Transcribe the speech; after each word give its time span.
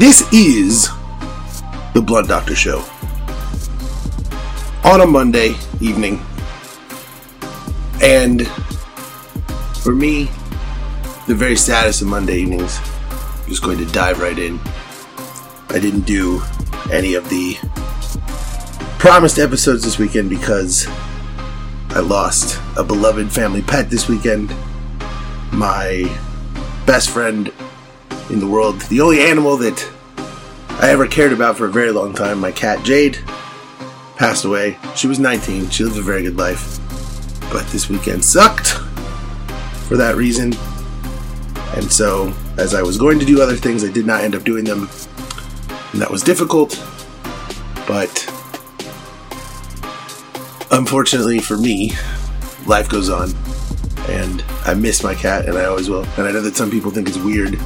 This 0.00 0.26
is 0.32 0.88
the 1.92 2.00
Blood 2.00 2.26
Doctor 2.26 2.54
Show. 2.54 2.82
On 4.82 5.02
a 5.02 5.06
Monday 5.06 5.54
evening. 5.78 6.22
And 8.00 8.48
for 9.82 9.94
me, 9.94 10.30
the 11.28 11.34
very 11.34 11.54
saddest 11.54 12.00
of 12.00 12.08
Monday 12.08 12.38
evenings, 12.38 12.80
I'm 13.10 13.48
just 13.50 13.62
going 13.62 13.76
to 13.76 13.84
dive 13.92 14.20
right 14.20 14.38
in. 14.38 14.58
I 15.68 15.78
didn't 15.78 16.06
do 16.06 16.42
any 16.90 17.12
of 17.12 17.28
the 17.28 17.56
promised 18.98 19.38
episodes 19.38 19.84
this 19.84 19.98
weekend 19.98 20.30
because 20.30 20.86
I 21.90 22.00
lost 22.00 22.58
a 22.78 22.82
beloved 22.82 23.30
family 23.30 23.60
pet 23.60 23.90
this 23.90 24.08
weekend. 24.08 24.50
My 25.52 26.10
best 26.86 27.10
friend 27.10 27.52
in 28.30 28.38
the 28.38 28.46
world, 28.46 28.80
the 28.82 29.00
only 29.00 29.20
animal 29.20 29.56
that 29.56 29.90
I 30.68 30.90
ever 30.90 31.06
cared 31.06 31.32
about 31.32 31.56
for 31.56 31.66
a 31.66 31.70
very 31.70 31.90
long 31.90 32.14
time, 32.14 32.38
my 32.38 32.52
cat 32.52 32.84
Jade, 32.84 33.18
passed 34.16 34.44
away. 34.44 34.78
She 34.94 35.06
was 35.06 35.18
19. 35.18 35.68
She 35.70 35.84
lived 35.84 35.98
a 35.98 36.02
very 36.02 36.22
good 36.22 36.36
life. 36.36 36.78
But 37.52 37.66
this 37.68 37.88
weekend 37.88 38.24
sucked 38.24 38.68
for 39.88 39.96
that 39.96 40.14
reason. 40.16 40.54
And 41.74 41.90
so, 41.90 42.32
as 42.56 42.74
I 42.74 42.82
was 42.82 42.96
going 42.96 43.18
to 43.18 43.26
do 43.26 43.42
other 43.42 43.56
things, 43.56 43.84
I 43.84 43.90
did 43.90 44.06
not 44.06 44.22
end 44.22 44.34
up 44.34 44.44
doing 44.44 44.64
them. 44.64 44.88
And 45.92 46.00
that 46.00 46.10
was 46.10 46.22
difficult. 46.22 46.70
But 47.88 48.26
unfortunately 50.70 51.40
for 51.40 51.56
me, 51.56 51.92
life 52.66 52.88
goes 52.88 53.10
on. 53.10 53.32
And 54.08 54.44
I 54.64 54.74
miss 54.74 55.02
my 55.02 55.14
cat, 55.14 55.46
and 55.46 55.58
I 55.58 55.64
always 55.64 55.90
will. 55.90 56.04
And 56.16 56.26
I 56.26 56.32
know 56.32 56.40
that 56.40 56.56
some 56.56 56.70
people 56.70 56.90
think 56.90 57.08
it's 57.08 57.18
weird 57.18 57.58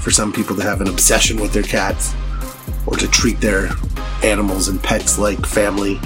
for 0.00 0.10
some 0.10 0.32
people 0.32 0.56
to 0.56 0.62
have 0.62 0.80
an 0.80 0.88
obsession 0.88 1.40
with 1.40 1.52
their 1.52 1.62
cats 1.62 2.14
or 2.86 2.96
to 2.96 3.08
treat 3.08 3.40
their 3.40 3.70
animals 4.22 4.68
and 4.68 4.82
pets 4.82 5.18
like 5.18 5.44
family. 5.46 6.00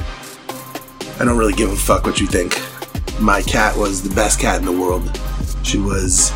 I 1.19 1.25
don't 1.25 1.39
really 1.39 1.55
give 1.55 1.71
a 1.71 1.77
fuck 1.77 2.05
what 2.05 2.21
you 2.21 2.27
think. 2.27 2.61
My 3.21 3.43
cat 3.43 3.77
was 3.77 4.03
the 4.03 4.15
best 4.15 4.39
cat 4.39 4.61
in 4.61 4.67
the 4.67 4.73
world. 4.73 5.19
She 5.63 5.79
was 5.79 6.33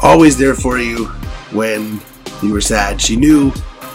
always 0.00 0.38
there 0.38 0.54
for 0.54 0.78
you 0.78 1.06
when 1.52 2.00
you 2.42 2.52
were 2.52 2.60
sad. 2.60 3.00
She 3.00 3.16
knew 3.16 3.50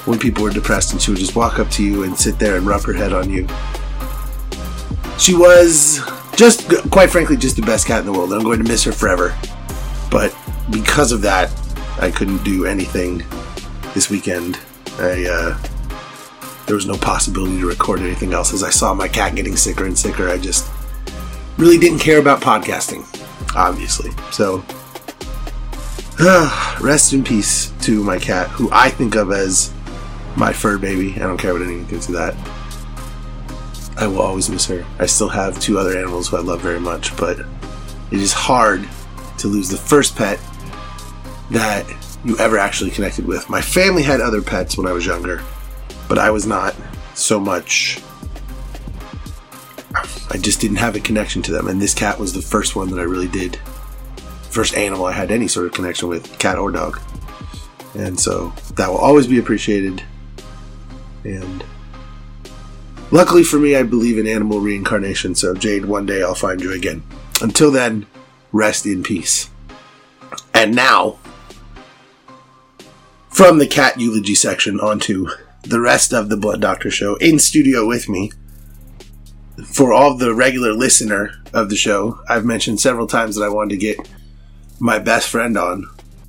when 0.05 0.19
people 0.19 0.43
were 0.43 0.49
depressed 0.49 0.91
and 0.91 1.01
she 1.01 1.11
would 1.11 1.19
just 1.19 1.35
walk 1.35 1.59
up 1.59 1.69
to 1.71 1.83
you 1.83 2.03
and 2.03 2.17
sit 2.17 2.39
there 2.39 2.57
and 2.57 2.65
rub 2.65 2.81
her 2.83 2.93
head 2.93 3.13
on 3.13 3.29
you. 3.29 3.47
She 5.17 5.33
was 5.33 6.01
just, 6.35 6.69
quite 6.89 7.09
frankly, 7.09 7.37
just 7.37 7.55
the 7.55 7.61
best 7.61 7.85
cat 7.85 7.99
in 7.99 8.05
the 8.05 8.11
world. 8.11 8.33
I'm 8.33 8.43
going 8.43 8.61
to 8.63 8.67
miss 8.67 8.83
her 8.85 8.91
forever. 8.91 9.37
But 10.09 10.35
because 10.71 11.11
of 11.11 11.21
that, 11.21 11.51
I 12.01 12.11
couldn't 12.11 12.43
do 12.43 12.65
anything 12.65 13.23
this 13.93 14.09
weekend. 14.09 14.59
I, 14.97 15.25
uh, 15.29 15.57
there 16.65 16.75
was 16.75 16.85
no 16.85 16.97
possibility 16.97 17.59
to 17.59 17.67
record 17.67 17.99
anything 17.99 18.33
else 18.33 18.53
as 18.53 18.63
I 18.63 18.69
saw 18.69 18.93
my 18.93 19.07
cat 19.07 19.35
getting 19.35 19.55
sicker 19.55 19.85
and 19.85 19.97
sicker. 19.97 20.29
I 20.29 20.37
just 20.37 20.69
really 21.57 21.77
didn't 21.77 21.99
care 21.99 22.19
about 22.19 22.41
podcasting, 22.41 23.03
obviously. 23.55 24.11
So, 24.31 24.63
rest 26.81 27.13
in 27.13 27.23
peace 27.23 27.71
to 27.81 28.03
my 28.03 28.17
cat, 28.17 28.47
who 28.49 28.69
I 28.71 28.89
think 28.89 29.15
of 29.15 29.31
as 29.31 29.73
my 30.35 30.53
fur 30.53 30.77
baby. 30.77 31.15
I 31.15 31.19
don't 31.19 31.37
care 31.37 31.53
what 31.53 31.63
anyone 31.63 31.85
thinks 31.85 32.07
of 32.07 32.13
that. 32.13 32.35
I 33.97 34.07
will 34.07 34.21
always 34.21 34.49
miss 34.49 34.65
her. 34.67 34.85
I 34.99 35.05
still 35.05 35.27
have 35.27 35.59
two 35.59 35.77
other 35.77 35.97
animals 35.97 36.29
who 36.29 36.37
I 36.37 36.41
love 36.41 36.61
very 36.61 36.79
much, 36.79 37.15
but 37.17 37.39
it 37.39 38.21
is 38.21 38.31
hard 38.31 38.87
to 39.39 39.47
lose 39.47 39.69
the 39.69 39.77
first 39.77 40.15
pet 40.15 40.39
that 41.51 41.85
you 42.25 42.37
ever 42.37 42.57
actually 42.57 42.91
connected 42.91 43.25
with. 43.25 43.49
My 43.49 43.61
family 43.61 44.03
had 44.03 44.21
other 44.21 44.41
pets 44.41 44.77
when 44.77 44.87
I 44.87 44.91
was 44.91 45.05
younger, 45.05 45.41
but 46.07 46.17
I 46.17 46.31
was 46.31 46.45
not 46.45 46.75
so 47.13 47.39
much. 47.39 47.99
I 50.31 50.37
just 50.37 50.61
didn't 50.61 50.77
have 50.77 50.95
a 50.95 50.99
connection 50.99 51.41
to 51.43 51.51
them, 51.51 51.67
and 51.67 51.81
this 51.81 51.93
cat 51.93 52.19
was 52.19 52.33
the 52.33 52.41
first 52.41 52.75
one 52.75 52.89
that 52.91 52.99
I 52.99 53.03
really 53.03 53.27
did. 53.27 53.57
First 54.49 54.75
animal 54.75 55.05
I 55.05 55.11
had 55.11 55.31
any 55.31 55.47
sort 55.47 55.65
of 55.65 55.73
connection 55.73 56.09
with, 56.09 56.37
cat 56.39 56.57
or 56.57 56.71
dog. 56.71 56.99
And 57.95 58.19
so 58.19 58.53
that 58.75 58.89
will 58.89 58.97
always 58.97 59.27
be 59.27 59.39
appreciated. 59.39 60.03
And 61.23 61.63
luckily 63.11 63.43
for 63.43 63.57
me, 63.57 63.75
I 63.75 63.83
believe 63.83 64.17
in 64.17 64.27
animal 64.27 64.59
reincarnation, 64.59 65.35
so 65.35 65.53
Jade, 65.55 65.85
one 65.85 66.05
day 66.05 66.21
I'll 66.21 66.35
find 66.35 66.61
you 66.61 66.73
again. 66.73 67.03
Until 67.41 67.71
then, 67.71 68.05
rest 68.51 68.85
in 68.85 69.03
peace. 69.03 69.49
And 70.53 70.75
now, 70.75 71.19
from 73.39 73.57
the 73.57 73.65
cat 73.65 73.97
eulogy 73.97 74.35
section 74.35 74.81
onto 74.81 75.25
the 75.61 75.79
rest 75.79 76.13
of 76.13 76.27
the 76.27 76.35
Blood 76.35 76.59
Doctor 76.59 76.91
show 76.91 77.15
in 77.21 77.39
studio 77.39 77.87
with 77.87 78.09
me. 78.09 78.33
For 79.65 79.93
all 79.93 80.17
the 80.17 80.33
regular 80.33 80.73
listener 80.73 81.31
of 81.53 81.69
the 81.69 81.77
show, 81.77 82.19
I've 82.27 82.43
mentioned 82.43 82.81
several 82.81 83.07
times 83.07 83.37
that 83.37 83.45
I 83.45 83.47
wanted 83.47 83.69
to 83.69 83.77
get 83.77 84.09
my 84.81 84.99
best 84.99 85.29
friend 85.29 85.57
on, 85.57 85.87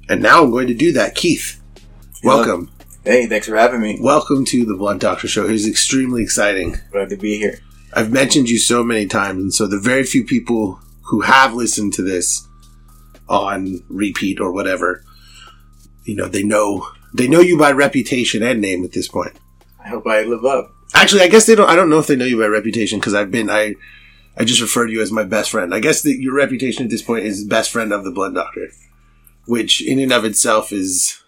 and 0.09 0.22
now 0.22 0.44
I'm 0.44 0.53
going 0.53 0.69
to 0.69 0.75
do 0.75 0.93
that. 0.93 1.16
Keith, 1.16 1.60
welcome. 2.22 2.70
Hey, 3.03 3.26
thanks 3.26 3.49
for 3.49 3.56
having 3.56 3.81
me. 3.81 3.99
Welcome 4.00 4.44
to 4.44 4.65
the 4.65 4.76
Blood 4.76 5.00
Doctor 5.00 5.26
show. 5.26 5.47
It 5.47 5.50
is 5.50 5.66
extremely 5.66 6.22
exciting. 6.22 6.76
Glad 6.93 7.09
to 7.09 7.16
be 7.16 7.38
here. 7.38 7.59
I've 7.93 8.12
mentioned 8.12 8.49
you 8.49 8.60
so 8.60 8.84
many 8.84 9.06
times, 9.06 9.43
and 9.43 9.53
so 9.53 9.66
the 9.66 9.81
very 9.81 10.04
few 10.04 10.25
people 10.25 10.78
who 11.06 11.22
have 11.22 11.54
listened 11.54 11.93
to 11.94 12.03
this 12.03 12.47
on 13.28 13.82
repeat 13.88 14.38
or 14.38 14.53
whatever, 14.53 15.03
you 16.04 16.15
know, 16.15 16.28
they 16.28 16.44
know 16.44 16.87
they 17.15 17.28
know 17.28 17.41
you 17.41 17.59
by 17.59 17.72
reputation 17.72 18.43
and 18.43 18.60
name 18.60 18.84
at 18.84 18.93
this 18.93 19.09
point. 19.09 19.32
I 19.82 19.88
hope 19.88 20.06
I 20.06 20.22
live 20.22 20.44
up. 20.44 20.72
Actually, 20.94 21.22
I 21.22 21.28
guess 21.28 21.47
they 21.47 21.54
don't. 21.54 21.69
I 21.69 21.76
don't 21.76 21.91
know 21.91 21.98
if 21.98 22.06
they 22.06 22.16
know 22.16 22.25
you 22.25 22.38
by 22.38 22.47
reputation 22.47 22.98
because 22.98 23.15
I've 23.15 23.31
been. 23.31 23.48
I 23.50 23.75
I 24.37 24.44
just 24.44 24.60
refer 24.60 24.87
to 24.87 24.93
you 24.93 25.00
as 25.03 25.10
my 25.12 25.25
best 25.25 25.50
friend. 25.50 25.75
I 25.75 25.81
guess 25.81 26.03
that 26.03 26.20
your 26.20 26.34
reputation 26.34 26.84
at 26.84 26.91
this 26.91 27.03
point 27.03 27.25
is 27.25 27.44
best 27.44 27.70
friend 27.70 27.93
of 27.93 28.04
the 28.04 28.10
Blood 28.10 28.34
Doctor, 28.34 28.69
which 29.47 29.81
in 29.87 29.99
and 29.99 30.12
of 30.12 30.25
itself 30.25 30.72
is. 30.72 31.22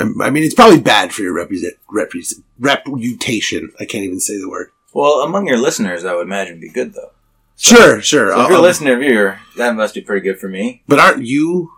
um, 0.00 0.20
I 0.20 0.30
mean, 0.30 0.42
it's 0.42 0.54
probably 0.54 0.80
bad 0.80 1.12
for 1.12 1.22
your 1.22 1.34
represent, 1.34 1.74
represent, 1.90 2.44
reputation. 2.58 3.72
I 3.78 3.84
can't 3.84 4.04
even 4.04 4.20
say 4.20 4.36
the 4.38 4.48
word. 4.50 4.70
Well, 4.92 5.20
among 5.22 5.46
your 5.46 5.58
listeners, 5.58 6.04
I 6.04 6.14
would 6.14 6.26
imagine 6.26 6.60
be 6.60 6.68
good 6.70 6.94
though. 6.94 7.10
Sure, 7.56 8.00
sure. 8.00 8.30
So 8.32 8.40
if 8.42 8.48
you're 8.48 8.52
a 8.52 8.56
I'll- 8.56 8.62
listener 8.62 8.98
viewer, 8.98 9.38
that 9.56 9.76
must 9.76 9.94
be 9.94 10.00
pretty 10.00 10.22
good 10.22 10.38
for 10.40 10.48
me. 10.48 10.82
but 10.88 10.98
aren't 10.98 11.24
you 11.24 11.70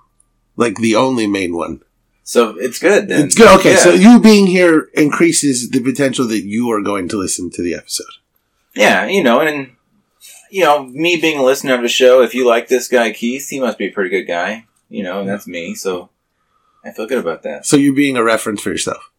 like 0.57 0.77
the 0.77 0.97
only 0.97 1.27
main 1.27 1.55
one? 1.55 1.83
So 2.29 2.57
it's 2.59 2.81
good 2.81 3.07
then. 3.07 3.27
It's 3.27 3.37
good. 3.37 3.49
Okay, 3.61 3.75
Yeah. 3.75 3.79
so 3.79 3.91
you 3.93 4.19
being 4.21 4.49
here 4.49 4.91
increases 4.95 5.71
the 5.71 5.79
potential 5.81 6.27
that 6.27 6.43
you 6.45 6.69
are 6.73 6.83
going 6.83 7.09
to 7.11 7.17
listen 7.17 7.51
to 7.53 7.63
the 7.63 7.73
episode. 7.75 8.11
yeah, 8.75 9.07
you 9.07 9.23
know, 9.23 9.41
and 9.41 9.71
you 10.51 10.65
know, 10.65 10.85
me 10.87 11.21
being 11.21 11.39
a 11.39 11.45
listener 11.45 11.75
of 11.75 11.83
the 11.83 11.89
show, 11.89 12.23
if 12.23 12.35
you 12.35 12.45
like 12.45 12.67
this 12.67 12.89
guy 12.89 13.13
Keith, 13.13 13.49
he 13.49 13.61
must 13.61 13.79
be 13.79 13.87
a 13.87 13.93
pretty 13.93 14.11
good 14.11 14.25
guy. 14.27 14.67
You 14.89 15.05
know, 15.05 15.21
and 15.21 15.29
that's 15.29 15.47
me. 15.47 15.75
So 15.77 16.11
I 16.85 16.91
feel 16.91 17.07
good 17.07 17.19
about 17.19 17.45
that. 17.45 17.65
So 17.65 17.77
you're 17.77 17.95
being 17.95 18.17
a 18.17 18.25
reference 18.25 18.61
for 18.61 18.71
yourself. 18.71 19.11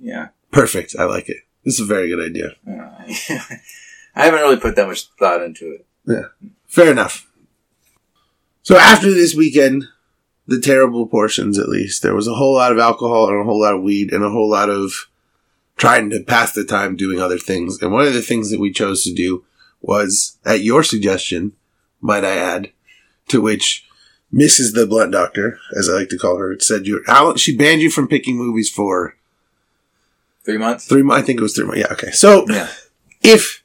Yeah. 0.00 0.28
Perfect. 0.50 0.94
I 0.98 1.04
like 1.04 1.28
it. 1.28 1.38
This 1.64 1.74
is 1.74 1.80
a 1.80 1.84
very 1.94 2.08
good 2.08 2.24
idea. 2.24 2.56
Uh, 2.68 2.90
I 4.16 4.24
haven't 4.26 4.40
really 4.40 4.56
put 4.58 4.74
that 4.76 4.86
much 4.88 5.06
thought 5.18 5.40
into 5.42 5.70
it. 5.72 5.86
Yeah. 6.06 6.48
Fair 6.66 6.90
enough. 6.90 7.28
So 8.62 8.76
after 8.76 9.10
this 9.12 9.34
weekend, 9.34 9.84
the 10.46 10.60
terrible 10.60 11.06
portions 11.06 11.58
at 11.58 11.68
least, 11.68 12.02
there 12.02 12.14
was 12.14 12.28
a 12.28 12.34
whole 12.34 12.54
lot 12.54 12.72
of 12.72 12.78
alcohol 12.78 13.28
and 13.28 13.40
a 13.40 13.44
whole 13.44 13.60
lot 13.60 13.74
of 13.74 13.82
weed 13.82 14.12
and 14.12 14.22
a 14.22 14.30
whole 14.30 14.48
lot 14.50 14.68
of 14.70 14.92
trying 15.76 16.10
to 16.10 16.22
pass 16.22 16.52
the 16.52 16.64
time 16.64 16.96
doing 16.96 17.20
other 17.20 17.38
things. 17.38 17.80
And 17.82 17.92
one 17.92 18.06
of 18.06 18.14
the 18.14 18.22
things 18.22 18.50
that 18.50 18.60
we 18.60 18.70
chose 18.72 19.02
to 19.04 19.14
do 19.14 19.44
was, 19.80 20.38
at 20.44 20.62
your 20.62 20.82
suggestion, 20.82 21.52
might 22.00 22.24
I 22.24 22.36
add, 22.36 22.70
to 23.28 23.40
which 23.40 23.86
Mrs. 24.32 24.74
the 24.74 24.86
Blunt 24.86 25.12
Doctor, 25.12 25.58
as 25.76 25.88
I 25.88 25.92
like 25.94 26.08
to 26.10 26.18
call 26.18 26.36
her, 26.38 26.56
said 26.58 26.86
you, 26.86 27.02
she 27.36 27.56
banned 27.56 27.80
you 27.82 27.90
from 27.90 28.08
picking 28.08 28.36
movies 28.36 28.70
for 28.70 29.16
Three 30.44 30.58
months. 30.58 30.86
three 30.86 31.02
months. 31.02 31.22
I 31.22 31.26
think 31.26 31.40
it 31.40 31.42
was 31.42 31.54
three 31.54 31.64
months. 31.64 31.80
Yeah. 31.80 31.92
Okay. 31.92 32.10
So 32.10 32.44
Yeah. 32.50 32.68
if 33.22 33.62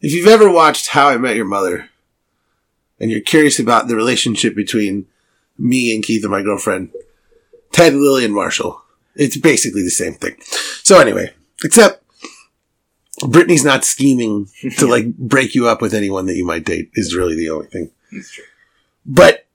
if 0.00 0.12
you've 0.12 0.28
ever 0.28 0.48
watched 0.50 0.88
How 0.90 1.08
I 1.08 1.16
Met 1.16 1.34
Your 1.34 1.44
Mother 1.44 1.88
and 3.00 3.10
you're 3.10 3.20
curious 3.20 3.58
about 3.58 3.88
the 3.88 3.96
relationship 3.96 4.54
between 4.54 5.06
me 5.58 5.94
and 5.94 6.02
Keith 6.02 6.22
and 6.24 6.32
my 6.32 6.42
girlfriend, 6.42 6.90
Ted, 7.72 7.94
Lily, 7.94 8.24
and 8.24 8.34
Marshall, 8.34 8.82
it's 9.14 9.36
basically 9.36 9.82
the 9.82 9.90
same 9.90 10.14
thing. 10.14 10.36
So 10.82 10.98
anyway, 10.98 11.32
except 11.64 12.02
Brittany's 13.26 13.64
not 13.64 13.84
scheming 13.84 14.48
to 14.78 14.86
like 14.86 15.16
break 15.16 15.54
you 15.54 15.68
up 15.68 15.80
with 15.80 15.94
anyone 15.94 16.26
that 16.26 16.36
you 16.36 16.44
might 16.44 16.64
date 16.64 16.90
is 16.94 17.14
really 17.14 17.36
the 17.36 17.50
only 17.50 17.66
thing. 17.66 17.90
That's 18.12 18.32
true. 18.32 18.44
But 19.06 19.46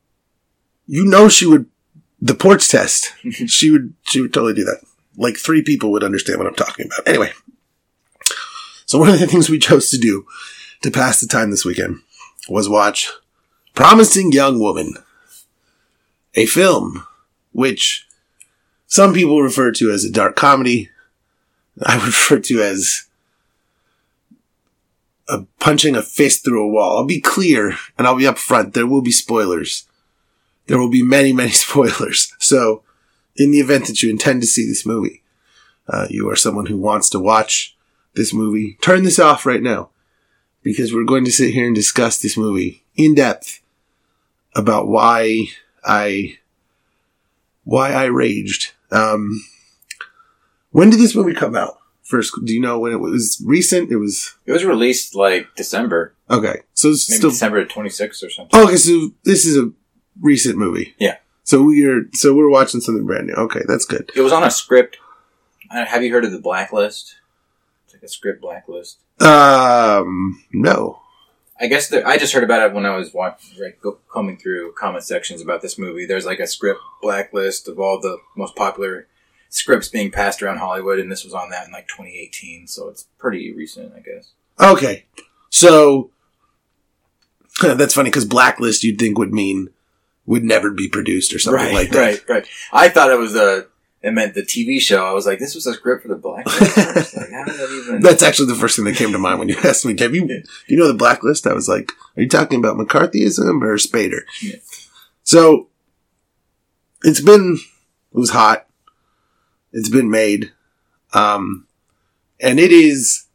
you 0.88 1.06
know 1.06 1.30
she 1.30 1.46
would 1.46 1.66
the 2.22 2.36
porch 2.36 2.70
test. 2.70 3.14
she 3.48 3.72
would 3.72 3.94
she 4.04 4.22
would 4.22 4.34
totally 4.34 4.54
do 4.54 4.66
that. 4.66 4.82
Like 5.18 5.38
three 5.38 5.62
people 5.62 5.92
would 5.92 6.04
understand 6.04 6.40
what 6.40 6.48
I'm 6.48 6.56
talking 6.56 6.88
about. 6.88 7.08
Anyway. 7.08 7.32
So 8.86 8.98
one 8.98 9.10
of 9.10 9.20
the 9.20 9.28
things 9.28 9.50
we 9.50 9.60
chose 9.60 9.92
to 9.92 9.98
do 9.98 10.26
to 10.82 10.90
pass 10.90 11.20
the 11.20 11.28
time 11.28 11.52
this 11.52 11.66
weekend 11.66 12.00
was 12.48 12.68
watch 12.68 13.12
Promising 13.76 14.32
Young 14.32 14.60
Woman. 14.60 14.96
A 16.36 16.46
film 16.46 17.06
which 17.52 18.08
some 18.88 19.14
people 19.14 19.42
refer 19.42 19.72
to 19.74 19.92
as 19.92 20.04
a 20.04 20.12
dark 20.12 20.36
comedy. 20.36 20.90
I 21.84 21.96
refer 22.06 22.40
to 22.40 22.62
as 22.62 23.08
a 25.28 25.46
punching 25.60 25.96
a 25.96 26.02
fist 26.02 26.44
through 26.44 26.64
a 26.64 26.68
wall. 26.68 26.98
I'll 26.98 27.06
be 27.06 27.22
clear 27.22 27.76
and 27.98 28.08
I'll 28.08 28.18
be 28.18 28.24
upfront. 28.24 28.74
There 28.74 28.88
will 28.88 29.02
be 29.02 29.12
spoilers. 29.12 29.88
There 30.68 30.80
will 30.80 30.90
be 30.90 31.04
many, 31.04 31.34
many 31.34 31.52
spoilers. 31.66 32.34
So, 32.40 32.84
in 33.36 33.52
the 33.52 33.60
event 33.60 33.88
that 33.88 34.04
you 34.04 34.10
intend 34.10 34.42
to 34.42 34.48
see 34.48 34.68
this 34.68 34.86
movie, 34.86 35.24
uh, 35.88 36.08
you 36.10 36.30
are 36.30 36.36
someone 36.36 36.66
who 36.66 36.78
wants 36.78 37.10
to 37.12 37.20
watch 37.20 37.78
this 38.16 38.34
movie, 38.34 38.78
turn 38.82 39.04
this 39.04 39.20
off 39.20 39.46
right 39.46 39.62
now 39.62 39.90
because 40.62 40.94
we're 40.94 41.06
going 41.06 41.26
to 41.26 41.32
sit 41.32 41.54
here 41.54 41.66
and 41.66 41.76
discuss 41.76 42.20
this 42.20 42.38
movie 42.38 42.84
in 42.96 43.16
depth 43.16 43.62
about 44.56 44.88
why 44.88 45.46
I 45.86 46.38
why 47.64 47.92
I 47.94 48.06
raged. 48.06 48.74
Um, 48.92 49.44
when 50.72 50.90
did 50.90 51.00
this 51.00 51.16
movie 51.16 51.34
come 51.34 51.56
out? 51.56 51.78
First, 52.04 52.34
do 52.44 52.54
you 52.54 52.60
know 52.60 52.80
when 52.80 52.92
it 52.92 53.00
was 53.00 53.42
recent? 53.46 53.92
It 53.92 53.98
was 53.98 54.36
It 54.46 54.52
was 54.52 54.66
released 54.66 55.14
like 55.16 55.48
December, 55.56 56.16
okay. 56.30 56.62
So 56.74 56.90
it's 56.90 57.08
maybe 57.10 57.18
still 57.18 57.30
December 57.30 57.66
26th 57.66 58.24
or 58.24 58.30
something. 58.30 58.60
okay. 58.60 58.78
So 58.78 59.12
this 59.24 59.46
is 59.46 59.58
a 59.58 59.72
recent 60.20 60.58
movie. 60.58 60.96
Yeah. 60.98 61.18
So 61.44 61.62
we're 61.64 62.06
so 62.14 62.34
we're 62.36 62.50
watching 62.50 62.82
something 62.82 63.06
brand 63.06 63.28
new. 63.28 63.34
Okay, 63.34 63.62
that's 63.68 63.86
good. 63.86 64.12
It 64.16 64.22
was 64.22 64.34
on 64.34 64.44
a 64.44 64.50
script. 64.52 64.98
Uh, 65.72 65.86
Have 65.86 66.04
you 66.04 66.12
heard 66.12 66.26
of 66.26 66.32
the 66.32 66.40
Blacklist? 66.40 67.16
It's 67.86 67.94
like 67.94 68.02
a 68.04 68.08
script 68.08 68.42
blacklist. 68.42 69.00
Um, 69.22 70.44
no. 70.52 71.00
I 71.60 71.68
guess 71.68 71.90
there, 71.90 72.08
I 72.08 72.18
just 72.18 72.34
heard 72.34 72.44
about 72.44 72.70
it 72.70 72.74
when 72.74 72.86
I 72.86 72.96
was 72.96 73.14
watching, 73.14 73.62
like, 73.62 73.82
go, 73.82 73.98
combing 74.10 74.38
through 74.38 74.74
comment 74.74 75.04
sections 75.04 75.42
about 75.42 75.62
this 75.62 75.78
movie. 75.78 76.06
There's 76.06 76.26
like 76.26 76.40
a 76.40 76.48
script 76.48 76.80
blacklist 77.02 77.68
of 77.68 77.80
all 77.80 78.00
the 78.00 78.18
most 78.36 78.56
popular 78.56 79.08
scripts 79.50 79.90
being 79.90 80.12
passed 80.12 80.42
around 80.42 80.58
Hollywood, 80.58 81.00
and 81.00 81.12
this 81.12 81.24
was 81.24 81.34
on 81.34 81.50
that 81.50 81.68
in 81.68 81.74
like 81.74 81.88
2018, 81.88 82.68
so 82.68 82.88
it's 82.88 83.08
pretty 83.18 83.54
recent, 83.54 83.94
I 83.94 84.00
guess. 84.00 84.32
Okay. 84.60 85.06
So 85.50 86.12
that's 87.62 87.94
funny 87.94 88.10
because 88.10 88.26
blacklist 88.26 88.84
you'd 88.84 89.00
think 89.00 89.18
would 89.18 89.34
mean 89.34 89.70
would 90.26 90.44
never 90.44 90.70
be 90.72 90.88
produced 90.88 91.34
or 91.34 91.40
something 91.40 91.66
right, 91.66 91.74
like 91.74 91.90
that. 91.90 92.00
right, 92.00 92.30
right. 92.30 92.48
I 92.72 92.90
thought 92.90 93.12
it 93.12 93.18
was 93.18 93.36
a 93.36 93.66
it 94.02 94.14
meant 94.14 94.34
the 94.34 94.42
TV 94.42 94.80
show. 94.80 95.06
I 95.06 95.12
was 95.12 95.26
like, 95.26 95.40
this 95.40 95.56
was 95.56 95.68
a 95.68 95.74
script 95.74 96.04
for 96.04 96.08
the 96.08 96.16
Blacklist. 96.16 96.60
Like, 97.16 97.32
how 97.32 97.44
did 97.44 97.56
that 97.56 97.84
even? 97.84 98.02
That's 98.02 98.24
actually 98.24 98.48
the 98.48 98.56
first 98.56 98.76
thing 98.76 98.86
that 98.86 98.96
came 98.96 99.12
to 99.12 99.18
mind 99.18 99.40
when 99.40 99.50
you 99.50 99.58
asked 99.64 99.86
me, 99.86 99.96
have 100.00 100.16
you, 100.16 100.26
do 100.26 100.44
you 100.68 100.78
know 100.78 100.88
the 100.88 100.94
blacklist? 100.94 101.46
I 101.46 101.54
was 101.54 101.68
like, 101.68 101.92
are 102.16 102.22
you 102.22 102.30
talking 102.30 102.60
about 102.60 102.78
McCarthyism 102.78 103.62
or 103.62 103.76
Spader? 103.76 104.22
Yeah. 104.42 104.56
So 105.24 105.68
it's 107.04 107.22
been, 107.22 107.60
it 108.14 108.18
was 108.18 108.32
hot. 108.32 108.68
It's 109.74 109.90
been 109.90 110.10
made. 110.10 110.52
Um, 111.14 111.68
and 112.40 112.60
it 112.60 112.72
is, 112.72 113.26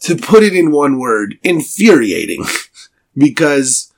to 0.00 0.16
put 0.16 0.42
it 0.42 0.54
in 0.54 0.70
one 0.70 0.98
word, 0.98 1.38
infuriating 1.42 2.44
because 3.16 3.92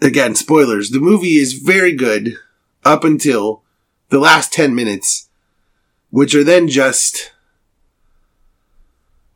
again, 0.00 0.34
spoilers, 0.34 0.90
the 0.90 1.00
movie 1.00 1.36
is 1.36 1.54
very 1.54 1.92
good 1.92 2.36
up 2.86 3.04
until 3.04 3.62
the 4.08 4.18
last 4.18 4.52
10 4.52 4.74
minutes, 4.74 5.28
which 6.10 6.34
are 6.34 6.44
then 6.44 6.68
just 6.68 7.32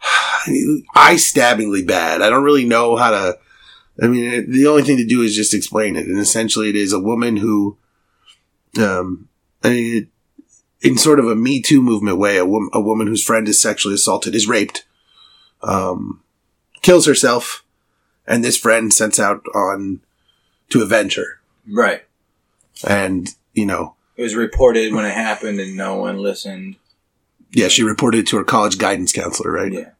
eye 0.95 1.17
stabbingly 1.17 1.83
bad. 1.85 2.23
I 2.23 2.31
don't 2.31 2.45
really 2.45 2.65
know 2.65 2.97
how 2.97 3.11
to, 3.11 3.39
I 4.03 4.07
mean, 4.07 4.51
the 4.51 4.67
only 4.67 4.83
thing 4.83 4.97
to 4.97 5.07
do 5.07 5.23
is 5.23 5.35
just 5.37 5.53
explain 5.55 5.97
it. 5.97 6.07
And 6.07 6.19
essentially 6.19 6.69
it 6.71 6.77
is 6.77 6.93
a 6.93 7.01
woman 7.01 7.37
who, 7.37 7.77
um, 8.79 9.29
I 9.63 9.69
mean, 9.71 9.97
it- 9.97 10.09
in 10.83 10.97
sort 10.97 11.19
of 11.19 11.27
a 11.29 11.37
Me 11.37 11.61
Too 11.61 11.83
movement 11.83 12.17
way, 12.17 12.39
a, 12.39 12.47
wom- 12.47 12.71
a 12.73 12.81
woman 12.81 13.07
whose 13.07 13.23
friend 13.23 13.47
is 13.47 13.61
sexually 13.61 13.95
assaulted 13.97 14.35
is 14.35 14.49
raped, 14.49 14.87
um, 15.63 16.23
kills 16.81 17.05
herself, 17.05 17.63
and 18.27 18.43
this 18.43 18.57
friend 18.57 18.91
sets 18.91 19.21
out 19.21 19.45
on 19.55 20.01
to 20.71 20.81
avenge 20.81 21.17
her. 21.17 21.41
right. 21.71 22.03
And, 22.89 23.29
you 23.55 23.67
know, 23.67 23.95
It 24.17 24.23
was 24.23 24.35
reported 24.35 24.93
when 24.93 25.05
it 25.05 25.15
happened, 25.15 25.61
and 25.61 25.77
no 25.77 25.97
one 25.97 26.19
listened. 26.19 26.77
yeah, 27.53 27.69
she 27.69 27.83
reported 27.83 28.19
it 28.21 28.27
to 28.29 28.37
her 28.37 28.45
college 28.45 28.79
guidance 28.79 29.13
counselor, 29.13 29.51
right? 29.53 29.73
Yeah, 29.73 29.91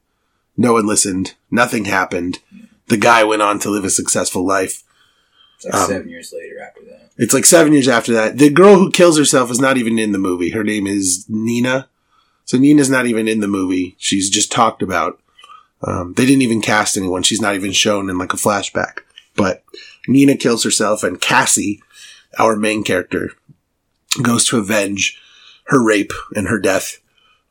No 0.57 0.73
one 0.73 0.87
listened. 0.87 1.33
Nothing 1.49 1.85
happened. 1.85 2.39
The 2.87 2.97
guy 2.97 3.23
went 3.23 3.41
on 3.41 3.59
to 3.59 3.69
live 3.69 3.85
a 3.85 3.89
successful 3.89 4.45
life. 4.45 4.83
it's 5.57 5.65
like 5.65 5.73
Um, 5.75 5.87
seven 5.89 6.09
years 6.09 6.33
later 6.33 6.59
after 6.61 6.81
that. 6.89 7.11
It's 7.17 7.33
like 7.33 7.45
seven 7.45 7.73
years 7.73 7.87
after 7.87 8.13
that. 8.13 8.37
The 8.37 8.49
girl 8.49 8.77
who 8.77 8.89
kills 8.91 9.17
herself 9.17 9.51
is 9.51 9.59
not 9.59 9.77
even 9.77 9.99
in 9.99 10.11
the 10.11 10.17
movie. 10.17 10.49
Her 10.51 10.63
name 10.63 10.87
is 10.87 11.25
Nina. 11.29 11.87
So 12.45 12.57
Nina's 12.57 12.89
not 12.89 13.05
even 13.05 13.27
in 13.27 13.39
the 13.41 13.47
movie. 13.47 13.95
She's 13.99 14.29
just 14.29 14.51
talked 14.51 14.81
about. 14.81 15.19
Um, 15.83 16.13
they 16.15 16.25
didn't 16.25 16.41
even 16.41 16.61
cast 16.61 16.97
anyone. 16.97 17.21
She's 17.23 17.41
not 17.41 17.55
even 17.55 17.71
shown 17.71 18.09
in 18.09 18.17
like 18.17 18.33
a 18.33 18.37
flashback. 18.37 18.99
But 19.35 19.63
Nina 20.07 20.35
kills 20.35 20.63
herself 20.63 21.03
and 21.03 21.21
Cassie, 21.21 21.81
our 22.39 22.55
main 22.55 22.83
character, 22.83 23.31
goes 24.21 24.45
to 24.45 24.57
avenge 24.57 25.19
her 25.65 25.83
rape 25.83 26.11
and 26.35 26.47
her 26.47 26.59
death 26.59 26.99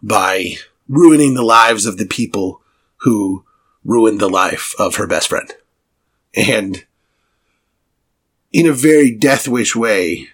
by 0.03 0.55
ruining 0.89 1.35
the 1.35 1.43
lives 1.43 1.87
of 1.87 1.97
the 1.97 2.07
people 2.07 2.61
who 2.99 3.45
ruined 3.85 4.21
the 4.21 4.29
life 4.29 4.75
of 4.79 4.97
her 4.97 5.07
best 5.07 5.29
friend. 5.29 5.53
And 6.35 6.85
in 8.53 8.67
a 8.67 8.73
very 8.73 9.11
death 9.11 9.49
wish 9.49 9.75
way, 9.75 10.29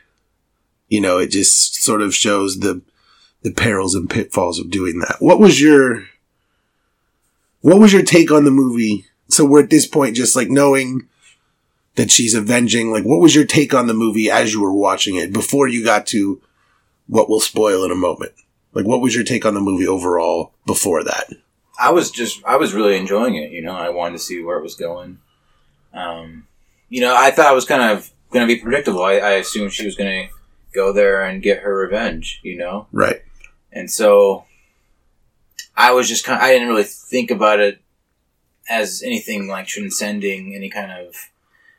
you 0.88 1.00
know, 1.00 1.19
it 1.19 1.28
just 1.28 1.82
sort 1.82 2.02
of 2.02 2.14
shows 2.14 2.61
the 2.61 2.82
the 3.43 3.52
perils 3.52 3.95
and 3.95 4.11
pitfalls 4.11 4.59
of 4.59 4.71
doing 4.71 4.99
that. 5.00 5.16
What 5.21 5.38
was 5.38 5.61
your 5.61 6.09
what 7.61 7.78
was 7.78 7.92
your 7.92 8.02
take 8.02 8.30
on 8.30 8.45
the 8.45 8.50
movie? 8.50 9.06
So 9.28 9.45
we're 9.45 9.62
at 9.62 9.71
this 9.71 9.87
point 9.87 10.16
just 10.16 10.35
like 10.37 10.49
knowing 10.49 11.09
that 11.97 12.11
she's 12.11 12.35
avenging, 12.35 12.91
like 12.91 13.05
what 13.05 13.21
was 13.21 13.35
your 13.35 13.45
take 13.45 13.75
on 13.75 13.87
the 13.87 13.95
movie 13.95 14.31
as 14.31 14.53
you 14.53 14.62
were 14.62 14.73
watching 14.73 15.17
it 15.17 15.33
before 15.33 15.67
you 15.69 15.85
got 15.85 16.07
to 16.09 16.41
what 17.07 17.29
we'll 17.29 17.41
spoil 17.41 17.85
in 17.85 17.91
a 17.91 17.95
moment? 17.97 18.33
Like 18.73 18.87
what 18.87 19.00
was 19.00 19.15
your 19.15 19.25
take 19.25 19.45
on 19.45 19.55
the 19.55 19.61
movie 19.61 19.87
overall 19.88 20.53
before 20.67 21.03
that? 21.05 21.31
I 21.81 21.91
was 21.91 22.11
just, 22.11 22.43
I 22.45 22.57
was 22.57 22.73
really 22.75 22.97
enjoying 22.97 23.35
it. 23.37 23.50
You 23.50 23.62
know, 23.62 23.75
I 23.75 23.88
wanted 23.91 24.12
to 24.15 24.19
see 24.25 24.43
where 24.43 24.59
it 24.59 24.62
was 24.62 24.75
going. 24.76 25.19
Um, 25.93 26.47
you 26.88 27.00
know, 27.00 27.15
I 27.17 27.31
thought 27.31 27.50
it 27.53 27.55
was 27.55 27.65
kind 27.67 27.83
of 27.83 28.11
going 28.31 28.47
to 28.47 28.55
be 28.55 28.61
predictable. 28.61 29.03
I, 29.03 29.15
I 29.15 29.31
assumed 29.33 29.73
she 29.73 29.85
was 29.87 29.97
going 29.97 30.29
to 30.29 30.35
go 30.75 30.93
there 30.93 31.23
and 31.25 31.43
get 31.43 31.61
her 31.62 31.75
revenge. 31.76 32.41
You 32.43 32.57
know, 32.59 32.87
Right. 32.93 33.23
and 33.73 33.91
so 33.91 34.45
I 35.76 35.93
was 35.93 36.09
just 36.09 36.25
kind. 36.25 36.38
of, 36.38 36.45
I 36.45 36.53
didn't 36.53 36.69
really 36.69 36.85
think 36.85 37.31
about 37.31 37.61
it 37.61 37.81
as 38.69 39.03
anything 39.05 39.47
like 39.49 39.67
transcending 39.67 40.55
any 40.55 40.69
kind 40.71 40.91
of 40.93 41.15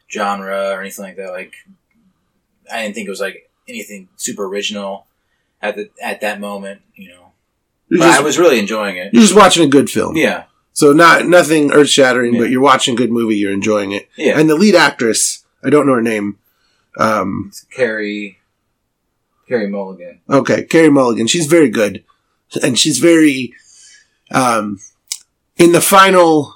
genre 0.10 0.72
or 0.72 0.82
anything 0.82 1.04
like 1.06 1.18
that. 1.18 1.32
Like, 1.32 1.54
I 2.72 2.84
didn't 2.84 2.96
think 2.96 3.08
it 3.08 3.12
was 3.12 3.22
like 3.22 3.50
anything 3.68 4.10
super 4.18 4.46
original 4.46 5.06
at 5.62 5.76
the 5.76 5.90
at 6.02 6.22
that 6.22 6.40
moment. 6.40 6.82
You 6.96 7.10
know, 7.10 7.32
but 7.90 7.98
just, 8.00 8.20
I 8.20 8.24
was 8.24 8.38
really 8.38 8.60
enjoying 8.60 8.98
it. 8.98 9.14
you're 9.14 9.22
just 9.22 9.36
watching 9.36 9.64
a 9.66 9.70
good 9.70 9.90
film. 9.90 10.16
Yeah, 10.18 10.46
So 10.74 10.94
not 10.94 11.26
nothing 11.28 11.72
earth 11.72 11.90
shattering, 11.90 12.34
Yeah. 12.36 12.42
but 12.42 12.50
you're 12.50 12.62
watching 12.62 12.94
a 12.94 12.98
good 12.98 13.12
movie, 13.12 13.38
you're 13.38 13.52
enjoying 13.54 13.92
it. 13.92 14.10
yeah. 14.18 14.40
And 14.40 14.50
the 14.50 14.56
lead 14.56 14.76
actress, 14.76 15.46
I 15.64 15.70
don't 15.70 15.86
know 15.88 15.94
her 15.94 16.02
name. 16.02 16.38
Um, 17.00 17.46
It's 17.50 17.62
Carrie, 17.66 18.40
Carey 19.48 19.68
Mulligan. 19.70 20.20
okay, 20.30 20.64
Carey 20.64 20.90
Mulligan. 20.90 21.28
She's 21.28 21.46
very 21.48 21.70
good, 21.70 22.04
and 22.64 22.78
she's 22.80 22.98
very 23.00 23.54
um, 24.32 24.80
in 25.58 25.72
the 25.72 25.82
final, 25.82 26.56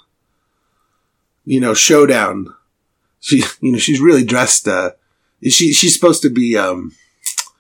you 1.45 1.59
know, 1.59 1.73
showdown. 1.73 2.53
She, 3.21 3.43
you 3.61 3.71
know, 3.71 3.77
she's 3.77 4.01
really 4.01 4.23
dressed. 4.25 4.67
Uh, 4.67 4.91
she 5.43 5.71
she's 5.73 5.93
supposed 5.93 6.21
to 6.23 6.29
be. 6.29 6.57
Um, 6.57 6.93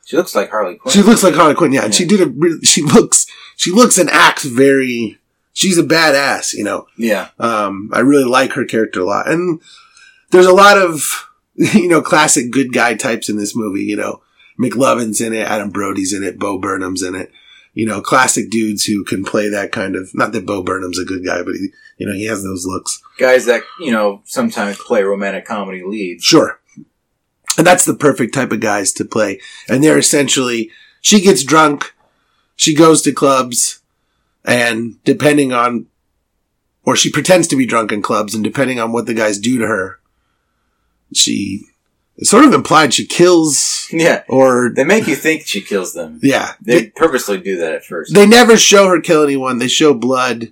She 0.05 0.17
looks 0.17 0.35
like 0.35 0.49
Harley 0.49 0.75
Quinn. 0.75 0.91
she 0.93 1.01
looks 1.01 1.23
like 1.23 1.35
Harley 1.35 1.55
Quinn, 1.55 1.71
yeah, 1.71 1.85
and 1.85 1.95
she 1.95 2.03
did 2.05 2.19
a. 2.21 2.65
She 2.65 2.81
looks. 2.81 3.25
She 3.55 3.71
looks 3.71 3.97
and 3.97 4.09
acts 4.09 4.43
very. 4.43 5.17
She's 5.53 5.77
a 5.77 5.83
badass, 5.83 6.53
you 6.53 6.63
know. 6.63 6.87
yeah, 6.97 7.29
Um, 7.37 7.89
I 7.93 7.99
really 7.99 8.23
like 8.23 8.53
her 8.53 8.63
character 8.65 9.01
a 9.01 9.05
lot. 9.05 9.29
And 9.29 9.59
there's 10.31 10.45
a 10.45 10.53
lot 10.53 10.77
of, 10.77 11.27
you 11.55 11.89
know, 11.89 12.01
classic 12.01 12.51
good 12.51 12.71
guy 12.71 12.95
types 12.95 13.27
in 13.29 13.35
this 13.37 13.53
movie, 13.55 13.83
you 13.83 13.97
know. 13.97 14.21
McLovin's 14.59 15.19
in 15.19 15.33
it, 15.33 15.45
Adam 15.45 15.69
Brody's 15.69 16.13
in 16.13 16.23
it, 16.23 16.39
Bo 16.39 16.57
Burnham's 16.57 17.03
in 17.03 17.15
it. 17.15 17.31
You 17.73 17.85
know, 17.85 18.01
classic 18.01 18.49
dudes 18.49 18.85
who 18.85 19.05
can 19.05 19.23
play 19.23 19.47
that 19.47 19.71
kind 19.71 19.95
of, 19.95 20.13
not 20.13 20.33
that 20.33 20.45
Bo 20.45 20.61
Burnham's 20.61 20.99
a 20.99 21.05
good 21.05 21.25
guy, 21.25 21.41
but 21.41 21.53
he, 21.53 21.69
you 21.97 22.05
know, 22.05 22.13
he 22.13 22.25
has 22.25 22.43
those 22.43 22.65
looks. 22.65 23.01
guys 23.17 23.45
that 23.45 23.63
you 23.79 23.91
know 23.91 24.21
sometimes 24.25 24.77
play 24.77 25.03
romantic 25.03 25.45
comedy 25.45 25.83
leads. 25.85 26.23
Sure. 26.23 26.59
And 27.57 27.67
that's 27.67 27.85
the 27.85 27.93
perfect 27.93 28.33
type 28.33 28.51
of 28.51 28.59
guys 28.59 28.93
to 28.93 29.05
play. 29.05 29.39
And 29.67 29.83
they're 29.83 29.97
essentially, 29.97 30.71
she 31.01 31.19
gets 31.21 31.43
drunk, 31.43 31.93
she 32.55 32.73
goes 32.73 33.01
to 33.01 33.11
clubs, 33.11 33.81
and 34.45 35.03
depending 35.03 35.51
on, 35.51 35.87
or 36.83 36.95
she 36.95 37.11
pretends 37.11 37.47
to 37.49 37.55
be 37.55 37.65
drunk 37.65 37.91
in 37.91 38.01
clubs, 38.01 38.33
and 38.33 38.43
depending 38.43 38.79
on 38.79 38.91
what 38.91 39.05
the 39.05 39.13
guys 39.13 39.37
do 39.37 39.57
to 39.59 39.67
her, 39.67 39.99
she 41.13 41.65
It's 42.17 42.29
sort 42.29 42.45
of 42.45 42.53
implied 42.53 42.93
she 42.93 43.05
kills 43.05 43.87
Yeah. 43.91 44.23
or 44.27 44.71
They 44.75 44.83
make 44.83 45.07
you 45.07 45.15
think 45.15 45.47
she 45.47 45.61
kills 45.61 45.93
them. 45.93 46.19
yeah. 46.21 46.53
They 46.61 46.81
They, 46.81 46.87
purposely 46.89 47.39
do 47.39 47.57
that 47.57 47.73
at 47.73 47.85
first. 47.85 48.13
they 48.13 48.25
never 48.27 48.57
show 48.57 48.87
her 48.89 49.01
kill 49.01 49.23
anyone. 49.23 49.57
They 49.57 49.67
show 49.67 49.93
blood, 49.93 50.51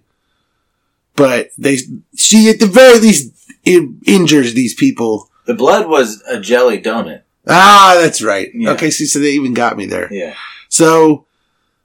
but 1.16 1.50
they 1.58 1.78
she 2.16 2.50
at 2.50 2.60
the 2.60 2.66
very 2.66 3.00
least 3.00 3.34
in, 3.66 4.00
injures 4.06 4.54
these 4.54 4.74
people. 4.74 5.30
the 5.46 5.54
blood 5.54 5.88
was 5.88 6.24
a 6.28 6.40
jelly 6.40 6.82
donut. 6.82 7.22
Ah, 7.48 7.98
that's 8.00 8.22
right. 8.22 8.50
Yeah. 8.54 8.72
Okay, 8.72 8.90
see, 8.92 9.06
so 9.06 9.20
they 9.20 9.32
even 9.32 9.54
got 9.54 9.76
me 9.78 9.86
there. 9.86 10.08
Yeah. 10.14 10.36
So, 10.68 11.26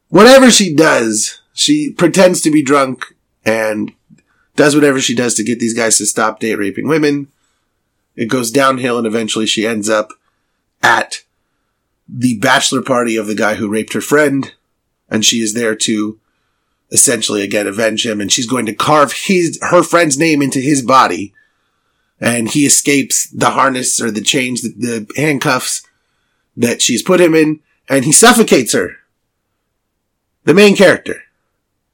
whatever 0.09 0.51
she 0.51 0.75
does, 0.75 1.41
she 1.55 1.91
pretends 1.91 2.43
to 2.43 2.51
be 2.51 2.63
drunk 2.63 3.15
and 3.47 3.93
does 4.57 4.75
whatever 4.75 5.01
she 5.01 5.15
does 5.15 5.35
to 5.35 5.45
get 5.45 5.61
these 5.61 5.73
guys 5.75 5.97
to 5.99 6.07
stop 6.07 6.39
date 6.41 6.57
raping 6.57 6.87
women. 6.87 7.29
It 8.17 8.27
goes 8.27 8.51
downhill 8.51 8.99
and 8.99 9.07
eventually 9.07 9.47
she 9.47 9.67
ends 9.67 9.89
up 9.89 10.13
at 10.83 11.23
the 12.09 12.39
bachelor 12.39 12.83
party 12.83 13.17
of 13.17 13.27
the 13.27 13.35
guy 13.35 13.55
who 13.55 13.69
raped 13.69 13.93
her 13.95 14.01
friend. 14.01 14.55
And 15.09 15.25
she 15.25 15.41
is 15.41 15.55
there 15.55 15.75
to 15.77 16.19
essentially 16.91 17.43
again 17.43 17.67
avenge 17.67 18.07
him 18.07 18.21
and 18.21 18.31
she's 18.31 18.47
going 18.47 18.67
to 18.67 18.75
carve 18.75 19.13
his, 19.13 19.59
her 19.63 19.83
friend's 19.83 20.19
name 20.19 20.43
into 20.43 20.61
his 20.61 20.83
body. 20.83 21.35
And 22.21 22.49
he 22.49 22.65
escapes 22.65 23.29
the 23.31 23.51
harness 23.51 24.01
or 24.01 24.11
the 24.11 24.23
chains, 24.23 24.63
the, 24.63 25.07
the 25.07 25.21
handcuffs 25.21 25.87
that 26.57 26.81
she's 26.81 27.03
put 27.03 27.21
him 27.21 27.35
in 27.35 27.61
and 27.89 28.05
he 28.05 28.13
suffocates 28.13 28.73
her. 28.73 28.97
The 30.45 30.55
main 30.55 30.77
character 30.77 31.23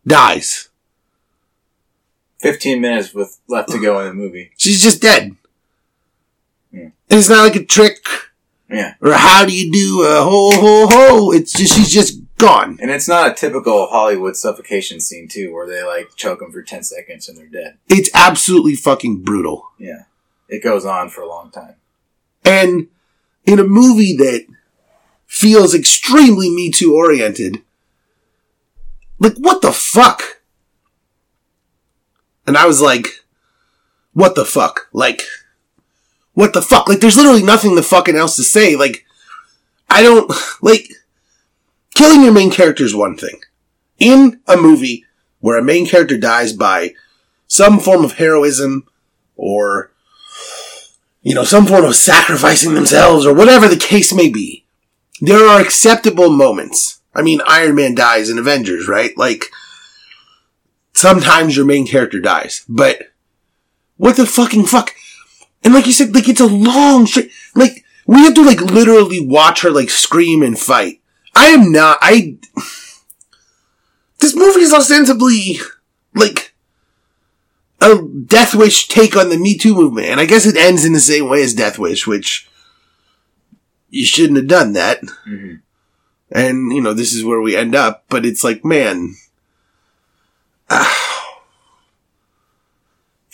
dies. 0.07 0.69
15 2.41 2.81
minutes 2.81 3.15
with 3.15 3.39
left 3.49 3.71
to 3.71 3.79
go 3.79 4.01
in 4.01 4.07
the 4.07 4.15
movie. 4.15 4.51
She's 4.57 4.83
just 4.83 5.03
dead. 5.03 5.37
It's 7.11 7.29
not 7.29 7.43
like 7.43 7.57
a 7.57 7.65
trick 7.65 7.99
Yeah. 8.71 8.95
or 9.01 9.13
how 9.13 9.45
do 9.45 9.53
you 9.57 9.73
do 9.73 10.03
a 10.05 10.23
ho 10.23 10.51
ho 10.53 10.87
ho. 10.89 11.33
It's 11.33 11.53
just 11.53 11.75
she's 11.77 11.91
just 11.91 12.21
gone. 12.39 12.79
And 12.81 12.91
it's 12.91 13.09
not 13.09 13.31
a 13.31 13.35
typical 13.35 13.89
Hollywood 13.89 14.37
suffocation 14.37 15.01
scene, 15.01 15.29
too, 15.29 15.53
where 15.53 15.67
they 15.67 15.83
like 15.83 16.15
choke 16.17 16.39
them 16.41 16.53
for 16.53 16.63
10 16.63 16.83
seconds 16.85 17.29
and 17.29 17.37
they're 17.37 17.47
dead. 17.47 17.79
It's 17.89 18.09
absolutely 18.15 18.77
fucking 18.77 19.23
brutal. 19.23 19.69
Yeah. 19.79 20.05
It 20.49 20.63
goes 20.63 20.85
on 20.85 21.09
for 21.11 21.21
a 21.23 21.29
long 21.29 21.51
time. 21.51 21.75
And 22.45 22.89
in 23.45 23.59
a 23.59 23.65
movie 23.65 24.17
that 24.17 24.47
feels 25.27 25.75
extremely 25.75 26.49
Me 26.51 26.71
Too 26.71 26.95
oriented, 26.95 27.59
like 29.19 29.35
what 29.37 29.63
the 29.63 29.73
fuck? 29.73 30.41
And 32.47 32.57
I 32.57 32.67
was 32.67 32.81
like, 32.81 33.07
what 34.13 34.35
the 34.35 34.45
fuck? 34.45 34.89
Like, 34.93 35.23
what 36.41 36.53
the 36.53 36.63
fuck? 36.63 36.89
Like, 36.89 37.01
there's 37.01 37.17
literally 37.17 37.43
nothing 37.43 37.75
the 37.75 37.83
fucking 37.83 38.17
else 38.17 38.37
to 38.37 38.43
say. 38.43 38.75
Like, 38.77 39.05
I 39.89 40.03
don't, 40.03 40.31
like, 40.63 40.89
killing 41.95 42.23
your 42.23 42.33
main 42.33 42.51
character 42.51 42.85
is 42.85 42.95
one 42.95 43.17
thing. 43.17 43.41
In 43.99 44.41
a 44.47 44.57
movie 44.57 45.05
where 45.41 45.59
a 45.59 45.63
main 45.63 45.87
character 45.87 46.17
dies 46.17 46.53
by 46.53 46.95
some 47.47 47.79
form 47.79 48.05
of 48.05 48.13
heroism 48.13 48.87
or 49.37 49.91
you 51.23 51.35
know, 51.35 51.45
some 51.45 51.67
form 51.67 51.85
of 51.85 51.97
sacrificing 51.97 52.75
themselves 52.75 53.27
or 53.27 53.35
whatever 53.35 53.69
the 53.69 53.77
case 53.77 54.13
may 54.13 54.29
be. 54.29 54.65
There 55.21 55.47
are 55.47 55.61
acceptable 55.61 56.31
moments. 56.31 57.01
I 57.15 57.23
mean, 57.23 57.43
Iron 57.47 57.75
Man 57.75 57.95
dies 57.95 58.31
in 58.31 58.39
Avengers, 58.39 58.89
right? 58.89 59.17
Like, 59.19 59.45
sometimes 60.95 61.57
your 61.57 61.67
main 61.67 61.87
character 61.87 62.21
dies, 62.21 62.65
but 62.69 63.13
what 63.97 64.17
the 64.17 64.25
fucking 64.25 64.65
fuck? 64.65 64.95
And 65.63 65.75
like 65.75 65.87
you 65.87 65.93
said, 65.93 66.15
like 66.15 66.29
it's 66.29 66.41
a 66.41 66.47
long 66.47 67.07
straight, 67.07 67.31
like, 67.55 67.85
we 68.07 68.21
have 68.23 68.35
to 68.35 68.45
like 68.45 68.61
literally 68.61 69.21
watch 69.21 69.63
her 69.63 69.71
like 69.71 69.91
scream 69.91 70.43
and 70.43 70.59
fight. 70.59 71.01
I 71.35 71.49
am 71.49 71.71
not, 71.71 71.99
I, 72.01 72.37
this 74.19 74.35
movie 74.35 74.61
is 74.63 74.73
ostensibly 74.73 75.59
like, 76.15 76.55
a 77.83 78.03
Death 78.27 78.55
Wish 78.55 78.89
take 78.89 79.17
on 79.17 79.31
the 79.31 79.39
Me 79.39 79.57
Too 79.57 79.75
movement. 79.75 80.09
And 80.09 80.21
I 80.21 80.27
guess 80.27 80.45
it 80.45 80.57
ends 80.57 80.85
in 80.85 80.93
the 80.93 81.01
same 81.01 81.29
way 81.31 81.43
as 81.43 81.55
Death 81.55 81.79
Wish, 81.79 82.07
which 82.07 82.49
you 83.89 84.05
shouldn't 84.05 84.37
have 84.37 84.49
done 84.49 84.75
that. 84.75 85.01
hmm 85.25 85.55
And, 86.31 86.73
you 86.73 86.83
know, 86.83 86.93
this 86.93 87.15
is 87.15 87.25
where 87.25 87.41
we 87.41 87.57
end 87.57 87.75
up. 87.75 88.05
But 88.09 88.27
it's 88.27 88.45
like, 88.45 88.65
man. 88.65 89.15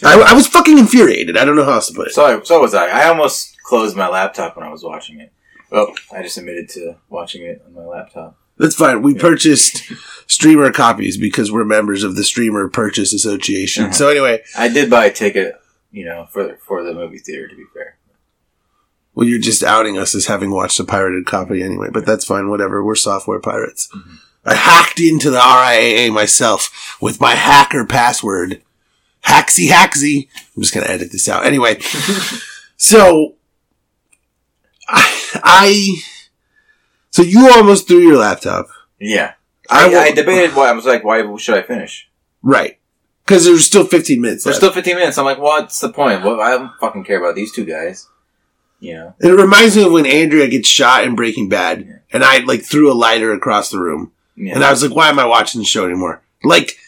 I, 0.04 0.20
I 0.20 0.32
was 0.34 0.46
fucking 0.46 0.78
infuriated. 0.78 1.36
I 1.36 1.44
don't 1.44 1.56
know 1.56 1.64
how 1.64 1.72
else 1.74 1.88
to 1.88 1.94
put 1.94 2.08
it. 2.08 2.12
So, 2.12 2.42
so 2.42 2.60
was 2.60 2.74
I. 2.74 2.86
I 2.88 3.08
almost 3.08 3.56
closed 3.62 3.96
my 3.96 4.08
laptop 4.08 4.56
when 4.56 4.66
I 4.66 4.70
was 4.70 4.82
watching 4.84 5.20
it. 5.20 5.32
Well, 5.70 5.92
I 6.12 6.22
just 6.22 6.36
admitted 6.38 6.68
to 6.70 6.96
watching 7.08 7.42
it 7.44 7.62
on 7.66 7.74
my 7.74 7.84
laptop. 7.84 8.38
That's 8.58 8.74
fine. 8.74 9.02
We 9.02 9.14
Yeah. 9.14 9.20
purchased 9.20 9.82
streamer 10.26 10.70
copies 10.70 11.16
because 11.18 11.50
we're 11.52 11.64
members 11.64 12.02
of 12.04 12.14
the 12.16 12.24
Streamer 12.24 12.68
Purchase 12.68 13.12
Association. 13.12 13.84
Uh-huh. 13.84 13.92
So 13.92 14.08
anyway, 14.08 14.42
I 14.56 14.68
did 14.68 14.88
buy 14.90 15.06
a 15.06 15.12
ticket, 15.12 15.54
you 15.92 16.04
know, 16.04 16.26
for 16.30 16.56
for 16.66 16.82
the 16.84 16.94
movie 16.94 17.18
theater. 17.18 17.48
To 17.48 17.56
be 17.56 17.64
fair, 17.74 17.96
well, 19.14 19.26
you're 19.26 19.38
just 19.40 19.62
outing 19.62 19.98
us 19.98 20.14
as 20.14 20.26
having 20.26 20.50
watched 20.50 20.78
a 20.80 20.84
pirated 20.84 21.26
copy 21.26 21.62
anyway, 21.62 21.88
but 21.92 22.06
that's 22.06 22.24
fine. 22.24 22.48
Whatever. 22.48 22.82
We're 22.84 22.94
software 22.94 23.40
pirates. 23.40 23.88
Mhm. 23.94 24.18
I 24.44 24.54
hacked 24.54 25.00
into 25.00 25.30
the 25.30 25.38
RIAA 25.40 26.12
myself 26.12 26.96
with 27.00 27.20
my 27.20 27.32
hacker 27.34 27.84
password. 27.84 28.62
Haxy 29.26 29.68
Haxy. 29.68 30.28
I'm 30.56 30.62
just 30.62 30.72
to 30.74 30.90
edit 30.90 31.10
this 31.12 31.28
out. 31.28 31.44
Anyway, 31.44 31.78
so 32.76 33.34
I, 34.88 35.24
I, 35.42 35.94
so 37.10 37.22
you 37.22 37.50
almost 37.52 37.88
threw 37.88 37.98
your 37.98 38.16
laptop. 38.18 38.68
yeah. 38.98 39.34
I, 39.68 39.92
I, 39.92 39.98
I 39.98 40.10
debated 40.12 40.54
why. 40.54 40.68
I 40.68 40.72
was 40.72 40.84
like, 40.86 41.02
why 41.02 41.36
should 41.38 41.56
I 41.56 41.62
finish? 41.62 42.08
right. 42.42 42.78
Cause 43.26 43.44
there's 43.44 43.64
still 43.64 43.84
15 43.84 44.20
minutes 44.20 44.44
There's 44.44 44.62
left. 44.62 44.72
still 44.72 44.82
15 44.84 44.94
minutes. 44.94 45.18
I'm 45.18 45.24
like, 45.24 45.40
what's 45.40 45.80
the 45.80 45.88
point? 45.92 46.22
What, 46.22 46.38
I 46.38 46.50
don't 46.50 46.70
fucking 46.78 47.02
care 47.02 47.18
about 47.18 47.34
these 47.34 47.50
two 47.52 47.64
guys. 47.64 48.08
Yeah. 48.78 49.14
it 49.18 49.30
reminds 49.30 49.74
me 49.74 49.82
of 49.84 49.90
when 49.90 50.06
Andrea 50.06 50.46
gets 50.46 50.68
shot 50.68 51.02
in 51.02 51.16
Breaking 51.16 51.48
Bad 51.48 52.02
and 52.12 52.22
I 52.22 52.38
like 52.44 52.62
threw 52.62 52.92
a 52.92 52.94
lighter 52.94 53.32
across 53.32 53.72
the 53.72 53.80
room. 53.80 54.12
Yeah. 54.36 54.54
And 54.54 54.62
I 54.62 54.70
was 54.70 54.84
like, 54.84 54.94
why 54.94 55.08
am 55.08 55.18
I 55.18 55.24
watching 55.26 55.60
the 55.60 55.64
show 55.64 55.84
anymore? 55.84 56.22
Like, 56.44 56.78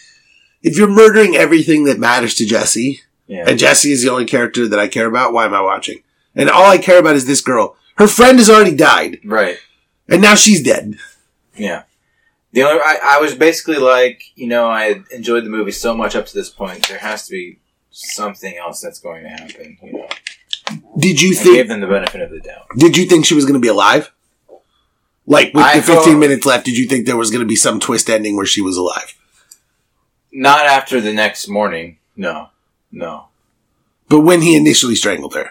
if 0.62 0.76
you're 0.76 0.88
murdering 0.88 1.36
everything 1.36 1.84
that 1.84 1.98
matters 1.98 2.34
to 2.36 2.46
Jesse, 2.46 3.00
yeah. 3.26 3.44
and 3.48 3.58
Jesse 3.58 3.92
is 3.92 4.02
the 4.02 4.10
only 4.10 4.24
character 4.24 4.66
that 4.68 4.78
I 4.78 4.88
care 4.88 5.06
about, 5.06 5.32
why 5.32 5.44
am 5.44 5.54
I 5.54 5.60
watching? 5.60 6.02
And 6.34 6.48
all 6.50 6.66
I 6.66 6.78
care 6.78 6.98
about 6.98 7.16
is 7.16 7.26
this 7.26 7.40
girl. 7.40 7.76
Her 7.96 8.06
friend 8.08 8.38
has 8.38 8.48
already 8.50 8.74
died, 8.76 9.18
Right. 9.24 9.58
and 10.08 10.22
now 10.22 10.34
she's 10.34 10.62
dead. 10.62 10.94
Yeah. 11.56 11.82
The 12.52 12.62
only 12.62 12.80
I, 12.80 12.98
I 13.02 13.20
was 13.20 13.34
basically 13.34 13.76
like, 13.76 14.22
you 14.34 14.46
know, 14.46 14.66
I 14.68 15.02
enjoyed 15.10 15.44
the 15.44 15.50
movie 15.50 15.70
so 15.72 15.94
much 15.94 16.14
up 16.16 16.26
to 16.26 16.34
this 16.34 16.48
point. 16.48 16.88
There 16.88 16.98
has 16.98 17.26
to 17.26 17.32
be 17.32 17.58
something 17.90 18.56
else 18.56 18.80
that's 18.80 19.00
going 19.00 19.24
to 19.24 19.28
happen. 19.28 19.76
You 19.82 19.92
know, 19.92 20.08
Did 20.98 21.20
you 21.20 21.32
I 21.32 21.34
think? 21.42 21.56
gave 21.56 21.68
them 21.68 21.80
the 21.80 21.86
benefit 21.88 22.20
of 22.22 22.30
the 22.30 22.40
doubt. 22.40 22.66
Did 22.76 22.96
you 22.96 23.06
think 23.06 23.26
she 23.26 23.34
was 23.34 23.44
going 23.44 23.54
to 23.54 23.60
be 23.60 23.68
alive? 23.68 24.12
Like 25.26 25.52
with 25.52 25.62
I 25.64 25.76
the 25.80 25.82
15 25.82 26.04
thought- 26.14 26.18
minutes 26.18 26.46
left, 26.46 26.64
did 26.64 26.78
you 26.78 26.86
think 26.88 27.04
there 27.06 27.16
was 27.16 27.30
going 27.30 27.42
to 27.42 27.46
be 27.48 27.56
some 27.56 27.80
twist 27.80 28.08
ending 28.08 28.34
where 28.36 28.46
she 28.46 28.62
was 28.62 28.76
alive? 28.78 29.14
Not 30.32 30.66
after 30.66 31.00
the 31.00 31.12
next 31.12 31.48
morning. 31.48 31.98
No, 32.16 32.48
no. 32.92 33.26
But 34.08 34.20
when 34.20 34.42
he 34.42 34.56
initially 34.56 34.94
strangled 34.94 35.34
her, 35.34 35.50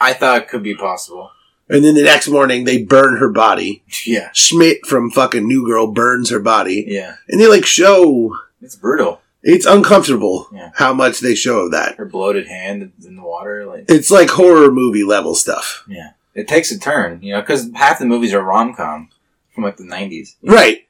I 0.00 0.12
thought 0.12 0.42
it 0.42 0.48
could 0.48 0.62
be 0.62 0.74
possible. 0.74 1.30
and 1.68 1.84
then 1.84 1.94
the 1.94 2.02
next 2.02 2.28
morning 2.28 2.64
they 2.64 2.82
burn 2.82 3.16
her 3.18 3.28
body. 3.28 3.82
Yeah, 4.06 4.30
Schmidt 4.32 4.86
from 4.86 5.10
fucking 5.10 5.46
New 5.46 5.66
Girl 5.66 5.86
burns 5.88 6.30
her 6.30 6.40
body, 6.40 6.84
yeah. 6.88 7.16
and 7.28 7.40
they 7.40 7.46
like 7.48 7.66
show. 7.66 8.34
It's 8.62 8.74
brutal. 8.76 9.20
It's 9.42 9.66
uncomfortable 9.66 10.48
Yeah. 10.52 10.70
how 10.74 10.92
much 10.92 11.20
they 11.20 11.34
show 11.36 11.60
of 11.60 11.70
that. 11.70 11.94
Her 11.96 12.04
bloated 12.06 12.48
hand 12.48 12.92
in 13.06 13.14
the 13.14 13.22
water, 13.22 13.66
like 13.66 13.84
It's 13.88 14.10
like 14.10 14.30
horror 14.30 14.72
movie 14.72 15.04
level 15.04 15.34
stuff. 15.36 15.84
yeah. 15.86 16.10
It 16.34 16.48
takes 16.48 16.70
a 16.72 16.78
turn, 16.78 17.20
you 17.22 17.32
know, 17.34 17.40
because 17.40 17.70
half 17.74 17.98
the 18.00 18.04
movies 18.06 18.34
are 18.34 18.42
rom 18.42 18.74
com 18.74 19.10
from 19.54 19.62
like 19.64 19.76
the 19.76 19.84
'90s. 19.84 20.34
Right. 20.42 20.87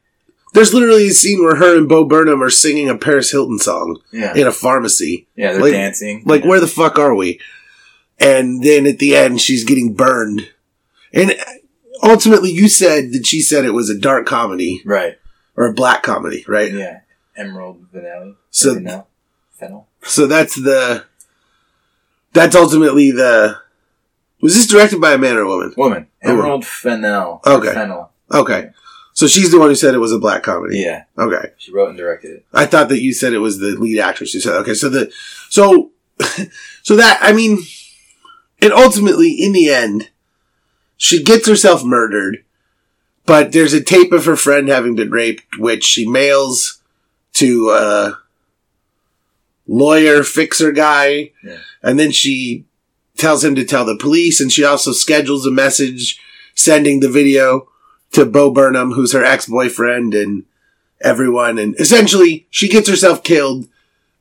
There's 0.54 0.72
literally 0.74 1.08
a 1.08 1.12
scene 1.12 1.42
where 1.42 1.56
her 1.56 1.76
and 1.76 1.88
Bo 1.88 2.04
Burnham 2.04 2.42
are 2.42 2.50
singing 2.50 2.88
a 2.88 2.96
Paris 2.96 3.30
Hilton 3.30 3.58
song 3.58 4.00
Yeah, 4.12 4.34
in 4.34 4.46
a 4.46 4.52
pharmacy. 4.52 5.26
yeah. 5.36 5.52
They're 5.52 5.60
like- 5.62 5.72
dancing. 5.72 6.22
Like, 6.24 6.42
yeah. 6.42 6.48
where 6.48 6.60
the 6.60 6.66
fuck 6.66 6.98
are 6.98 7.14
we? 7.14 7.40
And 8.18 8.62
then 8.64 8.86
at 8.86 8.98
the 8.98 9.14
end, 9.14 9.40
she's 9.40 9.64
getting 9.64 9.94
burned. 9.94 10.48
And 11.12 11.34
ultimately, 12.02 12.50
you 12.50 12.68
said 12.68 13.12
that 13.12 13.26
she 13.26 13.40
said 13.40 13.64
it 13.64 13.74
was 13.74 13.90
a 13.90 13.98
dark 13.98 14.26
comedy 14.26 14.82
Right. 14.84 15.18
or 15.56 15.66
a 15.66 15.72
black 15.72 16.02
comedy, 16.02 16.44
right? 16.48 16.72
Yeah. 16.72 17.00
Emerald 17.36 17.86
Vanilla. 17.92 18.34
So- 18.50 18.74
Fennell. 18.74 19.06
Fennell. 19.58 19.86
So 20.04 20.26
that's 20.26 20.54
the. 20.54 21.04
That's 22.32 22.54
ultimately 22.56 23.10
the. 23.10 23.56
Was 24.40 24.54
this 24.54 24.66
directed 24.66 25.00
by 25.00 25.12
a 25.12 25.18
man 25.18 25.36
or 25.36 25.42
a 25.42 25.48
woman? 25.48 25.74
Woman. 25.76 26.06
Emerald 26.22 26.64
Fennell. 26.64 27.40
Okay. 27.46 27.72
Fennell. 27.72 28.12
Okay. 28.32 28.70
So 29.18 29.26
she's 29.26 29.50
the 29.50 29.58
one 29.58 29.68
who 29.68 29.74
said 29.74 29.94
it 29.94 29.98
was 29.98 30.12
a 30.12 30.18
black 30.20 30.44
comedy. 30.44 30.78
Yeah. 30.78 31.02
Okay. 31.18 31.50
She 31.58 31.72
wrote 31.72 31.88
and 31.88 31.98
directed 31.98 32.30
it. 32.36 32.46
I 32.54 32.66
thought 32.66 32.88
that 32.90 33.00
you 33.00 33.12
said 33.12 33.32
it 33.32 33.38
was 33.40 33.58
the 33.58 33.70
lead 33.72 33.98
actress 33.98 34.32
who 34.32 34.38
said, 34.38 34.54
okay, 34.58 34.74
so 34.74 34.88
the, 34.88 35.10
so, 35.48 35.90
so 36.84 36.94
that, 36.94 37.18
I 37.20 37.32
mean, 37.32 37.58
and 38.62 38.72
ultimately, 38.72 39.32
in 39.32 39.52
the 39.52 39.70
end, 39.70 40.10
she 40.96 41.20
gets 41.20 41.48
herself 41.48 41.82
murdered, 41.84 42.44
but 43.26 43.50
there's 43.50 43.72
a 43.72 43.82
tape 43.82 44.12
of 44.12 44.24
her 44.24 44.36
friend 44.36 44.68
having 44.68 44.94
been 44.94 45.10
raped, 45.10 45.58
which 45.58 45.82
she 45.82 46.08
mails 46.08 46.80
to 47.32 47.70
a 47.70 48.18
lawyer 49.66 50.22
fixer 50.22 50.70
guy, 50.70 51.32
Yeah. 51.42 51.58
and 51.82 51.98
then 51.98 52.12
she 52.12 52.66
tells 53.16 53.44
him 53.44 53.56
to 53.56 53.64
tell 53.64 53.84
the 53.84 53.96
police, 53.98 54.40
and 54.40 54.52
she 54.52 54.62
also 54.62 54.92
schedules 54.92 55.44
a 55.44 55.50
message 55.50 56.20
sending 56.54 57.00
the 57.00 57.08
video 57.08 57.68
to 58.12 58.24
Bo 58.24 58.50
Burnham, 58.50 58.92
who's 58.92 59.12
her 59.12 59.24
ex-boyfriend, 59.24 60.14
and 60.14 60.44
everyone, 61.00 61.58
and 61.58 61.78
essentially 61.78 62.46
she 62.50 62.68
gets 62.68 62.88
herself 62.88 63.22
killed, 63.22 63.68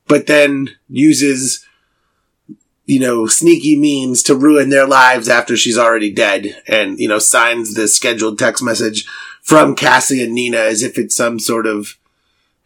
but 0.06 0.26
then 0.26 0.70
uses 0.88 1.66
you 2.88 2.98
know, 2.98 3.26
sneaky 3.26 3.78
means 3.78 4.22
to 4.22 4.34
ruin 4.34 4.70
their 4.70 4.86
lives 4.86 5.28
after 5.28 5.58
she's 5.58 5.76
already 5.76 6.10
dead 6.10 6.56
and, 6.66 6.98
you 6.98 7.06
know, 7.06 7.18
signs 7.18 7.74
the 7.74 7.86
scheduled 7.86 8.38
text 8.38 8.64
message 8.64 9.06
from 9.42 9.76
Cassie 9.76 10.22
and 10.22 10.32
Nina 10.32 10.56
as 10.56 10.82
if 10.82 10.96
it's 10.96 11.14
some 11.14 11.38
sort 11.38 11.66
of 11.66 11.98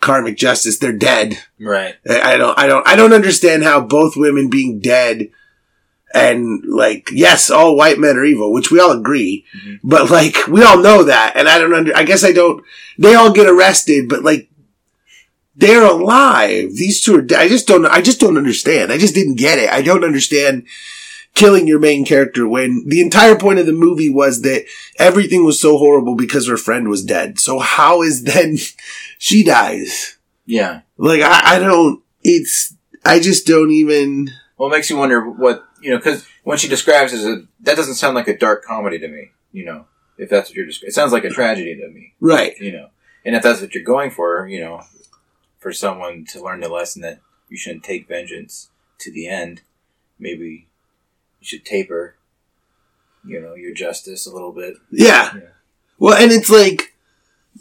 karmic 0.00 0.36
justice. 0.36 0.78
They're 0.78 0.92
dead. 0.92 1.38
Right. 1.58 1.96
I 2.08 2.34
I 2.34 2.36
don't, 2.36 2.56
I 2.56 2.66
don't, 2.68 2.86
I 2.86 2.94
don't 2.94 3.12
understand 3.12 3.64
how 3.64 3.80
both 3.80 4.16
women 4.16 4.48
being 4.48 4.78
dead 4.78 5.28
and 6.14 6.62
like, 6.66 7.08
yes, 7.12 7.50
all 7.50 7.76
white 7.76 7.98
men 7.98 8.16
are 8.16 8.24
evil, 8.24 8.52
which 8.52 8.70
we 8.70 8.80
all 8.80 8.90
agree, 8.92 9.44
Mhm. 9.56 9.80
but 9.82 10.10
like, 10.10 10.36
we 10.48 10.62
all 10.62 10.78
know 10.78 11.04
that. 11.04 11.32
And 11.36 11.48
I 11.48 11.58
don't 11.58 11.72
under, 11.74 11.96
I 11.96 12.02
guess 12.04 12.22
I 12.24 12.32
don't, 12.32 12.62
they 12.98 13.14
all 13.14 13.32
get 13.32 13.46
arrested, 13.48 14.08
but 14.08 14.22
like, 14.22 14.48
they're 15.54 15.84
alive. 15.84 16.70
These 16.74 17.02
two 17.02 17.16
are 17.16 17.22
dead. 17.22 17.40
I 17.40 17.48
just 17.48 17.66
don't, 17.68 17.84
I 17.86 18.00
just 18.00 18.20
don't 18.20 18.38
understand. 18.38 18.90
I 18.92 18.98
just 18.98 19.14
didn't 19.14 19.34
get 19.36 19.58
it. 19.58 19.70
I 19.70 19.82
don't 19.82 20.04
understand 20.04 20.66
killing 21.34 21.66
your 21.66 21.78
main 21.78 22.04
character 22.04 22.46
when 22.48 22.84
the 22.86 23.00
entire 23.00 23.36
point 23.36 23.58
of 23.58 23.66
the 23.66 23.72
movie 23.72 24.08
was 24.10 24.42
that 24.42 24.64
everything 24.98 25.44
was 25.44 25.60
so 25.60 25.76
horrible 25.78 26.14
because 26.14 26.46
her 26.48 26.56
friend 26.56 26.88
was 26.88 27.04
dead. 27.04 27.38
So 27.38 27.58
how 27.58 28.02
is 28.02 28.24
then 28.24 28.56
she 29.18 29.42
dies? 29.44 30.16
Yeah. 30.46 30.80
Like, 30.96 31.20
I, 31.22 31.56
I 31.56 31.58
don't, 31.58 32.02
it's, 32.22 32.74
I 33.04 33.18
just 33.20 33.46
don't 33.46 33.70
even, 33.70 34.30
Well, 34.56 34.68
it 34.70 34.72
makes 34.72 34.90
you 34.90 34.96
wonder 34.96 35.20
what 35.28 35.64
you 35.82 35.90
know 35.90 35.96
because 35.96 36.26
when 36.44 36.58
she 36.58 36.68
describes 36.68 37.12
it 37.12 37.18
as 37.18 37.24
a 37.24 37.42
that 37.60 37.76
doesn't 37.76 37.94
sound 37.94 38.14
like 38.14 38.28
a 38.28 38.36
dark 38.36 38.64
comedy 38.64 38.98
to 38.98 39.08
me. 39.08 39.30
You 39.52 39.66
know, 39.66 39.86
if 40.16 40.30
that's 40.30 40.48
what 40.48 40.56
you're 40.56 40.66
describing, 40.66 40.88
it 40.88 40.94
sounds 40.94 41.12
like 41.12 41.24
a 41.24 41.30
tragedy 41.30 41.76
to 41.76 41.88
me. 41.88 42.14
right. 42.20 42.56
You 42.58 42.72
know, 42.72 42.88
and 43.24 43.36
if 43.36 43.42
that's 43.42 43.60
what 43.60 43.74
you're 43.74 43.84
going 43.84 44.10
for, 44.10 44.46
you 44.46 44.60
know, 44.60 44.82
for 45.58 45.72
someone 45.72 46.24
to 46.30 46.42
learn 46.42 46.60
the 46.60 46.68
lesson 46.68 47.02
that 47.02 47.20
you 47.48 47.56
shouldn't 47.56 47.84
take 47.84 48.08
vengeance 48.08 48.70
to 48.98 49.12
the 49.12 49.28
end, 49.28 49.62
maybe 50.18 50.68
you 51.40 51.46
should 51.46 51.64
taper. 51.64 52.16
You 53.24 53.40
know 53.40 53.54
your 53.54 53.72
justice 53.72 54.26
a 54.26 54.32
little 54.32 54.52
bit. 54.52 54.74
Yeah. 54.90 55.34
Yeah. 55.34 55.40
Well, 55.98 56.20
and 56.20 56.32
it's 56.32 56.50
like, 56.50 56.94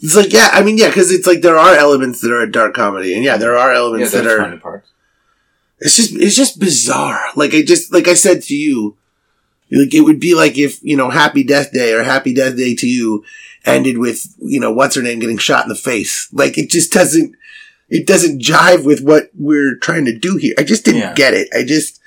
it's 0.02 0.16
like, 0.16 0.34
yeah, 0.34 0.50
I 0.52 0.64
mean, 0.64 0.78
yeah, 0.80 0.92
cause 0.92 1.12
it's 1.12 1.28
like 1.28 1.42
there 1.42 1.58
are 1.58 1.76
elements 1.76 2.22
that 2.22 2.32
are 2.32 2.42
a 2.42 2.52
dark 2.52 2.74
comedy 2.74 3.14
and 3.14 3.24
yeah, 3.24 3.38
there 3.38 3.56
are 3.56 3.72
elements 3.72 4.12
that's 4.12 4.26
that 4.26 4.32
are, 4.32 4.40
fun 4.40 4.60
parts. 4.60 4.90
It's 5.82 5.96
just 5.98 6.14
it's 6.16 6.36
just 6.36 6.60
bizarre. 6.60 7.22
Like 7.36 7.54
I 7.54 7.64
just 7.64 7.92
like 7.92 8.08
I 8.08 8.14
said 8.14 8.44
to 8.44 8.56
you, 8.56 8.96
like 9.72 9.94
it 9.94 10.02
would 10.02 10.20
be 10.20 10.36
like 10.36 10.58
if 10.58 10.82
you 10.84 10.96
know 10.96 11.10
Happy 11.10 11.44
Death 11.44 11.72
Day 11.72 11.92
or 11.94 12.04
Happy 12.04 12.34
Death 12.34 12.56
Day 12.56 12.76
to 12.76 12.88
you 12.88 13.26
ended 13.66 13.98
with 13.98 14.26
you 14.40 14.60
know 14.60 14.72
what's 14.72 14.96
her 14.96 15.02
name 15.02 15.20
getting 15.20 15.38
shot 15.40 15.64
in 15.66 15.70
the 15.70 15.76
face. 15.76 16.30
Like 16.32 16.58
it 16.58 16.70
just 16.70 16.92
doesn't 16.94 17.36
it 17.90 18.08
doesn't 18.08 18.42
jive 18.42 18.86
with 18.86 19.02
what 19.02 19.32
we're 19.38 19.76
trying 19.76 20.06
to 20.06 20.18
do 20.18 20.38
here. 20.38 20.54
I 20.58 20.64
just 20.64 20.86
didn't 20.86 21.02
Yeah. 21.02 21.14
get 21.14 21.34
it. 21.34 21.50
I 21.54 21.64
just 21.64 22.00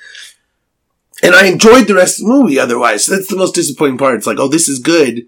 and 1.22 1.34
I 1.34 1.46
enjoyed 1.46 1.86
the 1.86 1.94
rest 1.94 2.20
of 2.20 2.26
the 2.26 2.32
movie. 2.32 2.58
Otherwise, 2.58 3.06
that's 3.06 3.28
the 3.28 3.36
most 3.36 3.54
disappointing 3.54 3.98
part. 3.98 4.14
It's 4.16 4.26
like 4.26 4.38
oh 4.38 4.48
this 4.48 4.68
is 4.68 4.78
good. 4.78 5.26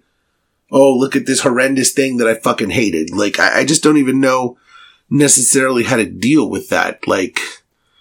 Oh 0.70 0.92
look 0.96 1.16
at 1.16 1.26
this 1.26 1.40
horrendous 1.40 1.92
thing 1.92 2.16
that 2.18 2.28
I 2.28 2.34
fucking 2.34 2.70
hated. 2.70 3.10
Like 3.14 3.40
I, 3.40 3.60
I 3.60 3.64
just 3.64 3.82
don't 3.82 3.98
even 3.98 4.20
know 4.20 4.56
necessarily 5.10 5.82
how 5.84 5.96
to 5.96 6.06
deal 6.06 6.48
with 6.48 6.68
that. 6.68 7.06
Like. 7.08 7.40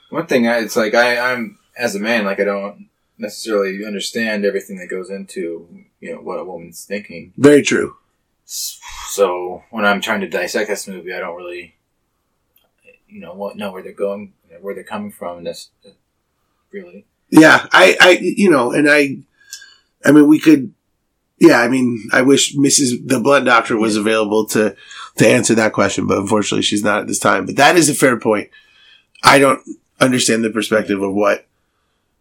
One 0.10 0.28
thing, 0.28 0.48
I, 0.48 0.60
it's 0.60 0.76
like 0.76 0.94
I, 0.94 1.32
I'm 1.32 1.58
as 1.78 1.96
a 1.96 2.00
man, 2.00 2.26
like 2.26 2.40
I 2.40 2.46
don't 2.46 2.90
necessarily 3.18 3.86
understand 3.86 4.46
everything 4.46 4.78
that 4.78 4.88
goes 4.88 5.10
into 5.10 5.68
you 6.00 6.14
know 6.14 6.22
what 6.22 6.40
a 6.40 6.44
woman's 6.44 6.86
thinking. 6.86 7.34
Very 7.38 7.62
true. 7.62 7.96
So 8.46 9.64
when 9.72 9.86
I'm 9.86 10.02
trying 10.02 10.22
to 10.22 10.30
dissect 10.30 10.70
this 10.70 10.88
movie, 10.88 11.14
I 11.14 11.20
don't 11.20 11.36
really, 11.36 11.76
you 13.08 13.20
know, 13.20 13.34
what 13.34 13.58
know 13.58 13.72
where 13.72 13.82
they're 13.82 13.92
going, 13.92 14.34
where 14.62 14.76
they're 14.76 14.84
coming 14.84 15.12
from. 15.12 15.40
And 15.40 15.48
that's 15.48 15.70
really 16.72 17.06
Yeah, 17.30 17.66
I, 17.72 17.98
I, 18.00 18.10
you 18.22 18.52
know, 18.52 18.72
and 18.72 18.90
I, 18.90 19.18
I 20.06 20.12
mean, 20.12 20.28
we 20.28 20.40
could, 20.40 20.74
yeah, 21.40 21.60
I 21.60 21.68
mean, 21.68 22.08
I 22.14 22.22
wish 22.22 22.56
Mrs. 22.56 23.08
the 23.08 23.20
Blood 23.20 23.46
Doctor 23.46 23.78
was 23.78 23.98
available 23.98 24.46
to, 24.48 24.76
to 25.18 25.28
answer 25.28 25.56
that 25.56 25.74
question, 25.74 26.06
but 26.06 26.20
unfortunately 26.20 26.62
she's 26.62 26.84
not 26.84 27.02
at 27.02 27.08
this 27.08 27.20
time. 27.20 27.46
But 27.48 27.56
that 27.56 27.76
is 27.76 27.90
a 27.90 27.96
fair 27.96 28.20
point. 28.20 28.52
I 29.24 29.40
don't 29.40 29.62
understand 30.00 30.44
the 30.44 30.50
perspective 30.50 31.02
of 31.02 31.14
what, 31.14 31.46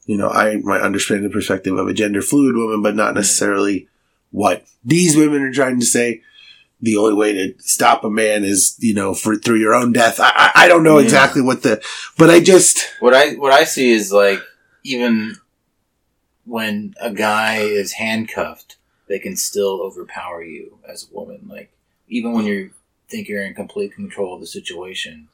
you 0.06 0.16
know, 0.16 0.28
I 0.28 0.56
might 0.56 0.80
understand 0.82 1.24
the 1.24 1.30
perspective 1.30 1.76
of 1.76 1.88
a 1.88 1.94
gender 1.94 2.22
fluid 2.22 2.56
woman, 2.56 2.82
but 2.82 2.94
not 2.94 3.14
necessarily 3.14 3.88
what 4.30 4.64
these 4.84 5.16
women 5.16 5.42
are 5.42 5.52
trying 5.52 5.80
to 5.80 5.86
say. 5.86 6.22
The 6.80 6.96
only 6.98 7.14
way 7.14 7.32
to 7.32 7.54
stop 7.60 8.04
a 8.04 8.10
man 8.10 8.44
is, 8.44 8.76
you 8.78 8.92
know, 8.94 9.14
for 9.14 9.36
through 9.36 9.58
your 9.60 9.74
own 9.74 9.92
death. 9.92 10.20
I, 10.20 10.32
I, 10.34 10.50
I 10.64 10.68
don't 10.68 10.82
know 10.82 10.98
Yeah. 10.98 11.04
exactly 11.04 11.40
what 11.40 11.62
the, 11.62 11.82
but 12.18 12.28
I 12.28 12.40
just, 12.40 12.80
what 13.00 13.14
I 13.14 13.34
what 13.36 13.52
I 13.52 13.64
see 13.64 13.90
is 13.90 14.12
like 14.12 14.40
even 14.82 15.36
when 16.44 16.94
a 17.00 17.10
guy 17.10 17.58
is 17.58 17.92
handcuffed, 17.92 18.76
they 19.08 19.18
can 19.18 19.36
still 19.36 19.80
overpower 19.80 20.42
you 20.42 20.78
as 20.86 21.08
a 21.10 21.14
woman. 21.14 21.46
Like 21.48 21.70
even 22.08 22.32
when 22.32 22.44
you 22.44 22.70
think 23.08 23.28
you're 23.28 23.46
in 23.46 23.54
complete 23.54 23.94
control 23.94 24.34
of 24.34 24.40
the 24.40 24.46
situation, 24.46 25.28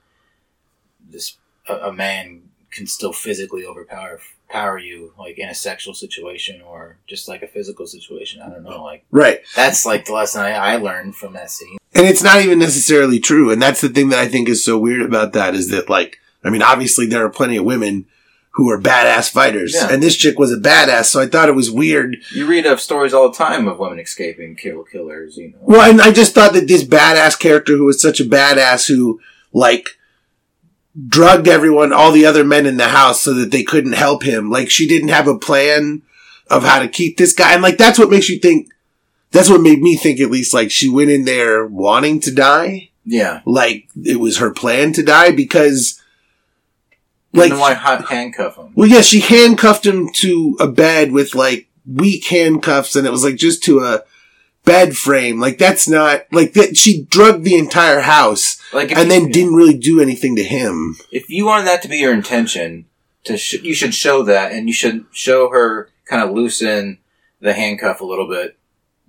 this 1.08 1.36
a, 1.68 1.74
a 1.88 1.92
man 1.92 2.42
can 2.70 2.86
still 2.86 3.12
physically 3.12 3.64
overpower 3.64 4.20
power 4.48 4.78
you, 4.78 5.12
like 5.18 5.38
in 5.38 5.48
a 5.48 5.54
sexual 5.54 5.94
situation 5.94 6.60
or 6.60 6.98
just 7.06 7.28
like 7.28 7.42
a 7.42 7.46
physical 7.46 7.86
situation. 7.86 8.42
I 8.42 8.48
don't 8.48 8.64
know. 8.64 8.82
Like 8.82 9.04
right. 9.10 9.40
that's 9.54 9.86
like 9.86 10.06
the 10.06 10.12
lesson 10.12 10.42
I, 10.42 10.50
I 10.50 10.76
learned 10.76 11.16
from 11.16 11.32
that 11.34 11.50
scene. 11.50 11.78
And 11.94 12.06
it's 12.06 12.22
not 12.22 12.40
even 12.40 12.58
necessarily 12.58 13.20
true. 13.20 13.50
And 13.50 13.62
that's 13.62 13.80
the 13.80 13.88
thing 13.88 14.08
that 14.10 14.18
I 14.18 14.28
think 14.28 14.48
is 14.48 14.64
so 14.64 14.78
weird 14.78 15.02
about 15.02 15.32
that 15.34 15.54
is 15.54 15.70
that 15.70 15.88
like, 15.88 16.18
I 16.44 16.50
mean, 16.50 16.62
obviously 16.62 17.06
there 17.06 17.24
are 17.24 17.30
plenty 17.30 17.56
of 17.56 17.64
women 17.64 18.06
who 18.54 18.68
are 18.70 18.80
badass 18.80 19.30
fighters 19.30 19.74
Yeah. 19.74 19.92
and 19.92 20.02
this 20.02 20.16
chick 20.16 20.38
was 20.38 20.52
a 20.52 20.56
badass. 20.56 21.04
So 21.04 21.20
I 21.20 21.26
thought 21.26 21.48
it 21.48 21.54
was 21.54 21.70
weird. 21.70 22.16
You 22.34 22.46
read 22.46 22.66
of 22.66 22.80
stories 22.80 23.14
all 23.14 23.30
the 23.30 23.38
time 23.38 23.68
of 23.68 23.78
women 23.78 24.00
escaping 24.00 24.56
kill 24.56 24.82
killers. 24.82 25.36
You 25.36 25.52
know. 25.52 25.58
Well, 25.60 25.90
and 25.90 26.00
I 26.00 26.10
just 26.10 26.34
thought 26.34 26.54
that 26.54 26.66
this 26.66 26.84
badass 26.84 27.38
character 27.38 27.76
who 27.76 27.84
was 27.84 28.02
such 28.02 28.20
a 28.20 28.24
badass 28.24 28.88
who 28.88 29.20
like 29.52 29.90
drugged 31.08 31.48
everyone, 31.48 31.92
all 31.92 32.12
the 32.12 32.26
other 32.26 32.44
men 32.44 32.66
in 32.66 32.76
the 32.76 32.88
house 32.88 33.22
so 33.22 33.32
that 33.34 33.50
they 33.50 33.62
couldn't 33.62 33.92
help 33.92 34.22
him. 34.22 34.50
Like 34.50 34.70
she 34.70 34.86
didn't 34.88 35.08
have 35.08 35.28
a 35.28 35.38
plan 35.38 36.02
of 36.48 36.64
how 36.64 36.80
to 36.80 36.88
keep 36.88 37.16
this 37.16 37.32
guy. 37.32 37.52
And 37.52 37.62
like, 37.62 37.78
that's 37.78 37.98
what 37.98 38.10
makes 38.10 38.28
you 38.28 38.38
think, 38.38 38.68
that's 39.30 39.48
what 39.48 39.60
made 39.60 39.80
me 39.80 39.96
think 39.96 40.20
at 40.20 40.30
least 40.30 40.52
like 40.52 40.70
she 40.70 40.88
went 40.88 41.10
in 41.10 41.24
there 41.24 41.66
wanting 41.66 42.20
to 42.20 42.34
die. 42.34 42.90
Yeah. 43.04 43.40
Like 43.44 43.88
it 44.04 44.18
was 44.20 44.38
her 44.38 44.50
plan 44.52 44.92
to 44.94 45.02
die 45.02 45.30
because 45.32 46.00
Like, 47.32 47.52
why 47.52 47.74
handcuff 47.74 48.56
him? 48.56 48.72
well, 48.74 48.88
yeah, 48.88 49.00
she 49.00 49.20
handcuffed 49.20 49.86
him 49.86 50.10
to 50.14 50.56
a 50.60 50.66
bed 50.66 51.12
with 51.12 51.34
like 51.34 51.68
weak 51.86 52.24
handcuffs 52.26 52.96
and 52.96 53.06
it 53.06 53.10
was 53.10 53.24
like 53.24 53.36
just 53.36 53.62
to 53.64 53.80
a 53.80 54.02
bed 54.64 54.96
frame. 54.96 55.40
Like 55.40 55.58
that's 55.58 55.88
not 55.88 56.24
like 56.32 56.52
that. 56.54 56.76
She 56.76 57.02
drugged 57.04 57.44
the 57.44 57.56
entire 57.56 58.00
house 58.00 58.60
Like, 58.72 58.90
and 58.92 59.00
you- 59.00 59.08
then 59.08 59.30
didn't 59.30 59.54
really 59.54 59.76
do 59.76 60.00
anything 60.00 60.36
to 60.36 60.44
him. 60.44 60.96
If 61.10 61.28
you 61.30 61.46
wanted 61.46 61.66
that 61.66 61.82
to 61.82 61.88
be 61.88 61.98
your 61.98 62.12
intention, 62.12 62.86
to 63.24 63.36
sh- 63.36 63.62
you 63.62 63.74
should 63.74 63.94
show 63.94 64.22
that, 64.24 64.52
and 64.52 64.68
you 64.68 64.74
should 64.74 65.04
show 65.12 65.50
her 65.50 65.90
kind 66.06 66.22
of 66.22 66.30
loosen 66.34 66.98
the 67.40 67.52
handcuff 67.52 68.00
a 68.00 68.04
little 68.04 68.28
bit, 68.28 68.56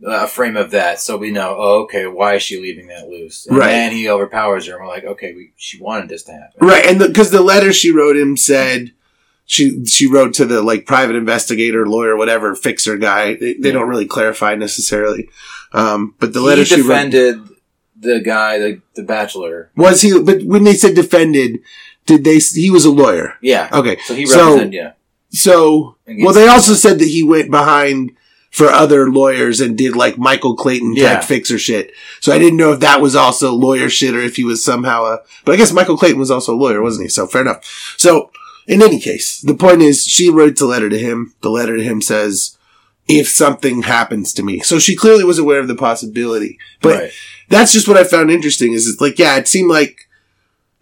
uh, 0.06 0.24
a 0.24 0.28
frame 0.28 0.58
of 0.58 0.72
that, 0.72 1.00
so 1.00 1.16
we 1.18 1.32
know. 1.32 1.56
Oh, 1.58 1.82
okay, 1.84 2.08
why 2.08 2.36
is 2.36 2.44
she 2.44 2.60
leaving 2.60 2.88
that 2.88 3.08
loose? 3.10 3.46
And 3.46 3.58
Right. 3.58 3.68
then 3.68 3.92
he 3.92 4.10
overpowers 4.10 4.66
her, 4.68 4.74
and 4.78 4.82
we're 4.86 4.88
like, 4.94 5.04
okay, 5.06 5.34
we, 5.34 5.52
she 5.58 5.80
wanted 5.82 6.10
this 6.10 6.24
to 6.24 6.32
happen. 6.32 6.66
Right. 6.68 6.86
And 6.86 6.98
because 7.00 7.32
the, 7.32 7.42
letter 7.42 7.72
she 7.74 7.92
wrote 7.92 8.18
him 8.18 8.36
said, 8.38 8.92
she, 9.52 9.84
she 9.86 10.08
wrote 10.08 10.34
to 10.36 10.46
the 10.46 10.62
like 10.62 10.86
private 10.86 11.18
investigator, 11.18 11.86
lawyer, 11.86 12.16
whatever, 12.16 12.56
fixer 12.56 12.96
guy. 12.96 13.34
They, 13.36 13.54
they 13.56 13.68
Yeah. 13.68 13.74
don't 13.74 13.90
really 13.90 14.06
clarify 14.06 14.56
necessarily. 14.56 15.30
Um, 15.74 16.16
but 16.20 16.32
the 16.32 16.40
he 16.40 16.46
letter 16.46 16.64
she 16.64 16.76
wrote 16.76 16.84
defended 17.12 17.42
the 18.00 18.22
guy, 18.22 18.58
the 18.60 18.82
the 18.96 19.04
bachelor. 19.04 19.70
was 19.76 20.02
he, 20.02 20.18
but 20.22 20.44
when 20.44 20.64
they 20.64 20.74
said 20.74 20.96
defended, 20.96 21.60
did 22.06 22.24
they, 22.24 22.38
he 22.40 22.70
was 22.72 22.86
a 22.86 22.92
lawyer. 22.92 23.34
Yeah. 23.42 23.68
Okay. 23.74 23.98
So 24.06 24.16
he 24.16 24.26
So- 24.26 24.38
represented. 24.54 24.74
yeah. 24.74 24.92
So, 25.34 25.96
well, 26.20 26.34
they 26.34 26.48
also 26.48 26.74
said 26.74 27.00
that 27.00 27.08
he 27.08 27.22
went 27.24 27.52
behind 27.52 28.12
for 28.52 28.68
other 28.68 29.10
lawyers 29.10 29.60
and 29.62 29.78
did 29.78 29.96
like 29.98 30.18
Michael 30.18 30.56
Clayton 30.56 30.96
type 30.96 31.04
Yeah. 31.04 31.20
fixer 31.22 31.58
shit. 31.58 31.92
So 32.22 32.34
I 32.34 32.38
didn't 32.40 32.58
know 32.58 32.72
if 32.74 32.80
that 32.82 33.00
was 33.02 33.16
also 33.16 33.54
lawyer 33.54 33.90
shit 33.90 34.14
or 34.16 34.20
if 34.22 34.36
he 34.38 34.44
was 34.46 34.62
somehow 34.64 35.06
a, 35.06 35.20
but 35.46 35.54
I 35.54 35.56
guess 35.58 35.72
Michael 35.74 35.96
Clayton 35.98 36.20
was 36.20 36.32
also 36.32 36.54
a 36.54 36.60
lawyer, 36.64 36.82
wasn't 36.82 37.04
he? 37.06 37.10
So 37.10 37.28
fair 37.28 37.42
enough. 37.44 37.64
So 37.98 38.30
in 38.72 38.82
any 38.82 39.00
case, 39.02 39.42
the 39.42 39.54
point 39.54 39.82
is 39.82 40.06
she 40.06 40.30
wrote 40.30 40.62
a 40.62 40.66
letter 40.66 40.90
to 40.90 40.98
him. 40.98 41.34
The 41.42 41.50
letter 41.50 41.76
to 41.76 41.84
him 41.84 42.02
says, 42.02 42.58
if 43.06 43.28
something 43.28 43.82
happens 43.82 44.32
to 44.34 44.44
me. 44.44 44.62
So 44.62 44.80
she 44.80 44.96
clearly 44.96 45.26
was 45.26 45.38
aware 45.38 45.60
of 45.60 45.68
the 45.68 45.76
possibility. 45.76 46.58
But 46.82 47.00
Right. 47.00 47.12
that's 47.50 47.74
just 47.74 47.86
what 47.90 47.98
I 47.98 48.06
found 48.06 48.32
interesting 48.32 48.72
is 48.72 48.88
it's 48.88 49.02
like, 49.02 49.20
yeah, 49.20 49.36
it 49.36 49.50
seemed 49.50 49.70
like 49.70 50.08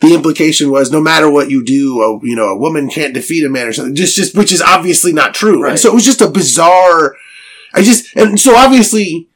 the 0.01 0.13
implication 0.13 0.69
was 0.69 0.91
no 0.91 1.01
matter 1.01 1.31
what 1.31 1.49
you 1.49 1.65
do, 1.65 1.99
a, 2.03 2.25
you 2.25 2.35
know, 2.35 2.49
a 2.49 2.57
woman 2.57 2.89
can't 2.89 3.15
defeat 3.15 3.43
a 3.43 3.49
man 3.49 3.67
or 3.67 3.73
something. 3.73 3.95
Just, 3.95 4.15
just, 4.15 4.37
which 4.37 4.51
is 4.51 4.61
obviously 4.61 5.11
not 5.11 5.33
true. 5.33 5.63
Right. 5.63 5.71
And 5.71 5.79
so 5.79 5.89
it 5.89 5.95
was 5.95 6.05
just 6.05 6.21
a 6.21 6.29
bizarre, 6.29 7.15
I 7.73 7.81
just, 7.81 8.15
and 8.15 8.39
so 8.39 8.55
obviously 8.55 9.27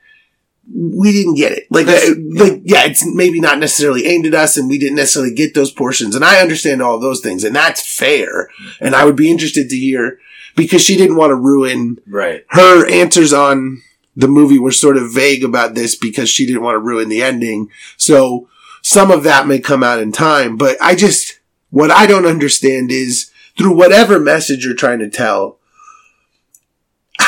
we 0.72 1.12
didn't 1.12 1.36
get 1.36 1.52
it. 1.52 1.68
Like, 1.70 1.88
uh, 1.88 2.00
like, 2.36 2.62
yeah, 2.64 2.86
it's 2.86 3.06
maybe 3.06 3.40
not 3.40 3.60
necessarily 3.60 4.06
aimed 4.06 4.26
at 4.26 4.34
us 4.34 4.56
and 4.58 4.70
we 4.70 4.78
didn't 4.78 4.96
necessarily 4.96 5.34
get 5.34 5.54
those 5.54 5.72
portions. 5.72 6.16
And 6.16 6.24
I 6.24 6.40
understand 6.42 6.82
all 6.82 7.00
those 7.00 7.20
things 7.20 7.44
and 7.44 7.56
that's 7.56 7.86
fair. 7.98 8.50
And 8.80 8.96
I 8.96 9.04
would 9.06 9.16
be 9.18 9.30
interested 9.30 9.70
to 9.70 9.76
hear 9.76 10.20
because 10.56 10.82
she 10.82 10.96
didn't 10.96 11.18
want 11.18 11.32
to 11.32 11.36
ruin 11.36 12.00
Right. 12.08 12.46
her 12.50 12.88
answers 12.90 13.34
on 13.34 13.82
the 14.16 14.28
movie 14.28 14.60
were 14.60 14.72
sort 14.72 14.96
of 14.96 15.12
vague 15.12 15.44
about 15.44 15.74
this 15.76 15.96
because 15.96 16.30
she 16.30 16.46
didn't 16.46 16.62
want 16.62 16.76
to 16.76 16.80
ruin 16.80 17.10
the 17.10 17.24
ending. 17.24 17.70
So 17.98 18.48
some 18.82 19.12
of 19.12 19.24
that 19.24 19.48
may 19.48 19.60
come 19.60 19.84
out 19.84 20.00
in 20.00 20.12
time, 20.12 20.56
but 20.56 20.78
I 20.82 20.96
just, 20.96 21.40
what 21.72 21.90
I 21.92 22.06
don't 22.06 22.26
understand 22.28 22.92
is 22.92 23.32
through 23.58 23.76
whatever 23.76 24.20
message 24.20 24.64
you're 24.66 24.76
trying 24.76 25.00
to 25.00 25.10
tell, 25.10 25.58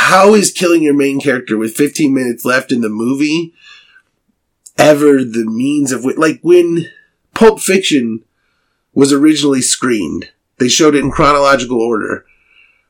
how 0.06 0.36
is 0.36 0.52
killing 0.52 0.84
your 0.84 0.94
main 0.94 1.20
character 1.20 1.58
with 1.58 1.76
15 1.76 2.13
minutes 2.13 2.46
left 2.46 2.72
in 2.72 2.82
the 2.82 2.89
movie 2.89 3.54
ever 4.78 5.24
the 5.24 5.46
means 5.46 5.91
of, 5.91 6.02
wi- 6.02 6.20
like 6.20 6.39
when 6.44 6.91
Pulp 7.34 7.60
Fiction 7.60 8.24
was 8.94 9.12
originally 9.12 9.63
screened, 9.63 10.30
they 10.60 10.68
showed 10.68 10.94
it 10.94 11.04
in 11.04 11.10
chronological 11.10 11.82
order 11.82 12.24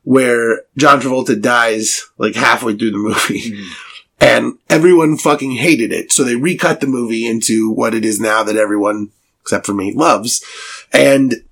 where 0.04 0.64
John 0.78 1.00
Travolta 1.00 1.42
dies 1.42 2.10
like 2.18 2.36
halfway 2.36 2.76
through 2.76 2.92
the 2.92 2.98
movie. 2.98 3.56
Hmm. 3.56 3.64
And 4.22 4.58
everyone 4.70 5.18
fucking 5.18 5.52
hated 5.52 5.92
it. 5.92 6.14
So 6.14 6.24
they 6.24 6.38
recut 6.38 6.80
the 6.80 6.88
movie 6.88 7.28
into 7.28 7.70
what 7.70 7.94
it 7.94 8.06
is 8.06 8.18
now 8.18 8.44
that 8.44 8.56
everyone, 8.56 9.10
except 9.42 9.66
for 9.66 9.74
me, 9.74 9.94
loves. 9.94 10.42
And 10.94 11.44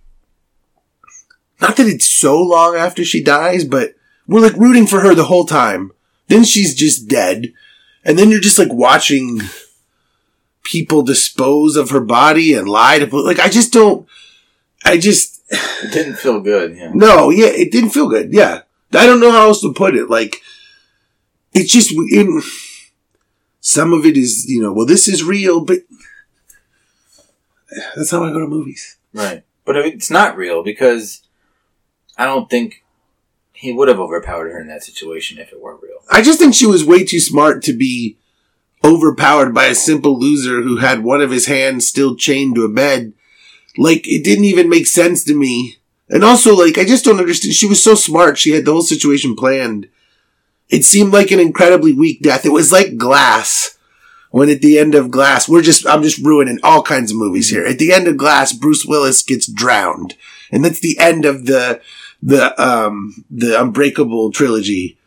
not 1.60 1.76
that 1.76 1.88
it's 1.88 2.06
so 2.06 2.42
long 2.42 2.78
after 2.78 3.04
she 3.04 3.22
dies, 3.22 3.66
but 3.66 3.96
we're 4.28 4.42
like 4.42 4.56
rooting 4.56 4.88
for 4.88 5.02
her 5.02 5.14
the 5.14 5.26
whole 5.26 5.46
time. 5.46 5.92
Then 6.28 6.44
she's 6.44 6.76
just 6.76 7.08
dead. 7.08 7.54
And 8.06 8.18
then 8.18 8.30
you're 8.30 8.40
just 8.40 8.60
like 8.60 8.72
watching 8.72 9.42
people 10.64 11.02
dispose 11.02 11.76
of 11.76 11.90
her 11.90 12.00
body 12.00 12.54
and 12.54 12.68
lie 12.68 13.00
to, 13.00 13.08
put 13.08 13.26
like, 13.26 13.40
I 13.40 13.50
just 13.50 13.74
don't, 13.74 14.08
I 14.86 14.98
just, 14.98 15.42
It 15.50 15.92
didn't 15.92 16.16
feel 16.16 16.40
good. 16.40 16.76
Yeah. 16.76 16.92
no, 16.94 17.30
yeah, 17.30 17.48
it 17.48 17.72
didn't 17.72 17.92
feel 17.92 18.10
good. 18.10 18.34
Yeah. 18.34 18.62
I 18.94 19.06
don't 19.06 19.20
know 19.20 19.32
how 19.32 19.48
else 19.48 19.62
to 19.62 19.74
put 19.74 19.96
it. 19.96 20.10
Like, 20.10 20.42
it's 21.54 21.72
just, 21.72 21.92
in, 21.92 22.42
some 23.60 23.94
of 23.94 24.06
it 24.06 24.18
is, 24.18 24.46
you 24.50 24.62
know, 24.62 24.74
well, 24.74 24.86
this 24.86 25.08
is 25.08 25.24
real, 25.24 25.62
but 25.64 25.80
that's 27.96 28.12
how 28.12 28.24
I 28.24 28.32
go 28.32 28.40
to 28.40 28.48
movies. 28.48 28.98
Right. 29.14 29.44
But 29.66 29.78
it's 29.78 30.12
not 30.12 30.38
real 30.38 30.64
because 30.64 31.22
I 32.18 32.26
don't 32.26 32.50
think 32.50 32.83
he 33.64 33.72
would 33.72 33.88
have 33.88 34.00
overpowered 34.00 34.52
her 34.52 34.60
in 34.60 34.68
that 34.68 34.84
situation 34.84 35.40
if 35.40 35.54
it 35.54 35.62
were 35.62 35.78
real. 35.78 36.00
I 36.12 36.22
just 36.22 36.38
think 36.38 36.54
she 36.54 36.66
was 36.66 36.84
way 36.84 37.06
too 37.06 37.22
smart 37.22 37.64
to 37.64 37.74
be 37.74 38.18
overpowered 38.84 39.54
by 39.54 39.68
a 39.68 39.76
simple 39.76 40.20
loser 40.20 40.62
who 40.62 40.78
had 40.78 41.02
one 41.02 41.22
of 41.22 41.32
his 41.32 41.46
hands 41.46 41.88
still 41.88 42.18
chained 42.18 42.56
to 42.56 42.66
a 42.66 42.70
bed. 42.70 43.14
Like, 43.78 44.06
it 44.06 44.22
didn't 44.22 44.44
even 44.44 44.68
make 44.68 44.86
sense 44.86 45.24
to 45.24 45.34
me. 45.34 45.78
And 46.10 46.26
also, 46.26 46.54
like, 46.54 46.78
I 46.78 46.84
just 46.84 47.06
don't 47.06 47.20
understand. 47.20 47.54
She 47.54 47.66
was 47.66 47.82
so 47.82 47.96
smart. 47.96 48.38
She 48.38 48.52
had 48.52 48.66
the 48.66 48.74
whole 48.74 48.82
situation 48.82 49.34
planned. 49.34 49.88
It 50.68 50.84
seemed 50.84 51.14
like 51.14 51.32
an 51.32 51.40
incredibly 51.40 51.94
weak 51.94 52.22
death. 52.22 52.46
It 52.46 52.52
was 52.52 52.74
like 52.74 52.98
Glass. 52.98 53.78
When 54.32 54.50
at 54.50 54.62
the 54.62 54.78
end 54.78 54.94
of 54.94 55.10
Glass, 55.10 55.48
we're 55.48 55.62
just, 55.62 55.88
I'm 55.88 56.04
just 56.04 56.18
ruining 56.18 56.60
all 56.64 56.84
kinds 56.84 57.12
of 57.12 57.18
movies 57.18 57.50
here. 57.50 57.66
At 57.66 57.80
the 57.80 57.94
end 57.94 58.10
of 58.10 58.18
Glass, 58.18 58.52
Bruce 58.52 58.86
Willis 58.86 59.24
gets 59.24 59.48
drowned. 59.48 60.16
And 60.52 60.66
that's 60.66 60.82
the 60.82 60.98
end 61.00 61.24
of 61.24 61.46
the, 61.46 61.80
the, 62.24 62.62
um, 62.62 63.26
the 63.30 63.60
Unbreakable 63.62 64.32
trilogy 64.32 64.98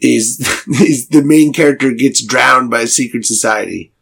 is, 0.00 0.40
is 0.68 1.08
the 1.08 1.22
main 1.22 1.52
character 1.52 1.92
gets 1.92 2.22
drowned 2.22 2.70
by 2.70 2.82
a 2.82 2.86
secret 2.86 3.24
society 3.24 3.92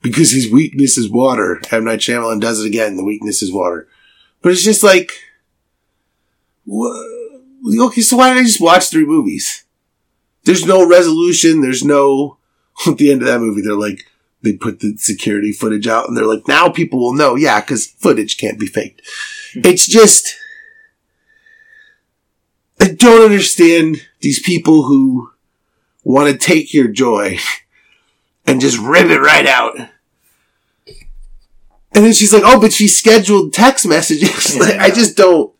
because 0.00 0.30
his 0.30 0.50
weakness 0.50 0.96
is 0.96 1.10
water. 1.10 1.60
M. 1.70 1.84
Night 1.84 2.00
Shyamalan 2.00 2.40
does 2.40 2.62
it 2.62 2.66
again. 2.66 2.96
The 2.96 3.04
weakness 3.04 3.42
is 3.42 3.52
water. 3.52 3.88
But 4.42 4.52
it's 4.52 4.62
just 4.62 4.82
like, 4.82 5.12
wha- 6.66 6.94
okay, 7.86 8.00
so 8.00 8.16
why 8.16 8.32
did 8.32 8.40
I 8.40 8.44
just 8.44 8.60
watch 8.60 8.90
three 8.90 9.06
movies? 9.06 9.64
There's 10.44 10.66
no 10.66 10.86
resolution. 10.86 11.60
There's 11.60 11.84
no, 11.84 12.38
at 12.86 12.98
the 12.98 13.10
end 13.10 13.22
of 13.22 13.28
that 13.28 13.40
movie, 13.40 13.62
they're 13.62 13.74
like, 13.74 14.04
they 14.42 14.52
put 14.52 14.80
the 14.80 14.96
security 14.98 15.52
footage 15.52 15.86
out 15.86 16.06
and 16.06 16.16
they're 16.16 16.26
like, 16.26 16.46
now 16.46 16.68
people 16.68 16.98
will 16.98 17.14
know. 17.14 17.34
Yeah, 17.34 17.58
cause 17.62 17.86
footage 17.86 18.36
can't 18.36 18.60
be 18.60 18.66
faked. 18.66 19.00
It's 19.54 19.86
just, 19.86 20.36
I 22.84 22.88
don't 22.88 23.24
understand 23.24 24.06
these 24.20 24.40
people 24.40 24.82
who 24.82 25.30
want 26.02 26.30
to 26.30 26.36
take 26.36 26.74
your 26.74 26.86
joy 26.86 27.38
and 28.46 28.60
just 28.60 28.76
rip 28.76 29.06
it 29.06 29.20
right 29.20 29.46
out. 29.46 29.74
And 31.94 32.04
then 32.04 32.12
she's 32.12 32.34
like, 32.34 32.42
"Oh, 32.44 32.60
but 32.60 32.74
she 32.74 32.86
scheduled 32.86 33.54
text 33.54 33.86
messages." 33.86 34.58
like, 34.60 34.76
I 34.76 34.90
just 34.90 35.16
don't. 35.16 35.54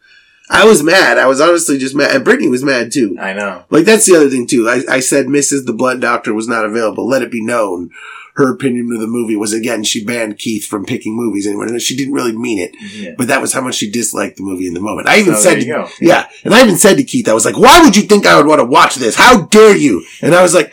I 0.51 0.67
was 0.67 0.83
mad. 0.83 1.17
I 1.17 1.27
was 1.27 1.41
honestly 1.41 1.79
just 1.79 1.97
mad, 1.97 2.15
and 2.15 2.27
Brittany 2.27 2.49
was 2.49 2.63
mad 2.63 2.93
too. 2.93 3.17
I 3.19 3.33
know. 3.33 3.65
Like 3.71 3.87
that's 3.87 4.05
the 4.05 4.17
other 4.17 4.29
thing 4.29 4.47
too. 4.47 4.69
I, 4.69 4.83
I 4.91 5.01
said 5.01 5.25
Mrs. 5.25 5.65
the 5.65 5.73
Blunt 5.73 6.01
Doctor 6.01 6.35
was 6.35 6.47
not 6.47 6.67
available. 6.67 7.09
Let 7.09 7.23
it 7.23 7.31
be 7.31 7.43
known. 7.43 7.89
Her 8.37 8.53
opinion 8.53 8.91
of 8.93 9.01
the 9.01 9.07
movie 9.07 9.37
was 9.37 9.53
again 9.53 9.85
she 9.85 10.05
banned 10.05 10.39
Keith 10.39 10.67
from 10.67 10.85
picking 10.85 11.15
movies 11.17 11.47
anywhere. 11.47 11.69
And 11.69 11.81
she 11.81 11.97
didn't 11.97 12.15
really 12.15 12.37
mean 12.37 12.59
it, 12.59 12.73
Yeah. 12.95 13.13
but 13.17 13.29
that 13.29 13.41
was 13.41 13.53
how 13.53 13.61
much 13.61 13.77
she 13.77 13.89
disliked 13.91 14.37
the 14.39 14.43
movie 14.43 14.67
in 14.67 14.75
the 14.75 14.81
moment. 14.81 15.09
I 15.09 15.19
even 15.21 15.35
Oh, 15.35 15.39
said, 15.41 15.65
go. 15.65 15.89
yeah, 16.01 16.27
and 16.45 16.53
I 16.53 16.63
even 16.63 16.77
said 16.77 16.97
to 16.97 17.05
Keith, 17.05 17.29
I 17.29 17.33
was 17.33 17.45
like, 17.45 17.57
"Why 17.57 17.81
would 17.83 17.95
you 17.97 18.03
think 18.03 18.27
I 18.27 18.37
would 18.37 18.47
want 18.47 18.59
to 18.61 18.65
watch 18.65 18.97
this? 18.97 19.15
How 19.15 19.43
dare 19.43 19.77
you?" 19.77 20.05
And 20.21 20.35
I 20.35 20.43
was 20.43 20.53
like, 20.55 20.73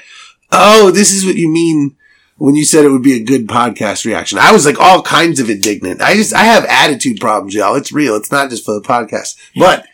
"Oh, 0.52 0.89
this 0.91 1.12
is 1.12 1.26
what 1.26 1.36
you 1.36 1.50
mean." 1.50 1.95
When 2.38 2.56
you 2.56 2.65
said 2.65 2.86
it 2.86 2.89
would 2.89 3.04
be 3.04 3.13
a 3.13 3.24
good 3.24 3.45
podcast 3.47 4.04
reaction, 4.04 4.39
I 4.39 4.52
was 4.52 4.65
like 4.65 4.80
all 4.80 5.04
kinds 5.04 5.39
of 5.39 5.47
indignant. 5.47 6.02
I 6.02 6.15
just, 6.15 6.34
I 6.34 6.45
have 6.45 6.65
attitude 6.65 7.19
problems, 7.19 7.54
y'all. 7.54 7.76
It's 7.76 7.91
real. 7.91 8.15
It's 8.15 8.32
not 8.32 8.50
just 8.50 8.65
for 8.65 8.74
the 8.74 8.82
podcast, 8.82 9.36
but 9.56 9.86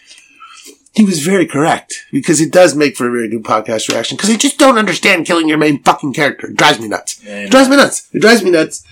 he 0.98 1.06
was 1.06 1.24
very 1.24 1.46
correct 1.46 2.08
because 2.12 2.42
it 2.42 2.52
does 2.52 2.76
make 2.76 2.98
for 2.98 3.08
a 3.08 3.12
very 3.12 3.30
good 3.30 3.44
podcast 3.44 3.88
reaction 3.88 4.18
because 4.18 4.32
I 4.32 4.36
just 4.36 4.58
don't 4.58 4.80
understand 4.80 5.28
killing 5.28 5.48
your 5.48 5.60
main 5.60 5.84
fucking 5.84 6.14
character. 6.14 6.48
It 6.48 6.58
drives 6.58 6.80
me 6.80 6.88
nuts. 6.88 7.22
It 7.24 7.52
drives 7.52 7.70
me 7.70 7.76
nuts. 7.76 8.10
It 8.14 8.20
drives 8.20 8.42
me 8.42 8.50
nuts. 8.50 8.84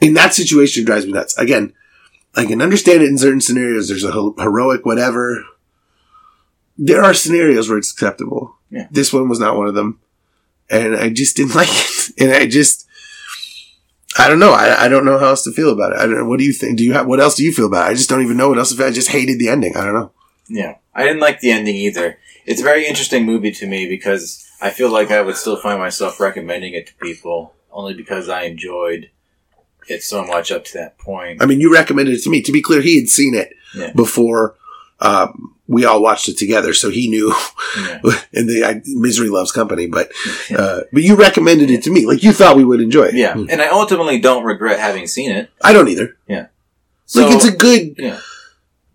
In 0.00 0.14
that 0.14 0.32
situation, 0.32 0.82
it 0.82 0.86
drives 0.86 1.04
me 1.04 1.12
nuts. 1.12 1.36
Again, 1.36 1.74
I 2.34 2.46
can 2.46 2.62
understand 2.62 3.02
it 3.02 3.10
in 3.10 3.18
certain 3.18 3.42
scenarios. 3.42 3.88
There's 3.88 4.02
a 4.02 4.12
heroic 4.12 4.86
whatever. 4.86 5.44
There 6.78 7.04
are 7.04 7.12
scenarios 7.12 7.68
where 7.68 7.76
it's 7.76 7.92
acceptable. 7.92 8.56
Yeah. 8.70 8.88
This 8.90 9.12
one 9.12 9.28
was 9.28 9.38
not 9.38 9.58
one 9.58 9.68
of 9.68 9.74
them. 9.74 10.00
And 10.70 10.96
I 10.96 11.10
just 11.10 11.36
didn't 11.36 11.54
like 11.54 11.68
it. 11.70 12.12
And 12.18 12.32
I 12.32 12.46
just, 12.46 12.88
I 14.18 14.26
don't 14.26 14.38
know. 14.38 14.52
I, 14.52 14.86
I 14.86 14.88
don't 14.88 15.04
know 15.04 15.18
how 15.18 15.26
else 15.26 15.44
to 15.44 15.52
feel 15.52 15.70
about 15.70 15.92
it. 15.92 15.98
I 15.98 16.06
don't 16.06 16.16
know. 16.16 16.24
What 16.24 16.38
do 16.38 16.46
you 16.46 16.54
think? 16.54 16.78
Do 16.78 16.84
you 16.84 16.94
have, 16.94 17.06
what 17.06 17.20
else 17.20 17.36
do 17.36 17.44
you 17.44 17.52
feel 17.52 17.66
about 17.66 17.88
it? 17.88 17.90
I 17.90 17.94
just 17.94 18.08
don't 18.08 18.22
even 18.22 18.38
know 18.38 18.48
what 18.48 18.56
else. 18.56 18.80
I 18.80 18.90
just 18.90 19.10
hated 19.10 19.38
the 19.38 19.50
ending. 19.50 19.76
I 19.76 19.84
don't 19.84 19.92
know. 19.92 20.12
Yeah. 20.48 20.76
I 20.94 21.04
didn't 21.04 21.20
like 21.20 21.40
the 21.40 21.50
ending 21.50 21.76
either. 21.76 22.18
It's 22.44 22.60
a 22.60 22.64
very 22.64 22.86
interesting 22.86 23.24
movie 23.24 23.52
to 23.52 23.66
me 23.66 23.88
because 23.88 24.46
I 24.60 24.70
feel 24.70 24.90
like 24.90 25.10
I 25.10 25.20
would 25.20 25.36
still 25.36 25.56
find 25.56 25.78
myself 25.78 26.20
recommending 26.20 26.74
it 26.74 26.86
to 26.88 26.94
people 26.94 27.54
only 27.70 27.94
because 27.94 28.28
I 28.28 28.42
enjoyed 28.42 29.10
it 29.88 30.02
so 30.02 30.24
much 30.24 30.50
up 30.50 30.64
to 30.64 30.78
that 30.78 30.98
point. 30.98 31.42
I 31.42 31.46
mean, 31.46 31.60
you 31.60 31.72
recommended 31.72 32.14
it 32.14 32.22
to 32.22 32.30
me. 32.30 32.42
To 32.42 32.52
be 32.52 32.62
clear, 32.62 32.80
he 32.80 32.98
had 32.98 33.08
seen 33.08 33.34
it 33.34 33.52
Yeah. 33.74 33.92
before 33.92 34.56
um, 35.00 35.54
we 35.68 35.84
all 35.84 36.00
watched 36.00 36.28
it 36.28 36.38
together, 36.38 36.72
so 36.72 36.90
he 36.90 37.08
knew. 37.08 37.34
Yeah. 37.78 38.00
and 38.32 38.48
the 38.48 38.64
I, 38.64 38.82
misery 38.86 39.28
loves 39.28 39.52
company, 39.52 39.86
but 39.86 40.10
uh, 40.56 40.80
but 40.92 41.02
you 41.02 41.16
recommended 41.16 41.70
it 41.70 41.82
to 41.84 41.90
me, 41.90 42.06
like 42.06 42.22
you 42.22 42.32
thought 42.32 42.56
we 42.56 42.64
would 42.64 42.80
enjoy 42.80 43.06
it. 43.06 43.14
Yeah. 43.14 43.34
And 43.34 43.60
I 43.60 43.68
ultimately 43.68 44.18
don't 44.18 44.44
regret 44.44 44.78
having 44.80 45.06
seen 45.06 45.30
it. 45.32 45.50
I 45.62 45.72
don't 45.72 45.88
either. 45.88 46.16
So, 47.06 47.24
like 47.24 47.36
it's 47.36 47.44
a 47.44 47.52
good, 47.52 47.94
yeah. 47.98 48.18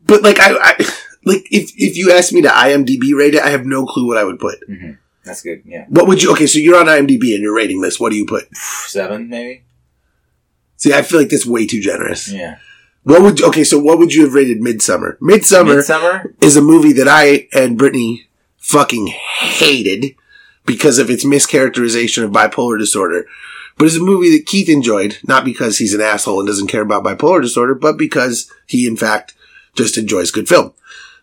but 0.06 0.22
like 0.22 0.38
I, 0.40 0.52
I 0.52 0.86
like 1.24 1.48
if 1.52 1.72
if 1.78 1.98
you 1.98 2.12
asked 2.12 2.34
me 2.34 2.42
to 2.42 2.50
IMDb 2.50 3.16
rate 3.16 3.36
it, 3.36 3.42
I 3.42 3.50
have 3.50 3.66
no 3.66 3.86
clue 3.86 4.08
what 4.08 4.18
I 4.18 4.24
would 4.24 4.40
put. 4.40 4.68
Mm-hmm. 4.68 4.92
That's 5.24 5.42
good. 5.42 5.62
Yeah. 5.66 5.86
What 5.90 6.08
would 6.08 6.24
you? 6.24 6.32
Okay, 6.32 6.48
so 6.48 6.60
you're 6.60 6.80
on 6.80 6.88
IMDb 6.88 7.34
and 7.36 7.44
you're 7.44 7.56
rating 7.56 7.82
this. 7.82 8.00
What 8.00 8.12
do 8.12 8.18
you 8.18 8.26
put? 8.26 8.56
Seven, 8.56 9.30
maybe? 9.30 9.64
See, 10.78 10.94
I 10.94 11.04
feel 11.04 11.20
like 11.20 11.30
that's 11.30 11.46
way 11.46 11.68
too 11.68 11.80
generous. 11.80 12.32
Yeah. 12.32 12.58
What 13.04 13.22
would? 13.22 13.42
Okay, 13.42 13.64
so 13.64 13.80
what 13.80 14.00
would 14.00 14.14
you 14.14 14.24
have 14.26 14.34
rated 14.34 14.62
Midsommar? 14.62 15.18
Midsommar 15.20 15.82
Midsommar? 15.82 16.44
is 16.44 16.58
a 16.58 16.62
movie 16.62 16.94
that 16.94 17.08
I 17.08 17.48
and 17.54 17.78
Brittany 17.78 18.28
fucking 18.58 19.08
hated 19.08 20.16
because 20.66 21.00
of 21.00 21.10
its 21.10 21.26
mischaracterization 21.26 22.24
of 22.24 22.32
bipolar 22.32 22.78
disorder. 22.78 23.28
But 23.78 23.86
it's 23.86 23.98
a 23.98 24.02
movie 24.02 24.38
that 24.38 24.46
Keith 24.46 24.70
enjoyed, 24.70 25.18
not 25.28 25.46
because 25.46 25.78
he's 25.78 25.94
an 25.94 26.02
asshole 26.02 26.40
and 26.40 26.48
doesn't 26.48 26.68
care 26.68 26.82
about 26.82 27.04
bipolar 27.04 27.42
disorder, 27.42 27.74
but 27.74 27.98
because 27.98 28.52
he, 28.68 28.86
in 28.88 28.96
fact, 28.96 29.34
just 29.76 29.98
enjoys 29.98 30.30
good 30.30 30.48
film. 30.48 30.74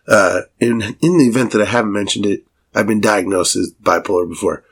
Uh, 0.09 0.41
in, 0.59 0.81
in 1.01 1.17
the 1.19 1.25
event 1.27 1.51
that 1.51 1.61
I 1.61 1.65
haven't 1.65 1.91
mentioned 1.93 2.25
it, 2.25 2.43
I've 2.73 2.87
been 2.87 3.01
diagnosed 3.01 3.55
as 3.55 3.71
bipolar 3.83 4.27
before. 4.27 4.63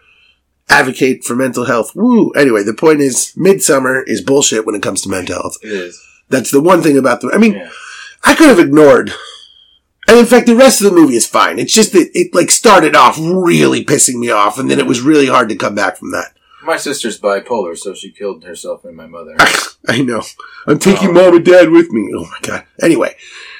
Advocate 0.69 1.23
for 1.23 1.35
mental 1.35 1.65
health. 1.65 1.95
Woo. 1.95 2.31
Anyway, 2.31 2.63
the 2.63 2.73
point 2.73 2.99
is, 2.99 3.33
Midsommar 3.37 4.03
is 4.07 4.21
bullshit 4.21 4.65
when 4.65 4.75
it 4.75 4.81
comes 4.83 5.01
to 5.03 5.09
mental 5.09 5.35
health. 5.35 5.57
It 5.63 5.71
is. 5.71 6.03
That's 6.29 6.51
the 6.51 6.61
one 6.61 6.81
thing 6.81 6.97
about 6.97 7.21
the. 7.21 7.31
I 7.33 7.37
mean, 7.37 7.53
Yeah. 7.53 7.69
I 8.23 8.35
could 8.35 8.49
have 8.49 8.59
ignored. 8.59 9.11
And 10.09 10.17
in 10.19 10.25
fact, 10.25 10.47
the 10.47 10.55
rest 10.55 10.81
of 10.81 10.85
the 10.89 10.95
movie 10.99 11.15
is 11.15 11.27
fine. 11.27 11.59
It's 11.59 11.73
just 11.73 11.91
that 11.93 12.09
it 12.13 12.33
like 12.33 12.49
started 12.49 12.95
off 12.95 13.17
really 13.19 13.83
pissing 13.85 14.15
me 14.19 14.29
off, 14.31 14.57
and 14.57 14.69
then 14.71 14.79
it 14.79 14.87
was 14.87 15.01
really 15.01 15.27
hard 15.27 15.49
to 15.49 15.55
come 15.55 15.75
back 15.75 15.97
from 15.97 16.11
that. 16.11 16.33
My 16.63 16.77
sister's 16.77 17.19
bipolar, 17.19 17.77
so 17.77 17.93
she 17.93 18.11
killed 18.11 18.43
herself 18.43 18.83
and 18.83 18.95
my 18.97 19.05
mother. 19.05 19.35
I 19.87 20.01
know. 20.01 20.23
I'm 20.65 20.79
taking 20.79 21.09
Oh. 21.09 21.13
mom 21.13 21.35
and 21.35 21.45
dad 21.45 21.69
with 21.69 21.91
me. 21.91 22.11
Oh 22.15 22.23
my 22.25 22.37
god. 22.41 22.65
Anyway, 22.81 23.15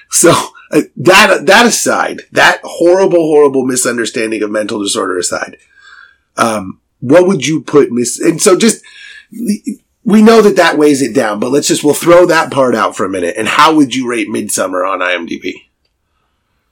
so 0.09 0.33
uh, 0.71 0.81
that 0.97 1.45
that 1.45 1.65
aside, 1.65 2.21
that 2.31 2.59
horrible, 2.63 3.27
horrible 3.27 3.65
misunderstanding 3.65 4.43
of 4.43 4.51
mental 4.51 4.81
disorder 4.81 5.17
aside, 5.17 5.57
um, 6.35 6.81
what 6.99 7.27
would 7.27 7.45
you 7.45 7.61
put 7.61 7.91
Miss? 7.91 8.19
And 8.19 8.41
so 8.41 8.57
just 8.57 8.83
we 10.07 10.21
know 10.21 10.41
that 10.41 10.55
that 10.55 10.77
weighs 10.77 11.01
it 11.01 11.13
down, 11.13 11.39
but 11.39 11.51
let's 11.51 11.67
just 11.67 11.83
we'll 11.83 11.93
throw 11.93 12.25
that 12.25 12.51
part 12.51 12.75
out 12.75 12.95
for 12.95 13.05
a 13.05 13.09
minute. 13.09 13.35
And 13.37 13.47
how 13.47 13.75
would 13.75 13.95
you 13.95 14.09
rate 14.09 14.29
Midsommar 14.29 14.89
on 14.89 14.99
IMDb? 14.99 15.53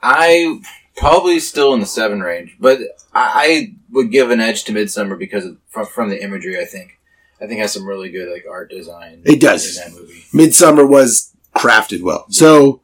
I 0.01 0.60
probably 0.95 1.39
still 1.39 1.73
in 1.73 1.79
the 1.79 1.86
seven 1.86 2.21
range, 2.21 2.55
but 2.60 2.79
I, 3.13 3.31
I 3.36 3.73
would 3.91 4.12
give 4.12 4.31
an 4.31 4.39
edge 4.39 4.63
to 4.65 4.71
Midsommar 4.71 5.17
because 5.17 5.45
of, 5.45 5.58
from 5.67 5.86
from 5.86 6.10
the 6.10 6.21
imagery. 6.21 6.60
I 6.60 6.65
think 6.65 6.99
I 7.41 7.47
think 7.47 7.60
it 7.60 7.63
has 7.63 7.73
some 7.73 7.86
really 7.86 8.10
good 8.10 8.31
like 8.31 8.45
art 8.49 8.69
design. 8.69 9.21
It 9.25 9.41
does. 9.41 9.77
in 9.77 9.84
that 9.84 9.99
movie. 9.99 10.25
Midsommar 10.34 10.88
was 10.88 11.34
crafted 11.55 12.01
well. 12.01 12.25
So 12.29 12.81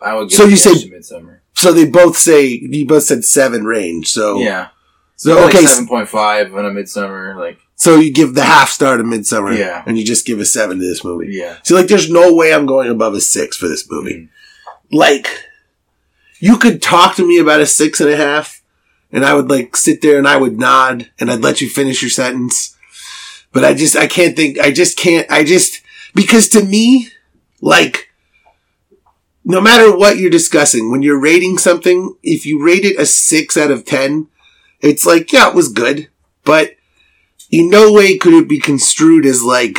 I 0.00 0.14
would 0.14 0.30
So 0.30 0.44
you 0.44 0.56
say- 0.56 0.88
Midsommar. 0.88 1.38
so 1.54 1.72
they 1.72 1.84
both 1.86 2.16
say 2.16 2.46
you 2.46 2.86
both 2.86 3.02
said 3.04 3.24
seven 3.24 3.64
range. 3.64 4.08
So 4.08 4.38
Yeah, 4.38 4.68
So 5.16 5.34
like 5.34 5.54
okay. 5.54 5.66
seven 5.66 5.86
point 5.88 6.08
five 6.08 6.54
on 6.54 6.64
a 6.64 6.70
Midsommar. 6.70 7.36
Like 7.36 7.58
So 7.76 7.96
you 7.96 8.12
give 8.12 8.34
the 8.34 8.44
half 8.44 8.70
star 8.70 8.96
to 8.96 9.02
Midsommar, 9.04 9.56
Yeah. 9.58 9.82
and 9.86 9.98
you 9.98 10.04
just 10.04 10.24
give 10.26 10.40
a 10.40 10.44
seven 10.44 10.78
to 10.78 10.84
this 10.84 11.02
movie. 11.04 11.28
yeah, 11.30 11.56
See, 11.62 11.74
like, 11.74 11.86
there's 11.88 12.10
no 12.10 12.34
way 12.34 12.52
I'm 12.52 12.66
going 12.66 12.90
above 12.90 13.14
a 13.14 13.20
six 13.20 13.56
for 13.56 13.68
this 13.68 13.88
movie. 13.90 14.14
Mm. 14.14 14.28
Like, 14.90 15.28
you 16.40 16.56
could 16.58 16.80
talk 16.82 17.14
to 17.16 17.26
me 17.26 17.38
about 17.38 17.60
a 17.60 17.66
six 17.66 18.00
and 18.00 18.10
a 18.10 18.16
half, 18.16 18.62
and 19.12 19.24
I 19.24 19.34
would 19.34 19.48
like 19.50 19.76
sit 19.76 20.00
there 20.02 20.18
and 20.18 20.26
I 20.28 20.36
would 20.36 20.58
nod, 20.58 21.10
and 21.20 21.30
I'd 21.30 21.40
let 21.42 21.60
you 21.60 21.68
finish 21.68 22.02
your 22.02 22.10
sentence. 22.10 22.76
But 23.52 23.64
I 23.64 23.74
just, 23.74 23.96
I 23.96 24.06
can't 24.06 24.36
think, 24.36 24.58
I 24.58 24.70
just 24.70 24.96
can't, 24.98 25.30
I 25.30 25.42
just, 25.44 25.80
because 26.14 26.48
to 26.50 26.62
me, 26.64 27.08
like, 27.60 28.07
no 29.48 29.60
matter 29.60 29.96
what 29.96 30.18
you're 30.18 30.30
discussing, 30.30 30.90
when 30.90 31.02
you're 31.02 31.18
rating 31.20 31.56
something, 31.58 32.14
if 32.22 32.44
you 32.46 32.62
rate 32.64 32.84
it 32.84 33.00
a 33.00 33.06
six 33.06 33.56
out 33.56 33.70
of 33.70 33.84
ten, 33.84 34.28
it's 34.80 35.04
like, 35.06 35.32
yeah, 35.32 35.48
it 35.48 35.54
was 35.54 35.68
good, 35.72 36.08
but 36.44 36.76
in 37.50 37.70
no 37.70 37.90
way 37.90 38.16
could 38.18 38.34
it 38.34 38.48
be 38.48 38.60
construed 38.60 39.24
as 39.26 39.42
like 39.42 39.78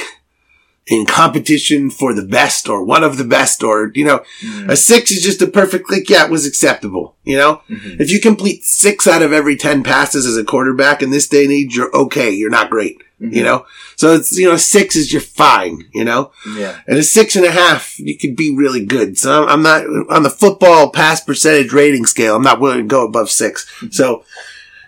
in 0.87 1.05
competition 1.05 1.91
for 1.91 2.15
the 2.15 2.25
best 2.25 2.67
or 2.67 2.83
one 2.83 3.03
of 3.03 3.17
the 3.17 3.23
best 3.23 3.61
or, 3.63 3.91
you 3.93 4.03
know, 4.03 4.23
Mm. 4.43 4.69
a 4.71 4.75
six 4.75 5.11
is 5.11 5.21
just 5.21 5.39
a 5.39 5.45
perfect, 5.45 5.91
like, 5.91 6.09
yeah, 6.09 6.25
it 6.25 6.31
was 6.31 6.47
acceptable, 6.47 7.15
you 7.23 7.37
know? 7.37 7.61
Mhm. 7.69 8.01
If 8.01 8.09
you 8.09 8.19
complete 8.19 8.63
six 8.65 9.05
out 9.05 9.21
of 9.21 9.31
every 9.31 9.55
10 9.55 9.83
passes 9.83 10.25
as 10.25 10.35
a 10.35 10.43
quarterback 10.43 11.03
in 11.03 11.11
this 11.11 11.27
day 11.27 11.43
and 11.43 11.53
age, 11.53 11.75
you're 11.75 11.95
okay. 11.95 12.31
You're 12.31 12.49
not 12.49 12.71
great, 12.71 12.97
Mhm. 13.21 13.35
you 13.35 13.43
know? 13.43 13.65
So 13.97 14.13
it's, 14.13 14.31
you 14.37 14.47
know, 14.49 14.55
six 14.57 14.95
is 14.95 15.11
you're 15.11 15.21
fine, 15.21 15.83
you 15.93 16.05
know? 16.05 16.31
yeah. 16.55 16.79
And 16.87 16.97
a 16.97 17.03
six 17.03 17.35
and 17.35 17.45
a 17.45 17.51
half, 17.51 17.99
you 17.99 18.17
could 18.17 18.35
be 18.35 18.55
really 18.55 18.85
good. 18.85 19.17
So 19.17 19.43
I'm, 19.43 19.49
I'm 19.49 19.61
not 19.63 19.83
on 20.15 20.23
the 20.23 20.29
football 20.29 20.89
pass 20.89 21.19
percentage 21.21 21.73
rating 21.73 22.05
scale. 22.05 22.35
I'm 22.35 22.41
not 22.43 22.59
willing 22.61 22.77
to 22.79 22.83
go 22.85 23.05
above 23.05 23.29
six. 23.29 23.69
So, 23.91 24.23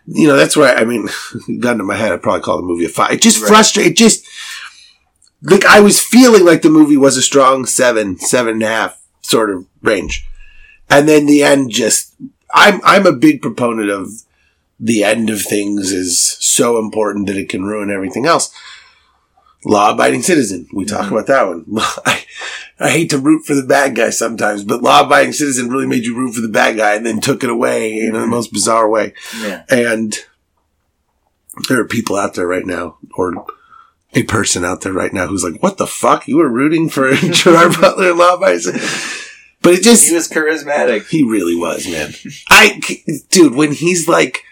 you 0.07 0.27
know, 0.27 0.35
that's 0.37 0.55
why, 0.55 0.73
I 0.73 0.85
mean, 0.85 1.09
gun 1.59 1.77
to 1.77 1.83
my 1.83 1.95
head, 1.95 2.11
I'd 2.11 2.23
probably 2.23 2.41
call 2.41 2.57
the 2.57 2.63
movie 2.63 2.85
a 2.85 2.89
five. 2.89 3.11
It 3.11 3.21
just 3.21 3.41
Right. 3.41 3.47
frustrated, 3.49 3.91
it 3.93 3.97
just, 3.97 4.25
like 5.43 5.65
I 5.65 5.79
was 5.79 5.99
feeling 5.99 6.45
like 6.45 6.61
the 6.61 6.69
movie 6.69 6.97
was 6.97 7.17
a 7.17 7.21
strong 7.21 7.65
seven, 7.65 8.17
seven 8.17 8.53
and 8.53 8.63
a 8.63 8.67
half 8.67 9.01
sort 9.21 9.49
of 9.49 9.65
range. 9.81 10.25
And 10.89 11.07
then 11.07 11.25
the 11.25 11.43
end 11.43 11.71
just, 11.71 12.13
I'm, 12.53 12.79
I'm 12.83 13.05
a 13.07 13.11
big 13.13 13.41
proponent 13.41 13.89
of 13.89 14.09
the 14.83 15.03
end 15.03 15.29
of 15.29 15.41
things 15.41 15.91
is 15.91 16.19
so 16.39 16.79
important 16.79 17.27
that 17.27 17.37
it 17.37 17.49
can 17.49 17.63
ruin 17.63 17.91
everything 17.91 18.25
else. 18.25 18.51
Law 19.63 19.91
abiding 19.91 20.23
citizen. 20.23 20.67
We 20.73 20.85
talk 20.85 21.05
Mhm. 21.05 21.11
about 21.11 21.27
that 21.27 21.47
one. 21.47 21.65
I, 22.05 22.25
I 22.79 22.89
hate 22.89 23.11
to 23.11 23.19
root 23.19 23.45
for 23.45 23.53
the 23.53 23.61
bad 23.61 23.95
guy 23.95 24.09
sometimes, 24.09 24.63
but 24.63 24.81
law 24.81 25.01
abiding 25.05 25.33
citizen 25.33 25.69
really 25.69 25.85
made 25.85 26.03
you 26.05 26.15
root 26.17 26.33
for 26.33 26.41
the 26.41 26.47
bad 26.47 26.77
guy 26.77 26.95
and 26.95 27.05
then 27.05 27.21
took 27.21 27.43
it 27.43 27.49
away 27.51 27.99
in 27.99 28.13
the 28.13 28.25
most 28.25 28.51
bizarre 28.51 28.89
way. 28.89 29.13
Yeah. 29.39 29.63
And 29.69 30.17
there 31.69 31.79
are 31.79 31.85
people 31.87 32.15
out 32.15 32.33
there 32.33 32.47
right 32.47 32.65
now, 32.65 32.97
or 33.13 33.45
a 34.15 34.23
person 34.23 34.65
out 34.65 34.81
there 34.81 34.93
right 34.93 35.13
now 35.13 35.27
who's 35.27 35.43
like, 35.43 35.61
what 35.61 35.77
the 35.77 35.85
fuck? 35.87 36.27
You 36.27 36.37
were 36.37 36.49
rooting 36.49 36.89
for 36.89 37.11
Gerard 37.15 37.73
Butler 37.81 38.09
and 38.09 38.17
Law 38.19 38.35
Abiding 38.35 38.59
Citizen? 38.61 39.17
But 39.61 39.73
it 39.75 39.83
just, 39.83 40.07
He 40.07 40.15
was 40.15 40.27
charismatic. 40.27 41.07
he 41.09 41.21
really 41.21 41.55
was, 41.55 41.87
man. 41.87 42.13
I, 42.49 42.81
dude, 43.29 43.53
when 43.53 43.73
he's 43.73 44.07
like, 44.07 44.43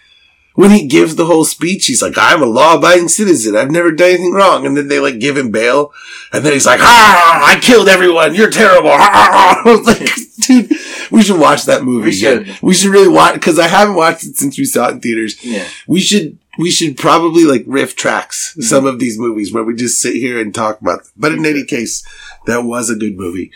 when 0.60 0.72
he 0.72 0.88
gives 0.88 1.16
the 1.16 1.26
whole 1.26 1.46
speech, 1.46 1.86
he's 1.86 2.02
like, 2.02 2.16
I'm 2.18 2.42
a 2.44 2.46
law 2.46 2.76
abiding 2.76 3.08
citizen. 3.08 3.56
I've 3.56 3.72
never 3.72 3.92
done 3.94 4.10
anything 4.10 4.34
wrong. 4.34 4.66
And 4.66 4.76
then 4.76 4.90
they 4.90 5.00
like 5.00 5.18
give 5.18 5.38
him 5.38 5.52
bail. 5.52 5.94
And 6.34 6.44
then 6.46 6.52
he's 6.52 6.66
like, 6.66 6.82
ah, 6.84 7.42
I 7.50 7.62
killed 7.62 7.88
everyone. 7.88 8.36
You're 8.36 8.50
terrible. 8.50 8.90
Ah, 8.92 9.62
I 9.66 9.70
was 9.72 9.88
like, 9.88 10.10
dude, 10.42 10.70
we 11.12 11.22
should 11.22 11.40
watch 11.40 11.64
that 11.64 11.84
movie. 11.86 12.10
We 12.10 12.18
again. 12.18 12.44
should. 12.44 12.62
We 12.62 12.74
should 12.74 12.92
really 12.92 13.08
watch, 13.08 13.40
cause 13.42 13.58
I 13.58 13.68
haven't 13.68 13.96
watched 13.96 14.26
it 14.26 14.36
since 14.36 14.58
we 14.58 14.66
saw 14.66 14.90
it 14.90 14.96
in 14.96 15.00
theaters. 15.00 15.42
Yeah. 15.46 15.66
We 15.88 16.02
should, 16.02 16.38
we 16.58 16.72
should 16.72 16.98
probably 16.98 17.46
like 17.46 17.64
riff 17.66 17.96
tracks 17.96 18.52
Mm-hmm. 18.52 18.62
some 18.64 18.86
of 18.86 19.00
these 19.00 19.18
movies 19.18 19.54
where 19.54 19.64
we 19.64 19.76
just 19.76 20.02
sit 20.02 20.16
here 20.16 20.42
and 20.42 20.54
talk 20.54 20.82
about 20.82 21.04
them. 21.06 21.12
But 21.16 21.32
in 21.32 21.46
any 21.46 21.64
case, 21.64 22.04
that 22.48 22.66
was 22.66 22.90
a 22.90 22.96
good 22.96 23.16
movie. 23.16 23.52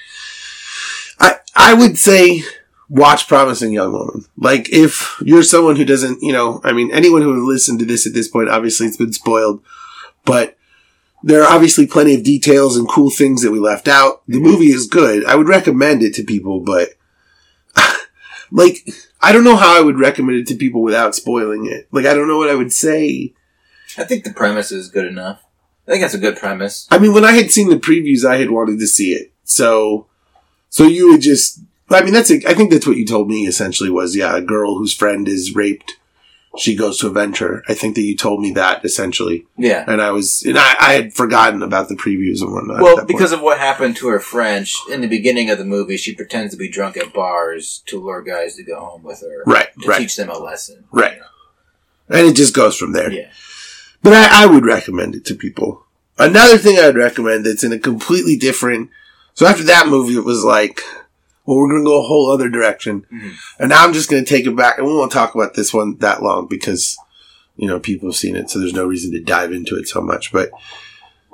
I, 1.20 1.36
I 1.54 1.74
would 1.74 1.98
say 1.98 2.44
watch 2.89 3.28
Promising 3.28 3.74
Young 3.74 3.91
Woman. 3.91 4.26
Like 4.38 4.69
if 4.72 5.22
you're 5.24 5.43
someone 5.43 5.76
who 5.76 5.86
doesn't, 5.86 6.22
you 6.22 6.34
know, 6.34 6.62
I 6.63 6.74
mean, 6.74 6.91
anyone 6.91 7.22
who 7.22 7.30
would 7.34 7.48
listen 7.48 7.78
to 7.80 7.86
this 7.86 8.06
at 8.06 8.13
this 8.13 8.28
point, 8.28 8.50
obviously 8.50 8.88
it's 8.88 8.98
been 8.98 9.13
spoiled, 9.13 9.63
but 10.26 10.58
there 11.24 11.41
are 11.43 11.54
obviously 11.54 11.88
plenty 11.88 12.15
of 12.15 12.24
details 12.24 12.76
and 12.76 12.88
cool 12.88 13.10
things 13.10 13.41
that 13.41 13.52
we 13.52 13.60
left 13.60 13.88
out. 13.88 14.24
The 14.28 14.38
mm-hmm. 14.38 14.46
movie 14.46 14.72
is 14.72 14.88
good. 14.88 15.26
I 15.26 15.36
would 15.36 15.48
recommend 15.48 16.04
it 16.04 16.13
to 16.15 16.24
people, 16.24 16.60
but 16.60 16.89
like, 18.52 18.88
I 19.22 19.32
don't 19.32 19.46
know 19.46 19.56
how 19.56 19.78
I 19.78 19.82
would 19.82 19.98
recommend 19.98 20.39
it 20.39 20.48
to 20.48 20.56
people 20.56 20.82
without 20.82 21.15
spoiling 21.15 21.65
it. 21.65 21.88
Like, 21.91 22.06
I 22.06 22.13
don't 22.13 22.28
know 22.28 22.38
what 22.38 22.50
I 22.50 22.56
would 22.56 22.74
say. 22.74 23.34
I 23.98 24.04
think 24.04 24.26
the 24.26 24.34
premise 24.34 24.72
is 24.72 24.89
good 24.89 25.06
enough. 25.06 25.41
I 25.88 25.91
think 25.91 26.02
that's 26.02 26.13
a 26.13 26.19
good 26.19 26.38
premise. 26.38 26.88
I 26.91 27.00
mean, 27.00 27.13
when 27.13 27.26
I 27.26 27.32
had 27.32 27.52
seen 27.52 27.69
the 27.69 27.76
previews, 27.78 28.26
I 28.26 28.38
had 28.38 28.52
wanted 28.52 28.80
to 28.80 28.88
see 28.88 29.13
it. 29.13 29.34
So, 29.43 30.08
so 30.69 30.84
you 30.86 31.12
would 31.12 31.22
just, 31.22 31.62
I 31.89 32.04
mean, 32.04 32.13
that's, 32.13 32.32
I 32.32 32.54
think 32.54 32.72
that's 32.72 32.88
what 32.88 32.98
you 32.98 33.06
told 33.06 33.28
me 33.28 33.46
essentially 33.46 33.89
was, 33.89 34.15
yeah, 34.15 34.36
a 34.36 34.41
girl 34.41 34.78
whose 34.78 34.93
friend 34.93 35.28
is 35.28 35.56
raped. 35.56 35.98
She 36.58 36.76
goes 36.76 37.00
to 37.00 37.08
avenge 37.08 37.39
her. 37.39 37.63
I 37.67 37.74
think 37.74 37.96
that 37.96 38.02
you 38.04 38.15
told 38.15 38.39
me 38.41 38.52
that 38.52 38.86
essentially. 38.86 39.48
Yeah. 39.58 39.84
And 39.88 40.00
I 40.02 40.12
was, 40.12 40.43
and 40.43 40.58
I, 40.58 40.76
I 40.80 40.93
had 40.93 41.13
forgotten 41.13 41.63
about 41.63 41.89
the 41.89 41.96
previews 41.96 42.41
and 42.41 42.52
whatnot. 42.54 42.82
Well, 42.82 43.06
because 43.06 43.32
of 43.32 43.41
what 43.41 43.58
happened 43.58 43.96
to 43.98 44.08
her 44.10 44.19
friend 44.19 44.67
sh- 44.67 44.78
in 44.91 45.02
the 45.02 45.08
beginning 45.08 45.50
of 45.50 45.58
the 45.58 45.65
movie, 45.65 45.98
she 45.98 46.13
pretends 46.13 46.54
to 46.54 46.58
be 46.58 46.69
drunk 46.69 46.96
at 46.96 47.12
bars 47.12 47.82
to 47.88 48.00
lure 48.00 48.22
guys 48.22 48.56
to 48.58 48.63
go 48.63 48.80
home 48.80 49.02
with 49.04 49.22
her. 49.22 49.43
right, 49.48 49.69
To 49.82 49.88
right, 49.88 49.98
teach 50.00 50.15
them 50.15 50.30
a 50.30 50.38
lesson. 50.38 50.84
Right. 50.91 51.17
and 52.10 52.28
it 52.28 52.36
just 52.36 52.54
goes 52.54 52.78
from 52.78 52.93
there. 52.93 53.12
Yeah. 53.12 53.32
But 54.04 54.13
I, 54.13 54.43
I 54.43 54.46
would 54.46 54.65
recommend 54.65 55.15
it 55.15 55.26
to 55.26 55.36
people. 55.36 55.86
Another 56.19 56.60
thing 56.60 56.78
I 56.78 56.86
would 56.86 56.96
recommend 56.98 57.46
that's 57.48 57.63
in 57.63 57.74
a 57.74 57.80
completely 57.80 58.36
different. 58.38 58.91
So 59.34 59.48
after 59.48 59.63
that 59.63 59.88
movie, 59.88 60.15
it 60.17 60.24
was 60.26 60.43
like, 60.43 60.82
well, 61.46 61.58
we're 61.58 61.70
going 61.70 61.82
to 61.82 61.86
go 61.86 62.00
a 62.00 62.08
whole 62.08 62.32
other 62.32 62.50
direction. 62.50 63.06
Mhm. 63.12 63.34
And 63.60 63.70
now 63.70 63.84
I'm 63.84 63.94
just 63.94 64.10
going 64.10 64.24
to 64.24 64.30
take 64.30 64.46
it 64.46 64.56
back. 64.56 64.78
And 64.78 64.88
we 64.88 64.94
won't 64.94 65.12
talk 65.12 65.36
about 65.36 65.54
this 65.56 65.74
one 65.74 65.98
that 65.98 66.24
long 66.24 66.48
because, 66.48 66.98
you 67.58 67.68
know, 67.68 67.80
people 67.80 68.10
have 68.10 68.16
seen 68.16 68.36
it. 68.36 68.50
So 68.50 68.60
there's 68.60 68.74
no 68.74 68.86
reason 68.86 69.12
to 69.12 69.20
dive 69.20 69.52
into 69.52 69.76
it 69.78 69.88
so 69.88 70.02
much. 70.02 70.32
But 70.32 70.52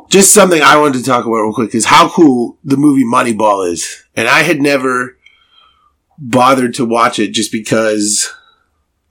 just 0.09 0.33
something 0.33 0.61
I 0.61 0.77
wanted 0.77 0.99
to 0.99 1.03
talk 1.05 1.25
about 1.25 1.35
real 1.35 1.53
quick 1.53 1.75
is 1.75 1.85
how 1.85 2.09
cool 2.09 2.57
the 2.63 2.77
movie 2.77 3.05
Moneyball 3.05 3.71
is. 3.71 4.03
And 4.15 4.27
I 4.27 4.41
had 4.41 4.61
never 4.61 5.15
bothered 6.17 6.73
to 6.75 6.85
watch 6.85 7.19
it 7.19 7.29
just 7.29 7.51
because 7.51 8.29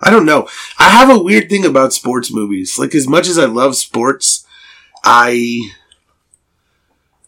I 0.00 0.10
don't 0.10 0.26
know. 0.26 0.48
I 0.78 0.90
have 0.90 1.10
a 1.10 1.22
weird 1.22 1.48
thing 1.48 1.64
about 1.64 1.92
sports 1.92 2.32
movies. 2.32 2.78
Like 2.78 2.94
as 2.94 3.08
much 3.08 3.28
as 3.28 3.38
I 3.38 3.46
love 3.46 3.76
sports, 3.76 4.44
I 5.04 5.70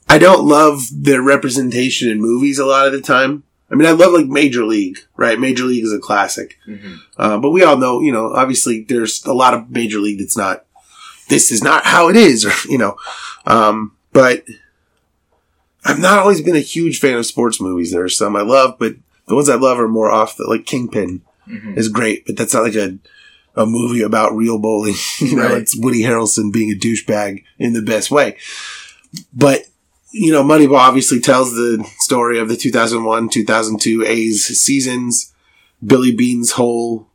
I 0.08 0.18
don't 0.18 0.44
love 0.46 0.82
their 0.92 1.22
representation 1.22 2.08
in 2.10 2.20
movies 2.20 2.58
a 2.58 2.66
lot 2.66 2.86
of 2.86 2.92
the 2.92 3.00
time. 3.00 3.44
I 3.70 3.76
mean, 3.76 3.86
I 3.86 3.92
love 3.92 4.12
like 4.12 4.26
Major 4.26 4.64
League, 4.64 4.98
right? 5.16 5.38
Major 5.38 5.64
League 5.64 5.84
is 5.84 5.92
a 5.92 5.98
classic. 5.98 6.58
hmm 6.64 6.96
Uh, 7.16 7.38
but 7.38 7.50
we 7.50 7.62
all 7.62 7.76
know, 7.76 8.00
you 8.00 8.12
know, 8.12 8.32
obviously 8.34 8.82
there's 8.82 9.24
a 9.24 9.32
lot 9.32 9.54
of 9.54 9.70
Major 9.70 9.98
League 10.00 10.18
that's 10.18 10.36
not, 10.36 10.64
this 11.28 11.52
is 11.52 11.62
not 11.62 11.84
how 11.84 12.08
it 12.08 12.16
is, 12.16 12.44
or, 12.48 12.52
you 12.68 12.78
know, 12.78 12.96
um, 13.46 13.96
but 14.12 14.44
I've 15.84 15.98
not 16.00 16.18
always 16.18 16.40
been 16.42 16.56
a 16.56 16.60
huge 16.60 16.98
fan 16.98 17.16
of 17.16 17.26
sports 17.26 17.60
movies. 17.60 17.92
There 17.92 18.04
are 18.04 18.08
some 18.08 18.36
I 18.36 18.42
love, 18.42 18.76
but 18.78 18.94
the 19.26 19.34
ones 19.34 19.48
I 19.48 19.54
love 19.54 19.78
are 19.78 19.88
more 19.88 20.10
off 20.10 20.36
the, 20.36 20.44
like 20.44 20.66
Kingpin 20.66 21.22
hmm 21.46 21.76
is 21.78 21.88
great, 21.88 22.26
but 22.26 22.36
that's 22.36 22.54
not 22.54 22.62
like 22.64 22.74
a 22.74 22.98
a 23.56 23.66
movie 23.66 24.02
about 24.02 24.36
real 24.36 24.58
bowling. 24.58 24.94
you 25.18 25.34
know, 25.36 25.48
Right. 25.48 25.58
it's 25.62 25.76
Woody 25.76 26.02
Harrelson 26.02 26.52
being 26.52 26.70
a 26.70 26.74
douchebag 26.76 27.42
in 27.58 27.72
the 27.72 27.82
best 27.82 28.10
way. 28.10 28.36
But 29.32 29.62
you 30.12 30.32
know, 30.32 30.42
Moneyball 30.42 30.78
obviously 30.78 31.20
tells 31.20 31.52
the 31.52 31.86
story 31.98 32.38
of 32.38 32.48
the 32.48 32.56
2001, 32.56 33.28
2002 33.28 34.04
A's 34.04 34.44
seasons, 34.60 35.32
Billy 35.84 36.14
Beane's 36.14 36.52
whole, 36.52 37.08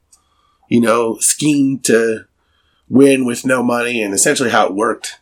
you 0.69 0.81
know, 0.81 1.17
scheme 1.19 1.79
to 1.79 2.25
win 2.89 3.25
with 3.25 3.45
no 3.45 3.63
money 3.63 4.01
and 4.01 4.13
essentially 4.13 4.49
how 4.49 4.67
it 4.67 4.73
worked. 4.73 5.19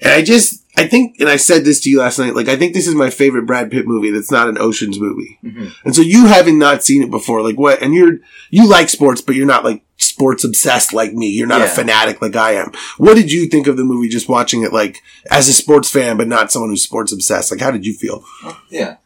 And 0.00 0.12
I 0.12 0.22
just, 0.22 0.64
I 0.76 0.86
think, 0.86 1.16
and 1.18 1.28
I 1.28 1.36
said 1.36 1.64
this 1.64 1.80
to 1.80 1.90
you 1.90 1.98
last 1.98 2.18
night, 2.18 2.34
like, 2.36 2.48
I 2.48 2.56
think 2.56 2.72
this 2.72 2.86
is 2.86 2.94
my 2.94 3.10
favorite 3.10 3.46
Brad 3.46 3.70
Pitt 3.70 3.86
movie 3.86 4.10
that's 4.10 4.30
not 4.30 4.48
an 4.48 4.58
Oceans 4.58 5.00
movie. 5.00 5.38
Mhm. 5.44 5.72
And 5.84 5.96
so 5.96 6.02
you 6.02 6.26
having 6.26 6.58
not 6.58 6.84
seen 6.84 7.02
it 7.02 7.10
before, 7.10 7.42
like 7.42 7.58
what, 7.58 7.82
and 7.82 7.94
you're, 7.94 8.18
you 8.50 8.68
like 8.68 8.88
sports, 8.88 9.20
but 9.20 9.34
you're 9.34 9.46
not 9.46 9.64
like 9.64 9.82
sports 9.98 10.44
obsessed 10.44 10.92
like 10.92 11.12
me. 11.12 11.28
You're 11.28 11.46
not 11.46 11.60
a 11.62 11.66
fanatic 11.68 12.22
like 12.22 12.36
I 12.36 12.52
am. 12.52 12.72
What 12.96 13.14
did 13.14 13.30
you 13.30 13.48
think 13.48 13.66
of 13.66 13.76
the 13.76 13.84
movie 13.84 14.08
just 14.08 14.28
watching 14.28 14.62
it 14.62 14.72
like 14.72 15.02
as 15.30 15.48
a 15.48 15.52
sports 15.52 15.90
fan, 15.90 16.16
but 16.16 16.28
not 16.28 16.50
someone 16.50 16.70
who's 16.70 16.82
sports 16.82 17.12
obsessed? 17.12 17.50
Like, 17.50 17.60
how 17.60 17.70
did 17.70 17.84
you 17.84 17.94
feel? 17.94 18.24
Yeah. 18.70 18.96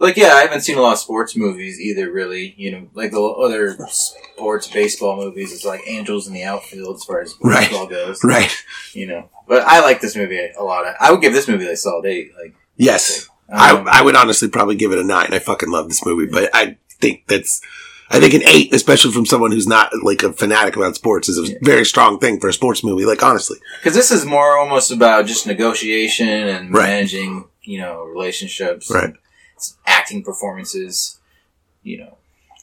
Like, 0.00 0.16
yeah, 0.16 0.28
I 0.34 0.42
haven't 0.42 0.60
seen 0.60 0.78
a 0.78 0.80
lot 0.80 0.92
of 0.92 0.98
sports 1.00 1.34
movies 1.36 1.80
either, 1.80 2.08
really. 2.10 2.54
You 2.56 2.70
know, 2.70 2.88
like 2.94 3.10
the 3.10 3.20
other 3.20 3.76
sports 3.90 4.68
baseball 4.68 5.16
movies, 5.16 5.52
it's 5.52 5.64
like 5.64 5.80
Angels 5.88 6.28
in 6.28 6.34
the 6.34 6.44
Outfield 6.44 6.96
as 6.96 7.04
far 7.04 7.20
as 7.20 7.34
Right. 7.42 7.68
baseball 7.68 7.86
goes. 7.88 8.22
Right. 8.22 8.54
You 8.92 9.06
know, 9.08 9.28
but 9.48 9.62
I 9.66 9.80
like 9.80 10.00
this 10.00 10.14
movie 10.14 10.38
a 10.56 10.62
lot. 10.62 10.84
I 11.00 11.10
would 11.10 11.20
give 11.20 11.32
this 11.32 11.48
movie 11.48 11.66
like 11.66 11.78
solid 11.78 12.06
eight. 12.06 12.30
Like, 12.40 12.54
Yes. 12.76 13.28
um, 13.48 13.58
I, 13.58 13.98
I 13.98 14.02
would 14.02 14.14
honestly 14.14 14.48
probably 14.48 14.76
give 14.76 14.92
it 14.92 14.98
a 15.00 15.04
nine. 15.04 15.34
I 15.34 15.40
fucking 15.40 15.70
love 15.70 15.88
this 15.88 16.06
movie, 16.06 16.30
but 16.30 16.48
I 16.54 16.76
think 17.00 17.24
that's, 17.26 17.60
I 18.10 18.20
think 18.20 18.32
an 18.34 18.42
eight, 18.46 18.72
especially 18.74 19.12
from 19.12 19.26
someone 19.26 19.52
who's 19.52 19.66
not 19.66 19.90
like 20.02 20.22
a 20.22 20.32
fanatic 20.32 20.76
about 20.76 20.94
sports, 20.94 21.28
is 21.28 21.38
a 21.38 21.52
Yeah. 21.52 21.58
very 21.62 21.84
strong 21.84 22.18
thing 22.18 22.40
for 22.40 22.48
a 22.48 22.52
sports 22.52 22.82
movie. 22.82 23.04
Like 23.04 23.22
honestly, 23.22 23.58
Because 23.80 23.94
this 23.94 24.10
is 24.10 24.24
more 24.24 24.56
almost 24.56 24.90
about 24.90 25.26
just 25.26 25.46
negotiation 25.46 26.28
and 26.28 26.72
Right. 26.72 26.88
managing, 26.88 27.44
you 27.62 27.78
know, 27.80 28.02
relationships, 28.04 28.90
Right. 28.90 29.12
It's 29.56 29.76
acting 29.86 30.22
performances. 30.22 31.18
You 31.82 31.98
know, 31.98 32.18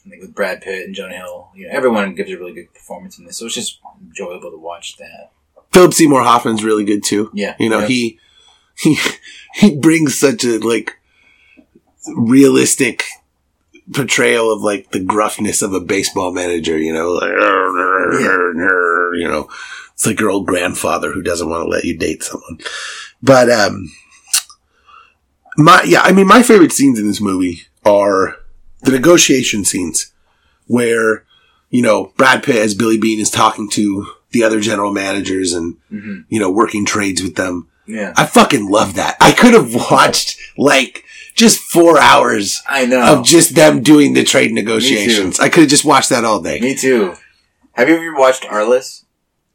Like 0.08 0.20
with 0.20 0.34
Brad 0.34 0.62
Pitt 0.62 0.84
and 0.86 0.94
Jonah 0.94 1.16
Hill, 1.16 1.48
you 1.54 1.66
know, 1.66 1.72
everyone 1.72 2.14
gives 2.14 2.30
a 2.30 2.36
really 2.38 2.52
good 2.52 2.72
performance 2.74 3.18
in 3.18 3.24
this, 3.26 3.38
so 3.38 3.46
it's 3.46 3.54
just 3.54 3.78
enjoyable 4.08 4.50
to 4.50 4.56
watch 4.56 4.96
that. 4.98 5.30
Philip 5.72 5.94
Seymour 5.94 6.22
Hoffman's 6.22 6.62
really 6.64 6.84
good 6.84 7.02
too. 7.04 7.30
Yeah, 7.34 7.54
You 7.58 7.68
know, 7.68 7.80
yeah. 7.80 7.86
he, 7.86 8.18
he, 8.78 8.98
he 9.54 9.76
brings 9.76 10.16
such 10.18 10.44
a 10.44 10.58
like 10.58 10.96
realistic 12.14 13.04
portrayal 13.92 14.52
of 14.52 14.62
like 14.62 14.90
the 14.90 15.00
gruffness 15.04 15.62
of 15.62 15.72
a 15.72 15.80
baseball 15.80 16.32
manager, 16.32 16.78
you 16.78 16.92
know, 16.92 17.12
like, 17.12 17.30
you 19.18 19.28
know, 19.28 19.48
it's 19.94 20.06
like 20.06 20.20
your 20.20 20.30
old 20.30 20.46
grandfather 20.46 21.12
who 21.12 21.22
doesn't 21.22 21.48
want 21.48 21.62
to 21.64 21.68
let 21.68 21.84
you 21.84 21.96
date 21.96 22.22
someone. 22.22 22.58
But, 23.22 23.50
um, 23.50 23.90
my, 25.56 25.82
yeah, 25.86 26.02
I 26.02 26.12
mean, 26.12 26.26
my 26.26 26.42
favorite 26.42 26.72
scenes 26.72 26.98
in 26.98 27.06
this 27.06 27.20
movie 27.20 27.62
are 27.84 28.36
the 28.82 28.90
negotiation 28.92 29.64
scenes 29.64 30.12
where, 30.66 31.24
you 31.70 31.80
know, 31.80 32.12
Brad 32.16 32.42
Pitt 32.42 32.56
as 32.56 32.74
Billy 32.74 32.98
Beane 32.98 33.20
is 33.20 33.30
talking 33.30 33.70
to 33.70 34.06
the 34.32 34.42
other 34.42 34.60
general 34.60 34.92
managers 34.92 35.52
and, 35.54 35.76
Mhm. 35.92 36.24
you 36.28 36.38
know, 36.40 36.50
working 36.50 36.84
trades 36.84 37.22
with 37.22 37.36
them. 37.36 37.68
Yeah, 37.86 38.12
I 38.16 38.26
fucking 38.26 38.66
love 38.68 38.94
that. 38.96 39.16
I 39.20 39.32
could 39.32 39.54
have 39.54 39.72
watched 39.74 40.36
like 40.58 41.04
just 41.36 41.60
four 41.60 42.00
hours 42.00 42.62
I 42.66 42.86
know. 42.86 43.18
of 43.18 43.24
just 43.24 43.54
them 43.54 43.82
doing 43.82 44.14
the 44.14 44.24
trade 44.24 44.52
negotiations. 44.52 45.38
I 45.38 45.48
could 45.48 45.60
have 45.60 45.70
just 45.70 45.84
watched 45.84 46.08
that 46.08 46.24
all 46.24 46.40
day. 46.40 46.58
Me 46.60 46.74
too. 46.74 47.14
Have 47.72 47.88
you 47.88 47.96
ever 47.96 48.14
watched 48.16 48.44
Arliss? 48.44 49.04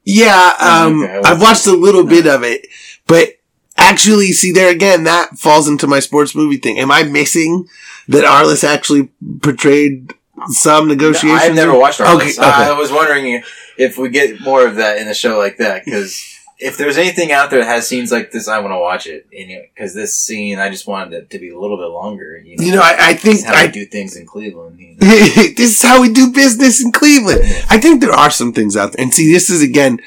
Yeah, 0.03 0.53
um, 0.59 1.03
Okay, 1.03 1.21
I've 1.25 1.41
watched 1.41 1.67
a 1.67 1.73
little 1.73 2.05
bit 2.05 2.25
of 2.27 2.43
it, 2.43 2.67
but 3.07 3.29
actually, 3.77 4.31
see 4.31 4.51
there 4.51 4.71
again, 4.71 5.03
that 5.03 5.37
falls 5.37 5.67
into 5.67 5.87
my 5.87 5.99
sports 5.99 6.33
movie 6.35 6.57
thing. 6.57 6.79
Am 6.79 6.91
I 6.91 7.03
missing 7.03 7.67
that 8.07 8.23
Arliss 8.23 8.63
actually 8.63 9.09
portrayed 9.41 10.13
some 10.47 10.87
negotiations? 10.87 11.41
I've 11.41 11.55
never 11.55 11.77
watched 11.77 11.99
Arliss. 11.99 12.15
Okay, 12.15 12.29
okay. 12.31 12.41
I 12.41 12.71
was 12.71 12.91
wondering 12.91 13.43
if 13.77 13.97
we 13.97 14.09
get 14.09 14.39
more 14.41 14.65
of 14.65 14.75
that 14.75 14.97
in 14.97 15.07
a 15.07 15.13
show 15.13 15.37
like 15.37 15.57
that 15.57 15.85
because 15.85 16.30
if 16.61 16.77
there's 16.77 16.97
anything 16.97 17.31
out 17.31 17.49
there 17.49 17.59
that 17.59 17.67
has 17.67 17.87
scenes 17.87 18.11
like 18.11 18.31
this, 18.31 18.47
I 18.47 18.59
want 18.59 18.71
to 18.71 18.77
watch 18.77 19.07
it. 19.07 19.27
Because 19.29 19.95
this 19.95 20.15
scene, 20.15 20.59
I 20.59 20.69
just 20.69 20.87
wanted 20.87 21.13
it 21.13 21.29
to 21.31 21.39
be 21.39 21.49
a 21.49 21.59
little 21.59 21.77
bit 21.77 21.87
longer. 21.87 22.37
You 22.37 22.55
know, 22.55 22.63
You 22.63 22.71
know, 22.73 22.81
I, 22.81 22.95
I 22.99 23.13
think 23.15 23.43
how 23.43 23.55
I, 23.55 23.65
we 23.65 23.71
do 23.71 23.85
things 23.85 24.15
in 24.15 24.27
Cleveland. 24.27 24.79
You 24.79 24.89
know? 24.89 24.95
this 24.99 25.59
is 25.59 25.81
how 25.81 26.01
we 26.01 26.13
do 26.13 26.31
business 26.31 26.83
in 26.83 26.91
Cleveland. 26.91 27.41
I 27.69 27.79
think 27.79 27.99
there 27.99 28.11
are 28.11 28.29
some 28.29 28.53
things 28.53 28.77
out 28.77 28.93
there. 28.93 29.03
And 29.03 29.13
see, 29.13 29.31
this 29.31 29.49
is 29.49 29.63
again, 29.63 29.99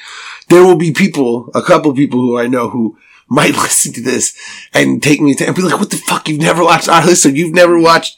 there 0.49 0.62
will 0.62 0.77
be 0.77 0.93
people, 0.93 1.51
a 1.55 1.62
couple 1.62 1.93
people 1.93 2.21
who 2.21 2.38
I 2.38 2.47
know 2.47 2.69
who 2.69 2.99
might 3.29 3.55
listen 3.55 3.93
to 3.95 4.03
this 4.03 4.37
and 4.73 5.03
take 5.03 5.21
me 5.21 5.35
to 5.35 5.47
and 5.47 5.57
be 5.57 5.62
like, 5.62 5.79
what 5.79 5.90
the 5.90 5.97
fuck? 5.97 6.29
You've 6.29 6.40
never 6.40 6.62
watched 6.62 6.88
or 6.88 7.31
you've 7.31 7.55
never 7.55 7.81
watched, 7.81 8.17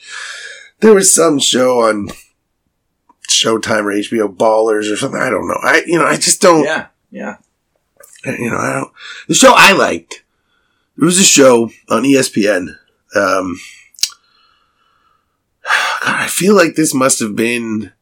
there 0.81 0.95
was 0.95 1.13
some 1.13 1.39
show 1.39 1.81
on 1.81 2.11
Showtime 3.29 3.85
or 3.85 3.93
HBO 3.93 4.37
Ballers 4.37 4.93
or 4.93 4.97
something. 4.97 5.21
I 5.21 5.31
don't 5.31 5.49
know. 5.49 5.59
I, 5.63 5.83
you 5.87 5.99
know, 5.99 6.05
I 6.05 6.17
just 6.17 6.43
don't, 6.43 6.65
Yeah, 6.65 6.89
yeah. 7.11 7.37
You 8.27 8.51
know, 8.51 8.59
I 8.59 8.73
don't, 8.75 8.93
the 9.29 9.35
show 9.35 9.53
I 9.57 9.73
liked, 9.73 10.23
it 10.97 11.05
was 11.05 11.19
a 11.19 11.25
show 11.25 11.71
on 11.89 12.03
ESPN, 12.03 12.77
um, 13.15 13.59
God, 16.03 16.21
I 16.21 16.27
feel 16.29 16.55
like 16.55 16.75
this 16.75 16.95
must 16.95 17.21
have 17.21 17.37
been 17.37 17.93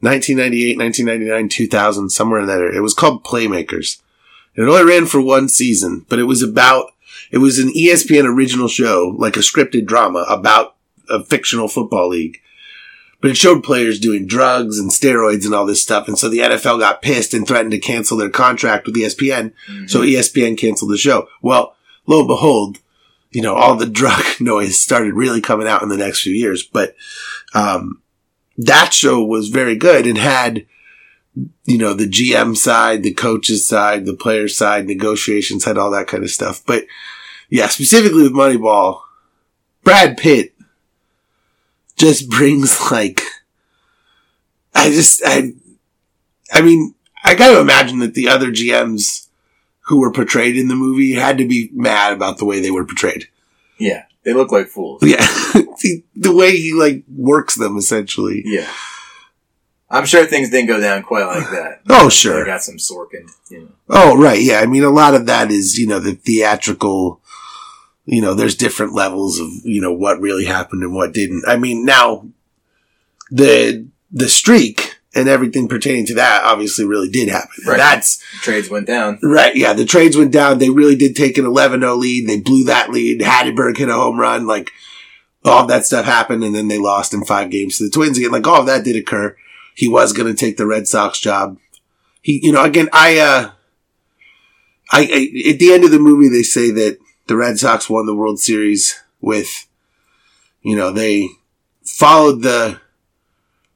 1998, 0.00 0.78
1999, 0.78 1.48
2000, 1.48 2.10
somewhere 2.10 2.40
in 2.40 2.46
that 2.46 2.58
area. 2.58 2.78
It 2.78 2.82
was 2.82 2.94
called 2.94 3.24
Playmakers. 3.24 4.00
It 4.54 4.62
only 4.62 4.84
ran 4.84 5.06
for 5.06 5.20
one 5.20 5.48
season, 5.48 6.06
but 6.08 6.18
it 6.18 6.24
was 6.24 6.42
about, 6.42 6.92
it 7.30 7.38
was 7.38 7.58
an 7.58 7.72
ESPN 7.72 8.24
original 8.24 8.68
show, 8.68 9.14
like 9.18 9.36
a 9.36 9.40
scripted 9.40 9.86
drama 9.86 10.24
about 10.28 10.76
a 11.08 11.22
fictional 11.22 11.68
football 11.68 12.08
league. 12.08 12.40
But 13.20 13.30
it 13.30 13.36
showed 13.36 13.62
players 13.62 14.00
doing 14.00 14.26
drugs 14.26 14.78
and 14.78 14.90
steroids 14.90 15.44
and 15.44 15.54
all 15.54 15.66
this 15.66 15.82
stuff. 15.82 16.08
And 16.08 16.18
so 16.18 16.28
the 16.28 16.38
NFL 16.38 16.80
got 16.80 17.02
pissed 17.02 17.34
and 17.34 17.46
threatened 17.46 17.72
to 17.72 17.78
cancel 17.78 18.16
their 18.16 18.30
contract 18.30 18.86
with 18.86 18.96
ESPN. 18.96 19.52
So 19.86 20.02
E 20.02 20.14
ESPN 20.14 20.56
canceled 20.56 20.90
the 20.90 20.96
show. 20.96 21.28
Well, 21.42 21.76
lo 22.06 22.20
and 22.20 22.28
behold, 22.28 22.78
you 23.30 23.42
know, 23.42 23.54
all 23.54 23.76
the 23.76 23.86
drug 23.86 24.24
noise 24.40 24.80
started 24.80 25.14
really 25.14 25.40
coming 25.40 25.68
out 25.68 25.82
in 25.82 25.90
the 25.90 25.96
next 25.96 26.22
few 26.22 26.32
years. 26.32 26.62
But, 26.62 26.96
um, 27.52 28.00
that 28.56 28.92
show 28.92 29.24
was 29.24 29.48
very 29.48 29.76
good 29.76 30.06
and 30.06 30.18
had, 30.18 30.66
you 31.64 31.78
know, 31.78 31.94
the 31.94 32.08
GM 32.08 32.56
side, 32.56 33.02
the 33.02 33.14
coaches 33.14 33.66
side, 33.66 34.04
the 34.04 34.14
player 34.14 34.48
side, 34.48 34.86
negotiations, 34.86 35.64
had 35.64 35.78
all 35.78 35.90
that 35.92 36.06
kind 36.06 36.22
of 36.22 36.30
stuff. 36.30 36.62
But 36.66 36.86
yeah, 37.48 37.68
specifically 37.68 38.22
with 38.22 38.32
Moneyball, 38.32 39.00
Brad 39.82 40.16
Pitt 40.16 40.54
just 42.00 42.28
brings 42.28 42.90
like, 42.90 43.22
I 44.74 44.88
just, 44.88 45.22
I, 45.24 45.52
I 46.52 46.62
mean, 46.62 46.94
I 47.22 47.34
gotta 47.34 47.60
imagine 47.60 47.98
that 47.98 48.14
the 48.14 48.28
other 48.28 48.50
GMs 48.50 49.28
who 49.82 50.00
were 50.00 50.12
portrayed 50.12 50.56
in 50.56 50.68
the 50.68 50.74
movie 50.74 51.12
had 51.12 51.38
to 51.38 51.46
be 51.46 51.68
mad 51.72 52.12
about 52.12 52.38
the 52.38 52.44
way 52.44 52.60
they 52.60 52.70
were 52.70 52.84
portrayed. 52.84 53.28
Yeah, 53.78 54.04
they 54.24 54.32
look 54.32 54.50
like 54.50 54.68
fools. 54.68 55.02
Yeah. 55.02 55.18
the, 55.54 56.02
the 56.16 56.34
way 56.34 56.56
he 56.56 56.72
like 56.72 57.04
works 57.14 57.54
them 57.54 57.76
essentially. 57.76 58.42
Yeah. 58.44 58.68
I'm 59.92 60.06
sure 60.06 60.24
things 60.24 60.50
didn't 60.50 60.68
go 60.68 60.80
down 60.80 61.02
quite 61.02 61.26
like 61.26 61.50
that. 61.50 61.80
Oh, 61.88 62.08
sure. 62.08 62.40
They 62.40 62.50
got 62.50 62.62
some 62.62 62.76
Sorkin. 62.76 63.28
You 63.50 63.60
know. 63.60 63.68
Oh, 63.88 64.16
right. 64.16 64.40
Yeah. 64.40 64.60
I 64.60 64.66
mean, 64.66 64.84
a 64.84 64.90
lot 64.90 65.14
of 65.14 65.26
that 65.26 65.50
is, 65.50 65.76
you 65.78 65.86
know, 65.86 65.98
the 65.98 66.12
theatrical, 66.12 67.19
you 68.06 68.20
know, 68.20 68.34
there's 68.34 68.54
different 68.54 68.94
levels 68.94 69.38
of, 69.38 69.48
you 69.62 69.80
know, 69.80 69.92
what 69.92 70.20
really 70.20 70.44
happened 70.44 70.82
and 70.82 70.94
what 70.94 71.12
didn't. 71.12 71.44
I 71.46 71.56
mean, 71.56 71.84
now 71.84 72.26
the, 73.30 73.86
the 74.10 74.28
streak 74.28 74.96
and 75.14 75.28
everything 75.28 75.68
pertaining 75.68 76.06
to 76.06 76.14
that 76.14 76.44
obviously 76.44 76.84
really 76.84 77.08
did 77.08 77.28
happen. 77.28 77.50
Right. 77.66 77.76
That's 77.76 78.22
Trades 78.42 78.70
went 78.70 78.86
down. 78.86 79.18
right. 79.22 79.54
Yeah. 79.54 79.72
The 79.72 79.84
trades 79.84 80.16
went 80.16 80.32
down. 80.32 80.58
They 80.58 80.70
really 80.70 80.96
did 80.96 81.16
take 81.16 81.36
an 81.38 81.44
11-0 81.44 81.98
lead. 81.98 82.28
They 82.28 82.40
blew 82.40 82.64
that 82.64 82.90
lead. 82.90 83.20
Hatteberg 83.20 83.76
hit 83.76 83.88
a 83.88 83.94
home 83.94 84.18
run. 84.18 84.46
Like 84.46 84.70
all 85.44 85.66
that 85.66 85.84
stuff 85.84 86.04
happened. 86.04 86.44
And 86.44 86.54
then 86.54 86.68
they 86.68 86.78
lost 86.78 87.14
in 87.14 87.24
five 87.24 87.50
games 87.50 87.78
to 87.78 87.84
the 87.84 87.90
Twins 87.90 88.18
again. 88.18 88.30
Like 88.32 88.46
all 88.46 88.60
of 88.60 88.66
that 88.66 88.84
did 88.84 88.96
occur. 88.96 89.36
He 89.74 89.88
was 89.88 90.12
going 90.12 90.32
to 90.32 90.38
take 90.38 90.56
the 90.56 90.66
Red 90.66 90.86
Sox 90.88 91.18
job. 91.18 91.58
He, 92.22 92.40
you 92.42 92.52
know, 92.52 92.62
again, 92.62 92.88
I, 92.92 93.18
uh, 93.18 93.50
I, 94.92 95.00
I, 95.02 95.50
at 95.50 95.58
the 95.58 95.72
end 95.72 95.84
of 95.84 95.90
the 95.90 95.98
movie, 95.98 96.28
they 96.28 96.42
say 96.42 96.70
that 96.72 96.98
the 97.30 97.36
Red 97.36 97.60
Sox 97.60 97.88
won 97.88 98.06
the 98.06 98.14
World 98.14 98.40
Series 98.40 99.00
with, 99.20 99.68
you 100.62 100.74
know, 100.74 100.90
they 100.90 101.28
followed 101.84 102.42
the, 102.42 102.80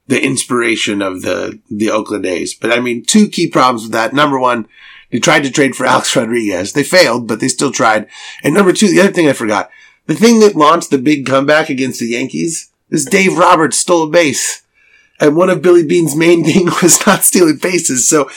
the 0.08 0.20
inspiration 0.20 1.00
of 1.00 1.22
the, 1.22 1.60
the 1.70 1.88
Oakland 1.88 2.26
A's. 2.26 2.52
But 2.52 2.72
I 2.72 2.80
mean, 2.80 3.04
two 3.04 3.28
key 3.28 3.46
problems 3.46 3.84
with 3.84 3.92
that. 3.92 4.12
Number 4.12 4.40
one, 4.40 4.66
they 5.12 5.20
tried 5.20 5.44
to 5.44 5.52
trade 5.52 5.76
for 5.76 5.86
Alex 5.86 6.16
Rodriguez. 6.16 6.72
They 6.72 6.82
failed, 6.82 7.28
but 7.28 7.38
they 7.38 7.46
still 7.46 7.70
tried. 7.70 8.08
And 8.42 8.54
number 8.54 8.72
two, 8.72 8.88
the 8.88 8.98
other 8.98 9.12
thing 9.12 9.28
I 9.28 9.32
forgot, 9.34 9.70
the 10.06 10.16
thing 10.16 10.40
that 10.40 10.56
launched 10.56 10.90
the 10.90 10.98
big 10.98 11.24
comeback 11.24 11.70
against 11.70 12.00
the 12.00 12.06
Yankees 12.06 12.72
is 12.90 13.04
Dave 13.04 13.38
Roberts 13.38 13.78
stole 13.78 14.08
a 14.08 14.10
base. 14.10 14.62
And 15.20 15.36
one 15.36 15.48
of 15.48 15.62
Billy 15.62 15.86
Beane's 15.86 16.16
main 16.16 16.42
thing 16.52 16.66
was 16.82 17.06
not 17.06 17.22
stealing 17.22 17.58
bases. 17.58 18.08
So. 18.08 18.28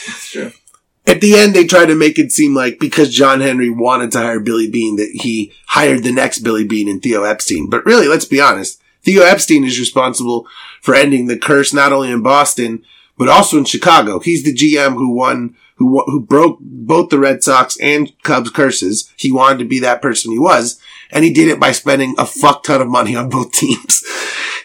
At 1.08 1.22
the 1.22 1.36
end, 1.36 1.53
they 1.53 1.66
tried 1.66 1.86
to 1.86 1.95
make 1.95 2.20
it 2.20 2.34
seem 2.34 2.53
like 2.53 2.80
because 2.80 3.16
John 3.16 3.39
Henry 3.39 3.70
wanted 3.70 4.12
to 4.12 4.20
hire 4.20 4.41
Billy 4.41 4.70
Beane, 4.70 4.97
that 4.97 5.10
he 5.14 5.53
hired 5.68 6.03
the 6.03 6.12
next 6.12 6.39
Billy 6.39 6.66
Beane 6.66 6.89
and 6.89 7.01
Theo 7.01 7.24
Epstein. 7.24 7.70
But 7.70 7.86
really, 7.86 8.08
let's 8.08 8.26
be 8.26 8.41
honest. 8.41 8.82
Theo 9.03 9.24
Epstein 9.24 9.64
is 9.64 9.80
responsible 9.80 10.47
for 10.82 10.93
ending 10.93 11.28
the 11.28 11.38
curse 11.38 11.74
not 11.74 11.93
only 11.93 12.12
in 12.12 12.22
Boston, 12.22 12.84
but 13.18 13.30
also 13.30 13.58
in 13.58 13.64
Chicago. 13.64 14.20
He's 14.20 14.43
the 14.43 14.53
GM 14.53 14.95
who 14.95 15.10
won, 15.14 15.55
who, 15.78 16.03
who 16.05 16.20
broke 16.20 16.60
both 16.60 17.10
the 17.10 17.20
Red 17.20 17.41
Sox 17.41 17.78
and 17.80 18.12
Cubs 18.24 18.49
curses. 18.49 19.12
He 19.16 19.32
wanted 19.32 19.60
to 19.60 19.66
be 19.66 19.80
that 19.80 20.01
person 20.01 20.32
he 20.32 20.39
was. 20.39 20.80
And 21.10 21.24
he 21.24 21.32
did 21.32 21.47
it 21.47 21.60
by 21.60 21.72
spending 21.72 22.16
a 22.18 22.26
fuck 22.26 22.64
ton 22.64 22.82
of 22.82 22.89
money 22.89 23.16
on 23.16 23.30
both 23.30 23.51
teams. 23.53 24.03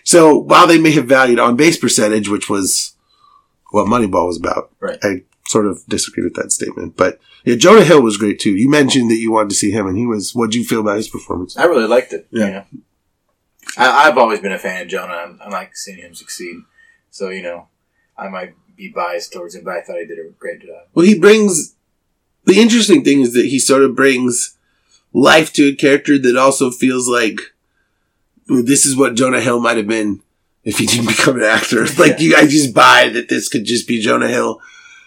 So 0.03 0.36
while 0.36 0.66
they 0.66 0.78
may 0.78 0.90
have 0.90 1.07
valued 1.07 1.38
on 1.38 1.55
base 1.55 1.78
percentage, 1.78 2.28
which 2.28 2.51
was 2.51 2.97
what 3.70 3.86
Moneyball 3.86 4.26
was 4.26 4.38
about, 4.38 4.72
Right. 4.80 4.99
I 5.03 5.22
sort 5.49 5.66
of 5.66 5.84
disagree 5.86 6.24
with 6.24 6.34
that 6.34 6.53
statement. 6.53 6.97
But 6.97 7.18
yeah, 7.45 7.57
Jonah 7.57 7.84
Hill 7.84 8.03
was 8.03 8.16
great 8.16 8.38
too. 8.38 8.53
You 8.53 8.70
mentioned 8.70 9.11
that 9.11 9.16
you 9.16 9.32
wanted 9.32 9.51
to 9.51 9.57
see 9.57 9.70
him, 9.70 9.86
and 9.86 9.97
he 9.97 10.07
was. 10.07 10.34
What 10.34 10.47
would 10.47 10.55
you 10.55 10.64
feel 10.64 10.80
about 10.80 10.97
his 10.97 11.09
performance? 11.09 11.57
I 11.57 11.64
really 11.64 11.86
liked 11.86 12.12
it. 12.12 12.26
Yeah. 12.30 12.47
You 12.47 12.53
know? 12.53 12.64
I, 13.76 14.09
I've 14.09 14.18
always 14.18 14.40
been 14.40 14.53
a 14.53 14.59
fan 14.59 14.82
of 14.82 14.88
Jonah. 14.88 15.12
I, 15.12 15.47
I 15.47 15.49
like 15.49 15.76
seeing 15.76 15.99
him 15.99 16.14
succeed. 16.14 16.57
So, 17.11 17.30
you 17.30 17.43
know, 17.43 17.68
I 18.16 18.28
might 18.28 18.55
be 18.76 18.88
biased 18.88 19.32
towards 19.32 19.55
him, 19.55 19.64
but 19.64 19.74
I 19.74 19.82
thought 19.82 19.99
he 19.99 20.07
did 20.07 20.18
a 20.18 20.30
great 20.38 20.61
job. 20.61 20.86
Well, 20.95 21.07
he 21.07 21.18
brings. 21.18 21.74
The 22.45 22.61
interesting 22.61 23.05
thing 23.05 23.20
is 23.20 23.34
that 23.34 23.47
he 23.47 23.59
sort 23.61 23.84
of 23.84 23.95
brings 23.95 24.57
life 25.12 25.53
to 25.53 25.68
a 25.68 25.74
character 25.76 26.18
that 26.18 26.36
also 26.36 26.70
feels 26.70 27.09
like 27.09 27.38
this 28.49 28.84
is 28.84 28.97
what 28.97 29.14
Jonah 29.14 29.40
Hill 29.40 29.61
might 29.61 29.76
have 29.76 29.86
been 29.86 30.22
if 30.64 30.78
he 30.78 30.86
didn't 30.86 31.07
become 31.16 31.36
an 31.36 31.45
actor. 31.45 31.86
Like, 31.99 32.20
you, 32.20 32.34
I 32.36 32.47
just 32.47 32.74
buy 32.74 33.09
that 33.11 33.28
this 33.28 33.49
could 33.49 33.64
just 33.64 33.86
be 33.86 34.01
Jonah 34.01 34.28
Hill, 34.28 34.61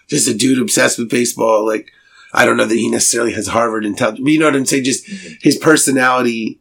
just 0.08 0.28
a 0.28 0.34
dude 0.34 0.62
obsessed 0.62 0.98
with 0.98 1.10
baseball. 1.10 1.66
Like, 1.66 1.92
I 2.34 2.46
don't 2.46 2.58
know 2.58 2.66
that 2.66 2.76
he 2.76 2.90
necessarily 2.90 3.34
has 3.34 3.48
Harvard 3.48 3.86
intelligence, 3.86 4.24
but 4.24 4.32
you 4.32 4.40
know 4.40 4.46
what 4.46 4.56
I'm 4.56 4.66
saying? 4.66 4.84
Just 4.84 5.06
Mhm. 5.06 5.38
his 5.42 5.58
personality. 5.58 6.60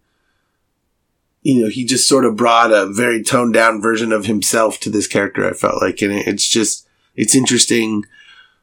You 1.42 1.62
know, 1.62 1.68
he 1.68 1.84
just 1.84 2.08
sort 2.08 2.24
of 2.24 2.36
brought 2.36 2.72
a 2.72 2.86
very 2.86 3.22
toned 3.22 3.52
down 3.52 3.82
version 3.82 4.12
of 4.12 4.24
himself 4.26 4.80
to 4.80 4.90
this 4.90 5.06
character. 5.06 5.46
I 5.46 5.52
felt 5.52 5.82
like, 5.82 6.00
and 6.00 6.12
it's 6.12 6.48
just, 6.48 6.86
it's 7.16 7.34
interesting 7.34 8.04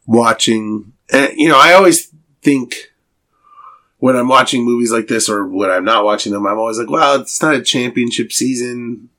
watching. 0.07 0.93
And, 1.11 1.31
you 1.37 1.49
know, 1.49 1.59
I 1.59 1.73
always 1.73 2.11
think 2.41 2.91
when 3.99 4.15
I'm 4.15 4.29
watching 4.29 4.65
movies 4.65 4.91
like 4.91 5.07
this 5.07 5.29
or 5.29 5.45
when 5.45 5.69
I'm 5.69 5.85
not 5.85 6.05
watching 6.05 6.31
them, 6.31 6.47
I'm 6.47 6.57
always 6.57 6.79
like, 6.79 6.89
well, 6.89 7.21
it's 7.21 7.39
not 7.39 7.53
a 7.53 7.61
championship 7.61 8.31
season. 8.31 9.09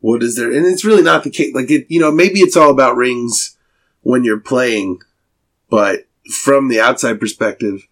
What 0.00 0.22
is 0.22 0.36
there? 0.36 0.52
And 0.52 0.66
it's 0.66 0.84
really 0.84 1.02
not 1.02 1.24
the 1.24 1.30
case. 1.30 1.54
Like, 1.54 1.70
it, 1.70 1.86
you 1.88 1.98
know, 1.98 2.10
maybe 2.12 2.40
it's 2.40 2.58
all 2.58 2.70
about 2.70 2.96
rings 2.96 3.56
when 4.02 4.24
you're 4.24 4.40
playing, 4.40 5.00
but 5.68 6.06
from 6.42 6.68
the 6.68 6.80
outside 6.80 7.20
perspective, 7.20 7.86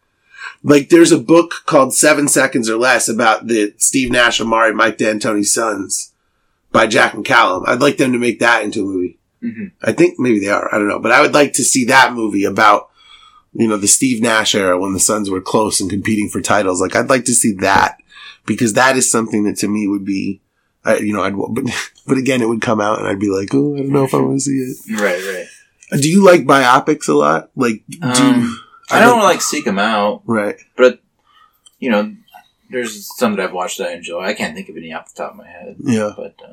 like 0.62 0.88
there's 0.88 1.12
a 1.12 1.18
book 1.18 1.62
called 1.66 1.94
Seven 1.94 2.28
Seconds 2.28 2.68
or 2.68 2.76
Less 2.76 3.08
about 3.08 3.46
the 3.46 3.74
Steve 3.78 4.10
Nash, 4.10 4.40
Amar'e, 4.40 4.74
Mike 4.74 4.98
D'Antoni 4.98 5.44
Suns 5.44 6.12
by 6.72 6.86
Jack 6.86 7.12
McCallum. 7.12 7.66
I'd 7.66 7.80
like 7.80 7.96
them 7.96 8.12
to 8.12 8.18
make 8.18 8.40
that 8.40 8.62
into 8.62 8.82
a 8.82 8.86
movie. 8.86 9.18
hmm 9.40 9.66
I 9.82 9.92
think 9.92 10.18
maybe 10.18 10.40
they 10.40 10.48
are. 10.50 10.72
I 10.74 10.78
don't 10.78 10.88
know. 10.88 10.98
But 10.98 11.12
I 11.12 11.20
would 11.20 11.34
like 11.34 11.52
to 11.54 11.64
see 11.64 11.84
that 11.86 12.12
movie 12.12 12.44
about, 12.44 12.90
you 13.52 13.68
know, 13.68 13.76
the 13.76 13.88
Steve 13.88 14.22
Nash 14.22 14.54
era 14.54 14.78
when 14.78 14.92
the 14.92 15.00
Suns 15.00 15.30
were 15.30 15.40
close 15.40 15.80
and 15.80 15.90
competing 15.90 16.28
for 16.28 16.40
titles. 16.40 16.80
Like, 16.80 16.96
I'd 16.96 17.10
like 17.10 17.24
to 17.26 17.34
see 17.34 17.52
that 17.54 17.98
because 18.46 18.74
that 18.74 18.96
is 18.96 19.10
something 19.10 19.44
that 19.44 19.56
to 19.58 19.68
me 19.68 19.86
would 19.88 20.04
be, 20.04 20.40
I, 20.84 20.98
you 20.98 21.12
know, 21.12 21.22
I'd, 21.22 21.34
but, 21.36 21.64
but 22.06 22.18
again, 22.18 22.42
it 22.42 22.48
would 22.48 22.62
come 22.62 22.80
out 22.80 22.98
and 22.98 23.08
I'd 23.08 23.20
be 23.20 23.30
like, 23.30 23.54
oh, 23.54 23.74
I 23.74 23.78
don't 23.78 23.90
know 23.90 24.04
if 24.04 24.14
I 24.14 24.18
want 24.18 24.36
to 24.36 24.40
see 24.40 24.52
it. 24.58 25.00
Right, 25.00 25.22
right. 25.34 25.46
Do 25.90 26.08
you 26.08 26.24
like 26.24 26.44
biopics 26.44 27.08
a 27.08 27.14
lot? 27.14 27.50
Like, 27.56 27.82
do 27.88 27.98
Um, 28.02 28.60
I 28.90 29.00
don't 29.00 29.22
like 29.22 29.40
seek 29.42 29.64
them 29.64 29.78
out, 29.78 30.22
right. 30.26 30.56
but, 30.76 31.00
you 31.78 31.90
know, 31.90 32.14
there's 32.70 33.06
some 33.16 33.36
that 33.36 33.42
I've 33.44 33.52
watched 33.52 33.78
that 33.78 33.88
I 33.88 33.92
enjoy. 33.94 34.20
I 34.22 34.34
can't 34.34 34.54
think 34.54 34.68
of 34.68 34.76
any 34.76 34.92
off 34.92 35.12
the 35.14 35.22
top 35.22 35.32
of 35.32 35.36
my 35.38 35.46
head. 35.48 35.76
Yeah. 35.82 36.12
But, 36.16 36.34
uh, 36.44 36.52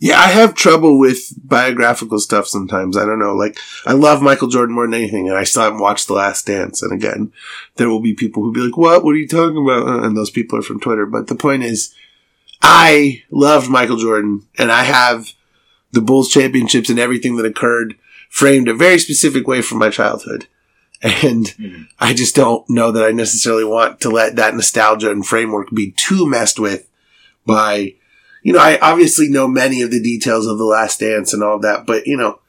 Yeah, 0.00 0.18
I 0.18 0.26
have 0.26 0.54
trouble 0.54 0.98
with 0.98 1.32
biographical 1.42 2.18
stuff 2.18 2.46
sometimes. 2.48 2.96
I 2.96 3.04
don't 3.04 3.20
know. 3.20 3.34
Like, 3.34 3.58
I 3.86 3.92
love 3.92 4.22
Michael 4.22 4.48
Jordan 4.48 4.74
more 4.74 4.86
than 4.86 4.94
anything, 4.94 5.28
and 5.28 5.38
I 5.38 5.44
still 5.44 5.62
haven't 5.62 5.80
watched 5.80 6.08
The 6.08 6.14
Last 6.14 6.46
Dance. 6.46 6.82
And 6.82 6.92
again, 6.92 7.32
there 7.76 7.88
will 7.88 8.00
be 8.00 8.14
people 8.14 8.42
who 8.42 8.52
be 8.52 8.60
like, 8.60 8.76
what? 8.76 9.04
What 9.04 9.14
are 9.14 9.18
you 9.18 9.28
talking 9.28 9.62
about? 9.64 9.86
Uh, 9.86 10.02
And 10.06 10.16
those 10.16 10.30
people 10.30 10.58
are 10.58 10.62
from 10.62 10.80
Twitter. 10.80 11.06
But 11.06 11.28
the 11.28 11.36
point 11.36 11.62
is, 11.62 11.94
I 12.60 13.22
loved 13.30 13.68
Michael 13.70 13.96
Jordan, 13.96 14.46
and 14.58 14.70
I 14.72 14.82
have 14.84 15.32
the 15.92 16.00
Bulls 16.00 16.28
championships 16.28 16.90
and 16.90 16.98
everything 16.98 17.36
that 17.36 17.46
occurred 17.46 17.94
framed 18.34 18.66
a 18.66 18.74
very 18.74 18.98
specific 18.98 19.46
way 19.46 19.62
from 19.62 19.78
my 19.78 19.88
childhood. 19.88 20.48
And 21.00 21.46
Mhm. 21.56 21.86
I 22.00 22.12
just 22.14 22.34
don't 22.34 22.68
know 22.68 22.90
that 22.90 23.04
I 23.04 23.12
necessarily 23.12 23.62
want 23.62 24.00
to 24.00 24.10
let 24.10 24.34
that 24.34 24.56
nostalgia 24.56 25.08
and 25.12 25.24
framework 25.24 25.70
be 25.70 25.92
too 25.96 26.26
messed 26.28 26.58
with 26.58 26.88
by, 27.46 27.94
you 28.42 28.52
know, 28.52 28.58
I 28.58 28.76
obviously 28.80 29.28
know 29.28 29.46
many 29.46 29.82
of 29.82 29.92
the 29.92 30.02
details 30.02 30.48
of 30.48 30.58
The 30.58 30.64
Last 30.64 30.98
Dance 30.98 31.32
and 31.32 31.44
all 31.44 31.60
that, 31.60 31.86
but, 31.86 32.08
you 32.08 32.16
know, 32.16 32.40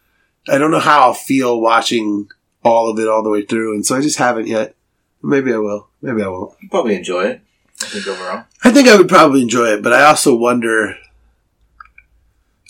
I 0.49 0.57
don't 0.57 0.71
know 0.71 0.79
how 0.79 1.01
I'll 1.01 1.13
feel 1.13 1.61
watching 1.61 2.29
all 2.63 2.89
of 2.89 2.97
it 2.97 3.07
all 3.07 3.21
the 3.21 3.29
way 3.29 3.43
through. 3.43 3.75
And 3.75 3.85
so 3.85 3.95
I 3.95 4.01
just 4.01 4.17
haven't 4.17 4.47
yet. 4.47 4.75
Maybe 5.21 5.53
I 5.53 5.57
will. 5.57 5.89
Maybe 6.01 6.23
I 6.23 6.27
won't. 6.27 6.53
you 6.61 6.69
probably 6.69 6.95
enjoy 6.95 7.25
it, 7.25 7.41
I 7.83 7.85
think, 7.85 8.07
overall. 8.07 8.45
I 8.63 8.71
think 8.71 8.87
I 8.87 8.95
would 8.97 9.09
probably 9.09 9.43
enjoy 9.43 9.67
it, 9.73 9.83
but 9.83 9.93
I 9.93 10.05
also 10.05 10.33
wonder. 10.33 10.97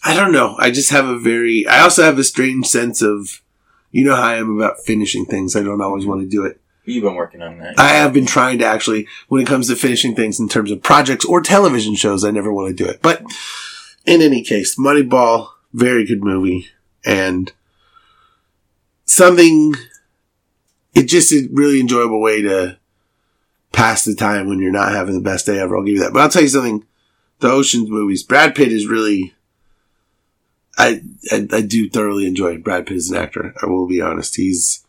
I 0.06 0.16
don't 0.16 0.32
know. 0.32 0.56
I 0.60 0.72
just 0.72 0.92
have 0.92 1.08
a 1.08 1.18
very. 1.18 1.68
I 1.68 1.82
also 1.82 2.04
have 2.04 2.18
a 2.18 2.24
strange 2.24 2.68
sense 2.68 3.02
of. 3.02 3.42
You 3.92 4.04
know 4.04 4.16
how 4.16 4.24
I 4.24 4.36
am 4.36 4.58
about 4.58 4.80
finishing 4.86 5.26
things. 5.26 5.56
I 5.56 5.64
don't 5.64 5.82
always 5.82 6.06
want 6.06 6.20
to 6.20 6.28
do 6.28 6.44
it. 6.46 6.60
You've 6.84 7.06
been 7.06 7.16
working 7.16 7.42
on 7.42 7.60
that. 7.60 7.80
I 7.80 7.88
have 7.94 8.12
been 8.12 8.26
trying 8.26 8.60
to 8.60 8.66
actually, 8.66 9.08
when 9.30 9.42
it 9.42 9.48
comes 9.48 9.70
to 9.70 9.76
finishing 9.78 10.16
things 10.16 10.38
in 10.38 10.50
terms 10.50 10.70
of 10.70 10.84
projects 10.84 11.24
or 11.24 11.40
television 11.40 11.96
shows, 11.96 12.26
I 12.26 12.32
never 12.32 12.52
want 12.52 12.76
to 12.76 12.84
do 12.84 12.90
it. 12.90 13.02
But 13.02 13.24
in 14.06 14.22
any 14.22 14.44
case, 14.44 14.78
Moneyball, 14.78 15.48
very 15.72 16.06
good 16.06 16.24
movie. 16.24 16.68
And 17.06 17.54
something, 19.06 19.76
it's 20.94 21.12
just 21.12 21.32
a 21.32 21.48
really 21.54 21.80
enjoyable 21.80 22.22
way 22.22 22.42
to 22.42 22.78
pass 23.72 24.04
the 24.04 24.14
time 24.14 24.50
when 24.50 24.60
you're 24.60 24.72
not 24.72 24.92
having 24.92 25.16
the 25.16 25.22
best 25.22 25.46
day 25.46 25.58
ever. 25.58 25.78
I'll 25.78 25.84
give 25.84 25.96
you 25.96 26.02
that. 26.02 26.12
But 26.12 26.22
I'll 26.22 26.30
tell 26.30 26.42
you 26.42 26.50
something. 26.50 26.86
The 27.40 27.50
Ocean's 27.50 27.90
movies, 27.90 28.24
Brad 28.24 28.56
Pitt 28.56 28.74
is 28.74 28.88
really, 28.88 29.34
I, 30.78 31.02
I, 31.32 31.48
I 31.52 31.62
do 31.62 31.90
thoroughly 31.90 32.26
enjoy 32.28 32.58
Brad 32.58 32.86
Pitt 32.88 32.98
as 32.98 33.10
an 33.10 33.18
actor. 33.18 33.54
I 33.62 33.66
will 33.68 33.88
be 33.88 34.02
honest. 34.02 34.36
He's, 34.36 34.86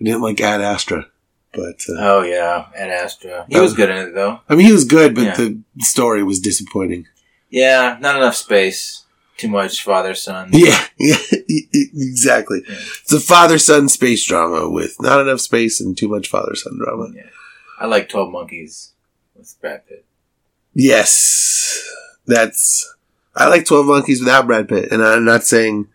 I 0.00 0.04
didn't 0.04 0.20
like 0.22 0.40
Ad 0.40 0.60
Astra, 0.60 1.06
but, 1.52 1.80
uh, 1.88 1.94
Oh, 1.98 2.22
yeah, 2.22 2.66
Ed 2.74 2.90
Astra. 2.90 3.46
He 3.48 3.58
was 3.58 3.72
good 3.74 3.90
in 3.90 3.96
it, 3.96 4.14
though. 4.14 4.40
I 4.48 4.54
mean, 4.54 4.66
he 4.66 4.72
was 4.72 4.84
good, 4.84 5.14
but 5.14 5.22
Yeah. 5.24 5.36
the 5.36 5.60
story 5.80 6.22
was 6.22 6.40
disappointing. 6.40 7.06
Yeah, 7.50 7.98
not 8.00 8.16
enough 8.16 8.36
space. 8.36 9.04
Too 9.38 9.48
much 9.48 9.82
father 9.82 10.14
son. 10.14 10.50
Yeah, 10.52 10.78
yeah, 10.98 11.16
exactly. 11.48 12.62
Yeah. 12.68 12.74
It's 13.02 13.12
a 13.12 13.18
father 13.20 13.58
son 13.58 13.88
space 13.88 14.24
drama 14.26 14.68
with 14.70 14.96
not 15.00 15.20
enough 15.20 15.40
space 15.40 15.80
and 15.80 15.96
too 15.96 16.08
much 16.08 16.28
father 16.28 16.54
son 16.54 16.78
drama. 16.78 17.08
Yeah. 17.14 17.22
I 17.80 17.86
like 17.86 18.08
12 18.08 18.30
Monkeys 18.30 18.92
with 19.34 19.54
Brad 19.60 19.86
Pitt. 19.88 20.04
Yes, 20.74 21.82
that's. 22.26 22.94
I 23.34 23.48
like 23.48 23.64
Twelve 23.64 23.86
Monkeys 23.86 24.20
without 24.20 24.46
Brad 24.46 24.68
Pitt, 24.68 24.90
and 24.92 25.02
I'm 25.02 25.24
not 25.24 25.44
saying 25.44 25.88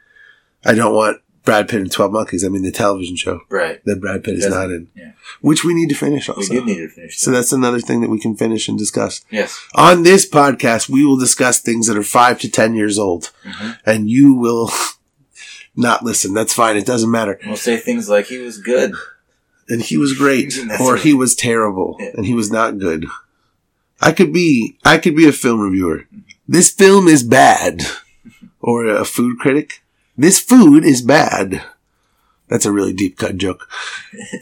I 0.65 0.73
don't 0.73 0.93
want 0.95 1.21
Brad 1.45 1.69
Pitt 1.69 1.81
in 1.81 1.89
Twelve 1.89 2.11
Monkeys. 2.11 2.43
I 2.43 2.49
mean 2.49 2.63
the 2.63 2.71
television 2.71 3.15
show 3.15 3.41
Right. 3.49 3.79
that 3.85 4.01
Brad 4.01 4.23
Pitt 4.23 4.35
is 4.39 4.47
not 4.47 4.69
in, 4.71 4.87
Yeah. 4.95 5.11
which 5.41 5.63
we 5.63 5.73
need 5.73 5.89
to 5.89 5.95
finish 5.95 6.27
We 6.27 6.33
also. 6.33 6.53
did 6.53 6.65
need 6.65 6.77
to 6.77 6.89
finish 6.89 7.19
so 7.19 7.31
that. 7.31 7.37
that's 7.37 7.51
another 7.51 7.79
thing 7.79 8.01
that 8.01 8.09
we 8.09 8.19
can 8.19 8.35
finish 8.35 8.67
and 8.67 8.77
discuss. 8.77 9.21
Yes. 9.31 9.57
On 9.75 10.03
this 10.03 10.27
podcast, 10.27 10.89
we 10.89 11.05
will 11.05 11.17
discuss 11.17 11.59
things 11.59 11.87
that 11.87 11.97
are 11.97 12.03
five 12.03 12.39
to 12.39 12.49
ten 12.49 12.73
years 12.75 12.97
old, 12.97 13.31
Mhm. 13.45 13.77
and 13.85 14.09
you 14.09 14.33
will 14.33 14.71
not 15.75 16.03
listen. 16.03 16.33
That's 16.33 16.53
fine. 16.53 16.75
It 16.75 16.85
doesn't 16.85 17.11
matter. 17.11 17.39
We'll 17.45 17.55
say 17.55 17.77
things 17.77 18.09
like 18.09 18.25
he 18.27 18.39
was 18.39 18.57
good. 18.57 18.93
And 19.69 19.81
he 19.81 19.97
was 19.97 20.13
great, 20.13 20.57
That's 20.67 20.81
or 20.81 20.95
he 20.97 21.13
was 21.13 21.35
terrible, 21.35 21.97
Yeah. 21.99 22.11
and 22.15 22.25
he 22.25 22.33
was 22.33 22.49
not 22.51 22.79
good. 22.79 23.05
I 24.01 24.11
could 24.11 24.31
be, 24.31 24.77
I 24.85 24.97
could 24.97 25.15
be 25.15 25.27
a 25.27 25.31
film 25.31 25.59
reviewer. 25.59 26.05
This 26.47 26.71
film 26.71 27.07
is 27.07 27.23
bad, 27.23 27.83
or 28.61 28.85
a 28.85 29.05
food 29.05 29.37
critic. 29.39 29.83
This 30.17 30.39
food 30.39 30.83
is 30.85 31.01
bad. 31.01 31.63
That's 32.47 32.65
a 32.65 32.71
really 32.71 32.93
deep 32.93 33.17
cut 33.17 33.37
joke. 33.37 33.69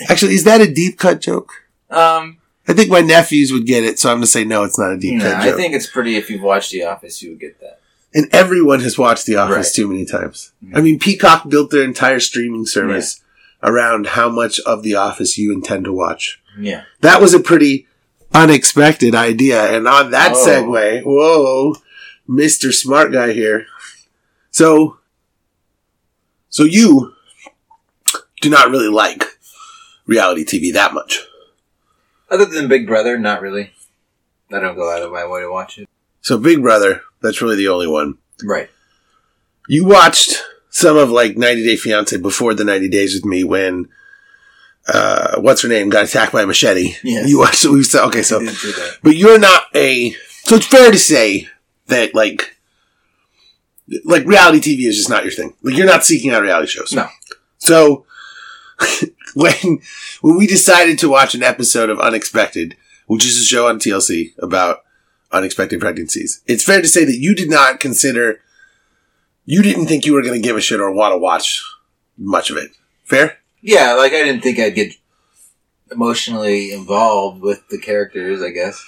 Actually, 0.10 0.36
is 0.36 0.44
that 0.44 0.62
a 0.62 0.72
deep 0.72 0.98
cut 1.00 1.22
joke? 1.22 1.64
Um, 1.90 2.38
I 2.68 2.74
think 2.74 2.90
my 2.90 3.02
nephews 3.02 3.52
would 3.52 3.66
get 3.66 3.84
it, 3.84 3.98
so 4.00 4.10
I'm 4.10 4.18
going 4.18 4.22
to 4.24 4.28
say 4.28 4.44
no, 4.46 4.64
it's 4.64 4.78
not 4.78 4.92
a 4.92 4.98
deep 4.98 5.22
cut 5.22 5.44
joke. 5.44 5.54
I 5.54 5.58
think 5.58 5.74
it's 5.74 5.88
pretty. 5.88 6.16
If 6.16 6.30
you've 6.30 6.42
watched 6.44 6.72
The 6.72 6.84
Office, 6.84 7.22
you 7.22 7.32
would 7.32 7.40
get 7.40 7.60
that. 7.62 7.80
and 8.14 8.28
everyone 8.34 8.80
has 8.80 8.98
watched 8.98 9.26
The 9.26 9.36
Office 9.36 9.56
Right. 9.68 9.74
too 9.76 9.88
many 9.90 10.06
times. 10.06 10.54
Mhm. 10.64 10.78
I 10.78 10.82
mean, 10.82 11.00
Peacock 11.00 11.50
built 11.50 11.70
their 11.72 11.84
entire 11.84 12.22
streaming 12.22 12.66
service 12.66 13.20
around 13.62 14.08
how 14.08 14.30
much 14.30 14.60
of 14.62 14.84
The 14.84 14.96
Office 14.96 15.38
you 15.38 15.52
intend 15.52 15.84
to 15.86 15.92
watch. 15.92 16.40
Yeah. 16.58 16.84
That 17.02 17.20
was 17.20 17.34
a 17.34 17.40
pretty 17.42 17.88
unexpected 18.34 19.16
idea. 19.16 19.62
And 19.76 19.86
on 19.88 20.12
that 20.12 20.32
Oh. 20.34 20.46
segue, 20.48 21.04
whoa, 21.04 21.76
Mr. 22.30 22.74
Smart 22.74 23.12
Guy 23.12 23.34
here. 23.34 23.66
So, 24.52 25.00
So 26.50 26.64
you 26.64 27.14
do 28.42 28.50
not 28.50 28.70
really 28.70 28.88
like 28.90 29.24
reality 30.06 30.46
TV 30.46 30.74
that 30.74 30.94
much. 30.94 31.26
Other 32.30 32.46
than 32.46 32.68
Big 32.68 32.88
Brother, 32.88 33.18
not 33.18 33.42
really. 33.42 33.72
I 34.52 34.60
don't 34.60 34.76
go 34.76 34.92
out 34.92 35.02
of 35.02 35.12
my 35.12 35.26
way 35.28 35.42
to 35.42 35.52
watch 35.52 35.78
it. 35.78 35.90
So 36.22 36.38
Big 36.38 36.62
Brother, 36.62 37.02
that's 37.22 37.42
really 37.42 37.56
the 37.56 37.68
only 37.68 37.88
one. 37.88 38.18
Right. 38.44 38.70
You 39.68 39.86
watched 39.86 40.42
some 40.70 40.98
of 40.98 41.10
like 41.10 41.38
90 41.38 41.64
Day 41.66 41.76
Fiance 41.76 42.18
before 42.18 42.54
the 42.54 42.64
90 42.64 42.90
Days 42.90 43.16
with 43.16 43.26
me 43.26 43.44
when 43.44 43.88
uh 44.88 45.40
what's 45.42 45.64
her 45.64 45.68
name 45.68 45.90
got 45.90 46.06
attacked 46.06 46.32
by 46.32 46.44
a 46.44 46.48
machete. 46.48 46.94
Yeah, 47.04 47.26
You 47.26 47.40
watched 47.40 47.66
we 47.66 47.82
said 47.84 48.06
okay, 48.06 48.22
so 48.22 48.46
but 49.02 49.16
you're 49.16 49.40
not 49.40 49.64
a 49.74 50.12
so 50.44 50.58
it's 50.58 50.68
fair 50.68 50.92
to 50.92 50.98
say 51.00 51.50
that 51.88 52.16
like 52.16 52.56
like 54.04 54.26
reality 54.26 54.60
TV 54.60 54.88
is 54.88 54.98
just 54.98 55.10
not 55.10 55.24
your 55.24 55.34
thing. 55.34 55.54
Like 55.62 55.76
you're 55.76 55.86
not 55.86 56.04
seeking 56.04 56.32
out 56.32 56.42
reality 56.42 56.68
shows. 56.68 56.94
No. 56.94 57.08
So 57.58 58.06
when 59.36 59.82
when 60.22 60.38
we 60.38 60.48
decided 60.48 61.00
to 61.00 61.10
watch 61.10 61.36
an 61.36 61.44
episode 61.44 61.90
of 61.90 62.00
Unexpected, 62.00 62.76
which 63.08 63.26
is 63.26 63.40
a 63.40 63.46
show 63.46 63.68
on 63.68 63.80
TLC 63.80 64.38
about 64.40 64.84
unexpected 65.32 65.80
pregnancies, 65.80 66.42
it's 66.48 66.64
fair 66.64 66.82
to 66.82 66.88
say 66.88 67.06
that 67.06 67.18
you 67.18 67.36
did 67.36 67.50
not 67.50 67.80
consider 67.80 68.42
you 69.46 69.62
didn't 69.62 69.86
think 69.86 70.06
you 70.06 70.14
were 70.14 70.24
going 70.24 70.42
to 70.42 70.46
give 70.46 70.58
a 70.58 70.62
shit 70.62 70.80
or 70.80 70.92
want 70.92 71.14
to 71.14 71.18
watch 71.18 71.64
much 72.18 72.50
of 72.50 72.58
it. 72.58 72.72
Fair? 73.04 73.38
Yeah, 73.62 73.94
like 73.94 74.12
I 74.12 74.24
didn't 74.24 74.42
think 74.42 74.60
I'd 74.60 74.76
get 74.76 74.94
emotionally 75.92 76.74
involved 76.74 77.42
with 77.42 77.68
the 77.70 77.80
characters. 77.80 78.42
I 78.42 78.50
guess. 78.50 78.84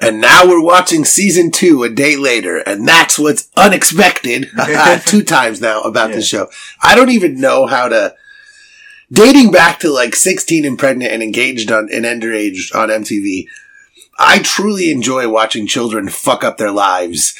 And 0.00 0.20
now 0.20 0.44
we're 0.46 0.62
watching 0.62 1.04
season 1.04 1.50
two 1.52 1.84
a 1.84 1.88
day 1.88 2.16
later, 2.16 2.58
and 2.58 2.86
that's 2.86 3.18
what's 3.18 3.48
unexpected 3.56 4.48
two 5.06 5.22
times 5.22 5.60
now 5.60 5.82
about 5.82 6.10
Yeah. 6.10 6.16
the 6.16 6.22
show. 6.22 6.50
I 6.82 6.94
don't 6.94 7.10
even 7.10 7.40
know 7.40 7.66
how 7.66 7.88
to. 7.88 8.14
Dating 9.12 9.52
back 9.52 9.78
to 9.80 9.90
like 9.90 10.16
16 10.16 10.64
and 10.64 10.78
pregnant 10.78 11.12
and 11.12 11.22
engaged 11.22 11.70
on 11.70 11.88
and 11.92 12.04
underage 12.04 12.74
on 12.74 12.88
MTV, 12.88 13.46
I 14.18 14.38
truly 14.40 14.90
enjoy 14.90 15.28
watching 15.28 15.66
children 15.66 16.08
fuck 16.08 16.42
up 16.42 16.58
their 16.58 16.72
lives 16.72 17.34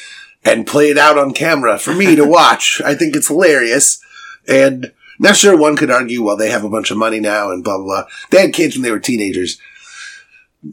and 0.45 0.67
play 0.67 0.89
it 0.91 0.97
out 0.97 1.17
on 1.17 1.33
camera 1.33 1.77
for 1.77 1.93
me 1.93 2.15
to 2.15 2.25
watch. 2.27 2.81
I 2.85 2.95
think 2.95 3.15
it's 3.15 3.27
hilarious. 3.27 3.99
And 4.47 4.93
now, 5.19 5.33
sure, 5.33 5.57
one 5.57 5.75
could 5.75 5.89
argue, 5.91 6.21
well, 6.23 6.37
they 6.37 6.51
have 6.51 6.63
a 6.63 6.69
bunch 6.69 6.91
of 6.91 6.97
money 6.97 7.19
now 7.19 7.49
and 7.51 7.63
blah, 7.63 7.77
blah, 7.77 7.85
blah. 7.85 8.03
They 8.29 8.41
had 8.41 8.53
kids 8.53 8.75
when 8.75 8.83
they 8.83 8.91
were 8.91 8.99
teenagers 8.99 9.59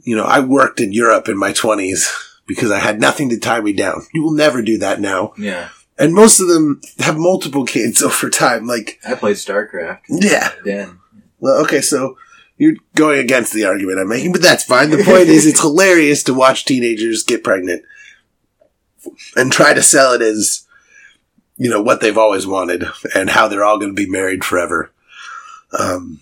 you 0.03 0.17
know, 0.17 0.25
I 0.25 0.41
worked 0.41 0.81
in 0.81 0.93
Europe 0.93 1.29
in 1.29 1.37
my 1.37 1.53
20s 1.53 2.07
because 2.47 2.71
I 2.71 2.79
had 2.79 3.01
nothing 3.01 3.29
to 3.31 3.39
tie 3.39 3.61
me 3.61 3.73
down. 3.73 4.03
You 4.13 4.23
will 4.23 4.33
never 4.33 4.63
do 4.63 4.79
that 4.79 5.01
now. 5.01 5.33
Yeah, 5.39 5.69
And 5.99 6.15
most 6.15 6.41
of 6.41 6.49
them 6.49 6.81
have 6.99 7.17
multiple 7.19 7.65
kids 7.65 8.03
over 8.03 8.31
time. 8.31 8.67
Like, 8.67 8.99
I 9.07 9.15
played 9.15 9.37
StarCraft. 9.37 10.01
yeah. 10.09 10.51
Then 10.65 10.99
Well, 11.41 11.63
okay, 11.63 11.81
so 11.81 12.17
you're 12.59 12.75
going 12.95 13.19
against 13.19 13.53
the 13.53 13.65
argument 13.65 13.99
I'm 13.99 14.09
making, 14.09 14.33
but 14.33 14.43
that's 14.43 14.65
fine. 14.65 14.91
The 14.91 15.05
point 15.05 15.29
is, 15.29 15.47
it's 15.47 15.61
hilarious 15.63 16.23
to 16.25 16.35
watch 16.35 16.65
teenagers 16.65 17.23
get 17.25 17.45
pregnant 17.45 17.83
and 19.37 19.51
try 19.51 19.75
to 19.75 19.83
sell 19.83 20.13
it 20.13 20.23
as, 20.23 20.67
you 21.57 21.69
know, 21.69 21.83
what 21.83 22.01
they've 22.01 22.19
always 22.19 22.47
wanted 22.47 22.85
and 23.17 23.31
how 23.31 23.49
they're 23.49 23.65
all 23.65 23.79
going 23.79 23.95
to 23.95 24.01
be 24.05 24.11
married 24.11 24.45
forever. 24.45 24.93
Um, 25.79 26.21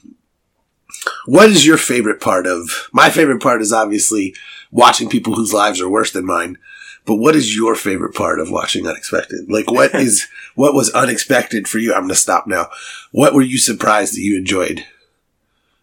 what 1.26 1.48
is 1.48 1.66
your 1.66 1.76
favorite 1.76 2.20
part 2.20 2.46
of? 2.46 2.88
My 2.92 3.10
favorite 3.10 3.42
part 3.42 3.62
is 3.62 3.72
obviously 3.72 4.34
watching 4.70 5.08
people 5.08 5.34
whose 5.34 5.52
lives 5.52 5.80
are 5.80 5.88
worse 5.88 6.12
than 6.12 6.26
mine. 6.26 6.58
But 7.06 7.16
what 7.16 7.34
is 7.34 7.56
your 7.56 7.74
favorite 7.74 8.14
part 8.14 8.40
of 8.40 8.50
watching 8.50 8.86
Unexpected? 8.86 9.50
Like, 9.50 9.70
what 9.70 9.94
is 9.94 10.28
what 10.54 10.74
was 10.74 10.90
unexpected 10.90 11.68
for 11.68 11.78
you? 11.78 11.92
I'm 11.92 12.00
going 12.00 12.10
to 12.10 12.14
stop 12.14 12.46
now. 12.46 12.68
What 13.12 13.34
were 13.34 13.42
you 13.42 13.58
surprised 13.58 14.14
that 14.14 14.20
you 14.20 14.36
enjoyed 14.36 14.84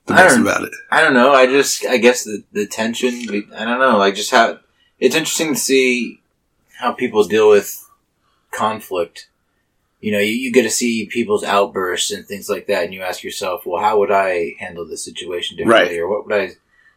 the 0.05 0.13
I 0.13 0.23
most 0.23 0.39
about 0.39 0.63
it? 0.63 0.71
I 0.91 1.01
don't 1.01 1.13
know. 1.13 1.33
I 1.33 1.47
just 1.47 1.85
I 1.85 1.97
guess 1.97 2.23
the 2.23 2.43
the 2.51 2.67
tension. 2.67 3.13
I 3.55 3.65
don't 3.65 3.79
know. 3.79 3.97
Like 3.97 4.15
just 4.15 4.31
how 4.31 4.59
it's 4.99 5.15
interesting 5.15 5.53
to 5.53 5.59
see 5.59 6.21
how 6.77 6.91
people 6.91 7.23
deal 7.23 7.49
with 7.49 7.89
conflict. 8.51 9.27
You 9.99 10.11
know, 10.11 10.19
you, 10.19 10.31
you 10.33 10.51
get 10.53 10.63
to 10.63 10.69
see 10.69 11.07
people's 11.07 11.43
outbursts 11.43 12.11
and 12.11 12.25
things 12.25 12.49
like 12.49 12.67
that, 12.67 12.83
and 12.85 12.93
you 12.93 13.01
ask 13.01 13.23
yourself, 13.23 13.65
well, 13.65 13.81
how 13.81 13.97
would 13.99 14.11
I 14.11 14.53
handle 14.59 14.85
this 14.87 15.03
situation 15.03 15.57
differently, 15.57 15.95
Right. 15.95 15.99
or 15.99 16.07
what 16.09 16.25
would 16.27 16.35
I 16.39 16.51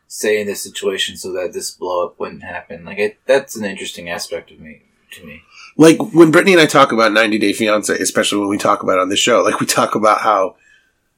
say 0.07 0.41
in 0.41 0.47
this 0.47 0.63
situation 0.63 1.17
so 1.17 1.33
that 1.33 1.53
this 1.55 1.71
blow 1.71 2.05
up 2.07 2.21
wouldn't 2.21 2.43
happen? 2.43 2.85
Like, 2.85 2.99
it, 2.99 3.19
that's 3.27 3.57
an 3.57 3.65
interesting 3.65 4.11
aspect 4.11 4.51
of 4.51 4.61
me 4.61 4.83
to 5.13 5.25
me. 5.27 5.43
Like 5.77 5.99
when 6.13 6.31
Brittany 6.31 6.53
and 6.53 6.61
I 6.61 6.67
talk 6.67 6.93
about 6.93 7.13
90 7.13 7.39
Day 7.39 7.53
Fiance, 7.55 7.93
especially 7.97 8.41
when 8.41 8.49
we 8.49 8.59
talk 8.59 8.83
about 8.83 8.99
it 8.99 9.03
on 9.03 9.09
this 9.09 9.19
show, 9.19 9.41
like 9.43 9.61
we 9.61 9.67
talk 9.67 9.95
about 9.95 10.21
how 10.21 10.57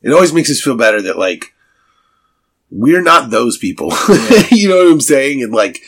it 0.03 0.13
always 0.13 0.33
makes 0.33 0.51
us 0.51 0.61
feel 0.61 0.77
better 0.77 1.03
that 1.03 1.19
like 1.19 1.53
we're 2.71 3.03
not 3.03 3.31
those 3.31 3.59
people. 3.59 3.93
Yeah. 4.09 4.43
you 4.51 4.69
know 4.69 4.77
what 4.85 4.93
I'm 4.93 5.01
saying? 5.01 5.43
And 5.43 5.53
like, 5.53 5.81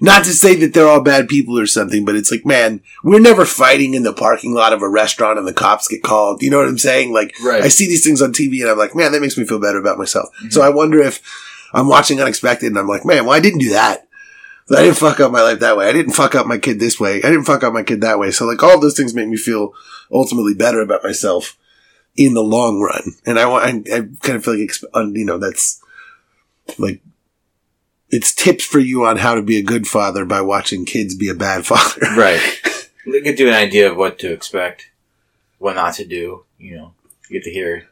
not 0.00 0.24
to 0.24 0.30
say 0.32 0.54
that 0.56 0.72
they're 0.74 0.88
all 0.88 1.00
bad 1.02 1.28
people 1.28 1.58
or 1.58 1.66
something, 1.66 2.04
but 2.04 2.14
it's 2.16 2.30
like, 2.30 2.46
man, 2.46 2.80
we're 3.04 3.20
never 3.20 3.44
fighting 3.44 3.94
in 3.94 4.02
the 4.02 4.12
parking 4.12 4.54
lot 4.54 4.72
of 4.72 4.82
a 4.82 4.88
restaurant 4.88 5.38
and 5.38 5.46
the 5.46 5.52
cops 5.52 5.88
get 5.88 6.02
called. 6.02 6.42
You 6.42 6.50
know 6.50 6.58
what 6.58 6.68
I'm 6.68 6.78
saying? 6.78 7.12
Like, 7.12 7.34
Right. 7.42 7.62
I 7.62 7.68
see 7.68 7.86
these 7.86 8.04
things 8.04 8.22
on 8.22 8.32
TV 8.32 8.62
and 8.62 8.70
I'm 8.70 8.78
like, 8.78 8.94
man, 8.94 9.12
that 9.12 9.20
makes 9.20 9.36
me 9.36 9.44
feel 9.46 9.58
better 9.60 9.78
about 9.78 9.98
myself. 9.98 10.28
Mhm. 10.44 10.52
So 10.52 10.62
I 10.62 10.70
wonder 10.70 11.00
if 11.00 11.20
I'm 11.72 11.88
watching 11.88 12.20
Unexpected 12.20 12.66
and 12.68 12.78
I'm 12.78 12.88
like, 12.88 13.04
man, 13.04 13.24
well, 13.26 13.34
I 13.36 13.40
didn't 13.40 13.60
do 13.60 13.70
that. 13.70 14.06
I 14.72 14.82
didn't 14.82 14.98
fuck 14.98 15.18
up 15.18 15.32
my 15.32 15.42
life 15.42 15.58
that 15.60 15.76
way. 15.76 15.88
I 15.88 15.92
didn't 15.92 16.12
fuck 16.12 16.36
up 16.36 16.46
my 16.46 16.56
kid 16.56 16.78
this 16.78 17.00
way. 17.00 17.16
I 17.16 17.28
didn't 17.30 17.42
fuck 17.44 17.64
up 17.64 17.72
my 17.72 17.82
kid 17.82 18.02
that 18.02 18.20
way. 18.20 18.30
So 18.30 18.46
like 18.46 18.62
all 18.62 18.78
those 18.78 18.96
things 18.96 19.12
make 19.14 19.26
me 19.28 19.36
feel 19.36 19.74
ultimately 20.12 20.54
better 20.54 20.80
about 20.80 21.02
myself 21.02 21.56
in 22.16 22.34
the 22.34 22.42
long 22.42 22.80
run. 22.80 23.14
And 23.26 23.38
I 23.38 23.46
want, 23.46 23.64
I, 23.64 23.96
I 23.96 24.00
kind 24.22 24.36
of 24.36 24.44
feel 24.44 24.56
like, 24.56 24.72
you 25.16 25.24
know, 25.24 25.38
that's 25.38 25.82
like, 26.78 27.00
it's 28.10 28.34
tips 28.34 28.64
for 28.64 28.78
you 28.78 29.04
on 29.06 29.16
how 29.16 29.34
to 29.34 29.42
be 29.42 29.58
a 29.58 29.62
good 29.62 29.86
father 29.86 30.24
by 30.24 30.40
watching 30.40 30.84
kids 30.84 31.14
be 31.14 31.28
a 31.28 31.34
bad 31.34 31.66
father. 31.66 32.06
Right. 32.16 32.40
They 33.06 33.20
get 33.22 33.38
you 33.38 33.48
an 33.48 33.54
idea 33.54 33.90
of 33.90 33.96
what 33.96 34.18
to 34.20 34.32
expect, 34.32 34.90
what 35.58 35.74
not 35.76 35.94
to 35.94 36.04
do. 36.04 36.44
You 36.58 36.76
know, 36.76 36.94
you 37.28 37.38
get 37.38 37.44
to 37.44 37.50
hear 37.50 37.88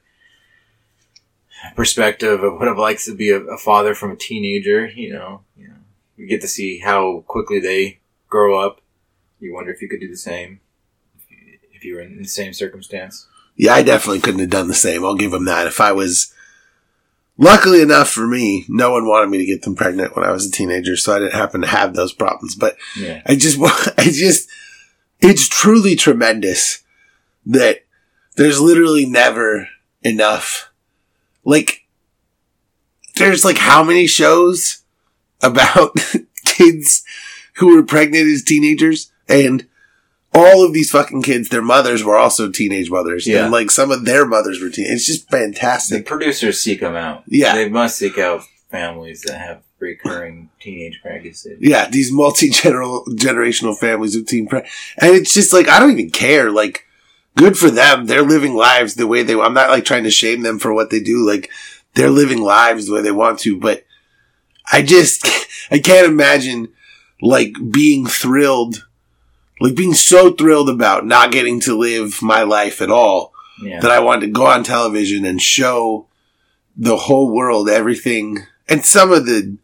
perspective 1.74 2.42
of 2.42 2.54
what 2.58 2.68
it 2.68 2.76
likes 2.76 3.04
to 3.06 3.14
be 3.14 3.30
a, 3.30 3.40
a 3.40 3.58
father 3.58 3.94
from 3.94 4.12
a 4.12 4.16
teenager. 4.16 4.86
You 4.86 5.14
know, 5.14 5.40
you 5.56 5.68
know, 5.68 5.74
you 6.16 6.26
get 6.26 6.40
to 6.42 6.48
see 6.48 6.78
how 6.78 7.24
quickly 7.26 7.58
they 7.58 7.98
grow 8.28 8.58
up. 8.64 8.80
You 9.40 9.54
wonder 9.54 9.72
if 9.72 9.80
you 9.80 9.88
could 9.88 10.00
do 10.00 10.08
the 10.08 10.16
same 10.16 10.60
if 11.16 11.30
you, 11.30 11.58
if 11.72 11.84
you 11.84 11.94
were 11.94 12.00
in 12.00 12.18
the 12.18 12.24
same 12.28 12.52
circumstance. 12.52 13.26
Yeah, 13.56 13.74
I 13.74 13.82
definitely 13.82 14.20
couldn't 14.20 14.40
have 14.40 14.50
done 14.50 14.68
the 14.68 14.74
same. 14.74 15.04
I'll 15.04 15.16
give 15.16 15.32
him 15.32 15.46
that. 15.46 15.66
If 15.66 15.80
I 15.80 15.92
was, 15.92 16.32
luckily 17.38 17.80
enough 17.80 18.10
for 18.10 18.26
me, 18.26 18.66
no 18.68 18.90
one 18.92 19.06
wanted 19.06 19.30
me 19.30 19.38
to 19.38 19.46
get 19.46 19.62
them 19.62 19.74
pregnant 19.74 20.14
when 20.14 20.24
I 20.24 20.32
was 20.32 20.46
a 20.46 20.50
teenager, 20.50 20.96
so 20.96 21.14
I 21.14 21.20
didn't 21.20 21.34
happen 21.34 21.62
to 21.62 21.66
have 21.66 21.94
those 21.94 22.12
problems. 22.12 22.54
But 22.54 22.76
Yeah. 22.96 23.22
I 23.24 23.36
just, 23.36 23.58
I 23.98 24.04
just, 24.04 24.48
it's 25.20 25.48
truly 25.48 25.96
tremendous 25.96 26.82
that 27.46 27.84
there's 28.36 28.60
literally 28.60 29.06
never 29.06 29.68
enough. 30.02 30.70
Like, 31.44 31.86
there's 33.16 33.44
like 33.44 33.58
how 33.58 33.82
many 33.82 34.06
shows 34.06 34.82
about 35.42 35.96
kids 36.44 37.04
who 37.54 37.74
were 37.74 37.82
pregnant 37.82 38.26
as 38.26 38.42
teenagers 38.42 39.10
and 39.28 39.66
all 40.34 40.64
of 40.64 40.72
these 40.72 40.90
fucking 40.90 41.22
kids, 41.22 41.48
their 41.48 41.62
mothers 41.62 42.04
were 42.04 42.16
also 42.16 42.50
teenage 42.50 42.90
mothers. 42.90 43.26
Yeah. 43.26 43.44
And 43.44 43.52
like 43.52 43.70
some 43.70 43.90
of 43.90 44.04
their 44.04 44.26
mothers 44.26 44.60
were 44.60 44.70
teen. 44.70 44.86
It's 44.88 45.06
just 45.06 45.28
fantastic. 45.30 45.98
The 45.98 46.08
producers 46.08 46.60
seek 46.60 46.80
them 46.80 46.96
out. 46.96 47.24
Yeah. 47.26 47.54
They 47.54 47.68
must 47.68 47.96
seek 47.96 48.18
out 48.18 48.42
families 48.70 49.22
that 49.22 49.38
have 49.38 49.62
recurring 49.78 50.50
teenage 50.60 51.00
pregnancies. 51.02 51.58
Yeah, 51.60 51.88
these 51.88 52.12
multi 52.12 52.50
generational 52.50 53.76
families 53.76 54.16
of 54.16 54.26
teen 54.26 54.48
pre- 54.48 54.68
and 54.98 55.14
it's 55.14 55.34
just 55.34 55.52
like 55.52 55.68
I 55.68 55.78
don't 55.78 55.92
even 55.92 56.10
care. 56.10 56.50
Like, 56.50 56.84
good 57.36 57.56
for 57.56 57.70
them. 57.70 58.06
They're 58.06 58.22
living 58.22 58.54
lives 58.54 58.94
the 58.94 59.06
way 59.06 59.22
they. 59.22 59.34
I'm 59.34 59.54
not 59.54 59.70
like 59.70 59.84
trying 59.84 60.04
to 60.04 60.10
shame 60.10 60.42
them 60.42 60.58
for 60.58 60.72
what 60.74 60.90
they 60.90 61.00
do. 61.00 61.26
Like, 61.26 61.50
they're 61.94 62.10
living 62.10 62.42
lives 62.42 62.86
the 62.86 62.94
way 62.94 63.02
they 63.02 63.12
want 63.12 63.38
to. 63.40 63.58
But 63.58 63.84
I 64.70 64.82
just 64.82 65.26
I 65.70 65.78
can't 65.78 66.06
imagine 66.06 66.68
like 67.20 67.54
being 67.70 68.06
thrilled, 68.06 68.86
like 69.60 69.74
being 69.74 69.94
so 69.94 70.32
thrilled 70.32 70.68
about 70.70 71.06
not 71.06 71.32
getting 71.32 71.60
to 71.60 71.76
live 71.76 72.20
my 72.22 72.42
life 72.42 72.80
at 72.82 72.90
all 72.90 73.32
Yeah. 73.62 73.80
that 73.80 73.90
I 73.90 73.98
wanted 74.00 74.26
to 74.26 74.32
go 74.32 74.46
on 74.46 74.62
television 74.64 75.24
and 75.24 75.40
show 75.42 76.06
the 76.76 76.96
whole 76.96 77.34
world 77.34 77.68
everything 77.68 78.46
and 78.68 78.84
some 78.84 79.12
of 79.12 79.26
the 79.26 79.56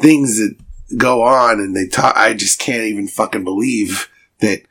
things 0.00 0.38
that 0.38 0.56
go 0.96 1.22
on 1.22 1.60
and 1.60 1.76
they 1.76 1.86
talk. 1.86 2.16
I 2.16 2.32
just 2.34 2.58
can't 2.58 2.84
even 2.84 3.08
fucking 3.08 3.44
believe 3.44 4.08
that. 4.40 4.62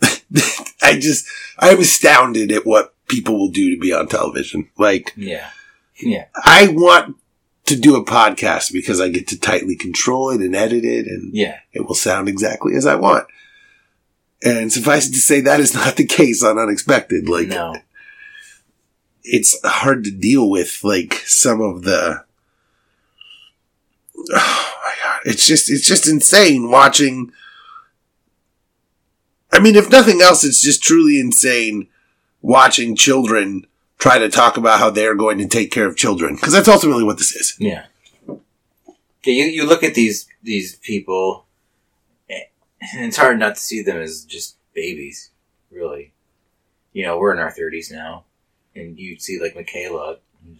I 0.82 0.98
just, 0.98 1.26
I'm 1.58 1.80
astounded 1.80 2.50
at 2.52 2.66
what 2.66 2.94
people 3.08 3.38
will 3.38 3.50
do 3.50 3.74
to 3.74 3.80
be 3.80 3.92
on 3.92 4.08
television. 4.08 4.68
Like, 4.78 5.12
yeah. 5.16 5.50
Yeah. 6.00 6.26
I 6.44 6.68
want 6.68 7.16
to 7.66 7.76
do 7.76 7.94
a 7.96 8.04
podcast 8.04 8.72
because 8.72 9.00
I 9.00 9.08
get 9.08 9.28
to 9.28 9.38
tightly 9.38 9.76
control 9.76 10.30
it 10.30 10.40
and 10.40 10.54
edit 10.56 10.84
it 10.84 11.06
and 11.06 11.32
Yeah. 11.34 11.58
it 11.72 11.86
will 11.86 11.94
sound 11.94 12.28
exactly 12.28 12.74
as 12.74 12.86
I 12.86 12.96
want. 12.96 13.26
And 14.44 14.72
suffice 14.72 15.08
it 15.08 15.12
to 15.12 15.20
say, 15.20 15.40
that 15.42 15.60
is 15.60 15.72
not 15.74 15.96
the 15.96 16.04
case 16.06 16.42
on 16.42 16.58
Unexpected. 16.58 17.28
Like, 17.28 17.48
no. 17.48 17.76
it's 19.22 19.56
hard 19.64 20.02
to 20.04 20.10
deal 20.10 20.50
with 20.50 20.80
like 20.82 21.22
some 21.26 21.60
of 21.60 21.82
the 21.84 22.24
oh 24.34 24.72
my 24.84 24.94
god 25.04 25.20
it's 25.24 25.46
just 25.46 25.70
it's 25.70 25.86
just 25.86 26.08
insane 26.08 26.68
watching 26.70 27.32
i 29.52 29.58
mean 29.60 29.74
if 29.76 29.90
nothing 29.90 30.20
else 30.20 30.44
it's 30.44 30.60
just 30.60 30.82
truly 30.82 31.18
insane 31.18 31.88
watching 32.40 32.94
children 32.96 33.66
try 34.02 34.18
to 34.18 34.28
talk 34.28 34.56
about 34.56 34.80
how 34.80 34.90
they're 34.90 35.14
going 35.14 35.38
to 35.38 35.46
take 35.46 35.70
care 35.70 35.86
of 35.86 35.96
children 35.96 36.34
because 36.34 36.52
that's 36.52 36.66
ultimately 36.66 37.04
what 37.04 37.18
this 37.18 37.36
is 37.36 37.54
Yeah. 37.60 37.84
Yeah, 39.24 39.34
you, 39.34 39.44
you 39.44 39.64
look 39.64 39.84
at 39.84 39.94
these 39.94 40.26
these 40.42 40.74
people, 40.74 41.46
and 42.28 43.04
it's 43.04 43.16
hard 43.16 43.38
not 43.38 43.54
to 43.54 43.60
see 43.60 43.80
them 43.80 43.98
as 43.98 44.24
just 44.24 44.56
babies, 44.74 45.30
really. 45.70 46.12
You 46.92 47.04
know, 47.04 47.16
we're 47.16 47.32
in 47.32 47.38
our 47.38 47.52
thirties 47.52 47.92
now, 47.92 48.24
and 48.74 48.98
you 48.98 49.20
see 49.20 49.40
like 49.40 49.54
Michaela 49.54 50.16
in 50.44 50.58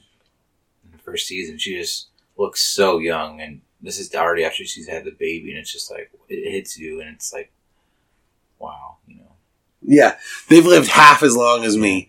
the 0.93 0.99
first 0.99 1.27
season, 1.27 1.59
she 1.59 1.77
just 1.77 2.11
looks 2.39 2.63
so 2.63 2.99
young, 2.99 3.41
and 3.41 3.63
this 3.81 3.99
is 3.99 4.15
already 4.15 4.45
after 4.45 4.65
she's 4.65 4.87
had 4.87 5.05
the 5.05 5.11
baby, 5.11 5.51
and 5.51 5.59
it's 5.59 5.73
just 5.73 5.91
like 5.91 6.13
it 6.29 6.53
hits 6.53 6.79
you, 6.79 7.01
and 7.01 7.17
it's 7.17 7.33
like, 7.33 7.51
wow, 8.61 8.99
you 9.09 9.17
know. 9.17 9.33
yeah 9.83 10.17
they've 10.49 10.67
lived 10.67 10.87
half 10.87 11.25
as 11.25 11.35
long 11.35 11.65
as 11.65 11.77
me 11.77 12.09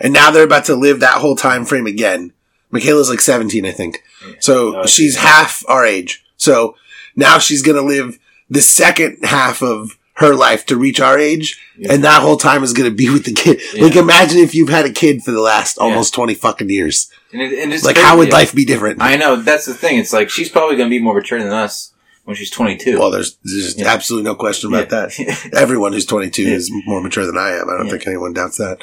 and 0.00 0.12
now 0.12 0.30
they're 0.30 0.44
about 0.44 0.64
to 0.66 0.74
live 0.74 1.00
that 1.00 1.18
whole 1.20 1.36
time 1.36 1.64
frame 1.64 1.86
again 1.86 2.32
michaela's 2.70 3.08
like 3.10 3.20
17 3.20 3.64
i 3.66 3.70
think 3.70 4.02
Yeah. 4.26 4.34
So 4.40 4.80
Oh, 4.82 4.86
she's 4.86 5.14
yeah. 5.16 5.20
half 5.22 5.64
our 5.68 5.84
age. 5.84 6.24
So 6.36 6.76
now 7.16 7.38
she's 7.38 7.62
going 7.62 7.76
to 7.76 7.82
live 7.96 8.18
the 8.50 8.60
second 8.62 9.18
half 9.22 9.62
of 9.62 9.98
her 10.14 10.34
life 10.34 10.64
to 10.66 10.76
reach 10.76 11.00
our 11.00 11.18
age. 11.18 11.60
Yeah. 11.78 11.92
And 11.92 12.04
that 12.04 12.22
whole 12.22 12.36
time 12.36 12.62
is 12.62 12.72
going 12.72 12.88
to 12.88 12.94
be 12.94 13.08
with 13.10 13.24
the 13.24 13.32
kid. 13.32 13.60
Like 13.80 13.96
imagine 13.96 14.38
if 14.38 14.54
you've 14.54 14.68
had 14.68 14.84
a 14.86 14.92
kid 14.92 15.22
for 15.22 15.30
the 15.32 15.40
last 15.40 15.76
almost 15.78 16.14
20 16.14 16.34
fucking 16.34 16.70
years. 16.70 17.10
And, 17.32 17.42
it, 17.42 17.58
and 17.58 17.72
it's 17.72 17.84
Like 17.84 17.96
crazy. 17.96 18.06
how 18.08 18.16
would 18.18 18.32
life 18.32 18.54
be 18.54 18.64
different? 18.64 19.02
I 19.02 19.16
know 19.16 19.36
that's 19.36 19.66
the 19.66 19.74
thing. 19.74 19.98
It's 19.98 20.12
like 20.12 20.30
she's 20.30 20.48
probably 20.48 20.76
going 20.76 20.88
to 20.88 20.96
be 20.96 21.02
more 21.02 21.14
mature 21.14 21.42
than 21.42 21.52
us 21.52 21.92
when 22.24 22.34
she's 22.36 22.50
twenty 22.50 22.76
two. 22.76 22.98
well, 22.98 23.10
there's, 23.10 23.36
there's 23.44 23.76
Yeah. 23.78 23.88
absolutely 23.92 24.24
no 24.30 24.34
question 24.36 24.72
about 24.72 24.88
that. 24.90 25.50
Everyone 25.52 25.92
who's 25.92 26.06
22 26.06 26.42
Yeah. 26.42 26.54
is 26.54 26.70
more 26.86 27.00
mature 27.02 27.26
than 27.26 27.36
I 27.38 27.50
am. 27.50 27.68
I 27.68 27.76
don't 27.76 27.86
Yeah. 27.86 27.90
think 27.92 28.06
anyone 28.06 28.32
doubts 28.32 28.56
that. 28.58 28.78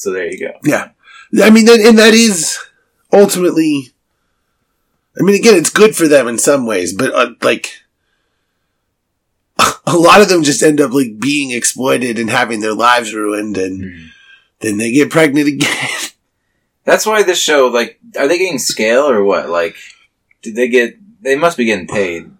So 0.00 0.12
there 0.12 0.26
you 0.32 0.38
go. 0.38 0.52
Yeah. 0.64 0.90
I 1.42 1.50
mean, 1.50 1.68
and 1.68 1.98
that 1.98 2.14
is 2.14 2.58
ultimately, 3.12 3.90
I 5.18 5.22
mean, 5.22 5.34
again, 5.34 5.56
it's 5.56 5.68
good 5.68 5.94
for 5.94 6.08
them 6.08 6.26
in 6.26 6.38
some 6.38 6.64
ways, 6.64 6.94
but 6.94 7.14
uh, 7.14 7.32
like, 7.42 7.68
a 9.86 9.96
lot 9.96 10.22
of 10.22 10.30
them 10.30 10.42
just 10.42 10.62
end 10.62 10.80
up 10.80 10.92
like 10.92 11.20
being 11.20 11.50
exploited 11.50 12.18
and 12.18 12.30
having 12.30 12.60
their 12.60 12.72
lives 12.74 13.12
ruined, 13.14 13.58
and 13.58 13.82
Mhm. 13.82 14.06
then 14.60 14.78
they 14.78 14.90
get 14.90 15.10
pregnant 15.10 15.48
again. 15.48 15.88
That's 16.84 17.04
why 17.04 17.22
this 17.22 17.38
show, 17.40 17.66
like, 17.66 18.00
are 18.18 18.26
they 18.26 18.38
getting 18.38 18.58
scale 18.58 19.02
or 19.08 19.22
what? 19.22 19.50
Like, 19.50 19.76
did 20.42 20.54
they 20.56 20.68
get? 20.68 20.96
They 21.22 21.36
must 21.36 21.58
be 21.58 21.66
getting 21.66 21.86
paid, 21.86 22.30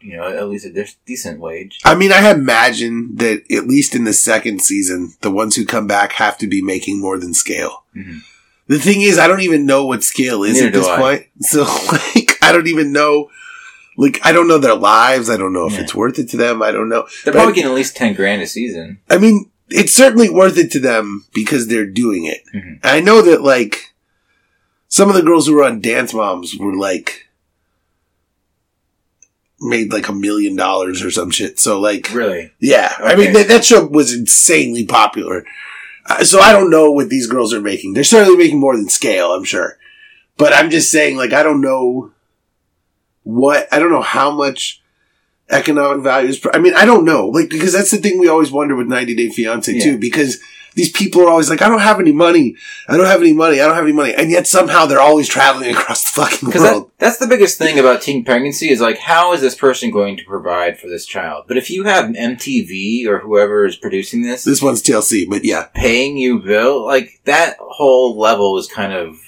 you 0.00 0.16
know, 0.16 0.24
at 0.28 0.48
least 0.48 0.66
a 0.66 0.70
de- 0.72 0.86
decent 1.06 1.40
wage. 1.40 1.80
I 1.84 1.94
mean, 1.94 2.12
I 2.12 2.30
imagine 2.30 3.16
that 3.16 3.42
at 3.50 3.66
least 3.66 3.94
in 3.94 4.04
the 4.04 4.12
second 4.12 4.62
season, 4.62 5.14
the 5.22 5.30
ones 5.30 5.56
who 5.56 5.64
come 5.66 5.86
back 5.86 6.12
have 6.12 6.38
to 6.38 6.46
be 6.46 6.62
making 6.62 7.00
more 7.00 7.18
than 7.18 7.34
scale. 7.34 7.84
Mhm. 7.96 8.20
The 8.68 8.78
thing 8.78 9.00
is, 9.02 9.18
I 9.18 9.26
don't 9.26 9.40
even 9.40 9.64
know 9.66 9.86
what 9.86 10.04
scale 10.04 10.44
is 10.44 10.54
Neither 10.54 10.66
at 10.68 10.72
this 10.74 10.86
I. 10.86 10.96
point. 10.98 11.26
So, 11.40 11.62
like, 11.90 12.38
I 12.42 12.52
don't 12.52 12.66
even 12.68 12.92
know. 12.92 13.30
Like, 13.96 14.20
I 14.24 14.30
don't 14.32 14.46
know 14.46 14.58
their 14.58 14.74
lives. 14.76 15.28
I 15.30 15.36
don't 15.36 15.52
know 15.52 15.66
if 15.66 15.72
Yeah. 15.72 15.80
it's 15.80 15.94
worth 15.94 16.18
it 16.18 16.28
to 16.30 16.36
them. 16.36 16.62
I 16.62 16.70
don't 16.70 16.88
know. 16.88 17.06
They're 17.24 17.32
But- 17.32 17.38
probably 17.40 17.54
getting 17.54 17.70
at 17.70 17.74
least 17.76 17.96
ten 17.96 18.14
grand 18.14 18.42
a 18.42 18.46
season. 18.46 18.98
I 19.10 19.18
mean, 19.18 19.50
it's 19.70 19.92
certainly 19.94 20.28
worth 20.30 20.56
it 20.58 20.70
to 20.72 20.78
them 20.80 21.24
because 21.34 21.66
they're 21.66 21.86
doing 21.86 22.24
it. 22.26 22.42
Mhm. 22.54 22.78
I 22.84 23.00
know 23.00 23.20
that, 23.22 23.42
like, 23.42 23.92
some 24.88 25.08
of 25.08 25.14
the 25.14 25.22
girls 25.22 25.46
who 25.46 25.54
were 25.54 25.64
on 25.64 25.80
Dance 25.80 26.14
Moms 26.14 26.54
were 26.56 26.74
like, 26.76 27.26
made 29.60 29.92
like 29.92 30.08
a 30.08 30.12
million 30.12 30.54
dollars 30.56 31.02
or 31.02 31.10
some 31.10 31.30
shit. 31.30 31.58
So, 31.58 31.80
like, 31.80 32.12
Really? 32.14 32.52
yeah, 32.60 32.94
I 32.98 33.16
mean 33.16 33.32
that, 33.32 33.48
that 33.48 33.64
show 33.64 33.84
was 33.86 34.14
insanely 34.14 34.84
popular. 34.86 35.44
Uh, 36.06 36.24
so 36.24 36.40
I 36.40 36.52
don't 36.52 36.70
know 36.70 36.90
what 36.90 37.08
these 37.10 37.26
girls 37.26 37.52
are 37.52 37.60
making. 37.60 37.92
They're 37.92 38.04
certainly 38.04 38.38
making 38.38 38.60
more 38.60 38.76
than 38.76 38.88
scale, 38.88 39.32
I'm 39.32 39.44
sure. 39.44 39.76
But 40.36 40.52
I'm 40.52 40.70
just 40.70 40.90
saying, 40.90 41.16
like, 41.16 41.32
I 41.32 41.42
don't 41.42 41.60
know 41.60 42.12
what 43.24 43.68
I 43.72 43.78
don't 43.78 43.90
know 43.90 44.00
how 44.02 44.30
much 44.30 44.80
economic 45.50 46.02
value 46.02 46.28
is. 46.30 46.46
I 46.54 46.58
mean, 46.58 46.74
I 46.74 46.84
don't 46.84 47.04
know, 47.04 47.26
like, 47.28 47.48
because 47.50 47.72
that's 47.72 47.90
the 47.90 47.96
thing 47.98 48.18
we 48.18 48.28
always 48.28 48.50
wonder 48.50 48.76
with 48.76 48.86
90 48.86 49.14
Day 49.16 49.28
Fiance 49.30 49.72
Yeah. 49.72 49.82
too, 49.82 49.98
because 49.98 50.38
these 50.78 50.92
people 50.92 51.22
are 51.22 51.28
always 51.28 51.50
like, 51.50 51.60
I 51.60 51.68
don't 51.68 51.80
have 51.80 51.98
any 51.98 52.12
money, 52.12 52.54
I 52.88 52.96
don't 52.96 53.06
have 53.06 53.20
any 53.20 53.32
money, 53.32 53.60
I 53.60 53.66
don't 53.66 53.74
have 53.74 53.82
any 53.82 53.92
money, 53.92 54.14
and 54.14 54.30
yet 54.30 54.46
somehow 54.46 54.86
they're 54.86 55.00
always 55.00 55.26
traveling 55.26 55.74
across 55.74 56.04
the 56.04 56.22
fucking 56.22 56.50
world. 56.50 56.84
that, 56.84 56.98
that's 56.98 57.18
the 57.18 57.26
biggest 57.26 57.58
thing 57.58 57.80
about 57.80 58.00
teen 58.00 58.24
pregnancy 58.24 58.70
is 58.70 58.80
like, 58.80 58.98
how 58.98 59.32
is 59.32 59.40
this 59.40 59.56
person 59.56 59.90
going 59.90 60.16
to 60.16 60.24
provide 60.24 60.78
for 60.78 60.86
this 60.86 61.04
child? 61.04 61.46
But 61.48 61.56
if 61.56 61.68
you 61.68 61.82
have 61.82 62.14
MTV 62.14 63.06
or 63.06 63.18
whoever 63.18 63.66
is 63.66 63.74
producing 63.74 64.22
this, 64.22 64.44
this 64.44 64.62
one's 64.62 64.80
TLC, 64.80 65.28
but 65.28 65.44
yeah, 65.44 65.66
paying 65.74 66.16
you 66.16 66.38
bill, 66.38 66.86
like 66.86 67.20
that 67.24 67.56
whole 67.58 68.16
level 68.16 68.56
is 68.56 68.68
kind 68.68 68.92
of 68.92 69.18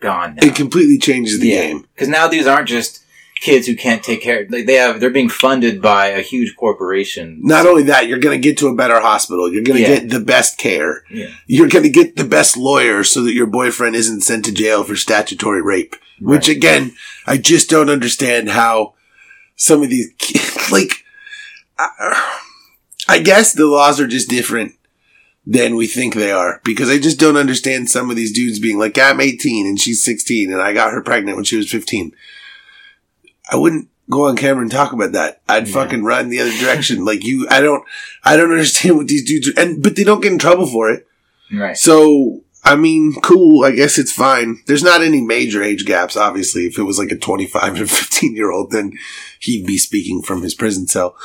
gone 0.00 0.34
now. 0.34 0.46
it 0.46 0.54
completely 0.54 0.98
changes 0.98 1.40
the 1.40 1.48
game. 1.48 1.86
Because 1.94 2.08
now 2.08 2.28
these 2.28 2.46
aren't 2.46 2.68
just 2.68 3.01
kids 3.42 3.66
who 3.66 3.74
can't 3.76 4.02
take 4.02 4.22
care. 4.22 4.46
Like 4.48 4.66
they 4.66 4.74
have, 4.74 5.00
they're 5.00 5.10
being 5.10 5.28
funded 5.28 5.82
by 5.82 6.06
a 6.08 6.22
huge 6.22 6.54
corporation. 6.56 7.40
Not 7.42 7.66
only 7.66 7.82
that, 7.84 8.06
you're 8.06 8.20
going 8.20 8.40
to 8.40 8.48
get 8.48 8.56
to 8.58 8.68
a 8.68 8.74
better 8.74 9.00
hospital. 9.00 9.52
You're 9.52 9.64
going 9.64 9.76
to 9.76 9.82
Yeah. 9.82 9.98
get 9.98 10.10
the 10.10 10.20
best 10.20 10.58
care. 10.58 11.02
Yeah. 11.10 11.26
You're 11.46 11.68
going 11.68 11.82
to 11.82 11.90
get 11.90 12.16
the 12.16 12.24
best 12.24 12.56
lawyer 12.56 13.02
so 13.04 13.22
that 13.24 13.34
your 13.34 13.46
boyfriend 13.48 13.96
isn't 13.96 14.20
sent 14.22 14.44
to 14.44 14.52
jail 14.52 14.84
for 14.84 14.94
statutory 14.96 15.60
rape. 15.60 15.96
Which 16.20 16.48
again, 16.48 16.92
I 17.26 17.36
just 17.36 17.68
don't 17.68 17.90
understand 17.90 18.48
how 18.48 18.94
some 19.56 19.82
of 19.82 19.90
these, 19.90 20.12
ki- 20.18 20.38
like, 20.72 21.04
I, 21.78 22.38
I 23.08 23.18
guess 23.18 23.52
the 23.52 23.66
laws 23.66 24.00
are 24.00 24.06
just 24.06 24.28
different 24.30 24.74
than 25.44 25.74
we 25.74 25.88
think 25.88 26.14
they 26.14 26.30
are 26.30 26.60
because 26.64 26.88
I 26.88 26.98
just 26.98 27.18
don't 27.18 27.36
understand 27.36 27.90
some 27.90 28.08
of 28.10 28.14
these 28.14 28.32
dudes 28.32 28.60
being 28.60 28.78
like, 28.78 28.96
I'm 28.96 29.20
18 29.20 29.66
and 29.66 29.80
she's 29.80 30.04
16 30.04 30.52
and 30.52 30.62
I 30.62 30.72
got 30.72 30.92
her 30.92 31.02
pregnant 31.02 31.34
when 31.36 31.44
she 31.44 31.56
was 31.56 31.68
15. 31.68 32.12
I 33.50 33.56
wouldn't 33.56 33.88
go 34.10 34.26
on 34.28 34.36
camera 34.36 34.62
and 34.62 34.70
talk 34.70 34.92
about 34.92 35.12
that. 35.12 35.40
I'd 35.48 35.68
Yeah. 35.68 35.74
fucking 35.74 36.04
run 36.04 36.28
the 36.28 36.40
other 36.40 36.56
direction. 36.58 37.04
like 37.04 37.24
you, 37.24 37.46
I 37.50 37.60
don't, 37.60 37.84
I 38.24 38.36
don't 38.36 38.50
understand 38.50 38.96
what 38.96 39.08
these 39.08 39.24
dudes 39.24 39.48
are, 39.48 39.60
and, 39.60 39.82
but 39.82 39.96
they 39.96 40.04
don't 40.04 40.20
get 40.20 40.32
in 40.32 40.38
trouble 40.38 40.66
for 40.66 40.90
it. 40.90 41.06
Right. 41.52 41.76
So, 41.76 42.42
I 42.64 42.76
mean, 42.76 43.14
cool. 43.22 43.64
I 43.64 43.72
guess 43.72 43.98
it's 43.98 44.12
fine. 44.12 44.60
There's 44.66 44.84
not 44.84 45.02
any 45.02 45.20
major 45.20 45.62
age 45.62 45.84
gaps, 45.84 46.16
obviously. 46.16 46.66
If 46.66 46.78
it 46.78 46.84
was 46.84 46.98
like 46.98 47.10
a 47.10 47.16
25 47.16 47.76
and 47.76 47.90
15 47.90 48.34
year 48.36 48.50
old, 48.50 48.70
then 48.70 48.92
he'd 49.40 49.66
be 49.66 49.78
speaking 49.78 50.22
from 50.22 50.42
his 50.42 50.54
prison 50.54 50.86
cell. 50.86 51.16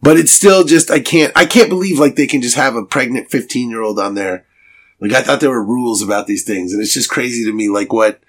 But 0.00 0.16
it's 0.16 0.32
still 0.32 0.64
just, 0.64 0.90
I 0.90 1.00
can't, 1.00 1.32
I 1.36 1.44
can't 1.44 1.68
believe 1.68 1.98
like 1.98 2.16
they 2.16 2.26
can 2.26 2.40
just 2.40 2.56
have 2.56 2.74
a 2.76 2.84
pregnant 2.84 3.30
15 3.30 3.68
year 3.68 3.82
old 3.82 3.98
on 3.98 4.14
there. 4.14 4.46
Like 5.00 5.12
I 5.12 5.22
thought 5.22 5.40
there 5.40 5.50
were 5.50 5.64
rules 5.64 6.02
about 6.02 6.26
these 6.26 6.44
things 6.44 6.72
and 6.72 6.82
it's 6.82 6.94
just 6.94 7.10
crazy 7.10 7.44
to 7.44 7.52
me, 7.52 7.68
like 7.68 7.92
what 7.92 8.20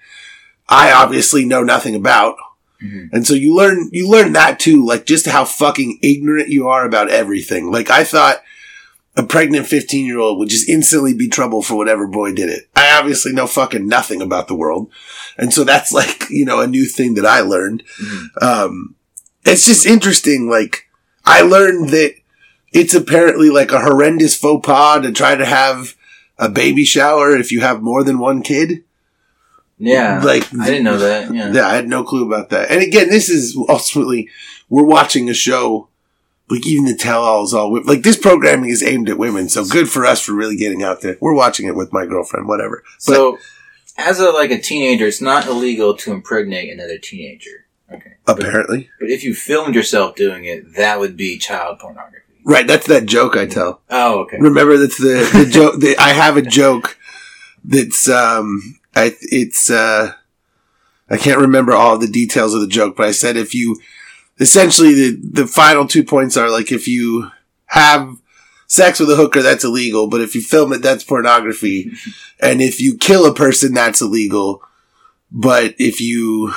I 0.68 0.92
obviously 0.92 1.44
know 1.44 1.62
nothing 1.64 1.94
about. 1.94 2.36
Mhm. 2.82 3.10
And 3.12 3.26
so 3.26 3.34
you 3.34 3.54
learn, 3.54 3.88
you 3.92 4.08
learn 4.08 4.32
that 4.34 4.58
too, 4.58 4.84
like 4.84 5.06
just 5.06 5.26
how 5.26 5.44
fucking 5.44 5.98
ignorant 6.02 6.48
you 6.48 6.68
are 6.68 6.84
about 6.84 7.10
everything. 7.10 7.70
Like 7.70 7.90
I 7.90 8.04
thought 8.04 8.42
a 9.16 9.22
pregnant 9.22 9.66
15 9.66 10.06
year 10.06 10.18
old 10.18 10.38
would 10.38 10.48
just 10.48 10.68
instantly 10.68 11.12
be 11.12 11.28
trouble 11.28 11.62
for 11.62 11.74
whatever 11.74 12.06
boy 12.06 12.32
did 12.32 12.48
it. 12.48 12.68
I 12.76 12.96
obviously 12.98 13.32
know 13.32 13.46
fucking 13.46 13.86
nothing 13.86 14.22
about 14.22 14.48
the 14.48 14.54
world. 14.54 14.90
And 15.36 15.52
so 15.52 15.64
that's 15.64 15.92
like, 16.00 16.26
you 16.30 16.44
know, 16.44 16.60
a 16.60 16.66
new 16.66 16.86
thing 16.86 17.14
that 17.14 17.26
I 17.26 17.40
learned. 17.40 17.82
Mhm. 18.00 18.42
Um, 18.42 18.94
it's 19.44 19.66
just 19.66 19.86
interesting. 19.86 20.48
Like 20.48 20.88
I 21.24 21.42
learned 21.42 21.90
that 21.90 22.14
it's 22.72 22.94
apparently 22.94 23.50
like 23.50 23.72
a 23.72 23.80
horrendous 23.80 24.36
faux 24.36 24.64
pas 24.64 25.02
to 25.02 25.12
try 25.12 25.34
to 25.34 25.44
have 25.44 25.96
a 26.38 26.48
baby 26.48 26.84
shower 26.84 27.36
if 27.36 27.52
you 27.52 27.60
have 27.60 27.82
more 27.82 28.02
than 28.04 28.18
one 28.18 28.42
kid. 28.42 28.84
Yeah. 29.80 30.20
Like 30.22 30.44
I 30.54 30.66
didn't 30.66 30.84
know 30.84 30.98
that. 30.98 31.32
Yeah. 31.34 31.52
yeah, 31.52 31.66
I 31.66 31.74
had 31.74 31.88
no 31.88 32.04
clue 32.04 32.26
about 32.26 32.50
that. 32.50 32.70
And 32.70 32.82
again, 32.82 33.08
this 33.08 33.28
is 33.28 33.56
ultimately 33.68 34.28
we're 34.68 34.84
watching 34.84 35.28
a 35.30 35.34
show. 35.34 35.88
Like 36.48 36.66
even 36.66 36.84
the 36.84 36.96
tell-all 36.96 37.44
is 37.44 37.54
all 37.54 37.80
like 37.84 38.02
this 38.02 38.16
programming 38.18 38.70
is 38.70 38.82
aimed 38.82 39.08
at 39.08 39.18
women, 39.18 39.48
so 39.48 39.64
good 39.64 39.88
for 39.88 40.04
us 40.04 40.20
for 40.20 40.32
really 40.34 40.56
getting 40.56 40.82
out 40.82 41.00
there. 41.00 41.16
We're 41.20 41.32
watching 41.34 41.66
it 41.66 41.76
with 41.76 41.92
my 41.92 42.06
girlfriend, 42.06 42.46
whatever. 42.48 42.82
But 43.06 43.14
So, 43.14 43.38
as 43.96 44.18
a 44.18 44.30
like 44.30 44.50
a 44.50 44.58
teenager, 44.60 45.06
it's 45.06 45.20
not 45.20 45.46
illegal 45.46 45.96
to 45.98 46.12
impregnate 46.12 46.72
another 46.72 46.98
teenager. 46.98 47.66
Okay. 47.92 48.14
But, 48.24 48.40
apparently, 48.40 48.90
but 48.98 49.10
if 49.10 49.22
you 49.24 49.32
filmed 49.34 49.74
yourself 49.76 50.16
doing 50.16 50.44
it, 50.44 50.74
that 50.74 50.98
would 50.98 51.16
be 51.16 51.38
child 51.38 51.78
pornography. 51.78 52.24
right? 52.44 52.66
That's 52.66 52.86
that 52.88 53.06
joke 53.06 53.36
I 53.36 53.46
tell. 53.46 53.80
Oh, 53.88 54.20
okay. 54.22 54.38
Remember 54.40 54.76
that's 54.76 54.98
the 54.98 55.30
the 55.32 55.48
joke. 55.48 55.78
The, 55.80 55.96
I 55.98 56.08
have 56.10 56.36
a 56.36 56.42
joke 56.42 56.98
that's 57.64 58.08
um, 58.08 58.79
I 58.94 59.16
it's 59.20 59.70
uh, 59.70 60.14
I 61.08 61.16
can't 61.16 61.40
remember 61.40 61.72
all 61.72 61.98
the 61.98 62.08
details 62.08 62.54
of 62.54 62.60
the 62.60 62.66
joke, 62.66 62.96
but 62.96 63.06
I 63.06 63.12
said 63.12 63.36
if 63.36 63.54
you 63.54 63.80
essentially 64.38 64.94
the 64.94 65.20
the 65.22 65.46
final 65.46 65.86
two 65.86 66.04
points 66.04 66.36
are 66.36 66.50
like 66.50 66.72
if 66.72 66.88
you 66.88 67.30
have 67.66 68.16
sex 68.66 69.00
with 69.00 69.10
a 69.10 69.16
hooker, 69.16 69.42
that's 69.42 69.64
illegal. 69.64 70.06
But 70.06 70.20
if 70.20 70.34
you 70.34 70.42
film 70.42 70.72
it, 70.72 70.82
that's 70.82 71.04
pornography. 71.04 71.92
and 72.40 72.62
if 72.62 72.80
you 72.80 72.96
kill 72.96 73.26
a 73.26 73.34
person, 73.34 73.74
that's 73.74 74.00
illegal. 74.00 74.62
But 75.32 75.74
if 75.78 76.00
you 76.00 76.54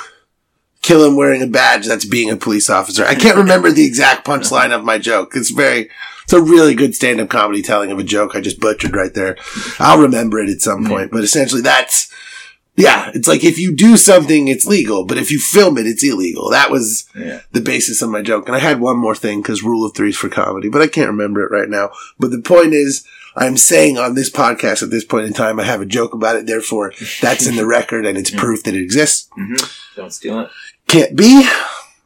kill 0.81 1.05
him 1.05 1.15
wearing 1.15 1.41
a 1.41 1.47
badge, 1.47 1.85
that's 1.85 2.05
being 2.05 2.29
a 2.29 2.35
police 2.35 2.69
officer. 2.69 3.05
I 3.05 3.15
can't 3.15 3.37
remember 3.37 3.71
the 3.71 3.85
exact 3.85 4.25
punchline 4.25 4.71
of 4.71 4.83
my 4.83 4.97
joke. 4.99 5.33
It's 5.35 5.49
very, 5.49 5.89
it's 6.23 6.33
a 6.33 6.41
really 6.41 6.75
good 6.75 6.95
stand-up 6.95 7.29
comedy 7.29 7.61
telling 7.61 7.91
of 7.91 7.99
a 7.99 8.03
joke 8.03 8.35
I 8.35 8.41
just 8.41 8.59
butchered 8.59 8.95
right 8.95 9.13
there. 9.13 9.37
I'll 9.79 9.99
remember 10.01 10.39
it 10.39 10.49
at 10.49 10.61
some 10.61 10.85
point, 10.85 11.11
but 11.11 11.23
essentially 11.23 11.61
that's, 11.61 12.11
yeah, 12.75 13.11
it's 13.13 13.27
like 13.27 13.43
if 13.43 13.59
you 13.59 13.75
do 13.75 13.97
something, 13.97 14.47
it's 14.47 14.65
legal, 14.65 15.05
but 15.05 15.17
if 15.17 15.29
you 15.31 15.39
film 15.39 15.77
it, 15.77 15.85
it's 15.85 16.03
illegal. 16.03 16.49
That 16.49 16.71
was 16.71 17.05
Yeah. 17.15 17.41
the 17.51 17.61
basis 17.61 18.01
of 18.01 18.09
my 18.09 18.21
joke. 18.21 18.47
And 18.47 18.55
I 18.55 18.59
had 18.59 18.79
one 18.79 18.97
more 18.97 19.15
thing 19.15 19.41
because 19.41 19.61
rule 19.63 19.85
of 19.85 19.95
threes 19.95 20.17
for 20.17 20.29
comedy, 20.29 20.69
but 20.69 20.81
I 20.81 20.87
can't 20.87 21.09
remember 21.09 21.43
it 21.43 21.51
right 21.51 21.69
now. 21.69 21.91
But 22.19 22.31
the 22.31 22.41
point 22.41 22.73
is, 22.73 23.03
I'm 23.35 23.57
saying 23.57 23.97
on 23.97 24.13
this 24.15 24.29
podcast 24.29 24.83
at 24.83 24.91
this 24.91 25.03
point 25.03 25.25
in 25.25 25.33
time, 25.33 25.59
I 25.59 25.63
have 25.63 25.81
a 25.81 25.85
joke 25.87 26.13
about 26.13 26.35
it. 26.35 26.45
Therefore, 26.45 26.93
that's 27.21 27.45
in 27.47 27.55
the 27.55 27.65
record 27.77 28.05
and 28.05 28.17
it's 28.17 28.29
proof 28.31 28.63
that 28.63 28.75
it 28.75 28.81
exists. 28.81 29.27
Mm-hmm. 29.37 29.65
Don't 29.95 30.13
steal 30.13 30.39
it. 30.41 30.49
Can't 30.87 31.15
be. 31.15 31.47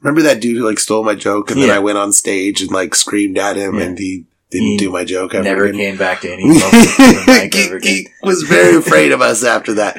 Remember 0.02 0.22
that 0.22 0.40
dude 0.40 0.58
who 0.58 0.66
like 0.66 0.80
stole 0.80 1.04
my 1.04 1.16
joke 1.16 1.50
and 1.52 1.62
then 1.62 1.70
I 1.72 1.80
went 1.80 1.98
on 1.98 2.14
stage 2.14 2.62
and 2.62 2.72
like 2.72 2.94
screamed 2.96 3.38
at 3.38 3.56
him 3.58 3.76
Yeah. 3.78 3.86
and 3.86 3.98
he 4.00 4.26
didn't 4.52 4.68
He 4.68 4.78
do 4.78 4.90
my 4.92 5.04
joke 5.04 5.34
ever 5.36 5.44
Never 5.44 5.66
again. 5.66 5.80
came 5.82 5.98
back 5.98 6.22
to 6.22 6.32
any 6.32 6.44
he, 6.48 7.80
he 7.82 8.08
was 8.24 8.44
very 8.44 8.78
afraid 8.78 9.12
of 9.12 9.22
us 9.22 9.44
after 9.44 9.74
that. 9.76 9.98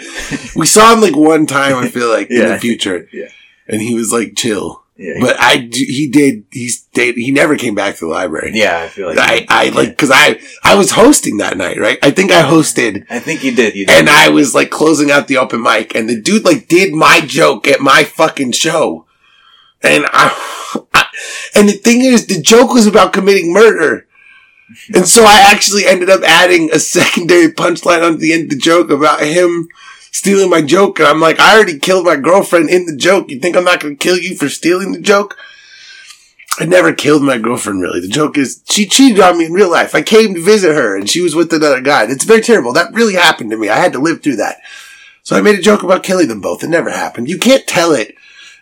We 0.57 0.67
saw 0.67 0.95
him 0.95 1.01
like 1.01 1.17
one 1.17 1.47
time, 1.47 1.77
I 1.77 1.89
feel 1.89 2.09
like, 2.09 2.31
in 2.31 2.49
the 2.49 2.59
future. 2.59 3.09
Yeah. 3.13 3.29
And 3.67 3.83
he 3.83 3.95
was 3.95 4.13
like 4.13 4.35
chill. 4.37 4.83
Yeah, 4.97 5.15
But 5.21 5.37
I 5.39 5.69
he 5.73 6.09
did, 6.11 6.45
he 6.51 6.69
stayed, 6.71 7.15
he 7.17 7.31
never 7.31 7.57
came 7.57 7.75
back 7.77 7.95
to 7.97 8.07
the 8.07 8.11
library. 8.11 8.51
yeah, 8.55 8.81
I 8.81 8.89
feel 8.89 9.07
like 9.09 9.19
I, 9.21 9.47
I 9.49 9.69
like, 9.69 9.97
cause 9.97 10.11
I, 10.13 10.41
I 10.65 10.75
was 10.75 10.91
hosting 10.93 11.37
that 11.37 11.57
night, 11.57 11.77
right? 11.79 11.99
I 12.03 12.11
think 12.11 12.33
I 12.33 12.43
hosted 12.43 13.07
I 13.09 13.21
think 13.21 13.45
you 13.45 13.55
did. 13.55 13.77
You 13.77 13.87
did. 13.87 13.97
and 13.97 14.09
I 14.09 14.29
was 14.31 14.55
like 14.57 14.71
closing 14.71 15.11
out 15.13 15.29
the 15.29 15.37
open 15.37 15.63
mic 15.63 15.95
and 15.95 16.09
the 16.09 16.21
dude 16.21 16.45
like 16.45 16.67
did 16.69 16.95
my 16.95 17.21
joke 17.21 17.69
at 17.69 17.81
my 17.81 18.03
fucking 18.05 18.53
show. 18.53 19.05
And 19.83 20.05
I, 20.07 20.85
I 20.95 21.05
and 21.55 21.69
the 21.69 21.73
thing 21.73 22.03
is, 22.03 22.27
the 22.27 22.41
joke 22.41 22.73
was 22.73 22.87
about 22.87 23.13
committing 23.13 23.53
murder. 23.53 24.07
And 24.95 25.09
so 25.09 25.25
I 25.25 25.47
actually 25.51 25.87
ended 25.87 26.11
up 26.11 26.23
adding 26.23 26.71
a 26.73 26.79
secondary 26.79 27.49
punchline 27.49 28.07
on 28.07 28.19
the 28.19 28.33
end 28.33 28.45
of 28.45 28.51
the 28.51 28.57
joke 28.57 28.91
about 28.91 29.21
him 29.21 29.69
stealing 30.13 30.51
my 30.51 30.63
joke. 30.63 30.99
And 30.99 31.09
I'm 31.09 31.21
like, 31.21 31.41
I 31.41 31.55
already 31.55 31.79
killed 31.79 32.05
my 32.05 32.17
girlfriend 32.17 32.71
in 32.71 32.87
the 32.87 32.97
joke. 32.97 33.31
You 33.31 33.39
think 33.39 33.57
I'm 33.57 33.65
not 33.65 33.81
going 33.81 33.97
to 33.97 34.05
kill 34.05 34.19
you 34.19 34.37
for 34.37 34.49
stealing 34.49 34.93
the 34.93 35.01
joke? 35.01 35.37
I 36.61 36.65
never 36.65 36.93
killed 36.93 37.23
my 37.23 37.39
girlfriend 37.39 37.81
really. 37.81 38.01
The 38.01 38.09
joke 38.09 38.37
is 38.37 38.63
she 38.69 38.87
cheated 38.87 39.21
on 39.21 39.39
me 39.39 39.47
in 39.47 39.53
real 39.53 39.71
life. 39.71 39.95
I 39.95 40.03
came 40.03 40.35
to 40.35 40.43
visit 40.43 40.75
her 40.75 40.97
and 40.97 41.09
she 41.09 41.21
was 41.21 41.35
with 41.35 41.53
another 41.53 41.81
guy. 41.81 42.05
It's 42.05 42.25
very 42.25 42.41
terrible. 42.41 42.73
That 42.73 42.93
really 42.95 43.15
happened 43.15 43.51
to 43.53 43.57
me. 43.57 43.69
I 43.69 43.77
had 43.77 43.93
to 43.93 44.01
live 44.01 44.23
through 44.23 44.37
that. 44.37 44.61
So 45.23 45.37
I 45.37 45.41
made 45.41 45.59
a 45.59 45.63
joke 45.63 45.85
about 45.85 46.03
killing 46.03 46.27
them 46.27 46.41
both. 46.41 46.65
It 46.65 46.69
never 46.69 46.91
happened. 46.91 47.29
You 47.29 47.39
can't 47.39 47.67
tell 47.67 47.93
it 47.93 48.17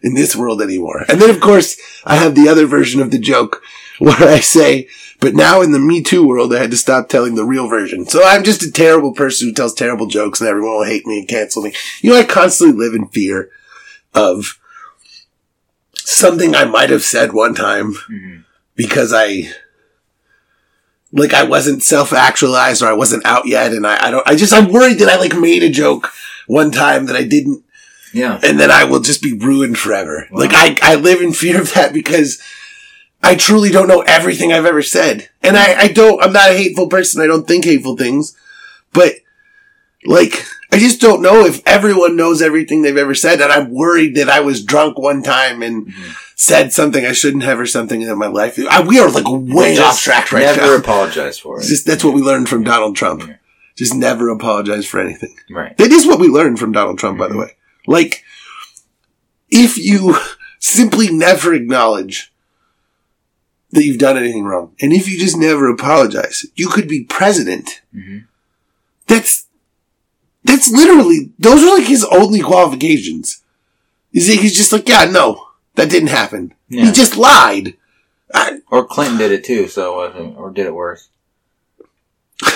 in 0.07 0.15
this 0.15 0.37
world 0.37 0.63
anymore. 0.63 1.05
And 1.09 1.21
then 1.21 1.31
of 1.31 1.41
course 1.41 1.77
I 2.05 2.17
have 2.17 2.35
the 2.35 2.49
other 2.49 2.67
version 2.67 3.01
of 3.03 3.11
the 3.11 3.19
joke 3.19 3.63
where 3.99 4.17
I 4.29 4.41
say, 4.41 4.89
but 5.21 5.35
now 5.35 5.63
in 5.63 5.73
the 5.73 5.79
Me 5.79 6.03
Too 6.03 6.27
world, 6.27 6.55
I 6.55 6.61
had 6.61 6.71
to 6.71 6.77
stop 6.77 7.09
telling 7.09 7.35
the 7.35 7.45
real 7.45 7.69
version. 7.69 8.07
So 8.07 8.23
I'm 8.25 8.45
just 8.45 8.63
a 8.63 8.71
terrible 8.71 9.13
person 9.13 9.49
who 9.49 9.55
tells 9.55 9.75
terrible 9.75 10.07
jokes 10.07 10.41
and 10.41 10.49
everyone 10.49 10.77
will 10.77 10.85
hate 10.85 11.07
me 11.07 11.19
and 11.21 11.29
cancel 11.29 11.63
me. 11.63 11.73
You 12.03 12.11
know, 12.11 12.19
I 12.19 12.25
constantly 12.25 12.77
live 12.77 12.95
in 12.95 13.09
fear 13.09 13.51
of 14.15 14.59
something 15.95 16.55
I 16.55 16.65
might 16.67 16.91
have 16.91 17.03
said 17.03 17.33
one 17.33 17.55
time 17.55 17.95
Mhm. 18.11 18.45
because 18.77 19.13
I, 19.15 19.51
like, 21.13 21.33
I 21.35 21.45
wasn't 21.45 21.83
self-actualized 21.83 22.83
or 22.83 22.87
I 22.89 22.93
wasn't 22.93 23.25
out 23.25 23.47
yet. 23.47 23.73
And 23.73 23.87
I, 23.87 24.07
I 24.07 24.11
don't, 24.11 24.29
I 24.29 24.37
just, 24.37 24.53
I'm 24.53 24.71
worried 24.73 24.99
that 24.99 25.09
I 25.09 25.17
like 25.17 25.35
made 25.35 25.63
a 25.63 25.71
joke 25.71 26.13
one 26.47 26.71
time 26.71 27.07
that 27.07 27.17
I 27.17 27.25
didn't 27.25 27.65
yeah. 28.13 28.41
and 28.43 28.59
then 28.59 28.71
I 28.71 28.85
will 28.85 29.01
just 29.01 29.23
be 29.23 29.33
ruined 29.33 29.79
forever. 29.79 30.27
Wow. 30.31 30.41
Like 30.41 30.53
I, 30.53 30.77
I 30.83 30.95
live 30.97 31.21
in 31.21 31.33
fear 31.33 31.61
of 31.61 31.75
that 31.75 31.93
because 31.93 32.41
I 33.23 33.35
truly 33.35 33.71
don't 33.71 33.89
know 33.89 34.03
everything 34.03 34.53
I've 34.53 34.67
ever 34.67 34.83
said. 34.83 35.29
And 35.43 35.57
I, 35.57 35.75
I 35.75 35.89
don't, 35.89 36.23
I'm 36.23 36.33
not 36.33 36.51
a 36.51 36.57
hateful 36.57 36.89
person. 36.89 37.21
I 37.21 37.27
don't 37.27 37.47
think 37.47 37.65
hateful 37.65 37.97
things, 37.97 38.37
but 38.93 39.15
like, 40.05 40.47
I 40.71 40.79
just 40.79 41.01
don't 41.01 41.23
know 41.23 41.45
if 41.45 41.63
everyone 41.67 42.17
knows 42.17 42.43
everything 42.43 42.83
they've 42.83 42.97
ever 42.97 43.15
said. 43.15 43.41
And 43.41 43.53
I'm 43.53 43.71
worried 43.71 44.15
that 44.17 44.29
I 44.29 44.41
was 44.41 44.65
drunk 44.65 44.99
one 44.99 45.23
time 45.23 45.63
and 45.63 45.87
mm-hmm. 45.87 46.13
said 46.35 46.73
something 46.73 47.05
I 47.05 47.13
shouldn't 47.13 47.45
have 47.45 47.59
or 47.59 47.67
something 47.67 48.03
in 48.03 48.19
my 48.19 48.27
life. 48.27 48.59
I, 48.69 48.83
we 48.83 48.99
are 48.99 49.11
like 49.11 49.25
way 49.27 49.79
off 49.79 50.01
track 50.01 50.33
right 50.33 50.43
Never 50.43 50.61
now. 50.61 50.77
apologize 50.77 51.39
for 51.39 51.61
it. 51.61 51.65
just, 51.67 51.87
that's 51.87 52.05
what 52.05 52.15
we 52.15 52.21
learned 52.21 52.49
from 52.49 52.65
Donald 52.65 52.97
Trump. 52.97 53.31
Just 53.77 53.95
never 53.95 54.29
apologize 54.29 54.87
for 54.87 55.01
anything. 55.01 55.37
Right. 55.51 55.77
That 55.77 55.93
is 55.93 56.07
what 56.07 56.19
we 56.19 56.29
learned 56.29 56.59
from 56.59 56.73
Donald 56.73 56.99
Trump, 56.99 57.19
by 57.19 57.29
the 57.29 57.35
mm-hmm. 57.35 57.41
way. 57.41 57.56
Like, 57.87 58.25
if 59.49 59.79
you 59.79 60.17
simply 60.59 61.11
never 61.11 61.55
acknowledge 61.55 62.33
that 63.71 63.85
you've 63.85 63.99
done 63.99 64.17
anything 64.17 64.45
wrong, 64.45 64.75
and 64.81 64.93
if 64.93 65.09
you 65.09 65.19
just 65.19 65.37
never 65.37 65.69
apologize, 65.69 66.45
you 66.55 66.69
could 66.69 66.89
be 66.89 67.05
president. 67.05 67.83
Mhm. 67.95 68.27
That's, 69.07 69.47
that's 70.45 70.71
literally, 70.71 71.31
those 71.39 71.63
are 71.63 71.77
like 71.79 71.87
his 71.87 72.05
only 72.05 72.41
qualifications. 72.41 73.43
Is 74.13 74.27
he's 74.29 74.57
just 74.57 74.73
like, 74.73 74.89
yeah, 74.89 75.05
no, 75.05 75.47
that 75.75 75.91
didn't 75.91 76.09
happen. 76.09 76.55
He 76.69 76.91
just 76.93 77.17
lied. 77.17 77.77
I, 78.35 78.61
Or 78.71 78.85
Clinton 78.87 79.19
did 79.19 79.31
it 79.31 79.45
too, 79.45 79.69
so 79.69 79.93
it 79.93 80.15
wasn't, 80.15 80.37
or 80.39 80.51
did 80.51 80.67
it 80.67 80.75
worse. 80.75 81.09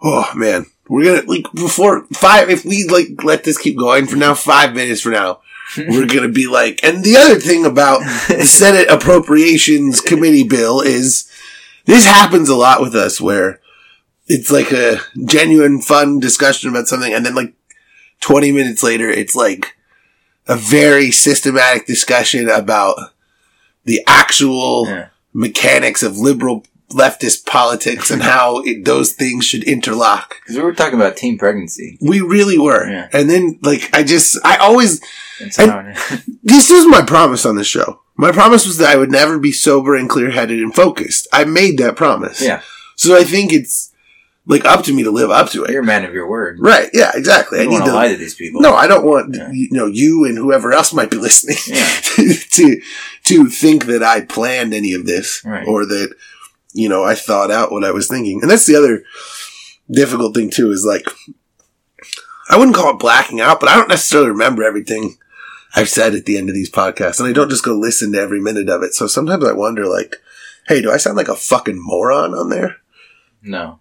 Oh 0.00 0.30
man, 0.36 0.66
we're 0.88 1.04
gonna 1.04 1.26
like 1.30 1.44
before 1.54 2.04
five. 2.14 2.50
If 2.50 2.64
we 2.64 2.84
like 2.88 3.22
let 3.24 3.44
this 3.44 3.58
keep 3.58 3.76
going 3.76 4.06
for 4.06 4.16
now, 4.16 4.34
five 4.34 4.74
minutes 4.74 5.00
for 5.02 5.10
now, 5.10 5.40
we're 5.76 6.06
gonna 6.06 6.28
be 6.28 6.46
like. 6.46 6.80
And 6.82 7.04
the 7.04 7.16
other 7.16 7.36
thing 7.38 7.64
about 7.64 8.00
the 8.28 8.44
Senate 8.46 8.88
Appropriations 8.90 10.00
Committee 10.00 10.44
bill 10.48 10.80
is 10.80 11.30
this 11.84 12.04
happens 12.06 12.48
a 12.48 12.56
lot 12.56 12.80
with 12.80 12.94
us, 12.94 13.20
where 13.20 13.60
it's 14.26 14.50
like 14.50 14.72
a 14.72 14.98
genuine, 15.24 15.80
fun 15.80 16.20
discussion 16.20 16.70
about 16.70 16.88
something, 16.88 17.12
and 17.12 17.24
then 17.24 17.34
like 17.34 17.54
twenty 18.20 18.52
minutes 18.52 18.82
later, 18.82 19.08
it's 19.08 19.34
like 19.34 19.74
a 20.46 20.56
very 20.56 21.10
systematic 21.10 21.86
discussion 21.86 22.48
about 22.48 22.96
the 23.84 24.02
actual 24.06 24.86
Yeah. 24.86 25.08
mechanics 25.34 26.02
of 26.02 26.16
liberal 26.18 26.64
leftist 26.90 27.44
politics 27.46 28.10
and 28.10 28.22
how 28.22 28.60
it, 28.62 28.84
those 28.84 29.12
things 29.12 29.44
should 29.44 29.62
interlock. 29.64 30.36
Because 30.40 30.56
we 30.56 30.62
were 30.62 30.74
talking 30.74 30.94
about 30.98 31.16
teen 31.16 31.36
pregnancy. 31.38 31.98
We 32.00 32.20
really 32.20 32.58
were. 32.58 32.88
Yeah. 32.88 33.08
And 33.12 33.28
then, 33.28 33.58
like, 33.62 33.90
I 33.94 34.02
just, 34.02 34.38
I 34.44 34.56
always, 34.56 35.00
And 35.58 35.94
this 36.42 36.70
is 36.70 36.86
my 36.86 37.02
promise 37.02 37.44
on 37.44 37.56
this 37.56 37.66
show. 37.66 38.00
My 38.16 38.32
promise 38.32 38.66
was 38.66 38.78
that 38.78 38.88
I 38.90 38.96
would 38.96 39.10
never 39.12 39.38
be 39.38 39.52
sober 39.52 39.94
and 39.94 40.08
clear 40.08 40.30
headed 40.30 40.60
and 40.60 40.74
focused. 40.74 41.28
I 41.32 41.44
made 41.44 41.78
that 41.78 41.94
promise. 41.96 42.40
yeah, 42.42 42.62
So 42.96 43.16
I 43.16 43.22
think 43.24 43.52
it's, 43.52 43.92
like, 44.46 44.64
up 44.64 44.82
to 44.84 44.94
me 44.94 45.02
to 45.02 45.10
live 45.10 45.30
up 45.30 45.50
to 45.50 45.64
it. 45.64 45.70
you're 45.72 45.82
a 45.82 45.86
man 45.86 46.06
of 46.06 46.14
your 46.14 46.26
word. 46.26 46.56
Right. 46.58 46.88
Yeah, 46.94 47.10
exactly. 47.14 47.60
You 47.60 47.66
I 47.66 47.68
need 47.70 47.84
to. 47.84 47.92
lie 47.92 48.08
to 48.08 48.16
these 48.16 48.34
people. 48.34 48.62
No, 48.62 48.72
I 48.74 48.86
don't 48.86 49.04
want 49.04 49.34
Yeah. 49.36 49.50
you 49.52 49.68
know 49.72 49.84
you 49.84 50.24
and 50.24 50.38
whoever 50.38 50.72
else 50.72 50.94
might 50.94 51.10
be 51.10 51.18
listening 51.18 51.58
Yeah. 51.66 51.86
to 52.52 52.80
to 53.24 53.46
think 53.50 53.84
that 53.84 54.02
I 54.02 54.22
planned 54.22 54.72
any 54.72 54.94
of 54.94 55.04
this 55.04 55.42
Right. 55.44 55.68
or 55.68 55.84
that 55.84 56.14
you 56.72 56.88
know 56.88 57.04
I 57.04 57.14
thought 57.14 57.50
out 57.50 57.72
what 57.72 57.84
I 57.84 57.90
was 57.90 58.08
thinking. 58.08 58.40
And 58.42 58.50
that's 58.50 58.66
the 58.66 58.76
other 58.76 59.02
difficult 59.90 60.34
thing 60.34 60.50
too 60.50 60.70
is 60.70 60.84
like 60.84 61.04
I 62.48 62.56
wouldn't 62.56 62.76
call 62.76 62.90
it 62.94 62.98
blacking 62.98 63.40
out, 63.40 63.60
but 63.60 63.68
I 63.68 63.76
don't 63.76 63.88
necessarily 63.88 64.30
remember 64.30 64.64
everything 64.64 65.18
I've 65.76 65.88
said 65.88 66.14
at 66.14 66.24
the 66.24 66.38
end 66.38 66.48
of 66.48 66.54
these 66.54 66.70
podcasts, 66.70 67.20
and 67.20 67.28
I 67.28 67.32
don't 67.32 67.50
just 67.50 67.64
go 67.64 67.74
listen 67.74 68.12
to 68.12 68.20
every 68.20 68.40
minute 68.40 68.68
of 68.68 68.82
it. 68.82 68.94
So 68.94 69.06
sometimes 69.06 69.44
I 69.44 69.52
wonder, 69.52 69.86
like, 69.86 70.16
hey, 70.66 70.80
do 70.80 70.90
I 70.90 70.96
sound 70.96 71.16
like 71.16 71.28
a 71.28 71.36
fucking 71.36 71.78
moron 71.78 72.32
on 72.32 72.48
there? 72.48 72.76
No. 73.42 73.80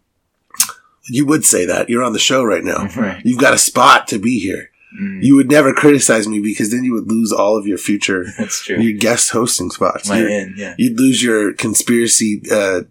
You 1.09 1.25
would 1.25 1.45
say 1.45 1.65
that. 1.65 1.89
You're 1.89 2.03
on 2.03 2.13
the 2.13 2.19
show 2.19 2.43
right 2.43 2.63
now. 2.63 2.89
Right. 2.97 3.21
You've 3.23 3.39
got 3.39 3.53
a 3.53 3.57
spot 3.57 4.07
to 4.09 4.19
be 4.19 4.39
here. 4.39 4.69
Mm, 4.99 5.23
You 5.23 5.35
would 5.35 5.49
never 5.49 5.73
criticize 5.73 6.27
me 6.27 6.39
because 6.39 6.71
then 6.71 6.83
you 6.83 6.93
would 6.93 7.09
lose 7.09 7.31
all 7.31 7.57
of 7.57 7.67
your 7.67 7.77
future 7.77 8.25
that's 8.37 8.63
true. 8.63 8.79
your 8.79 8.97
guest 8.97 9.29
hosting 9.31 9.69
spots. 9.69 10.09
My 10.09 10.19
in, 10.19 10.53
yeah. 10.57 10.75
You'd 10.77 10.97
lose 10.99 11.21
your 11.21 11.53
conspiracy 11.53 12.41
uh, 12.51 12.81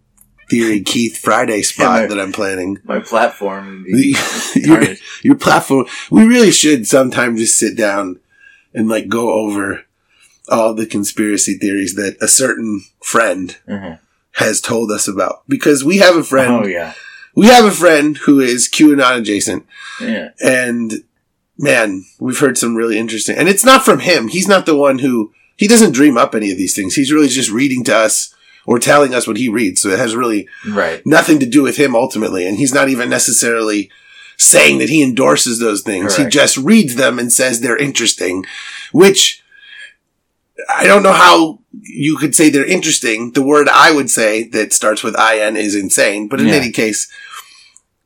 theory 0.48 0.80
Keith 0.92 1.18
Friday 1.18 1.62
spot 1.62 2.02
my- 2.02 2.07
that 2.07 2.20
I'm 2.20 2.32
planning. 2.32 2.78
My 2.84 3.00
platform 3.00 3.84
would 3.88 3.92
be 3.92 4.16
your, 4.54 4.84
your 5.22 5.34
platform. 5.34 5.86
We 6.11 6.24
really 6.26 6.52
should 6.52 6.86
sometime 6.86 7.36
just 7.36 7.59
sit 7.59 7.76
down 7.76 8.20
and 8.72 8.88
like 8.88 9.09
go 9.09 9.32
over 9.32 9.82
all 10.48 10.74
the 10.74 10.86
conspiracy 10.86 11.54
theories 11.54 11.94
that 11.96 12.16
a 12.20 12.28
certain 12.28 12.82
friend 13.02 13.57
Mhm. 13.68 13.98
has 14.32 14.61
told 14.61 14.92
us 14.92 15.09
about 15.09 15.42
because 15.48 15.82
we 15.82 15.96
have 15.98 16.14
a 16.14 16.22
friend. 16.22 16.52
Oh 16.52 16.66
yeah, 16.66 16.92
We 17.34 17.46
have 17.48 17.64
a 17.64 17.70
friend 17.72 18.16
who 18.18 18.38
is 18.38 18.68
QAnon 18.68 19.18
adjacent. 19.18 19.66
yeah. 20.00 20.28
And 20.44 21.02
man, 21.59 22.04
we've 22.18 22.38
heard 22.38 22.59
some 22.59 22.74
really 22.74 22.98
interesting, 22.98 23.36
and 23.36 23.48
it's 23.48 23.64
not 23.64 23.84
from 23.84 24.00
him. 24.00 24.28
He's 24.28 24.48
not 24.48 24.66
the 24.66 24.76
one 24.76 24.98
who, 25.00 25.32
he 25.57 25.66
doesn't 25.66 25.92
dream 25.92 26.16
up 26.18 26.34
any 26.34 26.50
of 26.52 26.59
these 26.59 26.74
things. 26.74 26.94
He's 26.94 27.12
really 27.12 27.28
just 27.28 27.50
reading 27.50 27.82
to 27.84 27.96
us 27.96 28.34
or 28.66 28.78
telling 28.78 29.14
us 29.14 29.26
what 29.26 29.36
he 29.36 29.48
reads. 29.48 29.80
So 29.80 29.88
it 29.90 29.98
has 29.98 30.14
really 30.16 30.48
Right. 30.68 31.00
nothing 31.07 31.38
to 31.38 31.46
do 31.46 31.62
with 31.62 31.76
him 31.76 31.94
ultimately. 31.94 32.46
And 32.46 32.59
he's 32.59 32.74
not 32.74 32.88
even 32.88 33.09
necessarily 33.09 33.90
saying 34.36 34.78
that 34.78 34.90
he 34.90 35.02
endorses 35.02 35.61
those 35.61 35.82
things. 35.82 36.16
He 36.16 36.26
just 36.26 36.57
reads 36.59 36.96
them 36.96 37.18
and 37.18 37.32
says 37.32 37.61
they're 37.61 37.76
interesting, 37.76 38.44
which 38.92 39.42
I 40.74 40.84
don't 40.86 41.02
know 41.02 41.12
how 41.12 41.61
you 41.82 42.16
could 42.16 42.34
say 42.34 42.50
they're 42.50 42.64
interesting. 42.66 43.32
The 43.32 43.42
word 43.42 43.68
I 43.68 43.92
would 43.92 44.11
say 44.11 44.44
that 44.48 44.72
starts 44.72 45.02
with 45.02 45.18
IN 45.18 45.57
is 45.57 45.74
insane. 45.74 46.28
But 46.28 46.40
in 46.40 46.48
Yeah. 46.48 46.54
any 46.54 46.70
case, 46.70 47.09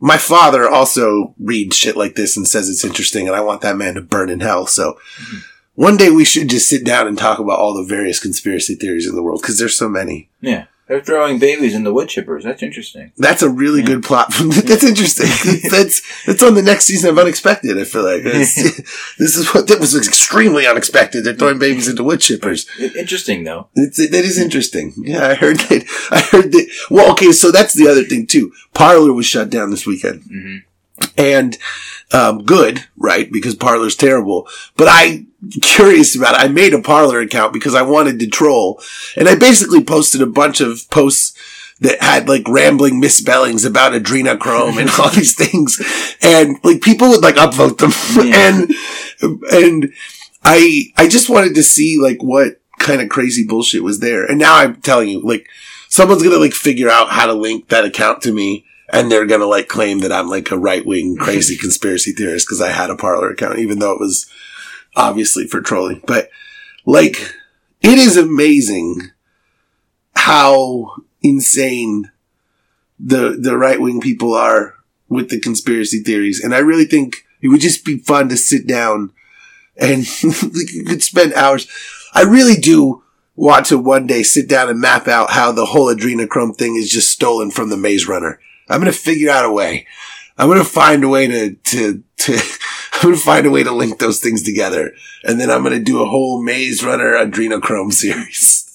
my 0.01 0.16
father 0.16 0.68
also 0.68 1.34
reads 1.38 1.76
shit 1.76 1.96
like 1.96 2.14
this 2.14 2.36
and 2.36 2.48
says 2.48 2.68
it's 2.68 2.84
interesting 2.84 3.26
and 3.26 3.36
I 3.36 3.40
want 3.42 3.61
that 3.61 3.76
man 3.76 3.94
to 3.94 4.01
burn 4.01 4.30
in 4.30 4.40
hell. 4.40 4.66
So 4.66 4.94
Mm-hmm. 5.20 5.38
one 5.74 5.96
day 5.96 6.11
we 6.11 6.24
should 6.24 6.48
just 6.48 6.68
sit 6.68 6.84
down 6.84 7.07
and 7.07 7.16
talk 7.18 7.38
about 7.38 7.59
all 7.59 7.74
the 7.74 7.84
various 7.84 8.18
conspiracy 8.18 8.74
theories 8.74 9.07
in 9.07 9.14
the 9.14 9.22
world 9.22 9.40
because 9.42 9.59
there's 9.59 9.76
so 9.76 9.88
many. 9.88 10.28
Yeah. 10.40 10.64
They're 10.91 11.01
throwing 11.01 11.38
babies 11.38 11.72
in 11.76 11.84
the 11.84 11.95
wood 11.95 12.09
chippers. 12.09 12.43
That's 12.43 12.64
interesting. 12.64 13.12
That's 13.16 13.43
a 13.43 13.49
really 13.49 13.78
Yeah. 13.78 13.86
good 13.86 14.03
plot. 14.03 14.34
that's 14.41 14.82
interesting. 14.82 15.28
that's 15.70 16.03
that's 16.26 16.43
on 16.43 16.55
the 16.55 16.62
next 16.62 16.86
season 16.86 17.11
of 17.11 17.18
Unexpected. 17.20 17.78
I 17.78 17.84
feel 17.84 18.03
like 18.03 18.24
this 18.24 18.59
is 19.18 19.55
what 19.55 19.68
that 19.68 19.78
was 19.78 19.95
extremely 19.97 20.66
unexpected. 20.66 21.22
They're 21.22 21.34
throwing 21.34 21.61
babies 21.61 21.86
into 21.86 22.03
wood 22.03 22.18
chippers. 22.18 22.66
Interesting 22.97 23.45
though. 23.45 23.68
It's, 23.76 23.99
that 23.99 24.12
is 24.24 24.36
interesting. 24.36 24.93
Yeah, 24.97 25.28
I 25.28 25.34
heard 25.34 25.59
that. 25.61 25.84
I 26.11 26.22
heard 26.22 26.51
that. 26.51 26.68
Well, 26.91 27.12
okay, 27.12 27.30
so 27.30 27.53
that's 27.53 27.74
the 27.74 27.86
other 27.86 28.03
thing 28.03 28.26
too. 28.26 28.51
Parler 28.74 29.12
was 29.12 29.26
shut 29.26 29.49
down 29.49 29.70
this 29.70 29.86
weekend, 29.86 30.24
hmm 30.24 30.57
and 31.16 31.57
um, 32.12 32.45
good, 32.45 32.84
right? 32.97 33.30
Because 33.32 33.55
Parler's 33.55 33.95
terrible. 33.97 34.49
But 34.76 34.88
I 34.91 35.24
curious 35.62 36.16
about 36.16 36.34
it. 36.34 36.41
I 36.41 36.49
made 36.49 36.74
a 36.74 36.80
Parler 36.80 37.20
account 37.20 37.53
because 37.53 37.74
I 37.74 37.82
wanted 37.82 38.18
to 38.20 38.26
troll, 38.28 38.80
and 39.16 39.28
I 39.28 39.34
basically 39.34 39.82
posted 39.82 40.22
a 40.22 40.26
bunch 40.26 40.61
of 40.61 40.88
posts 40.91 41.34
that 41.80 42.03
had 42.03 42.28
like 42.28 42.47
rambling 42.47 43.01
misspellings 43.01 43.64
about 43.64 43.93
adrenochrome 43.93 44.78
and 44.78 44.91
all 44.99 45.11
these 45.14 45.34
things, 45.34 45.80
and 46.20 46.59
like 46.62 46.82
people 46.82 47.09
would 47.09 47.22
like 47.22 47.36
upvote 47.36 47.78
them, 47.78 47.93
Yeah. 48.26 48.66
and 49.22 49.43
and 49.53 49.93
I 50.45 50.93
I 50.97 51.09
just 51.09 51.30
wanted 51.30 51.55
to 51.55 51.62
see 51.62 51.99
like 52.01 52.22
what 52.22 52.61
kind 52.78 53.01
of 53.01 53.09
crazy 53.09 53.45
bullshit 53.47 53.82
was 53.82 54.01
there, 54.01 54.24
and 54.24 54.38
now 54.38 54.57
I'm 54.57 54.80
telling 54.82 55.09
you, 55.09 55.20
like 55.20 55.47
someone's 55.88 56.22
gonna 56.22 56.36
like 56.36 56.53
figure 56.53 56.88
out 56.88 57.11
how 57.11 57.26
to 57.26 57.32
link 57.32 57.68
that 57.68 57.84
account 57.84 58.22
to 58.22 58.32
me. 58.32 58.64
And 58.93 59.09
they're 59.09 59.24
gonna 59.24 59.47
like 59.47 59.68
claim 59.68 60.01
that 60.01 60.11
I'm 60.11 60.28
like 60.28 60.51
a 60.51 60.59
right 60.59 60.84
wing 60.84 61.16
crazy 61.16 61.57
conspiracy 61.61 62.11
theorist 62.11 62.49
because 62.49 62.61
I 62.61 62.70
had 62.70 62.91
a 62.91 62.97
Parler 62.97 63.30
account, 63.30 63.61
even 63.61 63.78
though 63.78 63.93
it 63.93 64.01
was 64.01 64.28
obviously 64.97 65.47
for 65.47 65.61
trolling. 65.61 66.03
But 66.07 66.30
like, 66.84 67.16
it 67.80 67.99
is 67.99 68.16
amazing 68.16 69.11
how 70.14 70.95
insane 71.22 72.11
the 72.99 73.36
the 73.41 73.57
right 73.57 73.80
wing 73.80 74.01
people 74.01 74.34
are 74.34 74.74
with 75.09 75.30
the 75.30 75.41
conspiracy 75.41 76.03
theories, 76.03 76.43
and 76.43 76.55
I 76.55 76.59
really 76.59 76.84
think 76.84 77.24
it 77.41 77.49
would 77.49 77.61
just 77.61 77.84
be 77.84 77.99
fun 77.99 78.28
to 78.28 78.36
sit 78.36 78.66
down 78.66 79.12
and 79.76 80.05
you 80.22 80.84
could 80.84 81.03
spend 81.03 81.32
hours. 81.34 81.66
I 82.12 82.22
really 82.22 82.57
do 82.57 83.03
want 83.36 83.66
to 83.66 83.78
one 83.78 84.07
day 84.07 84.22
sit 84.22 84.49
down 84.49 84.68
and 84.68 84.80
map 84.80 85.09
out 85.09 85.30
how 85.30 85.53
the 85.53 85.66
whole 85.66 85.95
adrenochrome 85.95 86.57
thing 86.57 86.76
is 86.76 86.91
just 86.91 87.11
stolen 87.11 87.51
from 87.51 87.70
the 87.70 87.76
Maze 87.76 88.07
Runner. 88.07 88.41
I'm 88.68 88.80
gonna 88.80 88.93
figure 88.93 89.30
out 89.30 89.47
a 89.47 89.51
way. 89.51 89.86
I'm 90.36 90.49
gonna 90.49 90.64
find 90.64 91.03
a 91.05 91.09
way 91.09 91.26
to 91.26 91.55
to 91.55 92.03
to. 92.18 92.38
I'm 93.01 93.11
gonna 93.11 93.16
find 93.22 93.46
a 93.46 93.51
way 93.51 93.62
to 93.62 93.72
link 93.72 93.98
those 93.98 94.20
things 94.20 94.42
together, 94.42 94.92
and 95.24 95.40
then 95.40 95.51
I'm 95.51 95.62
gonna 95.62 95.80
do 95.80 96.03
a 96.03 96.07
whole 96.07 96.42
Maze 96.42 96.84
Runner 96.84 97.12
adrenochrome 97.12 97.92
series. 97.92 98.66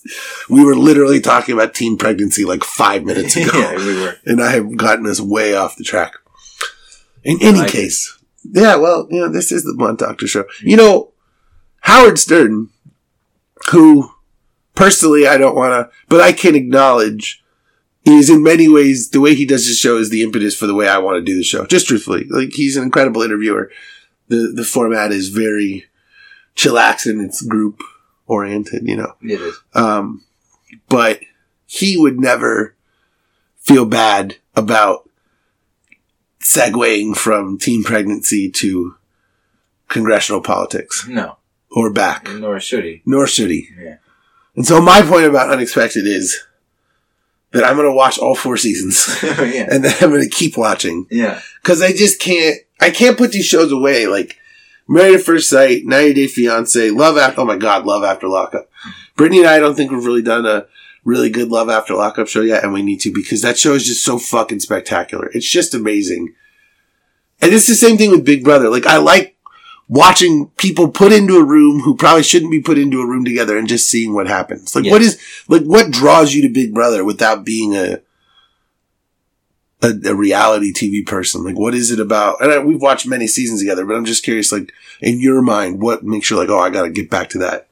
We 0.50 0.64
were 0.64 0.76
literally 0.76 1.20
talking 1.20 1.54
about 1.54 1.74
teen 1.74 1.98
pregnancy 1.98 2.46
like 2.46 2.64
five 2.64 3.04
minutes 3.04 3.36
ago 3.36 3.58
yeah, 3.58 3.78
we 3.78 4.02
were. 4.02 4.16
and 4.26 4.42
I 4.42 4.52
have 4.52 4.78
gotten 4.78 5.08
us 5.08 5.20
way 5.20 5.56
off 5.56 5.78
the 5.78 5.84
track. 5.84 6.14
In 7.24 7.40
any 7.42 7.60
like 7.60 7.70
it. 7.70 7.72
case, 7.72 8.20
yeah, 8.44 8.76
well, 8.76 9.08
you 9.10 9.20
know, 9.20 9.30
this 9.30 9.52
is 9.52 9.64
the 9.64 9.74
Blunt 9.76 10.00
Doctor 10.00 10.28
show. 10.28 10.46
You 10.62 10.78
know, 10.78 11.14
Howard 11.82 12.20
Stern, 12.20 12.70
who 13.72 14.12
personally 14.76 15.26
I 15.28 15.38
don't 15.38 15.56
want 15.56 15.72
to, 15.72 15.96
but 16.08 16.22
I 16.22 16.34
can 16.34 16.54
acknowledge 16.54 17.44
is 18.06 18.30
in 18.30 18.44
many 18.44 18.70
ways 18.70 19.10
the 19.10 19.20
way 19.20 19.34
he 19.34 19.46
does 19.46 19.66
his 19.66 19.80
show 19.80 19.98
is 19.98 20.12
the 20.12 20.22
impetus 20.22 20.56
for 20.56 20.68
the 20.68 20.76
way 20.76 20.88
I 20.88 21.00
want 21.00 21.18
to 21.18 21.24
do 21.24 21.36
the 21.36 21.44
show. 21.44 21.66
Just 21.66 21.88
truthfully, 21.88 22.26
like 22.30 22.54
he's 22.54 22.78
an 22.78 22.84
incredible 22.84 23.24
interviewer. 23.24 23.72
The 24.28 24.52
the 24.56 24.64
format 24.64 25.12
is 25.12 25.30
very 25.30 25.86
chillax 26.56 27.06
and 27.06 27.22
it's 27.22 27.42
group 27.42 27.80
oriented. 28.28 28.88
You 28.88 28.98
know, 28.98 29.16
It 29.22 29.40
is. 29.42 29.56
um, 29.74 30.24
but 30.90 31.20
he 31.66 31.98
would 31.98 32.20
never 32.20 32.76
feel 33.60 33.86
bad 33.86 34.38
about 34.56 35.10
segueing 36.40 37.16
from 37.16 37.58
teen 37.58 37.84
pregnancy 37.84 38.50
to 38.52 38.96
congressional 39.88 40.42
politics 40.42 41.08
No. 41.08 41.38
or 41.72 41.92
back, 41.92 42.30
Nor 42.32 42.60
should 42.60 42.84
he. 42.86 43.02
nor 43.06 43.28
should 43.28 43.50
he. 43.50 43.70
Yeah. 43.80 43.98
And 44.56 44.66
so 44.66 44.82
my 44.82 45.02
point 45.02 45.26
about 45.26 45.50
Unexpected 45.50 46.08
is 46.08 46.40
that 47.52 47.64
I'm 47.64 47.76
going 47.76 47.88
to 47.90 47.96
watch 47.96 48.18
all 48.20 48.36
four 48.36 48.58
seasons 48.58 49.08
yeah. 49.24 49.68
and 49.70 49.84
then 49.84 49.94
I'm 50.02 50.10
going 50.10 50.22
to 50.22 50.30
keep 50.30 50.58
watching 50.58 51.08
Yeah. 51.10 51.42
because 51.62 51.82
I 51.82 51.92
just 51.92 52.20
can't. 52.20 52.58
I 52.80 52.90
can't 52.90 53.18
put 53.18 53.32
these 53.32 53.46
shows 53.46 53.72
away. 53.72 54.08
Like 54.08 54.38
Married 54.88 55.16
at 55.16 55.22
First 55.22 55.50
Sight, 55.50 55.86
90 55.86 56.14
Day 56.14 56.28
Fiance, 56.28 56.90
Love 56.92 57.18
After. 57.18 57.42
Oh 57.42 57.46
my 57.46 57.58
God, 57.58 57.86
Love 57.86 58.04
After 58.04 58.28
Lockup. 58.28 58.70
Brittany 59.16 59.40
and 59.40 59.48
I 59.48 59.60
don't 59.60 59.76
think 59.76 59.92
we've 59.92 60.06
really 60.06 60.22
done 60.22 60.46
a 60.46 60.68
really 61.04 61.30
good 61.30 61.50
Love 61.50 61.70
After 61.70 61.94
Lockup 61.96 62.28
show 62.28 62.42
yet, 62.42 62.64
and 62.64 62.74
we 62.74 62.82
need 62.84 63.00
to 63.02 63.14
because 63.14 63.42
that 63.42 63.58
show 63.58 63.74
is 63.74 63.86
just 63.86 64.04
so 64.04 64.20
fucking 64.20 64.60
spectacular. 64.60 65.30
It's 65.34 65.50
just 65.50 65.74
amazing. 65.74 66.34
And 67.42 67.54
it's 67.54 67.68
the 67.68 67.76
same 67.76 67.98
thing 67.98 68.12
with 68.12 68.26
Big 68.26 68.44
Brother. 68.44 68.70
Like 68.70 68.86
I 68.86 68.98
like 68.98 69.36
watching 69.88 70.48
people 70.58 70.88
put 70.90 71.12
into 71.12 71.38
a 71.38 71.44
room 71.44 71.82
who 71.82 71.96
probably 71.96 72.24
shouldn't 72.24 72.52
be 72.52 72.62
put 72.62 72.78
into 72.78 73.02
a 73.02 73.06
room 73.08 73.24
together 73.24 73.58
and 73.58 73.68
just 73.68 73.88
seeing 73.90 74.14
what 74.14 74.28
happens. 74.28 74.76
Like 74.76 74.86
Yeah. 74.86 74.92
what 74.92 75.02
is 75.02 75.20
like 75.48 75.64
what 75.64 75.92
draws 75.92 76.34
you 76.34 76.42
to 76.42 76.50
Big 76.50 76.74
Brother 76.74 77.04
without 77.06 77.46
being 77.46 77.76
a 77.76 78.02
a, 79.82 79.94
a 80.06 80.16
reality 80.16 80.74
TV 80.74 81.06
person? 81.06 81.44
Like, 81.44 81.58
what 81.58 81.76
is 81.76 81.92
it 81.92 82.00
about? 82.00 82.42
And 82.42 82.52
I, 82.52 82.60
we've 82.60 82.82
watched 82.82 83.08
many 83.08 83.28
seasons 83.28 83.60
together, 83.60 83.86
but 83.86 83.96
I'm 83.96 84.06
just 84.06 84.24
curious, 84.24 84.52
like, 84.52 84.72
in 85.02 85.20
your 85.20 85.42
mind, 85.42 85.82
what 85.82 86.04
makes 86.04 86.30
you 86.30 86.38
like, 86.38 86.50
oh, 86.50 86.60
I 86.60 86.70
got 86.70 86.84
to 86.84 86.90
get 86.90 87.10
back 87.10 87.30
to 87.32 87.40
that? 87.40 87.68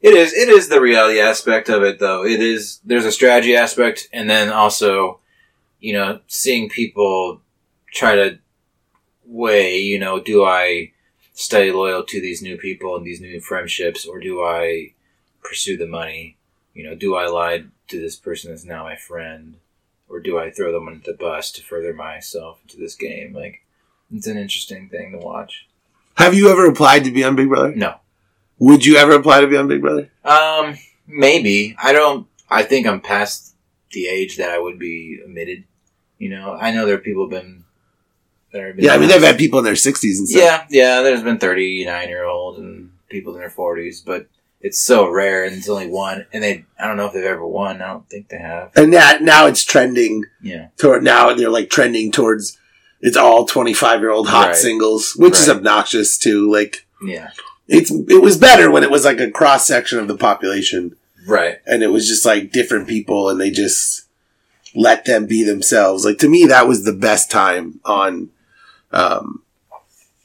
It 0.00 0.14
is. 0.14 0.32
It 0.32 0.48
is 0.48 0.68
the 0.68 0.80
reality 0.80 1.20
aspect 1.20 1.68
of 1.68 1.84
it, 1.84 2.00
though. 2.00 2.24
It 2.24 2.40
is. 2.40 2.80
There's 2.84 3.04
a 3.04 3.12
strategy 3.12 3.54
aspect, 3.54 4.08
and 4.12 4.28
then 4.28 4.50
also, 4.50 5.20
you 5.78 5.92
know, 5.92 6.20
seeing 6.26 6.68
people 6.68 7.40
try 7.92 8.16
to 8.16 8.38
weigh. 9.24 9.78
You 9.78 10.00
know, 10.00 10.18
do 10.18 10.44
I 10.44 10.92
stay 11.34 11.70
loyal 11.70 12.02
to 12.04 12.20
these 12.20 12.42
new 12.42 12.56
people 12.56 12.96
and 12.96 13.06
these 13.06 13.20
new 13.20 13.40
friendships, 13.40 14.04
or 14.04 14.18
do 14.18 14.42
I 14.42 14.94
pursue 15.42 15.76
the 15.76 15.86
money? 15.86 16.36
You 16.74 16.82
know, 16.82 16.96
do 16.96 17.14
I 17.14 17.26
lie 17.26 17.64
to 17.88 18.00
this 18.00 18.16
person 18.16 18.50
that's 18.50 18.64
now 18.64 18.82
my 18.82 18.96
friend, 18.96 19.56
or 20.12 20.20
do 20.20 20.38
I 20.38 20.50
throw 20.50 20.72
them 20.72 20.86
under 20.86 21.00
the 21.04 21.16
bus 21.16 21.50
to 21.52 21.62
further 21.62 21.94
myself 21.94 22.60
into 22.62 22.76
this 22.76 22.94
game? 22.94 23.32
Like, 23.32 23.62
it's 24.14 24.26
an 24.26 24.36
interesting 24.36 24.88
thing 24.88 25.12
to 25.12 25.18
watch. 25.18 25.66
Have 26.16 26.34
you 26.34 26.50
ever 26.50 26.66
applied 26.66 27.04
to 27.04 27.10
be 27.10 27.24
on 27.24 27.34
Big 27.34 27.48
Brother? 27.48 27.74
No. 27.74 27.96
Would 28.58 28.84
you 28.84 28.96
ever 28.96 29.12
apply 29.12 29.40
to 29.40 29.46
be 29.46 29.56
on 29.56 29.68
Big 29.68 29.80
Brother? 29.80 30.10
Um, 30.24 30.76
maybe. 31.06 31.74
I 31.82 31.92
don't. 31.92 32.28
I 32.50 32.62
think 32.62 32.86
I'm 32.86 33.00
past 33.00 33.54
the 33.92 34.06
age 34.06 34.36
that 34.36 34.50
I 34.50 34.58
would 34.58 34.78
be 34.78 35.18
admitted. 35.24 35.64
You 36.18 36.28
know, 36.28 36.52
I 36.52 36.70
know 36.70 36.84
there 36.84 36.96
are 36.96 36.98
people 36.98 37.28
been. 37.28 37.64
That 38.52 38.62
have 38.62 38.76
been 38.76 38.84
Yeah, 38.84 38.92
I 38.92 38.98
mean, 38.98 39.08
they've 39.08 39.22
had 39.22 39.38
people 39.38 39.60
in 39.60 39.64
their 39.64 39.72
60s 39.72 40.18
and 40.18 40.28
stuff. 40.28 40.42
Yeah, 40.42 40.66
yeah. 40.68 41.02
There's 41.02 41.22
been 41.22 41.38
39 41.38 42.08
year 42.08 42.24
olds 42.24 42.58
and 42.58 42.92
people 43.08 43.32
in 43.32 43.40
their 43.40 43.48
40s, 43.50 44.04
but 44.04 44.26
it's 44.62 44.80
so 44.80 45.08
rare, 45.08 45.44
and 45.44 45.56
it's 45.56 45.68
only 45.68 45.88
one. 45.88 46.26
And 46.32 46.42
they, 46.42 46.64
I 46.78 46.86
don't 46.86 46.96
know 46.96 47.06
if 47.06 47.12
they've 47.12 47.24
ever 47.24 47.46
won. 47.46 47.82
I 47.82 47.88
don't 47.88 48.08
think 48.08 48.28
they 48.28 48.38
have. 48.38 48.70
And 48.76 48.92
that, 48.94 49.20
now 49.22 49.46
it's 49.46 49.64
trending 49.64 50.24
Yeah, 50.40 50.68
toward, 50.76 51.02
now 51.02 51.34
they're 51.34 51.50
like 51.50 51.68
trending 51.68 52.12
towards, 52.12 52.58
it's 53.00 53.16
all 53.16 53.44
25 53.44 54.00
year 54.00 54.10
old 54.10 54.28
hot 54.28 54.46
Right. 54.48 54.56
singles, 54.56 55.14
which 55.16 55.34
is 55.34 55.48
obnoxious 55.48 56.16
too. 56.16 56.50
Like, 56.50 56.86
yeah, 57.04 57.30
it's, 57.66 57.90
it 57.90 58.22
was 58.22 58.36
better 58.38 58.70
when 58.70 58.84
it 58.84 58.90
was 58.90 59.04
like 59.04 59.18
a 59.20 59.30
cross 59.30 59.66
section 59.66 59.98
of 59.98 60.06
the 60.08 60.16
population. 60.16 60.94
right. 61.26 61.58
and 61.66 61.82
it 61.82 61.88
was 61.88 62.06
just 62.08 62.24
like 62.24 62.52
different 62.52 62.86
people 62.88 63.28
and 63.28 63.40
they 63.40 63.50
just 63.50 64.06
let 64.74 65.04
them 65.04 65.26
be 65.26 65.42
themselves. 65.42 66.04
Like 66.04 66.18
to 66.18 66.28
me, 66.28 66.46
that 66.46 66.68
was 66.68 66.84
the 66.84 66.92
best 66.92 67.30
time 67.30 67.80
on, 67.84 68.30
um, 68.92 69.42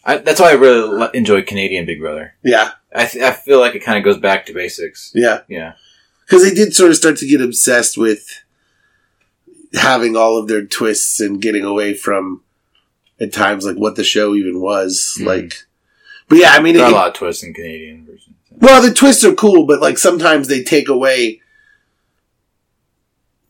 I, 0.05 0.17
that's 0.17 0.39
why 0.39 0.51
I 0.51 0.53
really 0.53 0.87
li- 0.99 1.09
enjoy 1.13 1.41
Canadian 1.41 1.85
Big 1.85 1.99
Brother. 1.99 2.35
yeah, 2.43 2.71
I, 2.95 3.05
th- 3.05 3.23
I 3.23 3.31
feel 3.31 3.59
like 3.59 3.75
it 3.75 3.83
kind 3.83 3.97
of 3.97 4.03
goes 4.03 4.17
back 4.19 4.45
to 4.47 4.53
basics. 4.53 5.11
yeah. 5.13 5.41
Yeah, 5.47 5.73
Cause 6.29 6.43
they 6.43 6.53
did 6.53 6.73
sort 6.75 6.89
of 6.91 6.97
start 6.97 7.17
to 7.17 7.27
get 7.27 7.41
obsessed 7.41 7.97
with 7.97 8.25
having 9.73 10.15
all 10.15 10.37
of 10.37 10.47
their 10.47 10.65
twists 10.65 11.19
and 11.19 11.41
getting 11.41 11.63
away 11.63 11.93
from 11.93 12.41
at 13.19 13.33
times 13.33 13.65
like 13.65 13.75
what 13.77 13.95
the 13.95 14.03
show 14.03 14.33
even 14.35 14.61
was 14.61 15.17
Mhm. 15.19 15.25
like. 15.25 15.53
But 16.29 16.37
yeah, 16.39 16.51
I 16.51 16.61
mean, 16.61 16.75
there 16.75 16.83
are 16.85 16.89
it- 16.89 16.93
a 16.93 16.95
lot 16.95 17.07
of 17.09 17.13
twists 17.13 17.43
in 17.43 17.53
Canadian 17.53 18.05
versions. 18.05 18.35
well, 18.51 18.81
the 18.81 18.93
twists 18.93 19.23
are 19.25 19.33
cool, 19.33 19.65
but 19.65 19.81
like 19.81 19.97
sometimes 19.97 20.47
they 20.47 20.63
take 20.63 20.87
away 20.89 21.41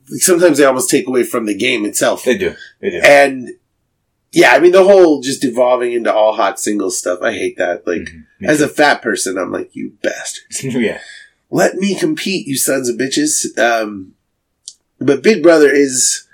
like, 0.09 0.21
sometimes 0.21 0.57
they 0.57 0.63
almost 0.65 0.89
take 0.89 1.07
away 1.07 1.23
from 1.23 1.45
the 1.45 1.53
game 1.55 1.85
itself. 1.85 2.23
They 2.23 2.37
do. 2.37 2.55
They 2.79 2.91
do. 2.91 3.01
And 3.03 3.49
yeah, 4.31 4.51
I 4.51 4.59
mean 4.59 4.71
the 4.73 4.83
whole 4.83 5.21
just 5.21 5.43
evolving 5.43 5.93
into 5.93 6.13
all 6.13 6.33
hot 6.33 6.59
singles 6.59 6.97
stuff. 6.97 7.21
I 7.21 7.31
hate 7.33 7.57
that. 7.57 7.85
Like 7.87 8.01
Mhm. 8.01 8.23
As 8.43 8.61
a 8.61 8.67
fat 8.67 9.01
person, 9.01 9.37
I'm 9.37 9.51
like 9.51 9.75
you 9.75 9.93
bastards. 10.03 10.63
yeah. 10.63 10.99
Let 11.49 11.75
me 11.75 11.95
compete, 11.95 12.45
you 12.45 12.57
sons 12.57 12.89
of 12.89 12.97
bitches. 12.97 13.57
Um, 13.57 14.13
but 14.99 15.23
Big 15.23 15.41
Brother 15.41 15.71
is 15.71 16.27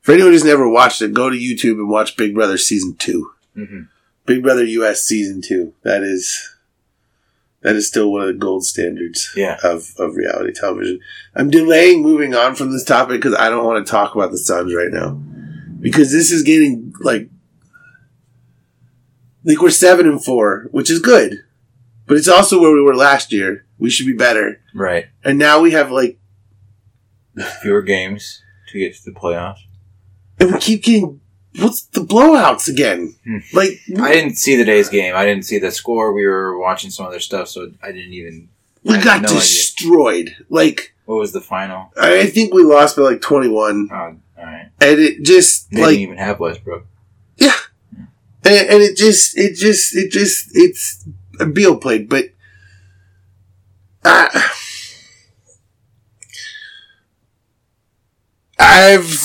for 0.00 0.12
anyone 0.12 0.32
who's 0.32 0.44
never 0.44 0.68
watched 0.68 1.00
it. 1.00 1.12
Go 1.14 1.30
to 1.30 1.36
YouTube 1.36 1.74
and 1.78 1.88
watch 1.88 2.16
Big 2.16 2.34
Brother 2.34 2.58
season 2.58 2.96
two. 2.96 3.30
hmm 3.54 3.82
Big 4.26 4.42
Brother 4.42 4.64
US 4.64 5.04
season 5.04 5.40
two. 5.40 5.72
That 5.84 6.02
is 6.02 6.54
that 7.62 7.74
is 7.76 7.88
still 7.88 8.12
one 8.12 8.20
of 8.22 8.28
the 8.28 8.34
gold 8.34 8.64
standards 8.64 9.30
Yeah. 9.34 9.58
of, 9.64 9.92
of 9.98 10.14
reality 10.16 10.52
television. 10.52 11.00
I'm 11.34 11.50
delaying 11.50 12.02
moving 12.02 12.34
on 12.34 12.54
from 12.54 12.72
this 12.72 12.84
topic 12.84 13.20
because 13.20 13.34
I 13.34 13.48
don't 13.50 13.64
want 13.64 13.84
to 13.84 13.90
talk 13.90 14.14
about 14.14 14.30
the 14.30 14.38
Suns 14.38 14.72
right 14.74 14.92
now. 14.92 15.20
Because 15.80 16.10
this 16.12 16.30
is 16.32 16.42
getting 16.42 16.92
like 17.00 17.28
like 19.44 19.60
we're 19.60 19.70
seven 19.70 20.06
and 20.06 20.22
four, 20.24 20.68
which 20.70 20.90
is 20.90 21.00
good. 21.00 21.42
But 22.06 22.16
it's 22.16 22.28
also 22.28 22.60
where 22.60 22.72
we 22.72 22.82
were 22.82 22.96
last 22.96 23.32
year. 23.32 23.64
We 23.78 23.90
should 23.90 24.06
be 24.06 24.14
better. 24.14 24.60
Right. 24.74 25.06
And 25.24 25.38
now 25.38 25.60
we 25.60 25.72
have 25.72 25.90
like 25.90 26.18
Fewer 27.62 27.82
games 27.82 28.42
to 28.68 28.78
get 28.78 28.94
to 28.96 29.04
the 29.04 29.12
playoffs. 29.12 29.60
and 30.40 30.52
we 30.52 30.58
keep 30.58 30.82
getting 30.82 31.20
what's 31.60 31.82
the 31.82 32.00
blowouts 32.00 32.68
again? 32.68 33.14
Hmm. 33.24 33.38
Like 33.52 33.80
I 34.00 34.12
didn't 34.12 34.36
see 34.36 34.56
the 34.56 34.64
day's 34.64 34.88
game. 34.88 35.14
I 35.14 35.24
didn't 35.24 35.44
see 35.44 35.58
the 35.58 35.70
score. 35.70 36.12
We 36.12 36.26
were 36.26 36.58
watching 36.58 36.90
some 36.90 37.06
other 37.06 37.20
stuff, 37.20 37.48
so 37.48 37.70
I 37.82 37.92
didn't 37.92 38.12
even. 38.14 38.48
we 38.82 38.96
I 38.96 39.02
got 39.04 39.22
no 39.22 39.28
idea. 39.28 39.38
destroyed. 39.40 40.36
Like 40.48 40.94
What 41.04 41.16
was 41.16 41.32
the 41.32 41.40
final? 41.40 41.92
I 42.00 42.26
think 42.26 42.52
we 42.52 42.64
lost 42.64 42.96
by 42.96 43.02
like 43.02 43.20
21. 43.20 43.88
Oh, 43.92 43.94
all 43.94 44.16
right. 44.44 44.70
And 44.80 45.00
it 45.00 45.22
just, 45.22 45.70
They 45.70 45.80
like, 45.80 45.90
didn't 45.90 46.02
even 46.02 46.18
have 46.18 46.40
Westbrook. 46.40 46.86
Yeah. 47.36 47.52
And, 48.44 48.68
and 48.68 48.82
it 48.82 48.96
just, 48.96 49.36
it 49.36 49.54
just, 49.56 49.94
it 49.96 50.10
just, 50.10 50.50
it's 50.52 51.04
Beal 51.52 51.76
played, 51.76 52.08
but 52.08 52.30
I, 54.04 54.50
I've, 58.58 59.18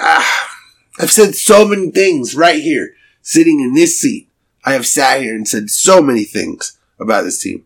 ah, 0.00 0.58
I've 0.98 1.10
said 1.10 1.34
so 1.34 1.66
many 1.66 1.90
things 1.90 2.34
right 2.34 2.62
here, 2.62 2.94
sitting 3.20 3.60
in 3.60 3.74
this 3.74 4.00
seat. 4.00 4.28
I 4.64 4.72
have 4.72 4.86
sat 4.86 5.20
here 5.20 5.34
and 5.34 5.46
said 5.46 5.70
so 5.70 6.00
many 6.00 6.24
things 6.24 6.78
about 6.98 7.22
this 7.22 7.42
team, 7.42 7.64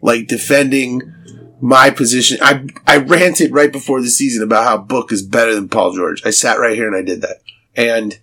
like 0.00 0.26
defending 0.26 1.14
my 1.60 1.90
position. 1.90 2.38
I 2.40 2.66
I 2.86 2.98
ranted 2.98 3.52
right 3.52 3.72
before 3.72 4.00
the 4.00 4.08
season 4.08 4.42
about 4.42 4.64
how 4.64 4.78
Book 4.78 5.12
is 5.12 5.22
better 5.22 5.54
than 5.54 5.68
Paul 5.68 5.94
George. 5.94 6.24
I 6.24 6.30
sat 6.30 6.58
right 6.58 6.76
here 6.76 6.86
and 6.86 6.96
I 6.96 7.02
did 7.02 7.22
that, 7.22 7.42
and 7.76 8.18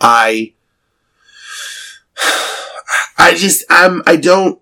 I 0.00 0.52
I 3.18 3.34
just 3.34 3.64
I'm 3.70 4.02
I 4.06 4.16
don't 4.16 4.60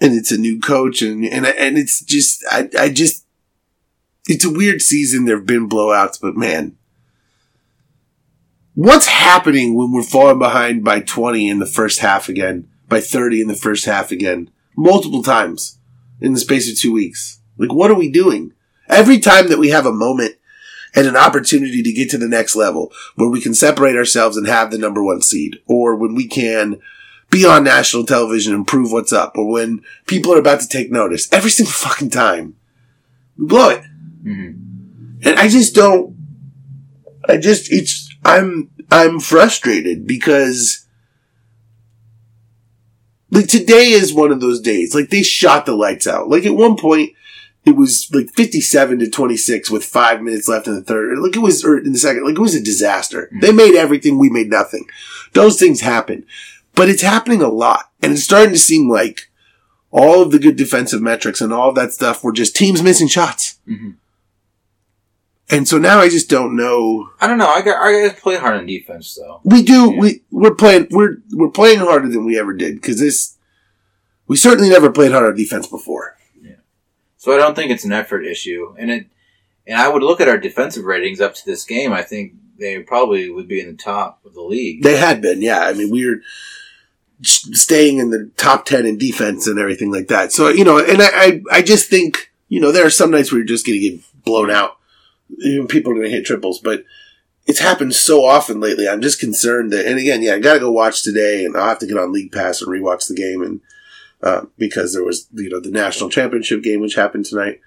and 0.00 0.14
it's 0.14 0.32
a 0.32 0.38
new 0.38 0.60
coach 0.60 1.02
and 1.02 1.24
and 1.24 1.46
and 1.46 1.78
it's 1.78 2.00
just 2.04 2.44
I 2.50 2.68
I 2.78 2.88
just 2.90 3.24
it's 4.26 4.44
a 4.44 4.52
weird 4.52 4.82
season. 4.82 5.24
There've 5.24 5.46
been 5.46 5.68
blowouts, 5.68 6.20
but 6.20 6.36
man, 6.36 6.76
what's 8.74 9.06
happening 9.06 9.74
when 9.74 9.92
we're 9.92 10.02
falling 10.02 10.38
behind 10.38 10.84
by 10.84 11.00
20 11.00 11.48
in 11.48 11.58
the 11.58 11.66
first 11.66 12.00
half 12.00 12.28
again, 12.28 12.68
by 12.88 13.00
30 13.00 13.40
in 13.40 13.48
the 13.48 13.54
first 13.54 13.86
half 13.86 14.10
again, 14.10 14.50
multiple 14.76 15.22
times 15.22 15.77
in 16.20 16.32
the 16.32 16.40
space 16.40 16.70
of 16.70 16.78
2 16.78 16.92
weeks? 16.92 17.40
Like 17.56 17.72
what 17.72 17.90
are 17.90 17.94
we 17.94 18.10
doing? 18.10 18.52
Every 18.88 19.18
time 19.18 19.48
that 19.48 19.58
we 19.58 19.68
have 19.68 19.86
a 19.86 19.92
moment 19.92 20.36
and 20.94 21.06
an 21.06 21.16
opportunity 21.16 21.82
to 21.82 21.92
get 21.92 22.08
to 22.10 22.18
the 22.18 22.28
next 22.28 22.56
level 22.56 22.90
where 23.16 23.28
we 23.28 23.40
can 23.40 23.54
separate 23.54 23.96
ourselves 23.96 24.36
and 24.36 24.46
have 24.46 24.70
the 24.70 24.78
number 24.78 25.02
one 25.02 25.20
seed, 25.20 25.58
or 25.66 25.94
when 25.94 26.14
we 26.14 26.26
can 26.26 26.80
be 27.30 27.44
on 27.44 27.62
national 27.62 28.06
television 28.06 28.54
and 28.54 28.66
prove 28.66 28.90
what's 28.90 29.12
up, 29.12 29.36
or 29.36 29.46
when 29.50 29.82
people 30.06 30.32
are 30.32 30.38
about 30.38 30.60
to 30.60 30.68
take 30.68 30.90
notice, 30.90 31.30
every 31.32 31.50
single 31.56 31.72
fucking 31.72 32.10
time, 32.10 32.56
we 33.36 33.46
blow 33.46 33.68
it. 33.68 33.84
hmm 34.22 34.52
And 35.22 35.38
I 35.38 35.48
just 35.48 35.74
don't, 35.74 36.16
I 37.28 37.36
just, 37.36 37.70
it's, 37.70 38.08
I'm, 38.24 38.70
I'm 38.90 39.20
frustrated 39.20 40.06
because, 40.06 40.86
like, 43.30 43.46
today 43.46 43.90
is 43.90 44.14
one 44.14 44.32
of 44.32 44.40
those 44.40 44.60
days. 44.60 44.94
Like, 44.94 45.10
they 45.10 45.22
shot 45.22 45.66
the 45.66 45.74
lights 45.74 46.06
out. 46.06 46.28
Like, 46.28 46.44
at 46.46 46.54
one 46.54 46.76
point, 46.76 47.12
it 47.64 47.76
was 47.76 48.08
like 48.12 48.30
57 48.30 48.98
to 49.00 49.10
26 49.10 49.70
with 49.70 49.84
five 49.84 50.22
minutes 50.22 50.48
left 50.48 50.66
in 50.66 50.74
the 50.74 50.82
third. 50.82 51.18
Like, 51.18 51.36
it 51.36 51.40
was, 51.40 51.64
or 51.64 51.76
in 51.78 51.92
the 51.92 51.98
second, 51.98 52.24
like, 52.24 52.36
it 52.36 52.40
was 52.40 52.54
a 52.54 52.62
disaster. 52.62 53.30
They 53.40 53.52
made 53.52 53.74
everything, 53.74 54.18
we 54.18 54.30
made 54.30 54.48
nothing. 54.48 54.86
Those 55.34 55.58
things 55.58 55.82
happen. 55.82 56.24
But 56.74 56.88
it's 56.88 57.02
happening 57.02 57.42
a 57.42 57.48
lot. 57.48 57.90
And 58.02 58.12
it's 58.12 58.24
starting 58.24 58.52
to 58.52 58.58
seem 58.58 58.88
like 58.88 59.30
all 59.90 60.22
of 60.22 60.30
the 60.30 60.38
good 60.38 60.56
defensive 60.56 61.02
metrics 61.02 61.40
and 61.40 61.52
all 61.52 61.70
of 61.70 61.74
that 61.74 61.92
stuff 61.92 62.22
were 62.22 62.32
just 62.32 62.56
teams 62.56 62.82
missing 62.82 63.08
shots. 63.08 63.58
hmm 63.66 63.90
And 65.50 65.66
so 65.66 65.78
now 65.78 66.00
I 66.00 66.08
just 66.08 66.28
don't 66.28 66.56
know. 66.56 67.10
I 67.20 67.26
don't 67.26 67.38
know. 67.38 67.48
I 67.48 67.62
got. 67.62 67.82
I 67.82 67.92
got 67.92 68.14
to 68.14 68.20
play 68.20 68.36
hard 68.36 68.56
on 68.56 68.66
defense 68.66 69.14
though. 69.14 69.40
We 69.44 69.62
do. 69.62 69.92
Yeah. 69.92 70.00
We 70.00 70.22
we're 70.30 70.54
playing. 70.54 70.88
We're 70.90 71.16
we're 71.32 71.50
playing 71.50 71.78
harder 71.78 72.08
than 72.08 72.26
we 72.26 72.38
ever 72.38 72.52
did 72.52 72.74
because 72.74 73.00
this. 73.00 73.36
We 74.26 74.36
certainly 74.36 74.68
never 74.68 74.92
played 74.92 75.12
hard 75.12 75.24
on 75.24 75.34
defense 75.34 75.66
before. 75.66 76.18
Yeah. 76.42 76.56
So 77.16 77.34
I 77.34 77.38
don't 77.38 77.54
think 77.54 77.70
it's 77.70 77.84
an 77.84 77.92
effort 77.92 78.26
issue, 78.26 78.74
and 78.78 78.90
it. 78.90 79.06
And 79.66 79.76
I 79.78 79.88
would 79.88 80.02
look 80.02 80.20
at 80.20 80.28
our 80.28 80.38
defensive 80.38 80.84
ratings 80.84 81.20
up 81.20 81.34
to 81.34 81.44
this 81.44 81.64
game. 81.64 81.92
I 81.92 82.02
think 82.02 82.34
they 82.58 82.80
probably 82.80 83.30
would 83.30 83.48
be 83.48 83.60
in 83.60 83.68
the 83.68 83.74
top 83.74 84.20
of 84.24 84.34
the 84.34 84.42
league. 84.42 84.82
They 84.82 84.96
had 84.96 85.20
been, 85.20 85.42
yeah. 85.42 85.60
I 85.60 85.74
mean, 85.74 85.90
we 85.90 86.08
were 86.08 86.22
staying 87.22 87.98
in 87.98 88.10
the 88.10 88.30
top 88.36 88.64
ten 88.64 88.86
in 88.86 88.98
defense 88.98 89.46
and 89.46 89.58
everything 89.58 89.90
like 89.90 90.08
that. 90.08 90.32
So 90.32 90.48
you 90.48 90.64
know, 90.64 90.78
and 90.78 91.00
I 91.02 91.08
I, 91.12 91.42
I 91.52 91.62
just 91.62 91.88
think 91.88 92.32
you 92.48 92.60
know 92.60 92.72
there 92.72 92.86
are 92.86 92.90
some 92.90 93.10
nights 93.10 93.32
where 93.32 93.38
you're 93.38 93.46
just 93.46 93.66
going 93.66 93.80
to 93.80 93.88
get 93.88 94.24
blown 94.24 94.50
out. 94.50 94.77
Even 95.38 95.66
people 95.66 95.92
are 95.92 95.94
going 95.94 96.06
to 96.06 96.14
hit 96.14 96.24
triples, 96.24 96.58
but 96.58 96.84
it's 97.46 97.60
happened 97.60 97.94
so 97.94 98.24
often 98.24 98.60
lately. 98.60 98.88
I'm 98.88 99.00
just 99.00 99.20
concerned 99.20 99.72
that, 99.72 99.86
and 99.86 99.98
again, 99.98 100.22
yeah, 100.22 100.34
I 100.34 100.38
got 100.38 100.54
to 100.54 100.60
go 100.60 100.70
watch 100.70 101.02
today, 101.02 101.44
and 101.44 101.56
I'll 101.56 101.68
have 101.68 101.78
to 101.78 101.86
get 101.86 101.96
on 101.96 102.12
League 102.12 102.32
Pass 102.32 102.60
and 102.60 102.70
rewatch 102.70 103.08
the 103.08 103.14
game, 103.14 103.42
and 103.42 103.60
uh, 104.22 104.42
because 104.58 104.92
there 104.92 105.04
was 105.04 105.28
you 105.32 105.48
know 105.48 105.60
the 105.60 105.70
national 105.70 106.10
championship 106.10 106.62
game 106.62 106.80
which 106.80 106.94
happened 106.94 107.24
tonight. 107.24 107.60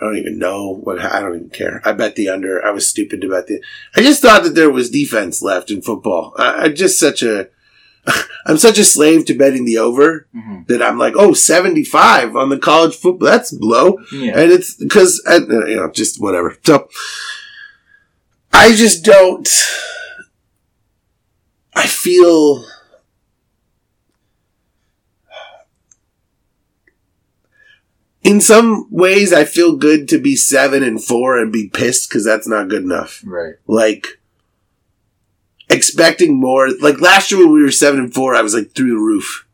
I 0.00 0.06
don't 0.06 0.16
even 0.16 0.38
know 0.38 0.76
what 0.82 0.98
I 0.98 1.20
don't 1.20 1.36
even 1.36 1.50
care. 1.50 1.82
I 1.84 1.92
bet 1.92 2.16
the 2.16 2.30
under. 2.30 2.64
I 2.64 2.70
was 2.70 2.88
stupid 2.88 3.20
to 3.20 3.28
bet 3.28 3.46
the. 3.46 3.62
I 3.94 4.00
just 4.00 4.22
thought 4.22 4.42
that 4.44 4.54
there 4.54 4.70
was 4.70 4.90
defense 4.90 5.42
left 5.42 5.70
in 5.70 5.82
football. 5.82 6.34
I, 6.38 6.64
I'm 6.64 6.74
just 6.74 6.98
such 6.98 7.22
a. 7.22 7.48
I'm 8.46 8.56
such 8.56 8.78
a 8.78 8.84
slave 8.84 9.26
to 9.26 9.34
betting 9.34 9.64
the 9.64 9.78
over 9.78 10.26
hmm 10.32 10.50
that 10.68 10.82
I'm 10.82 10.98
like, 10.98 11.14
oh, 11.16 11.32
75 11.32 12.36
on 12.36 12.48
the 12.48 12.58
college 12.58 12.94
football. 12.94 13.28
That's 13.28 13.52
low. 13.52 13.98
Yeah. 14.12 14.38
And 14.38 14.52
it's 14.52 14.74
because, 14.74 15.20
you 15.28 15.76
know, 15.76 15.90
just 15.90 16.20
whatever. 16.20 16.56
So 16.64 16.88
I 18.52 18.74
just 18.74 19.04
don't. 19.04 19.48
I 21.74 21.86
feel. 21.86 22.64
In 28.22 28.40
some 28.40 28.86
ways, 28.90 29.32
I 29.32 29.44
feel 29.44 29.76
good 29.76 30.06
to 30.10 30.18
be 30.18 30.36
seven 30.36 30.82
and 30.82 31.02
four 31.02 31.38
and 31.38 31.50
be 31.50 31.68
pissed 31.68 32.08
because 32.08 32.24
that's 32.24 32.46
not 32.46 32.68
good 32.68 32.82
enough. 32.82 33.22
Right. 33.24 33.54
Like, 33.66 34.19
expecting 35.70 36.38
more. 36.38 36.68
Like 36.80 37.00
last 37.00 37.30
year 37.30 37.40
when 37.40 37.52
we 37.54 37.62
were 37.62 37.70
seven 37.70 38.00
and 38.00 38.12
four, 38.14 38.34
I 38.34 38.42
was 38.42 38.54
like 38.54 38.72
through 38.72 38.90
the 38.90 38.96
roof. 38.96 39.46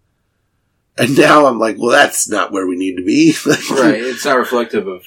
And 0.99 1.17
now 1.17 1.47
I'm 1.47 1.59
like, 1.59 1.77
well, 1.79 1.91
that's 1.91 2.29
not 2.29 2.53
where 2.53 2.67
we 2.67 2.77
need 2.77 2.97
to 2.97 3.05
be. 3.05 3.35
Right. 3.71 4.01
It's 4.01 4.25
not 4.25 4.39
reflective 4.39 4.87
of 4.89 5.05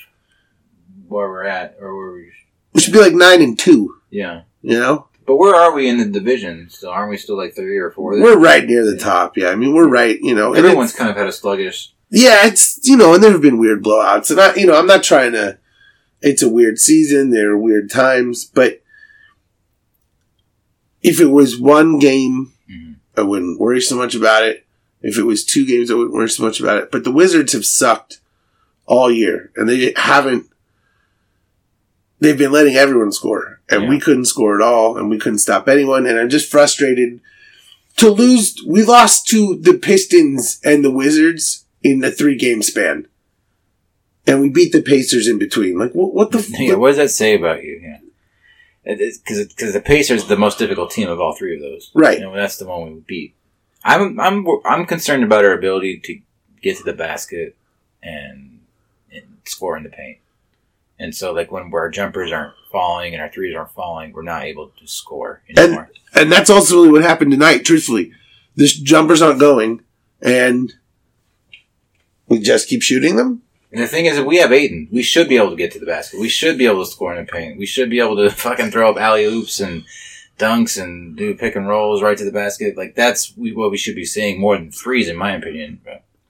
where 1.07 1.27
we're 1.27 1.45
at 1.45 1.77
or 1.81 1.95
where 1.97 2.11
we. 2.13 2.31
We 2.73 2.81
should 2.81 2.93
be 2.93 2.99
like 3.01 3.13
nine 3.13 3.41
and 3.41 3.57
two, 3.57 3.95
Yeah. 4.11 4.41
you 4.61 4.79
know? 4.79 5.07
But 5.25 5.37
where 5.37 5.55
are 5.55 5.73
we 5.73 5.87
in 5.89 5.97
the 5.97 6.05
division? 6.05 6.69
Still, 6.69 6.89
aren't 6.91 7.09
we 7.09 7.17
still 7.17 7.37
like 7.37 7.55
three 7.55 7.77
or 7.77 7.89
four? 7.91 8.11
We're 8.19 8.37
right 8.39 8.63
near 8.65 8.85
the 8.85 8.97
top. 8.97 9.35
Yeah. 9.37 9.49
I 9.49 9.55
mean, 9.55 9.73
we're 9.73 9.87
right, 9.89 10.19
you 10.21 10.35
know. 10.35 10.53
Everyone's 10.53 10.93
kind 10.93 11.09
of 11.09 11.15
had 11.17 11.27
a 11.27 11.31
sluggish. 11.31 11.91
yeah, 12.11 12.45
it's, 12.47 12.79
you 12.87 12.95
know, 12.97 13.13
and 13.15 13.23
there 13.23 13.31
have 13.31 13.41
been 13.41 13.57
weird 13.59 13.83
blowouts. 13.83 14.29
And 14.31 14.39
I, 14.39 14.53
you 14.55 14.65
know, 14.67 14.77
I'm 14.77 14.87
not 14.87 15.03
trying 15.03 15.31
to, 15.33 15.57
it's 16.21 16.43
a 16.43 16.49
weird 16.49 16.77
season. 16.79 17.31
There 17.31 17.51
are 17.51 17.57
weird 17.57 17.89
times, 17.89 18.45
but 18.45 18.81
if 21.09 21.19
it 21.19 21.31
was 21.39 21.57
one 21.57 21.99
game, 21.99 22.51
Mhm. 22.69 22.95
I 23.17 23.21
wouldn't 23.21 23.59
worry 23.59 23.81
so 23.81 23.95
much 23.95 24.15
about 24.15 24.43
it. 24.43 24.65
If 25.01 25.17
it 25.17 25.23
was 25.23 25.43
two 25.45 25.65
games, 25.65 25.89
I 25.89 25.95
wouldn't 25.95 26.13
worry 26.13 26.29
so 26.29 26.43
much 26.43 26.59
about 26.59 26.77
it. 26.81 26.91
But 26.91 27.03
the 27.03 27.11
Wizards 27.11 27.53
have 27.53 27.65
sucked 27.65 28.19
all 28.85 29.09
year, 29.11 29.51
and 29.55 29.67
they 29.69 29.93
haven't. 29.95 30.45
They've 32.19 32.37
been 32.37 32.51
letting 32.51 32.75
everyone 32.75 33.11
score, 33.13 33.61
and 33.69 33.83
Yeah. 33.83 33.89
we 33.89 33.99
couldn't 33.99 34.25
score 34.25 34.55
at 34.59 34.65
all, 34.65 34.97
and 34.97 35.09
we 35.09 35.17
couldn't 35.17 35.39
stop 35.39 35.69
anyone. 35.69 36.05
And 36.05 36.19
I'm 36.19 36.29
just 36.29 36.51
frustrated 36.51 37.21
to 37.97 38.09
lose. 38.09 38.55
We 38.67 38.83
lost 38.83 39.27
to 39.29 39.55
the 39.61 39.73
Pistons 39.75 40.59
and 40.63 40.83
the 40.83 40.91
Wizards 40.91 41.63
in 41.81 42.03
a 42.03 42.11
three 42.11 42.35
game 42.35 42.61
span. 42.61 43.07
and 44.27 44.41
we 44.41 44.49
beat 44.49 44.71
the 44.71 44.81
Pacers 44.81 45.27
in 45.27 45.39
between. 45.39 45.75
Like, 45.79 45.93
what, 45.93 46.13
what 46.13 46.29
the? 46.31 46.45
Yeah, 46.59 46.75
what 46.75 46.89
does 46.89 46.97
that 46.97 47.09
say 47.09 47.33
about 47.33 47.63
you? 47.63 47.79
Yeah, 47.81 47.97
because 48.97 49.47
because 49.47 49.73
the 49.73 49.81
Pacers 49.81 50.23
are 50.23 50.27
the 50.27 50.37
most 50.37 50.57
difficult 50.57 50.91
team 50.91 51.09
of 51.09 51.19
all 51.19 51.33
three 51.33 51.55
of 51.55 51.61
those. 51.61 51.91
Right. 51.93 52.19
You 52.19 52.25
know, 52.25 52.35
that's 52.35 52.57
the 52.57 52.65
one 52.65 52.93
we 52.93 52.99
beat. 53.01 53.35
I'm 53.83 54.19
I'm 54.19 54.45
I'm 54.65 54.85
concerned 54.85 55.23
about 55.23 55.45
our 55.45 55.53
ability 55.53 55.99
to 55.99 56.19
get 56.61 56.77
to 56.77 56.83
the 56.83 56.93
basket 56.93 57.55
and, 58.03 58.59
and 59.11 59.37
score 59.45 59.77
in 59.77 59.83
the 59.83 59.89
paint. 59.89 60.19
And 60.97 61.15
so, 61.15 61.31
like 61.31 61.51
when 61.51 61.71
our 61.73 61.89
jumpers 61.89 62.31
aren't 62.31 62.53
falling 62.71 63.13
and 63.13 63.21
our 63.21 63.29
threes 63.29 63.55
aren't 63.55 63.71
falling, 63.71 64.11
we're 64.11 64.21
not 64.21 64.43
able 64.43 64.69
to 64.79 64.87
score 64.87 65.41
anymore. 65.49 65.89
And 66.13 66.31
that's 66.31 66.49
ultimately 66.49 66.89
what 66.89 67.03
happened 67.03 67.31
tonight. 67.31 67.63
Truthfully, 67.63 68.11
this 68.55 68.73
jumpers 68.73 69.21
aren't 69.21 69.39
going, 69.39 69.81
and 70.21 70.73
we 72.27 72.39
just 72.39 72.67
keep 72.67 72.81
shooting 72.81 73.15
them. 73.15 73.43
And 73.71 73.81
the 73.81 73.87
thing 73.87 74.05
is, 74.05 74.17
if 74.17 74.25
we 74.25 74.37
have 74.37 74.51
Ayton, 74.51 74.87
we 74.91 75.03
should 75.03 75.29
be 75.29 75.37
able 75.37 75.51
to 75.51 75.55
get 75.55 75.71
to 75.73 75.79
the 75.79 75.85
basket. 75.85 76.19
We 76.19 76.29
should 76.29 76.57
be 76.57 76.65
able 76.65 76.83
to 76.83 76.89
score 76.89 77.13
in 77.13 77.23
the 77.23 77.31
paint. 77.31 77.59
We 77.59 77.67
should 77.67 77.89
be 77.89 77.99
able 77.99 78.15
to 78.17 78.29
fucking 78.45 78.71
throw 78.71 78.89
up 78.89 78.97
alley 78.97 79.25
oops 79.25 79.59
and 79.59 79.83
dunks 80.39 80.81
and 80.81 81.15
do 81.15 81.35
pick 81.35 81.55
and 81.55 81.67
rolls 81.67 82.01
right 82.01 82.17
to 82.17 82.25
the 82.25 82.31
basket. 82.31 82.77
Like 82.77 82.95
that's 82.95 83.33
what 83.35 83.69
we 83.69 83.77
should 83.77 83.95
be 83.95 84.05
seeing 84.05 84.39
more 84.39 84.57
than 84.57 84.71
threes, 84.71 85.07
in 85.07 85.17
my 85.17 85.33
opinion. 85.35 85.81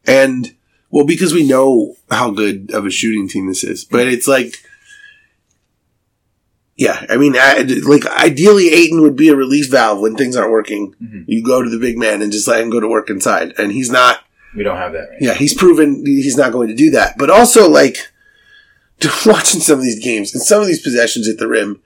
And 0.05 0.55
well, 0.89 1.05
because 1.05 1.33
we 1.33 1.47
know 1.47 1.95
how 2.09 2.31
good 2.31 2.71
of 2.71 2.85
a 2.85 2.89
shooting 2.89 3.29
team 3.29 3.47
this 3.47 3.63
is, 3.63 3.85
but 3.85 4.07
it's 4.07 4.27
like, 4.27 4.55
yeah, 6.75 7.05
I 7.09 7.17
mean, 7.17 7.35
I, 7.37 7.59
like 7.85 8.05
ideally, 8.07 8.69
Ayton 8.69 9.01
would 9.01 9.15
be 9.15 9.29
a 9.29 9.35
release 9.35 9.67
valve 9.67 9.99
when 9.99 10.15
things 10.15 10.35
aren't 10.35 10.51
working. 10.51 10.95
Mhm. 11.01 11.25
You 11.27 11.43
go 11.43 11.61
to 11.61 11.69
the 11.69 11.77
big 11.79 11.97
man 11.97 12.21
and 12.21 12.31
just 12.31 12.47
let 12.47 12.61
him 12.61 12.69
go 12.69 12.79
to 12.79 12.87
work 12.87 13.09
inside, 13.09 13.53
and 13.57 13.71
he's 13.71 13.91
not. 13.91 14.23
We 14.55 14.63
don't 14.63 14.77
have 14.77 14.93
that 14.93 15.09
right. 15.09 15.21
Yeah, 15.21 15.33
he's 15.33 15.53
proven 15.53 16.05
he's 16.05 16.37
not 16.37 16.51
going 16.51 16.69
to 16.69 16.75
do 16.75 16.91
that. 16.91 17.17
But 17.17 17.29
also, 17.29 17.69
like, 17.69 17.97
watching 19.25 19.61
some 19.61 19.79
of 19.79 19.83
these 19.83 20.03
games 20.03 20.33
and 20.33 20.43
some 20.43 20.61
of 20.61 20.67
these 20.67 20.81
possessions 20.81 21.27
at 21.27 21.37
the 21.37 21.47
rim, 21.47 21.81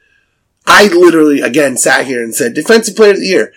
I 0.65 0.87
literally, 0.87 1.41
again, 1.41 1.77
sat 1.77 2.05
here 2.05 2.23
and 2.23 2.33
said, 2.33 2.53
defensive 2.53 2.95
player 2.95 3.11
of 3.11 3.19
the 3.19 3.25
year. 3.25 3.53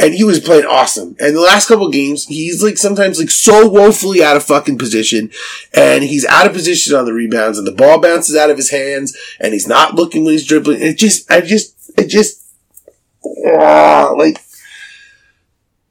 And 0.00 0.14
he 0.14 0.22
was 0.22 0.38
playing 0.38 0.64
awesome. 0.64 1.16
And 1.18 1.34
the 1.34 1.40
last 1.40 1.66
couple 1.66 1.90
games, 1.90 2.26
he's 2.26 2.62
like 2.62 2.78
sometimes 2.78 3.18
like 3.18 3.30
so 3.30 3.68
woefully 3.68 4.22
out 4.22 4.36
of 4.36 4.44
fucking 4.44 4.78
position. 4.78 5.30
And 5.74 6.04
he's 6.04 6.24
out 6.26 6.46
of 6.46 6.52
position 6.52 6.94
on 6.94 7.04
the 7.04 7.12
rebounds 7.12 7.58
and 7.58 7.66
the 7.66 7.72
ball 7.72 8.00
bounces 8.00 8.36
out 8.36 8.48
of 8.48 8.56
his 8.56 8.70
hands 8.70 9.16
and 9.40 9.52
he's 9.52 9.66
not 9.66 9.96
looking 9.96 10.24
when 10.24 10.34
he's 10.34 10.46
dribbling. 10.46 10.80
It 10.80 10.98
just, 10.98 11.28
I 11.30 11.40
just, 11.40 11.74
it 11.98 12.06
just, 12.06 12.46
ah, 13.44 14.12
like, 14.16 14.38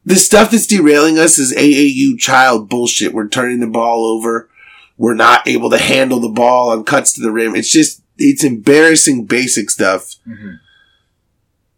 the 0.08 0.16
stuff 0.16 0.52
that's 0.52 0.66
derailing 0.68 1.20
us 1.20 1.38
is 1.38 1.54
AAU 1.54 2.18
child 2.18 2.70
bullshit. 2.70 3.14
We're 3.14 3.28
turning 3.28 3.60
the 3.60 3.68
ball 3.68 4.06
over. 4.06 4.50
We're 4.96 5.14
not 5.14 5.46
able 5.46 5.70
to 5.70 5.78
handle 5.78 6.22
the 6.22 6.30
ball 6.30 6.70
on 6.70 6.86
cuts 6.86 7.12
to 7.14 7.22
the 7.22 7.30
rim. 7.30 7.58
It's 7.58 7.70
just, 7.70 8.02
it's 8.18 8.42
embarrassing 8.42 9.26
basic 9.26 9.70
stuff. 9.70 10.16
Mhm. 10.26 10.60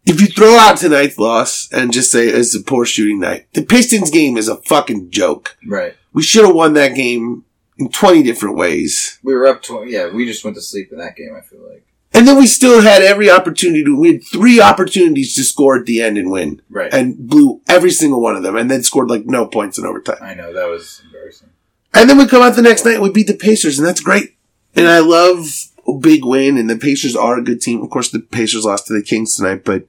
If 0.06 0.20
you 0.20 0.28
throw 0.28 0.54
out 0.56 0.78
tonight's 0.78 1.18
loss 1.18 1.68
and 1.72 1.92
just 1.92 2.12
say 2.12 2.28
it's 2.28 2.54
a 2.54 2.62
poor 2.62 2.84
shooting 2.84 3.18
night, 3.18 3.48
the 3.52 3.62
Pistons 3.62 4.10
game 4.10 4.36
is 4.36 4.46
a 4.46 4.62
fucking 4.62 5.10
joke. 5.10 5.56
Right. 5.66 5.94
We 6.12 6.22
should 6.22 6.44
have 6.46 6.54
won 6.54 6.74
that 6.74 6.94
game 6.94 7.44
in 7.78 7.90
20 7.90 8.22
different 8.22 8.56
ways. 8.56 9.18
We 9.24 9.34
were 9.34 9.46
up 9.48 9.60
to 9.64 9.84
yeah. 9.88 10.08
We 10.08 10.24
just 10.24 10.44
went 10.44 10.56
to 10.56 10.62
sleep 10.62 10.92
in 10.92 10.98
that 10.98 11.16
game. 11.16 11.34
I 11.36 11.40
feel 11.40 11.68
like 11.68 11.84
And 12.12 12.26
then 12.26 12.36
we 12.36 12.46
still 12.46 12.82
had 12.82 13.02
every 13.02 13.30
opportunity 13.30 13.84
to 13.84 13.96
win. 13.96 14.20
Three 14.20 14.60
opportunities 14.60 15.34
to 15.36 15.44
score 15.44 15.78
at 15.78 15.86
the 15.86 16.02
end 16.02 16.18
and 16.18 16.30
win. 16.30 16.60
right. 16.68 16.92
And 16.92 17.28
blew 17.28 17.60
every 17.68 17.90
single 17.90 18.20
one 18.20 18.36
of 18.36 18.42
them 18.42 18.56
and 18.56 18.70
then 18.70 18.82
scored 18.82 19.08
like 19.08 19.26
no 19.26 19.46
points 19.46 19.78
in 19.78 19.86
overtime. 19.86 20.18
I 20.20 20.34
know 20.34 20.52
that 20.52 20.68
was 20.68 21.02
embarrassing. 21.04 21.50
And 21.94 22.10
then 22.10 22.18
we 22.18 22.26
come 22.26 22.42
out 22.42 22.56
the 22.56 22.62
next 22.62 22.84
night 22.84 22.94
and 22.94 23.02
we 23.02 23.10
beat 23.10 23.26
the 23.26 23.34
Pacers, 23.34 23.78
and 23.78 23.86
that's 23.86 24.00
great. 24.00 24.36
And 24.74 24.86
I 24.86 25.00
love 25.00 25.46
a 25.86 25.92
big 25.92 26.24
win, 26.24 26.56
and 26.56 26.70
the 26.70 26.76
Pacers 26.76 27.16
are 27.16 27.38
a 27.38 27.44
good 27.44 27.60
team. 27.60 27.82
Of 27.82 27.90
course, 27.90 28.10
the 28.10 28.20
Pacers 28.20 28.64
lost 28.64 28.86
to 28.86 28.92
the 28.92 29.02
Kings 29.02 29.34
tonight, 29.36 29.64
but 29.64 29.86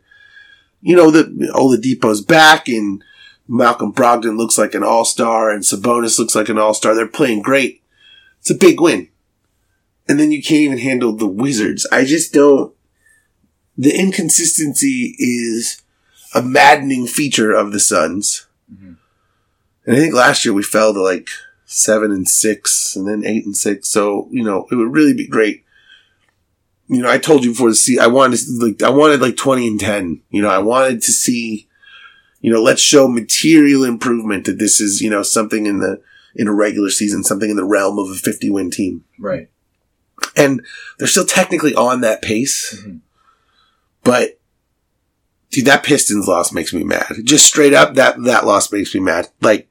you 0.81 0.95
know 0.95 1.11
that 1.11 1.51
all 1.53 1.69
the 1.69 1.77
Oladipo's 1.77 2.21
back, 2.21 2.67
and 2.67 3.03
Malcolm 3.47 3.93
Brogdon 3.93 4.37
looks 4.37 4.57
like 4.57 4.73
an 4.73 4.83
all 4.83 5.05
star, 5.05 5.51
and 5.51 5.63
Sabonis 5.63 6.17
looks 6.17 6.33
like 6.33 6.49
an 6.49 6.57
all 6.57 6.73
star. 6.73 6.95
They're 6.95 7.07
playing 7.07 7.43
great. 7.43 7.83
It's 8.39 8.49
a 8.49 8.55
big 8.55 8.81
win. 8.81 9.09
And 10.11 10.19
then 10.19 10.33
you 10.33 10.43
can't 10.43 10.59
even 10.59 10.77
handle 10.77 11.13
the 11.13 11.25
Wizards. 11.25 11.87
I 11.89 12.03
just 12.03 12.33
don't. 12.33 12.73
The 13.77 13.97
inconsistency 13.97 15.15
is 15.17 15.81
a 16.35 16.41
maddening 16.41 17.07
feature 17.07 17.53
of 17.53 17.71
the 17.71 17.79
Suns. 17.79 18.45
Mhm. 18.69 18.97
And 19.85 19.95
I 19.95 19.97
think 19.97 20.13
last 20.13 20.43
year 20.43 20.53
we 20.53 20.63
fell 20.63 20.93
to 20.93 21.01
like 21.01 21.29
seven 21.65 22.11
and 22.11 22.27
six 22.27 22.93
and 22.93 23.07
then 23.07 23.23
eight 23.25 23.45
and 23.45 23.55
six. 23.55 23.87
So, 23.87 24.27
you 24.33 24.43
know, 24.43 24.67
it 24.69 24.75
would 24.75 24.93
really 24.93 25.13
be 25.13 25.25
great. 25.25 25.63
You 26.89 27.01
know, 27.01 27.09
I 27.09 27.17
told 27.17 27.45
you 27.45 27.51
before 27.51 27.69
the 27.69 27.75
season, 27.75 28.03
I 28.03 28.07
wanted 28.07 28.41
like, 28.59 28.83
I 28.83 28.89
wanted 28.89 29.21
like 29.21 29.37
20 29.37 29.65
and 29.65 29.79
10. 29.79 30.23
You 30.29 30.41
know, 30.41 30.49
I 30.49 30.57
wanted 30.57 31.01
to 31.03 31.11
see, 31.13 31.69
you 32.41 32.51
know, 32.51 32.61
let's 32.61 32.81
show 32.81 33.07
material 33.07 33.85
improvement 33.85 34.43
that 34.43 34.59
this 34.59 34.81
is, 34.81 34.99
you 34.99 35.09
know, 35.09 35.23
something 35.23 35.65
in 35.67 35.79
the, 35.79 36.01
in 36.35 36.49
a 36.49 36.53
regular 36.53 36.89
season, 36.89 37.23
something 37.23 37.49
in 37.49 37.55
the 37.55 37.63
realm 37.63 37.97
of 37.97 38.09
a 38.09 38.15
50 38.15 38.49
win 38.49 38.71
team. 38.71 39.05
Right. 39.17 39.47
And 40.35 40.65
they're 40.97 41.07
still 41.07 41.25
technically 41.25 41.75
on 41.75 42.01
that 42.01 42.21
pace. 42.21 42.75
Mhm. 42.79 42.99
But 44.03 44.39
dude, 45.51 45.65
that 45.65 45.83
Pistons 45.83 46.27
loss 46.27 46.51
makes 46.51 46.73
me 46.73 46.83
mad. 46.83 47.13
Just 47.23 47.45
straight 47.45 47.73
up, 47.73 47.95
that, 47.95 48.21
that 48.23 48.45
loss 48.45 48.71
makes 48.71 48.93
me 48.95 49.01
mad. 49.01 49.29
Like, 49.41 49.69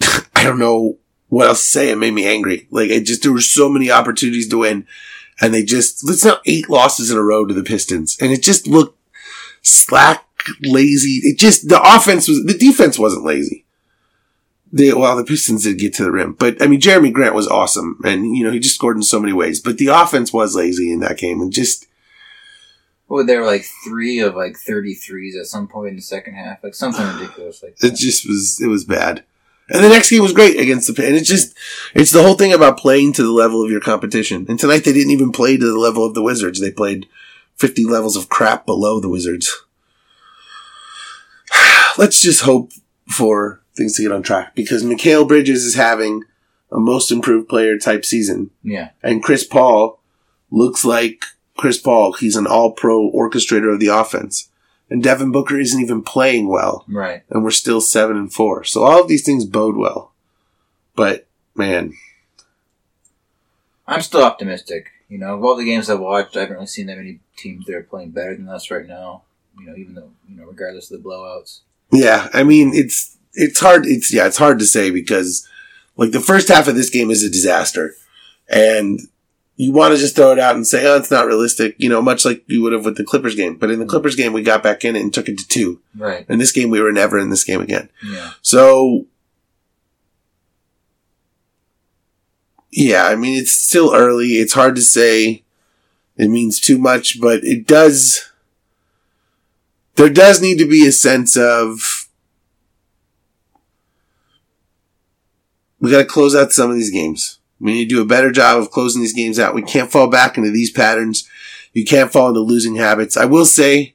I 0.34 0.42
don't 0.42 0.58
know 0.58 0.98
what 1.28 1.46
else 1.46 1.62
to 1.62 1.68
say. 1.68 1.90
It 1.90 1.98
made 1.98 2.12
me 2.14 2.26
angry. 2.26 2.66
Like, 2.70 2.90
it 2.90 3.04
just, 3.04 3.22
there 3.22 3.32
were 3.32 3.40
so 3.40 3.68
many 3.68 3.90
opportunities 3.90 4.48
to 4.48 4.58
win. 4.58 4.86
And 5.40 5.52
they 5.52 5.64
just, 5.64 6.06
let's 6.06 6.24
now 6.24 6.38
eight 6.46 6.68
losses 6.68 7.10
in 7.10 7.16
a 7.16 7.22
row 7.22 7.44
to 7.44 7.54
the 7.54 7.64
Pistons. 7.64 8.16
And 8.20 8.30
it 8.30 8.42
just 8.42 8.66
looked 8.66 8.98
slack, 9.62 10.24
lazy. 10.62 11.20
It 11.22 11.38
just, 11.38 11.68
the 11.68 11.80
offense 11.82 12.28
was, 12.28 12.44
the 12.44 12.56
defense 12.56 12.98
wasn't 12.98 13.24
lazy. 13.24 13.63
They, 14.74 14.92
well, 14.92 15.14
the 15.16 15.22
Pistons 15.22 15.62
did 15.62 15.78
get 15.78 15.94
to 15.94 16.02
the 16.02 16.10
rim, 16.10 16.32
but 16.32 16.60
I 16.60 16.66
mean, 16.66 16.80
Jerami 16.80 17.12
Grant 17.12 17.32
was 17.32 17.46
awesome, 17.46 18.00
and 18.04 18.36
you 18.36 18.42
know 18.42 18.50
he 18.50 18.58
just 18.58 18.74
scored 18.74 18.96
in 18.96 19.04
so 19.04 19.20
many 19.20 19.32
ways. 19.32 19.60
But 19.60 19.78
the 19.78 19.86
offense 19.86 20.32
was 20.32 20.56
lazy 20.56 20.92
in 20.92 20.98
that 20.98 21.16
game, 21.16 21.40
and 21.40 21.52
just 21.52 21.86
Well, 23.06 23.24
there 23.24 23.38
were 23.38 23.46
like 23.46 23.64
three 23.84 24.18
of 24.18 24.34
like 24.34 24.56
33s 24.56 25.38
at 25.38 25.46
some 25.46 25.68
point 25.68 25.90
in 25.90 25.96
the 25.96 26.02
second 26.02 26.34
half, 26.34 26.64
like 26.64 26.74
something 26.74 27.06
ridiculous 27.06 27.62
like 27.62 27.76
it 27.84 27.94
just 27.94 28.26
was 28.26 28.60
it 28.60 28.66
was 28.66 28.84
bad. 28.84 29.22
And 29.70 29.84
the 29.84 29.88
next 29.88 30.10
game 30.10 30.22
was 30.22 30.32
great 30.32 30.58
against 30.58 30.92
the 30.92 31.06
and 31.06 31.14
it's 31.14 31.28
just 31.28 31.56
it's 31.94 32.10
the 32.10 32.24
whole 32.24 32.34
thing 32.34 32.52
about 32.52 32.76
playing 32.76 33.12
to 33.12 33.22
the 33.22 33.30
level 33.30 33.64
of 33.64 33.70
your 33.70 33.80
competition. 33.80 34.44
And 34.48 34.58
tonight 34.58 34.82
they 34.82 34.92
didn't 34.92 35.12
even 35.12 35.30
play 35.30 35.56
to 35.56 35.64
the 35.64 35.78
level 35.78 36.04
of 36.04 36.14
the 36.14 36.22
Wizards. 36.22 36.60
They 36.60 36.72
played 36.72 37.06
fifty 37.54 37.84
levels 37.84 38.16
of 38.16 38.28
crap 38.28 38.66
below 38.66 38.98
the 38.98 39.08
Wizards. 39.08 39.64
Let's 41.96 42.20
just 42.20 42.42
hope 42.42 42.72
for 43.08 43.60
things 43.76 43.96
to 43.96 44.02
get 44.02 44.12
on 44.12 44.22
track 44.22 44.54
because 44.54 44.84
Mikal 44.84 45.26
Bridges 45.26 45.64
is 45.64 45.74
having 45.74 46.24
a 46.70 46.78
most 46.78 47.10
improved 47.10 47.48
player 47.48 47.78
type 47.78 48.04
season. 48.04 48.50
Yeah. 48.62 48.90
And 49.02 49.22
Chris 49.22 49.44
Paul 49.44 50.00
looks 50.50 50.84
like 50.84 51.24
Chris 51.56 51.78
Paul. 51.78 52.12
He's 52.14 52.36
an 52.36 52.46
all 52.46 52.72
pro 52.72 53.10
orchestrator 53.10 53.72
of 53.72 53.80
the 53.80 53.88
offense. 53.88 54.50
And 54.90 55.02
Devin 55.02 55.32
Booker 55.32 55.58
isn't 55.58 55.80
even 55.80 56.02
playing 56.02 56.48
well. 56.48 56.84
Right. 56.88 57.22
And 57.30 57.42
we're 57.42 57.50
still 57.50 57.80
seven 57.80 58.16
and 58.16 58.32
four. 58.32 58.64
So 58.64 58.84
all 58.84 59.00
of 59.00 59.08
these 59.08 59.24
things 59.24 59.44
bode 59.44 59.76
well. 59.76 60.12
But 60.94 61.26
man, 61.54 61.94
I'm 63.86 64.02
still 64.02 64.22
optimistic. 64.22 64.90
You 65.08 65.18
know, 65.18 65.34
of 65.34 65.44
all 65.44 65.56
the 65.56 65.64
games 65.64 65.90
I've 65.90 66.00
watched, 66.00 66.36
I 66.36 66.40
haven't 66.40 66.54
really 66.54 66.66
seen 66.66 66.86
that 66.86 66.96
many 66.96 67.20
teams 67.36 67.66
that 67.66 67.74
are 67.74 67.82
playing 67.82 68.10
better 68.10 68.34
than 68.34 68.48
us 68.48 68.70
right 68.70 68.86
now. 68.86 69.22
You 69.58 69.66
know, 69.66 69.76
even 69.76 69.94
though 69.94 70.10
you 70.28 70.36
know, 70.36 70.44
regardless 70.44 70.90
of 70.90 71.02
the 71.02 71.08
blowouts. 71.08 71.60
yeah, 71.92 72.28
I 72.32 72.42
mean, 72.42 72.72
it's, 72.74 73.13
it's 73.34 73.60
hard. 73.60 73.86
It's, 73.86 74.12
yeah, 74.12 74.26
it's 74.26 74.38
hard 74.38 74.58
to 74.58 74.66
say 74.66 74.90
because 74.90 75.48
like 75.96 76.12
the 76.12 76.20
first 76.20 76.48
half 76.48 76.68
of 76.68 76.74
this 76.74 76.90
game 76.90 77.10
is 77.10 77.22
a 77.22 77.30
disaster 77.30 77.94
and 78.48 79.00
you 79.56 79.72
want 79.72 79.94
to 79.94 80.00
just 80.00 80.16
throw 80.16 80.32
it 80.32 80.38
out 80.38 80.56
and 80.56 80.66
say, 80.66 80.84
oh, 80.86 80.96
it's 80.96 81.10
not 81.10 81.26
realistic, 81.26 81.76
you 81.78 81.88
know, 81.88 82.02
much 82.02 82.24
like 82.24 82.42
you 82.48 82.60
would 82.62 82.72
have 82.72 82.84
with 82.84 82.96
the 82.96 83.04
Clippers 83.04 83.36
game. 83.36 83.56
But 83.56 83.70
in 83.70 83.78
the 83.78 83.84
mm-hmm. 83.84 83.90
Clippers 83.90 84.16
game, 84.16 84.32
we 84.32 84.42
got 84.42 84.64
back 84.64 84.84
in 84.84 84.96
it 84.96 85.02
and 85.02 85.14
took 85.14 85.28
it 85.28 85.38
to 85.38 85.46
two. 85.46 85.80
Right. 85.96 86.26
In 86.28 86.40
this 86.40 86.50
game, 86.50 86.70
we 86.70 86.80
were 86.80 86.90
never 86.90 87.18
in 87.18 87.30
this 87.30 87.44
game 87.44 87.60
again. 87.60 87.88
Yeah. 88.04 88.32
So, 88.42 89.06
yeah, 92.72 93.06
I 93.06 93.14
mean, 93.14 93.40
it's 93.40 93.52
still 93.52 93.94
early. 93.94 94.32
It's 94.32 94.54
hard 94.54 94.74
to 94.74 94.82
say 94.82 95.44
it 96.16 96.28
means 96.28 96.58
too 96.58 96.78
much, 96.78 97.20
but 97.20 97.44
it 97.44 97.64
does, 97.64 98.28
there 99.94 100.10
does 100.10 100.42
need 100.42 100.58
to 100.58 100.66
be 100.66 100.84
a 100.84 100.92
sense 100.92 101.36
of, 101.36 101.93
we 105.84 105.90
got 105.90 105.98
to 105.98 106.04
close 106.04 106.34
out 106.34 106.52
some 106.52 106.70
of 106.70 106.76
these 106.76 106.90
games. 106.90 107.38
We 107.60 107.72
need 107.72 107.88
to 107.88 107.94
do 107.96 108.02
a 108.02 108.06
better 108.06 108.32
job 108.32 108.58
of 108.60 108.70
closing 108.70 109.00
these 109.02 109.12
games 109.14 109.38
out. 109.38 109.54
We 109.54 109.62
can't 109.62 109.90
fall 109.90 110.08
back 110.08 110.36
into 110.36 110.50
these 110.50 110.70
patterns. 110.70 111.28
You 111.72 111.84
can't 111.84 112.12
fall 112.12 112.28
into 112.28 112.40
losing 112.40 112.76
habits. 112.76 113.16
I 113.16 113.24
will 113.24 113.44
say, 113.46 113.94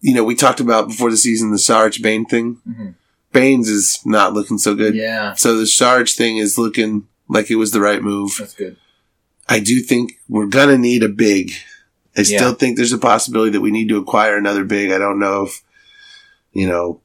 you 0.00 0.14
know, 0.14 0.24
we 0.24 0.34
talked 0.34 0.60
about 0.60 0.88
before 0.88 1.10
the 1.10 1.16
season 1.16 1.50
the 1.50 1.58
Sarge 1.58 2.02
Bain 2.02 2.24
thing 2.24 2.54
hmm 2.64 2.90
Baynes 3.32 3.66
is 3.70 3.98
not 4.04 4.34
looking 4.34 4.58
so 4.58 4.74
good. 4.74 4.94
Yeah, 4.94 5.32
So 5.32 5.56
the 5.56 5.66
Sarge 5.66 6.16
thing 6.16 6.36
is 6.36 6.58
looking 6.58 7.08
like 7.28 7.50
it 7.50 7.56
was 7.56 7.70
the 7.70 7.80
right 7.80 8.02
move. 8.02 8.36
that's 8.38 8.52
good. 8.52 8.76
I 9.48 9.58
do 9.58 9.80
think 9.80 10.20
we're 10.28 10.44
gonna 10.48 10.76
need 10.76 11.02
a 11.02 11.08
big. 11.08 11.50
I 12.14 12.20
Yeah. 12.20 12.36
still 12.38 12.52
think 12.52 12.76
there's 12.76 12.92
a 12.92 12.98
possibility 12.98 13.50
that 13.52 13.62
we 13.62 13.70
need 13.70 13.88
to 13.88 13.96
acquire 13.96 14.36
another 14.36 14.64
big. 14.64 14.90
I 14.92 14.98
don't 14.98 15.18
know 15.18 15.44
if, 15.44 15.62
you 16.52 16.68
know, 16.68 17.00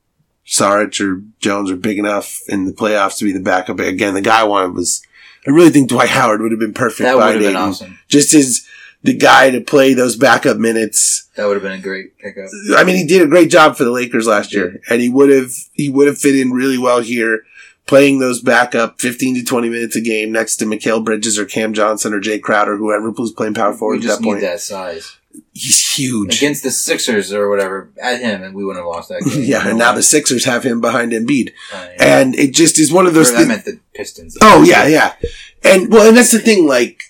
Sarge 0.49 1.01
or 1.01 1.21
Jones 1.39 1.69
are 1.69 1.75
big 1.75 1.99
enough 1.99 2.39
in 2.47 2.63
the 2.65 2.71
playoffs 2.71 3.17
to 3.17 3.25
be 3.25 3.33
the 3.33 3.39
backup. 3.41 3.79
Again, 3.79 4.13
the 4.13 4.21
guy 4.21 4.41
I 4.41 4.45
wanted 4.45 4.73
was, 4.75 5.03
I 5.45 5.51
really 5.51 5.71
think 5.71 5.89
Dwight 5.89 6.09
Howard 6.09 6.41
would 6.41 6.51
have 6.51 6.59
been 6.59 6.73
perfect. 6.73 7.03
That 7.03 7.17
would 7.17 7.33
have 7.33 7.39
been 7.39 7.55
awesome. 7.57 7.99
Just 8.07 8.33
as 8.33 8.65
the 9.03 9.13
guy 9.13 9.51
to 9.51 9.59
play 9.59 9.93
those 9.93 10.15
backup 10.15 10.57
minutes. 10.57 11.29
That 11.35 11.47
would 11.47 11.55
have 11.55 11.63
been 11.63 11.73
a 11.73 11.81
great 11.81 12.17
pickup. 12.17 12.47
I 12.75 12.85
mean, 12.85 12.95
he 12.95 13.05
did 13.05 13.21
a 13.21 13.27
great 13.27 13.51
job 13.51 13.75
for 13.75 13.83
the 13.83 13.91
Lakers 13.91 14.25
last 14.25 14.53
year, 14.53 14.81
and 14.89 15.01
he 15.01 15.09
would 15.09 15.29
have 15.29 15.51
he 15.73 15.89
would 15.89 16.07
have 16.07 16.17
fit 16.17 16.35
in 16.39 16.51
really 16.51 16.77
well 16.77 17.01
here, 17.01 17.43
playing 17.85 18.19
those 18.19 18.41
backup 18.41 19.01
fifteen 19.01 19.35
to 19.35 19.43
twenty 19.43 19.69
minutes 19.69 19.97
a 19.97 20.01
game 20.01 20.31
next 20.31 20.55
to 20.57 20.65
Mikal 20.65 21.03
Bridges 21.03 21.37
or 21.37 21.45
Cam 21.45 21.73
Johnson 21.73 22.13
or 22.13 22.19
Jay 22.21 22.39
Crowder, 22.39 22.77
whoever 22.77 23.11
was 23.11 23.31
playing 23.33 23.53
power 23.53 23.71
We 23.73 23.77
forward 23.77 24.01
at 24.05 24.07
that 24.07 24.23
point. 24.23 24.41
that 24.41 24.61
size 24.61 25.16
He's 25.53 25.95
huge. 25.97 26.37
against 26.37 26.63
the 26.63 26.71
Sixers 26.71 27.33
or 27.33 27.49
whatever 27.49 27.89
at 28.01 28.19
him, 28.21 28.43
and 28.43 28.53
we 28.55 28.63
wouldn't 28.65 28.85
have 28.85 28.93
lost 28.93 29.09
that 29.09 29.21
game. 29.23 29.43
yeah, 29.43 29.67
and 29.67 29.77
now 29.79 29.93
the 29.93 30.03
Sixers 30.03 30.45
have 30.45 30.63
him 30.63 30.81
behind 30.81 31.11
Embiid, 31.11 31.49
Uh, 31.73 31.87
yeah. 31.99 32.19
and 32.19 32.35
it 32.35 32.53
just 32.53 32.77
is 32.79 32.91
one 32.91 33.07
of 33.07 33.13
those 33.13 33.31
Or 33.31 33.37
I 33.37 33.45
meant 33.45 33.65
the 33.65 33.79
Pistons. 33.93 34.37
Oh 34.41 34.63
yeah, 34.63 34.85
yeah, 34.87 35.13
and 35.63 35.91
well, 35.91 36.07
and 36.07 36.15
that's 36.17 36.31
the 36.31 36.39
thing. 36.39 36.67
Like, 36.67 37.01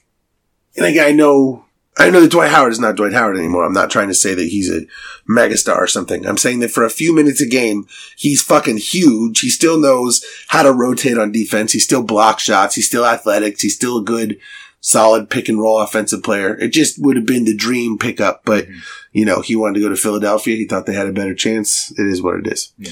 like 0.78 0.98
I 0.98 1.12
know, 1.12 1.66
I 1.98 2.10
know 2.10 2.22
that 2.22 2.32
Dwight 2.32 2.52
Howard 2.52 2.72
is 2.72 2.80
not 2.80 2.96
Dwight 2.96 3.14
Howard 3.14 3.38
anymore. 3.38 3.66
I'm 3.66 3.74
not 3.74 3.90
trying 3.90 4.08
to 4.10 4.14
say 4.14 4.34
that 4.36 4.48
he's 4.48 4.72
a 4.72 4.82
megastar 5.30 5.76
or 5.78 5.88
something. 5.88 6.26
I'm 6.26 6.38
saying 6.38 6.60
that 6.60 6.72
for 6.72 6.84
a 6.86 6.90
few 6.90 7.14
minutes 7.14 7.42
a 7.42 7.48
game, 7.48 7.88
he's 8.16 8.42
fucking 8.42 8.78
huge. 8.78 9.40
He 9.42 9.50
still 9.50 9.80
knows 9.80 10.24
how 10.48 10.64
to 10.64 10.72
rotate 10.72 11.18
on 11.18 11.32
defense. 11.32 11.74
He 11.74 11.80
still 11.80 12.04
blocks 12.04 12.44
shots. 12.44 12.76
He's 12.76 12.88
still 12.88 13.06
athletic. 13.06 13.60
He's 13.60 13.76
still 13.76 13.98
a 13.98 14.04
good, 14.04 14.40
solid 14.88 15.30
pick 15.30 15.50
and 15.50 15.60
roll 15.60 15.80
offensive 15.82 16.24
player. 16.24 16.56
It 16.58 16.70
just 16.70 16.98
would 17.04 17.18
have 17.18 17.26
been 17.26 17.44
the 17.44 17.56
dream 17.56 17.98
pickup, 17.98 18.44
but 18.46 18.68
Mhm. 18.68 18.76
you 19.12 19.26
know, 19.26 19.42
he 19.42 19.54
wanted 19.56 19.74
to 19.76 19.80
go 19.82 19.90
to 19.90 19.98
Philadelphia. 19.98 20.56
He 20.56 20.66
thought 20.66 20.86
they 20.86 20.94
had 20.94 21.08
a 21.08 21.12
better 21.12 21.36
chance. 21.36 21.92
It 21.98 22.08
is 22.08 22.22
what 22.22 22.36
it 22.40 22.48
is. 22.48 22.72
Yeah. 22.78 22.92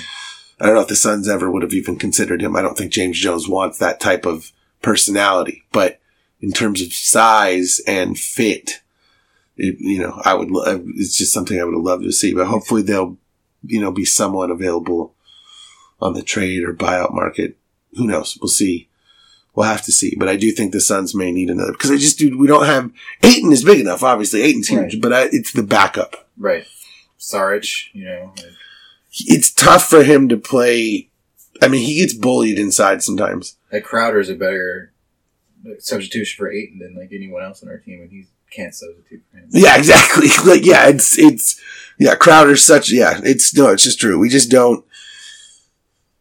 I 0.60 0.66
don't 0.66 0.76
know 0.76 0.82
if 0.82 0.88
the 0.90 0.96
Suns 0.98 1.30
ever 1.30 1.50
would 1.50 1.64
have 1.64 1.74
even 1.74 1.96
considered 1.96 2.42
him. 2.42 2.56
I 2.56 2.62
don't 2.62 2.78
think 2.78 2.92
James 2.92 3.18
Jones 3.20 3.48
wants 3.48 3.78
that 3.78 4.00
type 4.02 4.26
of 4.26 4.52
personality, 4.82 5.64
but 5.72 6.00
in 6.42 6.52
terms 6.52 6.82
of 6.82 6.92
size 6.94 7.80
and 7.88 8.18
fit, 8.20 8.82
it, 9.58 9.78
you 9.80 10.00
know, 10.00 10.22
I 10.26 10.34
would, 10.34 10.52
lo- 10.52 10.84
it's 10.98 11.18
just 11.18 11.32
something 11.34 11.58
I 11.60 11.64
would 11.64 11.76
have 11.76 11.84
loved 11.84 12.04
to 12.04 12.12
see, 12.12 12.34
but 12.34 12.48
hopefully 12.48 12.82
they'll, 12.82 13.18
you 13.66 13.80
know, 13.80 13.92
be 13.92 14.04
somewhat 14.06 14.52
available 14.52 15.14
on 16.02 16.14
the 16.14 16.22
trade 16.24 16.64
or 16.64 16.74
buyout 16.74 17.14
market. 17.14 17.58
Who 17.94 18.06
knows? 18.08 18.38
We'll 18.42 18.50
see. 18.50 18.90
We'll 19.56 19.68
have 19.68 19.84
to 19.84 19.92
see, 19.92 20.16
but 20.18 20.28
I 20.28 20.36
do 20.36 20.52
think 20.52 20.74
the 20.74 20.82
Suns 20.82 21.16
may 21.16 21.32
need 21.32 21.50
another 21.50 21.72
because 21.72 21.90
I 21.92 21.96
just 21.98 22.20
do. 22.20 22.38
We 22.38 22.48
don't 22.48 22.66
have 22.66 22.92
Ayton 23.24 23.52
is 23.54 23.64
big 23.64 23.80
enough. 23.80 24.04
Obviously, 24.04 24.42
Ayton's 24.42 24.68
huge, 24.68 24.94
Right. 24.96 25.02
but 25.02 25.14
I, 25.14 25.22
it's 25.32 25.54
the 25.54 25.64
backup. 25.64 26.28
right. 26.38 26.66
Saric, 27.20 27.86
you 27.94 28.06
know, 28.06 28.34
It's 29.14 29.52
tough 29.52 29.88
for 29.90 30.04
him 30.04 30.28
to 30.30 30.38
play. 30.38 31.10
I 31.62 31.70
mean, 31.70 31.86
he 31.86 31.96
gets 32.02 32.14
bullied 32.14 32.60
inside 32.60 33.02
sometimes. 33.02 33.56
that 33.72 33.84
Crowder 33.86 34.20
is 34.20 34.30
a 34.30 34.36
better 34.36 34.92
substitution 35.80 36.38
for 36.38 36.52
Ayton 36.52 36.80
than 36.80 36.96
like 36.96 37.10
anyone 37.14 37.42
else 37.44 37.64
on 37.64 37.70
our 37.70 37.78
team, 37.78 38.02
and 38.02 38.12
he 38.12 38.26
can't 38.52 38.76
substitute 38.76 39.24
for 39.32 39.38
him. 39.38 39.48
Yeah, 39.52 39.78
exactly. 39.80 40.28
Like, 40.46 40.66
yeah, 40.66 40.88
it's 40.90 41.18
it's 41.18 41.60
yeah. 41.98 42.16
Crowder's 42.16 42.64
such 42.66 42.92
yeah. 42.92 43.22
It's 43.24 43.56
no, 43.56 43.70
it's 43.70 43.84
just 43.84 44.00
true. 44.00 44.20
We 44.20 44.28
just 44.30 44.52
don't. 44.52 44.86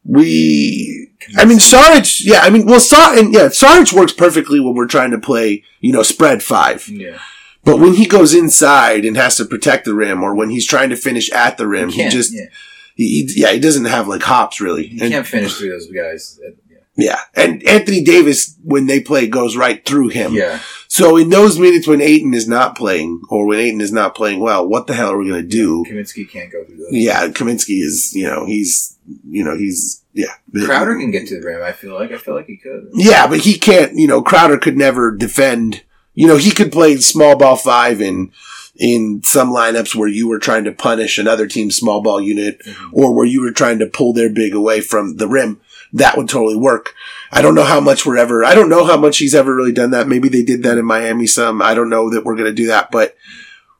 We, 0.07 1.11
I 1.37 1.45
mean, 1.45 1.59
Saric. 1.59 2.21
Yeah, 2.25 2.41
I 2.43 2.51
mean, 2.51 2.67
well, 2.67 2.81
Sar 2.81 3.17
and 3.19 3.33
yeah, 3.33 3.47
Saric 3.49 3.93
works 3.93 4.13
perfectly 4.13 4.61
when 4.61 4.75
we're 4.75 4.87
trying 4.87 5.11
to 5.13 5.19
play, 5.19 5.65
you 5.81 5.93
know, 5.93 6.03
spread 6.03 6.43
five. 6.43 6.89
Yeah, 6.89 7.19
But 7.65 7.79
when 7.79 7.95
he 7.95 8.07
goes 8.07 8.35
inside 8.35 9.05
and 9.05 9.17
has 9.17 9.37
to 9.37 9.45
protect 9.45 9.85
the 9.85 9.95
rim, 9.95 10.23
or 10.23 10.35
when 10.35 10.51
he's 10.51 10.67
trying 10.67 10.91
to 10.91 10.97
finish 10.97 11.31
at 11.33 11.57
the 11.59 11.67
rim, 11.69 11.89
he 11.91 12.03
he 12.05 12.09
just 12.11 12.33
yeah. 12.33 12.47
he, 12.95 13.25
he- 13.27 13.41
yeah, 13.43 13.53
he 13.53 13.61
doesn't 13.61 13.87
have 13.87 14.09
like 14.09 14.23
hops 14.23 14.61
really. 14.61 14.87
He 14.87 15.01
And- 15.01 15.13
can't 15.13 15.27
finish 15.27 15.55
through 15.55 15.71
those 15.71 15.91
guys. 15.91 16.39
Uh, 16.47 16.51
Yeah. 16.71 16.79
yeah, 16.97 17.19
and 17.35 17.63
Anthony 17.67 18.03
Davis 18.05 18.55
when 18.63 18.87
they 18.87 19.01
play 19.01 19.27
goes 19.27 19.57
right 19.57 19.85
through 19.85 20.09
him. 20.11 20.33
yeah, 20.35 20.61
So 20.87 21.17
in 21.17 21.29
those 21.31 21.59
minutes 21.59 21.89
when 21.89 22.01
Ayton 22.01 22.35
is 22.35 22.47
not 22.47 22.77
playing, 22.77 23.21
or 23.31 23.47
when 23.47 23.59
Ayton 23.59 23.81
is 23.81 23.91
not 23.93 24.15
playing 24.15 24.39
well, 24.41 24.65
what 24.69 24.87
the 24.87 24.95
hell 24.95 25.11
are 25.11 25.19
we 25.19 25.29
going 25.29 25.43
to 25.43 25.49
do? 25.49 25.85
Kaminsky 25.89 26.29
can't 26.31 26.53
go 26.53 26.63
through 26.65 26.77
those. 26.77 26.89
Yeah, 26.93 27.27
Kaminsky 27.31 27.83
is, 27.83 28.13
you 28.15 28.27
know, 28.29 28.47
he's, 28.47 28.97
you 29.29 29.43
know, 29.43 29.57
he's, 29.59 30.04
yeah. 30.15 30.35
Crowder 30.65 30.97
can 30.97 31.11
get 31.11 31.27
to 31.29 31.41
the 31.41 31.47
rim. 31.47 31.63
I 31.63 31.73
feel 31.73 31.95
like 31.95 32.13
I 32.13 32.19
feel 32.19 32.35
like 32.35 32.47
he 32.47 32.57
could. 32.57 32.89
Yeah, 32.95 33.27
but 33.27 33.41
he 33.41 33.59
can't, 33.59 33.95
you 33.97 34.07
know, 34.07 34.23
Crowder 34.23 34.57
could 34.59 34.77
never 34.77 35.11
defend. 35.15 35.83
You 36.15 36.29
know, 36.29 36.37
he 36.37 36.53
could 36.53 36.71
play 36.73 36.97
small 36.99 37.37
ball 37.37 37.57
five 37.57 38.01
in, 38.01 38.31
in 38.77 39.21
some 39.25 39.51
lineups 39.51 39.95
where 39.97 40.09
you 40.09 40.29
were 40.29 40.39
trying 40.39 40.65
to 40.65 40.73
punish 40.73 41.19
another 41.19 41.47
team's 41.49 41.77
small 41.77 42.01
ball 42.03 42.21
unit 42.21 42.61
Mhm. 42.65 42.91
or 42.93 43.13
where 43.15 43.27
you 43.27 43.41
were 43.43 43.51
trying 43.51 43.81
to 43.81 43.87
pull 43.87 44.13
their 44.13 44.31
big 44.31 44.55
away 44.55 44.81
from 44.81 45.17
the 45.17 45.27
rim. 45.29 45.61
That 45.93 46.17
would 46.17 46.29
totally 46.29 46.57
work. 46.57 46.95
I 47.33 47.43
don't 47.43 47.55
know 47.57 47.65
how 47.65 47.81
much 47.81 48.07
we're 48.07 48.17
ever, 48.17 48.45
I 48.45 48.55
don't 48.55 48.69
know 48.69 48.85
how 48.85 48.97
much 48.97 49.19
he's 49.19 49.35
ever 49.35 49.55
really 49.55 49.73
done 49.73 49.91
that. 49.91 50.07
Maybe 50.09 50.29
they 50.29 50.43
did 50.43 50.63
that 50.63 50.79
in 50.79 50.85
Miami 50.85 51.27
some. 51.27 51.61
I 51.63 51.75
don't 51.75 51.91
know 51.91 52.11
that 52.11 52.25
we're 52.25 52.37
going 52.37 52.47
to 52.47 52.53
do 52.53 52.67
that, 52.69 52.91
but 52.93 53.17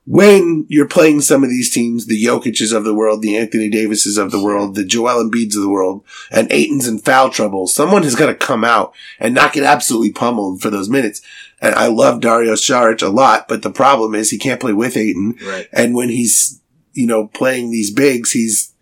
when 0.07 0.67
you're 0.69 0.89
playing 0.89 1.23
some 1.23 1.43
of 1.43 1.49
these 1.49 1.71
teams, 1.71 2.07
the 2.07 2.23
Jokic's 2.23 2.73
of 2.73 2.85
the 2.85 2.95
world, 2.95 3.23
the 3.23 3.37
Anthony 3.37 3.71
Davises 3.71 4.19
of 4.19 4.31
the 4.31 4.43
world, 4.43 4.75
the 4.75 4.85
Joel 4.85 5.25
Embiid's 5.25 5.57
of 5.57 5.63
the 5.63 5.71
world, 5.71 6.05
and 6.31 6.53
Ayton's 6.53 6.87
in 6.87 6.99
foul 6.99 7.31
trouble, 7.31 7.67
someone 7.67 8.03
has 8.03 8.15
got 8.15 8.27
to 8.27 8.35
come 8.35 8.65
out 8.65 8.95
and 9.19 9.35
not 9.35 9.55
get 9.55 9.65
absolutely 9.65 10.13
pummeled 10.13 10.61
for 10.61 10.69
those 10.69 10.91
minutes. 10.91 11.23
And 11.61 11.75
I 11.75 11.87
love 11.87 12.21
Dario 12.21 12.53
Saric 12.53 13.03
a 13.03 13.09
lot, 13.09 13.49
but 13.49 13.63
the 13.63 13.71
problem 13.71 14.15
is 14.15 14.31
he 14.31 14.39
can't 14.39 14.61
play 14.61 14.75
with 14.75 14.97
Ayton. 14.97 15.39
Right. 15.43 15.69
And 15.73 15.95
when 15.95 16.11
he's, 16.11 16.61
you 16.93 17.07
know, 17.07 17.29
playing 17.29 17.71
these 17.71 17.91
bigs, 17.91 18.33
he's 18.33 18.75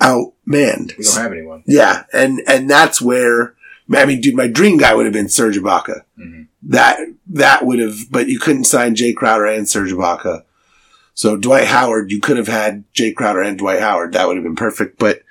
outmanned. 0.00 0.96
We 0.98 1.04
don't 1.04 1.16
have 1.16 1.32
anyone. 1.32 1.62
Yeah. 1.66 2.04
And, 2.12 2.42
and 2.48 2.68
that's 2.68 3.00
where, 3.00 3.54
I 3.92 4.04
mean, 4.04 4.20
dude, 4.20 4.36
my 4.36 4.46
dream 4.46 4.78
guy 4.78 4.94
would 4.94 5.06
have 5.06 5.12
been 5.12 5.28
Serge 5.28 5.56
Ibaka. 5.56 6.02
Mhm. 6.18 6.46
That, 6.62 6.98
that 7.28 7.64
would 7.66 7.78
have, 7.78 8.10
but 8.10 8.28
you 8.28 8.38
couldn't 8.38 8.64
sign 8.64 8.94
Jay 8.94 9.12
Crowder 9.12 9.46
and 9.46 9.68
Serge 9.68 9.92
Ibaka. 9.92 10.44
So 11.14 11.36
Dwight 11.36 11.66
Howard, 11.66 12.10
you 12.10 12.20
could 12.20 12.36
have 12.36 12.48
had 12.48 12.84
Jay 12.92 13.12
Crowder 13.12 13.42
and 13.42 13.58
Dwight 13.58 13.80
Howard. 13.80 14.12
That 14.12 14.26
would 14.28 14.36
have 14.36 14.44
been 14.44 14.56
perfect, 14.56 14.98
but 14.98 15.22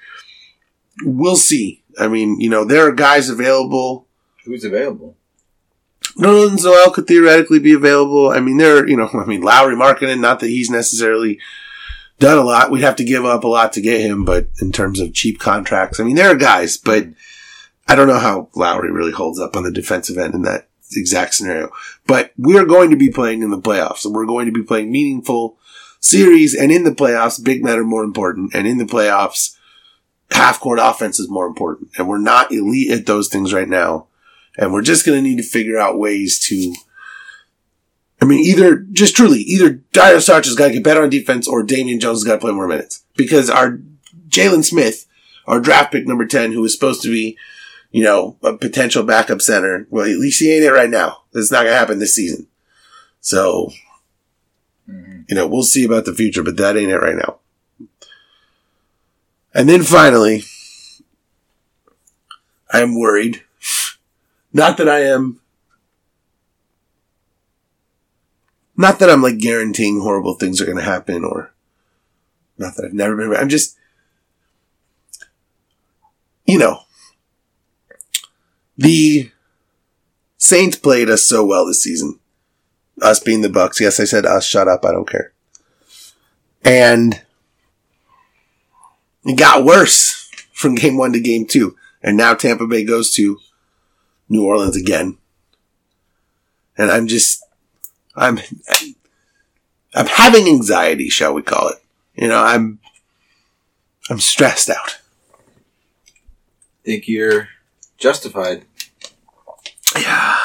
we'll 1.03 1.35
see. 1.35 1.83
I 1.99 2.07
mean, 2.07 2.39
you 2.39 2.49
know, 2.49 2.65
there 2.65 2.85
are 2.87 2.91
guys 2.91 3.29
available. 3.29 4.07
Who's 4.45 4.63
available? 4.63 5.15
Nerlens 6.17 6.63
Noel 6.63 6.91
could 6.91 7.07
theoretically 7.07 7.59
be 7.59 7.73
available. 7.73 8.29
I 8.29 8.39
mean, 8.39 8.57
there, 8.57 8.87
you 8.87 8.97
know, 8.97 9.09
I 9.13 9.25
mean, 9.25 9.41
Lauri 9.41 9.75
Markkanen, 9.75 10.19
not 10.19 10.39
that 10.41 10.47
he's 10.47 10.69
necessarily 10.69 11.39
done 12.19 12.37
a 12.37 12.43
lot. 12.43 12.71
We'd 12.71 12.81
have 12.81 12.97
to 12.97 13.03
give 13.05 13.25
up 13.25 13.43
a 13.43 13.47
lot 13.47 13.73
to 13.73 13.81
get 13.81 14.01
him, 14.01 14.25
but 14.25 14.47
in 14.61 14.71
terms 14.71 14.99
of 14.99 15.13
cheap 15.13 15.39
contracts, 15.39 15.99
I 15.99 16.03
mean, 16.03 16.15
there 16.15 16.29
are 16.31 16.35
guys, 16.35 16.77
but 16.77 17.07
I 17.89 17.95
don't 17.95 18.07
know 18.07 18.19
how 18.19 18.49
Lauri 18.53 18.91
really 18.91 19.11
holds 19.11 19.39
up 19.39 19.55
on 19.55 19.63
the 19.63 19.71
defensive 19.71 20.19
end 20.19 20.35
in 20.35 20.43
that 20.43 20.69
exact 20.95 21.33
scenario. 21.33 21.71
But 22.05 22.31
we're 22.37 22.65
going 22.65 22.91
to 22.91 22.95
be 22.95 23.09
playing 23.09 23.41
in 23.41 23.49
the 23.49 23.59
playoffs 23.59 24.05
and 24.05 24.13
we're 24.13 24.27
going 24.27 24.45
to 24.45 24.51
be 24.51 24.61
playing 24.61 24.91
meaningful 24.91 25.57
series 25.99 26.53
and 26.53 26.71
in 26.71 26.83
the 26.83 26.91
playoffs, 26.91 27.43
big 27.43 27.63
men 27.63 27.79
are 27.79 27.83
more 27.83 28.03
important. 28.03 28.53
And 28.53 28.67
in 28.67 28.77
the 28.77 28.85
playoffs, 28.85 29.57
half 30.29 30.59
court 30.59 30.77
offense 30.79 31.19
is 31.19 31.31
more 31.31 31.47
important. 31.47 31.89
And 31.97 32.07
we're 32.07 32.19
not 32.19 32.51
elite 32.51 32.91
at 32.91 33.07
those 33.07 33.27
things 33.27 33.53
right 33.53 33.67
now. 33.67 34.05
And 34.55 34.71
we're 34.71 34.83
just 34.83 35.03
going 35.03 35.17
to 35.17 35.27
need 35.27 35.37
to 35.37 35.43
figure 35.43 35.79
out 35.79 35.97
ways 35.97 36.39
to, 36.47 36.75
I 38.21 38.25
mean, 38.25 38.39
either, 38.45 38.85
just 38.91 39.15
truly, 39.15 39.39
either 39.39 39.81
Dario 39.93 40.17
Saric 40.17 40.45
has 40.45 40.55
got 40.55 40.67
to 40.67 40.73
get 40.73 40.83
better 40.83 41.01
on 41.01 41.09
defense 41.09 41.47
or 41.47 41.63
Damian 41.63 41.99
Jones 41.99 42.19
has 42.19 42.23
got 42.23 42.33
to 42.33 42.39
play 42.39 42.51
more 42.51 42.67
minutes. 42.67 43.03
Because 43.15 43.49
our 43.49 43.79
Jalen 44.27 44.63
Smith, 44.63 45.07
our 45.47 45.59
draft 45.59 45.91
pick 45.91 46.05
number 46.05 46.27
10, 46.27 46.51
who 46.51 46.63
is 46.63 46.73
supposed 46.73 47.01
to 47.01 47.09
be, 47.09 47.35
you 47.91 48.03
know, 48.03 48.37
a 48.43 48.55
potential 48.55 49.03
backup 49.03 49.41
center, 49.41 49.87
well, 49.89 50.05
at 50.05 50.17
least 50.17 50.39
he 50.39 50.53
ain't 50.53 50.63
it 50.63 50.71
right 50.71 50.89
now. 50.89 51.23
That's 51.33 51.51
not 51.51 51.63
going 51.63 51.73
to 51.73 51.79
happen 51.79 51.99
this 51.99 52.15
season. 52.15 52.47
So, 53.21 53.71
Mhm. 54.89 55.25
you 55.27 55.35
know, 55.35 55.47
we'll 55.47 55.63
see 55.63 55.83
about 55.83 56.05
the 56.05 56.13
future, 56.13 56.43
but 56.43 56.57
that 56.57 56.77
ain't 56.77 56.91
it 56.91 56.97
right 56.97 57.15
now. 57.15 57.39
And 59.53 59.67
then 59.67 59.83
finally, 59.83 60.43
I 62.71 62.81
am 62.81 62.97
worried. 62.99 63.43
Not 64.53 64.77
that 64.77 64.87
I 64.87 64.99
am. 65.01 65.41
Not 68.77 68.99
that 68.99 69.09
I'm 69.09 69.21
like 69.21 69.39
guaranteeing 69.39 69.99
horrible 69.99 70.35
things 70.35 70.61
are 70.61 70.65
going 70.65 70.77
to 70.77 70.83
happen 70.83 71.23
or 71.25 71.51
not 72.57 72.75
that 72.75 72.85
I've 72.85 72.93
never 72.93 73.15
been. 73.15 73.35
I'm 73.35 73.49
just, 73.49 73.75
you 76.45 76.57
know, 76.57 76.81
the 78.79 79.29
Saints 80.37 80.77
played 80.77 81.09
us 81.09 81.23
so 81.23 81.45
well 81.45 81.65
this 81.65 81.83
season. 81.83 82.17
Us 83.01 83.19
being 83.19 83.41
the 83.41 83.49
Bucs. 83.49 83.79
Yes, 83.79 83.99
I 83.99 84.05
said 84.05 84.25
us. 84.25 84.45
Shut 84.45 84.69
up. 84.69 84.85
I 84.85 84.91
don't 84.91 85.09
care. 85.09 85.33
And 86.63 87.21
it 89.25 89.37
got 89.37 89.65
worse 89.65 90.31
from 90.53 90.75
game 90.75 90.97
one 90.97 91.11
to 91.11 91.19
game 91.19 91.45
two. 91.45 91.75
And 92.01 92.15
now 92.15 92.33
Tampa 92.33 92.65
Bay 92.67 92.85
goes 92.85 93.11
to 93.15 93.39
New 94.29 94.45
Orleans 94.45 94.77
again. 94.77 95.17
And 96.77 96.89
I'm 96.89 97.07
just, 97.07 97.45
I'm, 98.15 98.39
I'm 99.93 100.07
having 100.07 100.47
anxiety, 100.47 101.09
shall 101.09 101.33
we 101.33 101.41
call 101.41 101.67
it. 101.67 101.77
You 102.15 102.29
know, 102.29 102.41
I'm, 102.41 102.79
I'm 104.09 104.19
stressed 104.19 104.69
out. 104.69 104.99
I 105.33 106.85
think 106.85 107.09
you're 107.09 107.49
justified. 107.97 108.65
Yeah. 110.01 110.35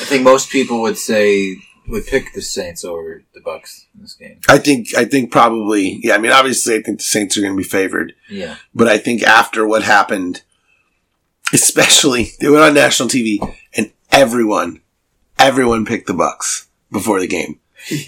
I 0.00 0.04
think 0.04 0.22
most 0.24 0.50
people 0.50 0.80
would 0.82 0.96
say 0.98 1.56
would 1.88 2.06
pick 2.06 2.32
the 2.34 2.42
Saints 2.42 2.84
over 2.84 3.22
the 3.34 3.40
Bucs 3.40 3.86
in 3.94 4.02
this 4.02 4.14
game. 4.14 4.38
I 4.48 4.58
think, 4.58 4.96
I 4.96 5.04
think 5.04 5.32
probably, 5.32 5.98
yeah, 6.02 6.14
I 6.14 6.18
mean, 6.18 6.30
obviously 6.32 6.76
I 6.76 6.82
think 6.82 6.98
the 6.98 7.04
Saints 7.04 7.36
are 7.36 7.40
going 7.40 7.52
to 7.52 7.56
be 7.56 7.64
favored, 7.64 8.14
Yeah. 8.28 8.56
but 8.74 8.86
I 8.86 8.96
think 8.98 9.22
after 9.24 9.66
what 9.66 9.82
happened, 9.82 10.42
especially, 11.52 12.30
they 12.40 12.48
went 12.48 12.62
on 12.62 12.74
national 12.74 13.08
TV 13.08 13.38
and 13.76 13.92
everyone, 14.12 14.80
everyone 15.38 15.84
picked 15.84 16.06
the 16.06 16.12
Bucs 16.14 16.66
before 16.92 17.20
the 17.20 17.26
game. 17.26 17.58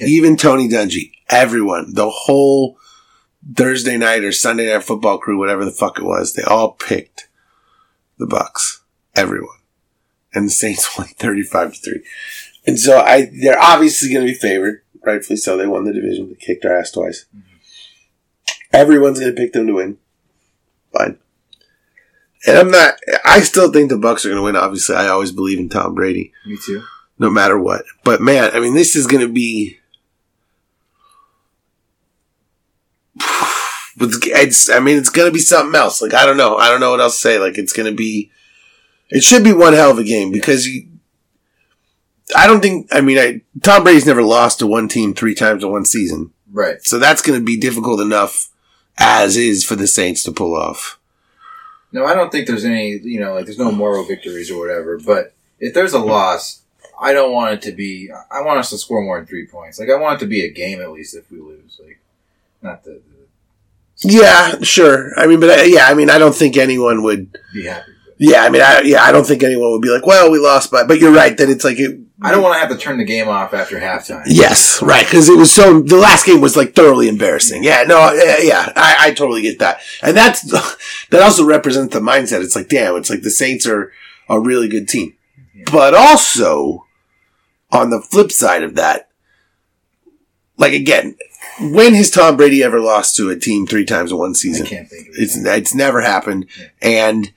Even 0.00 0.36
Tony 0.36 0.68
Dungy, 0.68 1.12
everyone, 1.28 1.94
the 1.94 2.08
whole 2.10 2.78
Thursday 3.56 3.96
night 3.96 4.22
or 4.22 4.30
Sunday 4.30 4.72
night 4.72 4.84
football 4.84 5.18
crew, 5.18 5.38
whatever 5.38 5.64
the 5.64 5.70
fuck 5.72 5.98
it 5.98 6.04
was, 6.04 6.34
they 6.34 6.42
all 6.42 6.72
picked 6.72 7.28
the 8.18 8.26
Bucs. 8.26 8.78
Everyone. 9.16 9.56
And 10.34 10.46
the 10.46 10.50
Saints 10.50 10.96
won 10.98 11.08
35 11.08 11.74
to 11.74 11.78
3. 11.80 12.02
And 12.66 12.78
so 12.78 13.00
I, 13.00 13.30
they're 13.40 13.60
obviously 13.60 14.12
going 14.12 14.26
to 14.26 14.32
be 14.32 14.38
favored. 14.38 14.82
Rightfully 15.04 15.36
so. 15.36 15.56
They 15.56 15.66
won 15.66 15.84
the 15.84 15.92
division. 15.92 16.28
They 16.28 16.36
kicked 16.36 16.64
our 16.64 16.78
ass 16.78 16.92
twice. 16.92 17.26
Mm-hmm. 17.36 17.48
Everyone's 18.72 19.18
going 19.20 19.34
to 19.34 19.40
pick 19.40 19.52
them 19.52 19.66
to 19.66 19.74
win. 19.74 19.98
Fine. 20.92 21.18
And 22.46 22.58
I'm 22.58 22.70
not, 22.70 22.94
I 23.24 23.40
still 23.40 23.72
think 23.72 23.88
the 23.88 23.96
Bucs 23.96 24.24
are 24.24 24.28
going 24.28 24.36
to 24.36 24.42
win. 24.42 24.56
Obviously, 24.56 24.96
I 24.96 25.08
always 25.08 25.30
believe 25.30 25.58
in 25.58 25.68
Tom 25.68 25.94
Brady 25.94 26.32
Me 26.44 26.56
too. 26.64 26.82
no 27.18 27.30
matter 27.30 27.58
what. 27.58 27.84
But 28.02 28.20
man, 28.20 28.50
I 28.52 28.60
mean, 28.60 28.74
this 28.74 28.96
is 28.96 29.06
going 29.06 29.24
to 29.24 29.32
be. 29.32 29.78
I 33.20 34.80
mean, 34.80 34.98
it's 34.98 35.10
going 35.10 35.28
to 35.28 35.32
be 35.32 35.38
something 35.38 35.78
else. 35.78 36.02
Like, 36.02 36.14
I 36.14 36.26
don't 36.26 36.36
know. 36.36 36.56
I 36.56 36.68
don't 36.68 36.80
know 36.80 36.90
what 36.90 37.00
else 37.00 37.14
to 37.16 37.20
say. 37.20 37.38
Like, 37.38 37.58
it's 37.58 37.72
going 37.72 37.90
to 37.90 37.96
be. 37.96 38.32
It 39.12 39.22
should 39.22 39.44
be 39.44 39.52
one 39.52 39.74
hell 39.74 39.90
of 39.90 39.98
a 39.98 40.04
game 40.04 40.32
because 40.32 40.66
you. 40.66 40.88
I 42.36 42.46
don't 42.46 42.60
think. 42.60 42.88
I 42.92 43.00
mean, 43.00 43.18
I, 43.18 43.42
Tom 43.62 43.84
Brady's 43.84 44.06
never 44.06 44.22
lost 44.22 44.58
to 44.60 44.66
one 44.66 44.88
team 44.88 45.12
three 45.14 45.34
times 45.34 45.62
in 45.62 45.70
one 45.70 45.84
season. 45.84 46.32
Right. 46.50 46.82
So 46.82 46.98
that's 46.98 47.22
going 47.22 47.38
to 47.38 47.44
be 47.44 47.58
difficult 47.58 48.00
enough 48.00 48.48
as 48.98 49.36
is 49.36 49.64
for 49.64 49.76
the 49.76 49.86
Saints 49.86 50.22
to 50.24 50.32
pull 50.32 50.54
off. 50.54 50.98
No, 51.92 52.06
I 52.06 52.14
don't 52.14 52.32
think 52.32 52.46
there's 52.46 52.64
any, 52.64 52.98
you 53.02 53.20
know, 53.20 53.34
like 53.34 53.44
there's 53.44 53.58
no 53.58 53.70
moral 53.70 54.04
victories 54.04 54.50
or 54.50 54.58
whatever. 54.58 54.98
But 54.98 55.34
if 55.60 55.74
there's 55.74 55.92
a 55.92 55.98
loss, 55.98 56.62
I 57.00 57.12
don't 57.12 57.32
want 57.32 57.54
it 57.54 57.62
to 57.62 57.72
be. 57.72 58.10
I 58.10 58.42
want 58.42 58.60
us 58.60 58.70
to 58.70 58.78
score 58.78 59.02
more 59.02 59.18
than 59.18 59.26
three 59.26 59.46
points. 59.46 59.78
Like 59.78 59.90
I 59.90 59.96
want 59.96 60.16
it 60.20 60.24
to 60.24 60.28
be 60.28 60.44
a 60.44 60.50
game 60.50 60.80
at 60.80 60.90
least 60.90 61.14
if 61.14 61.30
we 61.30 61.38
lose. 61.38 61.80
Like 61.84 62.00
not 62.62 62.84
to, 62.84 63.02
Yeah, 64.04 64.60
sure. 64.62 65.10
I 65.18 65.26
mean, 65.26 65.40
but 65.40 65.58
uh, 65.58 65.62
yeah, 65.64 65.86
I 65.86 65.94
mean, 65.94 66.08
I 66.08 66.18
don't 66.18 66.34
think 66.34 66.56
anyone 66.56 67.02
would. 67.02 67.36
be 67.52 67.66
happy. 67.66 67.91
But 68.22 68.30
Yeah, 68.30 68.42
I 68.42 68.50
mean, 68.50 68.62
I, 68.62 68.80
yeah, 68.82 69.02
I 69.02 69.12
don't 69.12 69.26
think 69.26 69.42
anyone 69.42 69.70
would 69.72 69.82
be 69.82 69.90
like, 69.90 70.06
well, 70.06 70.30
we 70.30 70.38
lost 70.38 70.70
by, 70.70 70.84
but 70.84 70.98
you're 70.98 71.12
right 71.12 71.36
that 71.36 71.48
it's 71.48 71.64
like 71.64 71.78
it. 71.78 71.98
I 72.22 72.30
don't 72.30 72.42
want 72.42 72.54
to 72.54 72.60
have 72.60 72.70
to 72.70 72.76
turn 72.76 72.98
the 72.98 73.04
game 73.04 73.28
off 73.28 73.52
after 73.52 73.80
halftime. 73.80 74.22
Yes, 74.26 74.80
right, 74.80 75.04
because 75.04 75.28
it 75.28 75.36
was 75.36 75.52
so, 75.52 75.80
the 75.80 75.96
last 75.96 76.24
game 76.24 76.40
was 76.40 76.56
like 76.56 76.74
thoroughly 76.74 77.08
embarrassing. 77.08 77.64
Yeah, 77.64 77.82
no, 77.82 78.12
yeah, 78.12 78.38
yeah 78.38 78.72
I, 78.76 78.96
I 79.00 79.10
totally 79.12 79.42
get 79.42 79.58
that. 79.58 79.80
And 80.02 80.16
that's, 80.16 80.42
that 81.10 81.22
also 81.22 81.44
represents 81.44 81.92
the 81.92 82.00
mindset. 82.00 82.42
It's 82.42 82.54
like, 82.54 82.68
damn, 82.68 82.96
it's 82.96 83.10
like 83.10 83.22
the 83.22 83.30
Saints 83.30 83.66
are 83.66 83.92
a 84.28 84.38
really 84.38 84.68
good 84.68 84.88
team. 84.88 85.16
But 85.70 85.94
also, 85.94 86.86
on 87.72 87.90
the 87.90 88.00
flip 88.00 88.30
side 88.30 88.62
of 88.62 88.76
that, 88.76 89.08
like 90.56 90.72
again, 90.72 91.16
when 91.60 91.94
has 91.94 92.10
Tom 92.10 92.36
Brady 92.36 92.62
ever 92.62 92.80
lost 92.80 93.16
to 93.16 93.30
a 93.30 93.36
team 93.36 93.66
three 93.66 93.84
times 93.84 94.12
in 94.12 94.18
one 94.18 94.30
I 94.30 94.34
season? 94.34 94.66
can't 94.66 94.88
think 94.88 95.08
of 95.08 95.14
it. 95.14 95.22
It's 95.22 95.36
it's 95.36 95.74
never 95.74 96.00
happened, 96.00 96.46
and 96.80 97.32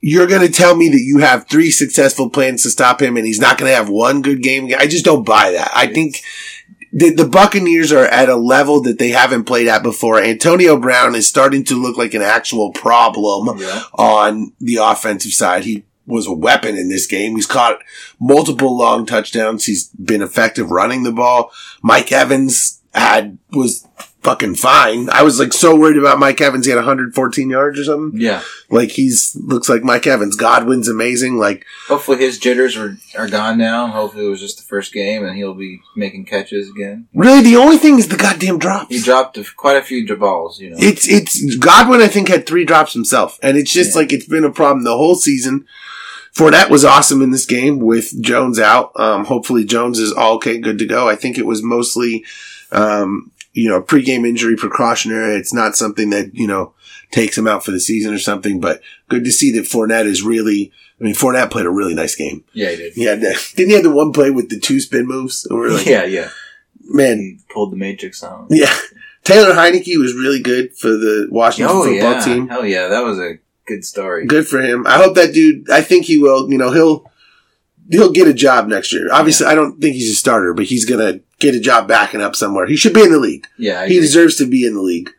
you're 0.00 0.26
going 0.26 0.46
to 0.46 0.52
tell 0.52 0.74
me 0.76 0.88
that 0.88 1.02
you 1.02 1.18
have 1.18 1.46
three 1.48 1.70
successful 1.70 2.30
plans 2.30 2.62
to 2.62 2.70
stop 2.70 3.02
him, 3.02 3.16
and 3.16 3.26
he's 3.26 3.40
not 3.40 3.58
going 3.58 3.70
to 3.70 3.76
have 3.76 3.88
one 3.88 4.22
good 4.22 4.42
game. 4.42 4.72
I 4.78 4.86
just 4.86 5.04
don't 5.04 5.24
buy 5.26 5.50
that. 5.52 5.70
I 5.74 5.86
think 5.88 6.20
the, 6.92 7.10
the 7.10 7.28
Buccaneers 7.28 7.92
are 7.92 8.06
at 8.06 8.28
a 8.28 8.36
level 8.36 8.80
that 8.82 8.98
they 8.98 9.10
haven't 9.10 9.44
played 9.44 9.68
at 9.68 9.82
before. 9.82 10.20
Antonio 10.20 10.76
Brown 10.78 11.14
is 11.14 11.28
starting 11.28 11.64
to 11.64 11.74
look 11.80 11.96
like 11.96 12.14
an 12.14 12.22
actual 12.22 12.72
problem 12.72 13.58
Yeah. 13.60 13.82
on 13.94 14.52
the 14.60 14.76
offensive 14.76 15.32
side. 15.32 15.64
He 15.64 15.84
was 16.06 16.26
a 16.26 16.32
weapon 16.32 16.76
in 16.76 16.88
this 16.88 17.06
game. 17.06 17.36
He's 17.36 17.46
caught 17.46 17.78
multiple 18.18 18.76
long 18.76 19.06
touchdowns. 19.06 19.66
He's 19.66 19.88
been 19.90 20.22
effective 20.22 20.70
running 20.70 21.04
the 21.04 21.12
ball. 21.12 21.52
Mike 21.82 22.10
Evans 22.10 22.80
had 22.92 23.38
was 23.52 23.86
fucking 24.22 24.54
fine. 24.54 25.08
I 25.10 25.22
was 25.22 25.38
like 25.38 25.52
so 25.52 25.74
worried 25.76 25.96
about 25.96 26.18
Mike 26.18 26.40
Evans. 26.40 26.66
He 26.66 26.70
had 26.70 26.76
114 26.76 27.50
yards 27.50 27.78
or 27.78 27.84
something. 27.84 28.20
Yeah. 28.20 28.42
Like 28.68 28.90
he's 28.90 29.34
looks 29.40 29.68
like 29.68 29.82
Mike 29.82 30.06
Evans. 30.06 30.36
Godwin's 30.36 30.88
amazing. 30.88 31.36
Like 31.38 31.64
Hopefully 31.88 32.18
his 32.18 32.38
jitters 32.38 32.76
are, 32.76 32.96
are 33.18 33.28
gone 33.28 33.58
now. 33.58 33.86
Hopefully 33.88 34.26
it 34.26 34.30
was 34.30 34.40
just 34.40 34.58
the 34.58 34.64
first 34.64 34.92
game 34.92 35.24
and 35.24 35.36
he'll 35.36 35.54
be 35.54 35.80
making 35.96 36.26
catches 36.26 36.68
again. 36.70 37.08
really, 37.14 37.40
the 37.42 37.56
only 37.56 37.78
thing 37.78 37.98
is 37.98 38.08
the 38.08 38.16
goddamn 38.16 38.58
drops. 38.58 38.94
He 38.94 39.00
dropped 39.00 39.38
quite 39.56 39.76
a 39.76 39.82
few 39.82 40.06
balls, 40.16 40.60
you 40.60 40.70
know. 40.70 40.76
It's 40.78 41.08
it's 41.08 41.56
Godwin. 41.56 42.00
I 42.00 42.08
think 42.08 42.28
had 42.28 42.46
three 42.46 42.64
drops 42.64 42.92
himself, 42.92 43.38
and 43.42 43.56
it's 43.56 43.72
just 43.72 43.94
Yeah. 43.94 44.00
like 44.02 44.12
it's 44.12 44.26
been 44.26 44.44
a 44.44 44.50
problem 44.52 44.84
the 44.84 44.96
whole 44.96 45.14
season. 45.14 45.66
Fournette 46.34 46.70
was 46.70 46.84
awesome 46.84 47.22
in 47.22 47.30
this 47.32 47.44
game 47.46 47.80
with 47.80 48.20
Jones 48.22 48.58
out. 48.60 48.92
Um, 48.94 49.24
hopefully 49.24 49.64
Jones 49.64 49.98
is 49.98 50.12
all 50.12 50.34
okay, 50.36 50.58
good 50.58 50.78
to 50.78 50.86
go. 50.86 51.08
I 51.08 51.16
think 51.16 51.38
it 51.38 51.46
was 51.46 51.60
mostly, 51.62 52.24
um, 52.70 53.32
you 53.52 53.68
know, 53.68 53.80
pregame 53.82 54.26
injury 54.26 54.56
precautionary. 54.56 55.34
It's 55.36 55.52
not 55.54 55.76
something 55.76 56.10
that 56.10 56.34
you 56.34 56.46
know 56.46 56.74
takes 57.10 57.36
him 57.36 57.46
out 57.48 57.64
for 57.64 57.70
the 57.72 57.80
season 57.80 58.14
or 58.14 58.18
something. 58.18 58.60
But 58.60 58.80
good 59.08 59.24
to 59.24 59.32
see 59.32 59.50
that 59.52 59.64
Fournette 59.66 60.06
is 60.06 60.22
really. 60.22 60.72
I 61.00 61.04
mean, 61.04 61.14
Fournette 61.14 61.50
played 61.50 61.64
a 61.64 61.70
really 61.70 61.94
nice 61.94 62.14
game. 62.14 62.44
yeah, 62.52 62.70
he 62.70 62.76
did. 62.76 62.92
Yeah, 62.96 63.14
didn't 63.14 63.70
he 63.70 63.74
have 63.74 63.84
the 63.84 63.90
one 63.90 64.12
play 64.12 64.30
with 64.30 64.50
the 64.50 64.60
two 64.60 64.80
spin 64.80 65.06
moves? 65.06 65.46
Like, 65.50 65.86
yeah, 65.86 66.04
yeah. 66.04 66.28
man, 66.82 67.18
He 67.18 67.38
pulled 67.52 67.72
the 67.72 67.76
Matrix 67.78 68.22
on. 68.22 68.46
yeah. 68.50 68.74
Taylor 69.24 69.52
Heinicke 69.54 69.98
was 69.98 70.14
really 70.14 70.40
good 70.42 70.76
for 70.76 70.88
the 70.90 71.26
Washington 71.30 71.74
Oh 71.74 71.84
football 71.84 72.12
yeah, 72.12 72.20
team. 72.24 72.48
hell 72.48 72.66
yeah, 72.66 72.88
that 72.88 73.00
was 73.04 73.18
a 73.18 73.38
good 73.66 73.84
story. 73.84 74.26
Good 74.26 74.46
for 74.46 74.60
him. 74.60 74.86
I 74.86 74.96
hope 74.98 75.14
that 75.14 75.32
dude. 75.32 75.70
I 75.70 75.80
think 75.82 76.04
he 76.06 76.18
will. 76.18 76.50
You 76.50 76.58
know, 76.58 76.70
he'll 76.70 77.10
he'll 77.90 78.12
get 78.12 78.28
a 78.28 78.34
job 78.34 78.68
next 78.68 78.92
year. 78.92 79.08
Obviously, 79.12 79.46
I 79.46 79.54
don't 79.54 79.80
think 79.80 79.94
he's 79.94 80.10
a 80.10 80.14
starter, 80.14 80.54
but 80.54 80.66
he's 80.66 80.84
gonna 80.84 81.20
get 81.38 81.54
a 81.54 81.60
job 81.60 81.88
backing 81.88 82.22
up 82.22 82.36
somewhere. 82.36 82.66
He 82.66 82.76
should 82.76 82.94
be 82.94 83.02
in 83.02 83.12
the 83.12 83.18
league. 83.18 83.46
Yeah, 83.58 83.86
He 83.86 84.00
deserves 84.00 84.36
to 84.36 84.46
be 84.46 84.64
in 84.64 84.74
the 84.74 84.82
league. 84.82 85.10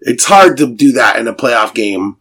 It's 0.00 0.24
hard 0.26 0.56
to 0.58 0.72
do 0.74 0.92
that 0.92 1.16
in 1.18 1.28
a 1.28 1.34
playoff 1.34 1.74
game, 1.74 2.16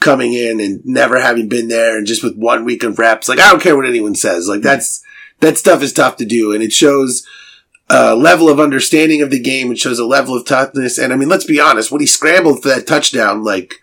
coming 0.00 0.32
in 0.32 0.60
and 0.60 0.84
never 0.84 1.20
having 1.20 1.48
been 1.48 1.68
there, 1.68 1.96
and 1.96 2.06
just 2.06 2.22
with 2.22 2.36
one 2.36 2.64
week 2.64 2.82
of 2.82 2.98
reps. 2.98 3.28
Like 3.28 3.40
I 3.40 3.50
don't 3.50 3.62
care 3.62 3.76
what 3.76 3.86
anyone 3.86 4.14
says. 4.14 4.48
Like 4.48 4.62
that's 4.62 5.02
that 5.40 5.58
stuff 5.58 5.82
is 5.82 5.92
tough 5.92 6.16
to 6.18 6.24
do, 6.24 6.52
and 6.52 6.62
it 6.62 6.72
shows 6.72 7.26
a 7.90 8.14
level 8.16 8.48
of 8.48 8.58
understanding 8.60 9.20
of 9.20 9.30
the 9.30 9.40
game. 9.40 9.70
It 9.70 9.78
shows 9.78 9.98
a 9.98 10.06
level 10.06 10.34
of 10.36 10.46
toughness. 10.46 10.96
And 10.96 11.12
I 11.12 11.16
mean, 11.16 11.28
let's 11.28 11.44
be 11.44 11.60
honest. 11.60 11.92
When 11.92 12.00
he 12.00 12.06
scrambled 12.06 12.62
for 12.62 12.68
that 12.68 12.86
touchdown, 12.86 13.44
like 13.44 13.74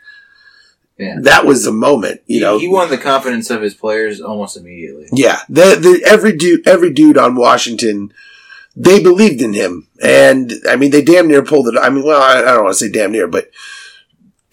Yeah. 1.02 1.18
that 1.22 1.46
was 1.46 1.64
the 1.64 1.72
moment. 1.72 2.22
You 2.28 2.36
He- 2.36 2.42
know, 2.42 2.60
he 2.60 2.68
won 2.68 2.90
the 2.90 2.98
confidence 2.98 3.50
of 3.50 3.62
his 3.62 3.74
players 3.74 4.22
almost 4.22 4.56
immediately. 4.58 5.08
yeah, 5.12 5.40
the, 5.50 5.76
the 5.76 6.02
every 6.06 6.36
dude, 6.38 6.68
every 6.68 6.94
dude 6.94 7.18
on 7.18 7.36
Washington, 7.36 8.14
they 8.76 9.02
believed 9.02 9.42
in 9.42 9.54
him, 9.54 9.88
and 10.02 10.54
I 10.70 10.76
mean, 10.78 10.92
they 10.92 11.02
damn 11.02 11.28
near 11.28 11.44
pulled 11.44 11.68
it. 11.68 11.76
I 11.78 11.90
mean, 11.90 12.04
well, 12.06 12.22
I, 12.22 12.40
I 12.40 12.54
don't 12.54 12.64
want 12.66 12.78
to 12.78 12.86
say 12.86 12.92
damn 12.92 13.12
near, 13.12 13.28
but 13.28 13.50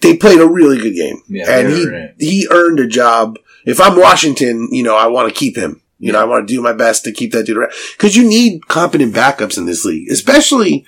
they 0.01 0.15
played 0.17 0.39
a 0.39 0.47
really 0.47 0.77
good 0.77 0.95
game, 0.95 1.21
Yeah, 1.27 1.49
and 1.59 1.69
he 1.71 2.07
he 2.19 2.47
earned 2.51 2.79
a 2.79 2.87
job. 2.87 3.37
If 3.65 3.79
I'm 3.81 3.99
Washington, 3.99 4.69
you 4.71 4.83
know, 4.83 4.95
I 4.97 5.07
want 5.07 5.29
to 5.29 5.35
keep 5.37 5.55
him. 5.57 5.81
You 6.01 6.13
know, 6.13 6.21
I 6.21 6.23
want 6.23 6.47
to 6.47 6.53
do 6.53 6.61
my 6.61 6.71
best 6.71 7.03
to 7.03 7.11
keep 7.11 7.33
that 7.33 7.45
dude 7.45 7.57
around 7.57 7.73
because 7.97 8.15
you 8.15 8.25
need 8.27 8.67
competent 8.69 9.13
backups 9.13 9.57
in 9.57 9.65
this 9.65 9.83
league, 9.83 10.09
especially 10.09 10.85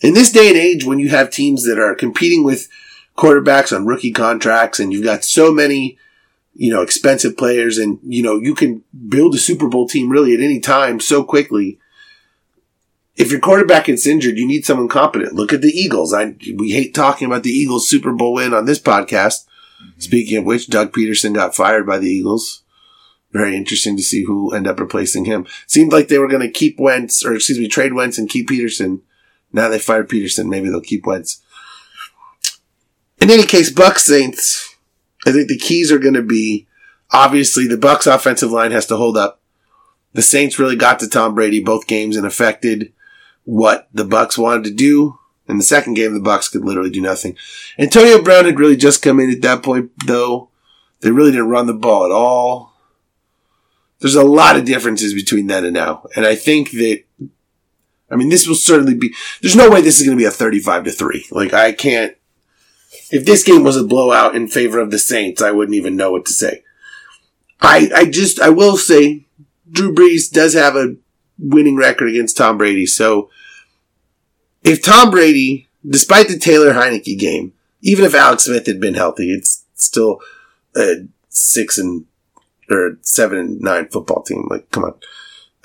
in 0.00 0.14
this 0.14 0.32
day 0.32 0.48
and 0.48 0.56
age 0.56 0.86
when 0.86 0.98
you 0.98 1.10
have 1.10 1.28
teams 1.28 1.64
that 1.66 1.78
are 1.78 1.94
competing 1.94 2.42
with 2.44 2.68
quarterbacks 3.16 3.74
on 3.74 3.86
rookie 3.86 4.12
contracts, 4.12 4.80
and 4.80 4.92
you've 4.92 5.04
got 5.04 5.24
so 5.24 5.52
many 5.52 5.98
you 6.54 6.70
know, 6.70 6.82
expensive 6.82 7.36
players 7.36 7.78
and, 7.78 7.98
you 8.04 8.22
know, 8.22 8.36
you 8.36 8.54
can 8.54 8.84
build 9.08 9.34
a 9.34 9.38
Super 9.38 9.68
Bowl 9.68 9.88
team 9.88 10.08
really 10.08 10.34
at 10.34 10.40
any 10.40 10.60
time 10.60 11.00
so 11.00 11.24
quickly. 11.24 11.78
If 13.16 13.30
your 13.30 13.40
quarterback 13.40 13.86
gets 13.86 14.06
injured, 14.06 14.38
you 14.38 14.46
need 14.46 14.64
someone 14.64 14.88
competent. 14.88 15.34
Look 15.34 15.52
at 15.52 15.62
the 15.62 15.68
Eagles. 15.68 16.12
I, 16.14 16.36
we 16.56 16.72
hate 16.72 16.94
talking 16.94 17.26
about 17.26 17.42
the 17.42 17.50
Eagles 17.50 17.88
Super 17.88 18.12
Bowl 18.12 18.34
win 18.34 18.54
on 18.54 18.64
this 18.64 18.80
podcast. 18.80 19.46
Mm-hmm. 19.46 20.00
Speaking 20.00 20.38
of 20.38 20.44
which, 20.44 20.68
Doug 20.68 20.92
Pederson 20.92 21.34
got 21.34 21.54
fired 21.54 21.86
by 21.86 21.98
the 21.98 22.10
Eagles. 22.10 22.62
Very 23.32 23.56
interesting 23.56 23.96
to 23.96 24.02
see 24.02 24.24
who 24.24 24.52
end 24.52 24.68
up 24.68 24.78
replacing 24.78 25.24
him. 25.24 25.46
Seemed 25.66 25.92
like 25.92 26.06
they 26.08 26.18
were 26.18 26.28
going 26.28 26.42
to 26.42 26.50
keep 26.50 26.78
Wentz, 26.78 27.24
or 27.24 27.34
excuse 27.34 27.58
me, 27.58 27.68
trade 27.68 27.94
Wentz 27.94 28.16
and 28.16 28.28
keep 28.28 28.48
Pederson. 28.48 29.00
Now 29.52 29.68
they 29.68 29.78
fired 29.80 30.08
Pederson. 30.08 30.48
Maybe 30.48 30.68
they'll 30.68 30.80
keep 30.80 31.04
Wentz. 31.04 31.40
In 33.20 33.30
any 33.30 33.44
case, 33.44 33.72
Bucs 33.72 34.00
Saints. 34.00 34.74
I 35.26 35.32
think 35.32 35.48
the 35.48 35.58
keys 35.58 35.90
are 35.90 35.98
going 35.98 36.14
to 36.14 36.22
be 36.22 36.66
obviously 37.10 37.66
the 37.66 37.76
Bucs 37.76 38.12
offensive 38.12 38.50
line 38.50 38.72
has 38.72 38.86
to 38.86 38.96
hold 38.96 39.16
up. 39.16 39.40
The 40.12 40.22
Saints 40.22 40.58
really 40.58 40.76
got 40.76 40.98
to 41.00 41.08
Tom 41.08 41.34
Brady 41.34 41.60
both 41.62 41.86
games 41.86 42.16
and 42.16 42.26
affected 42.26 42.92
what 43.44 43.88
the 43.92 44.04
Bucs 44.04 44.38
wanted 44.38 44.64
to 44.64 44.70
do. 44.70 45.18
In 45.46 45.58
the 45.58 45.64
second 45.64 45.94
game, 45.94 46.14
the 46.14 46.20
Bucs 46.20 46.50
could 46.50 46.64
literally 46.64 46.90
do 46.90 47.00
nothing. 47.00 47.36
Antonio 47.78 48.22
Brown 48.22 48.46
had 48.46 48.58
really 48.58 48.76
just 48.76 49.02
come 49.02 49.20
in 49.20 49.30
at 49.30 49.42
that 49.42 49.62
point, 49.62 49.90
though. 50.06 50.48
They 51.00 51.10
really 51.10 51.32
didn't 51.32 51.50
run 51.50 51.66
the 51.66 51.74
ball 51.74 52.06
at 52.06 52.10
all. 52.10 52.72
There's 54.00 54.14
a 54.14 54.24
lot 54.24 54.56
of 54.56 54.64
differences 54.64 55.12
between 55.12 55.46
then 55.46 55.64
and 55.64 55.74
now, 55.74 56.06
and 56.16 56.26
I 56.26 56.34
think 56.34 56.70
that. 56.72 57.04
I 58.10 58.16
mean, 58.16 58.28
this 58.28 58.46
will 58.46 58.54
certainly 58.54 58.94
be. 58.94 59.14
There's 59.40 59.56
no 59.56 59.70
way 59.70 59.80
this 59.80 59.98
is 59.98 60.06
going 60.06 60.16
to 60.16 60.22
be 60.22 60.26
a 60.26 60.30
35 60.30 60.84
to 60.84 60.92
three. 60.92 61.26
Like 61.30 61.52
I 61.52 61.72
can't. 61.72 62.16
If 63.10 63.24
this 63.24 63.42
game 63.42 63.62
was 63.62 63.76
a 63.76 63.84
blowout 63.84 64.34
in 64.34 64.48
favor 64.48 64.78
of 64.78 64.90
the 64.90 64.98
Saints, 64.98 65.42
I 65.42 65.50
wouldn't 65.50 65.76
even 65.76 65.96
know 65.96 66.12
what 66.12 66.26
to 66.26 66.32
say. 66.32 66.64
I 67.60 67.90
I 67.94 68.04
just 68.06 68.40
I 68.40 68.50
will 68.50 68.76
say, 68.76 69.26
Drew 69.70 69.94
Brees 69.94 70.30
does 70.30 70.54
have 70.54 70.76
a 70.76 70.96
winning 71.38 71.76
record 71.76 72.08
against 72.08 72.36
Tom 72.36 72.58
Brady, 72.58 72.86
so 72.86 73.30
if 74.62 74.82
Tom 74.82 75.10
Brady, 75.10 75.68
despite 75.86 76.28
the 76.28 76.38
Taylor 76.38 76.72
Heinicke 76.72 77.18
game, 77.18 77.52
even 77.82 78.04
if 78.04 78.14
Alex 78.14 78.44
Smith 78.44 78.66
had 78.66 78.80
been 78.80 78.94
healthy, 78.94 79.30
it's 79.30 79.64
still 79.74 80.20
a 80.74 81.06
six 81.28 81.78
and 81.78 82.06
or 82.70 82.98
seven 83.02 83.38
and 83.38 83.60
nine 83.60 83.88
football 83.88 84.22
team. 84.22 84.46
Like, 84.48 84.70
come 84.70 84.84
on. 84.84 84.94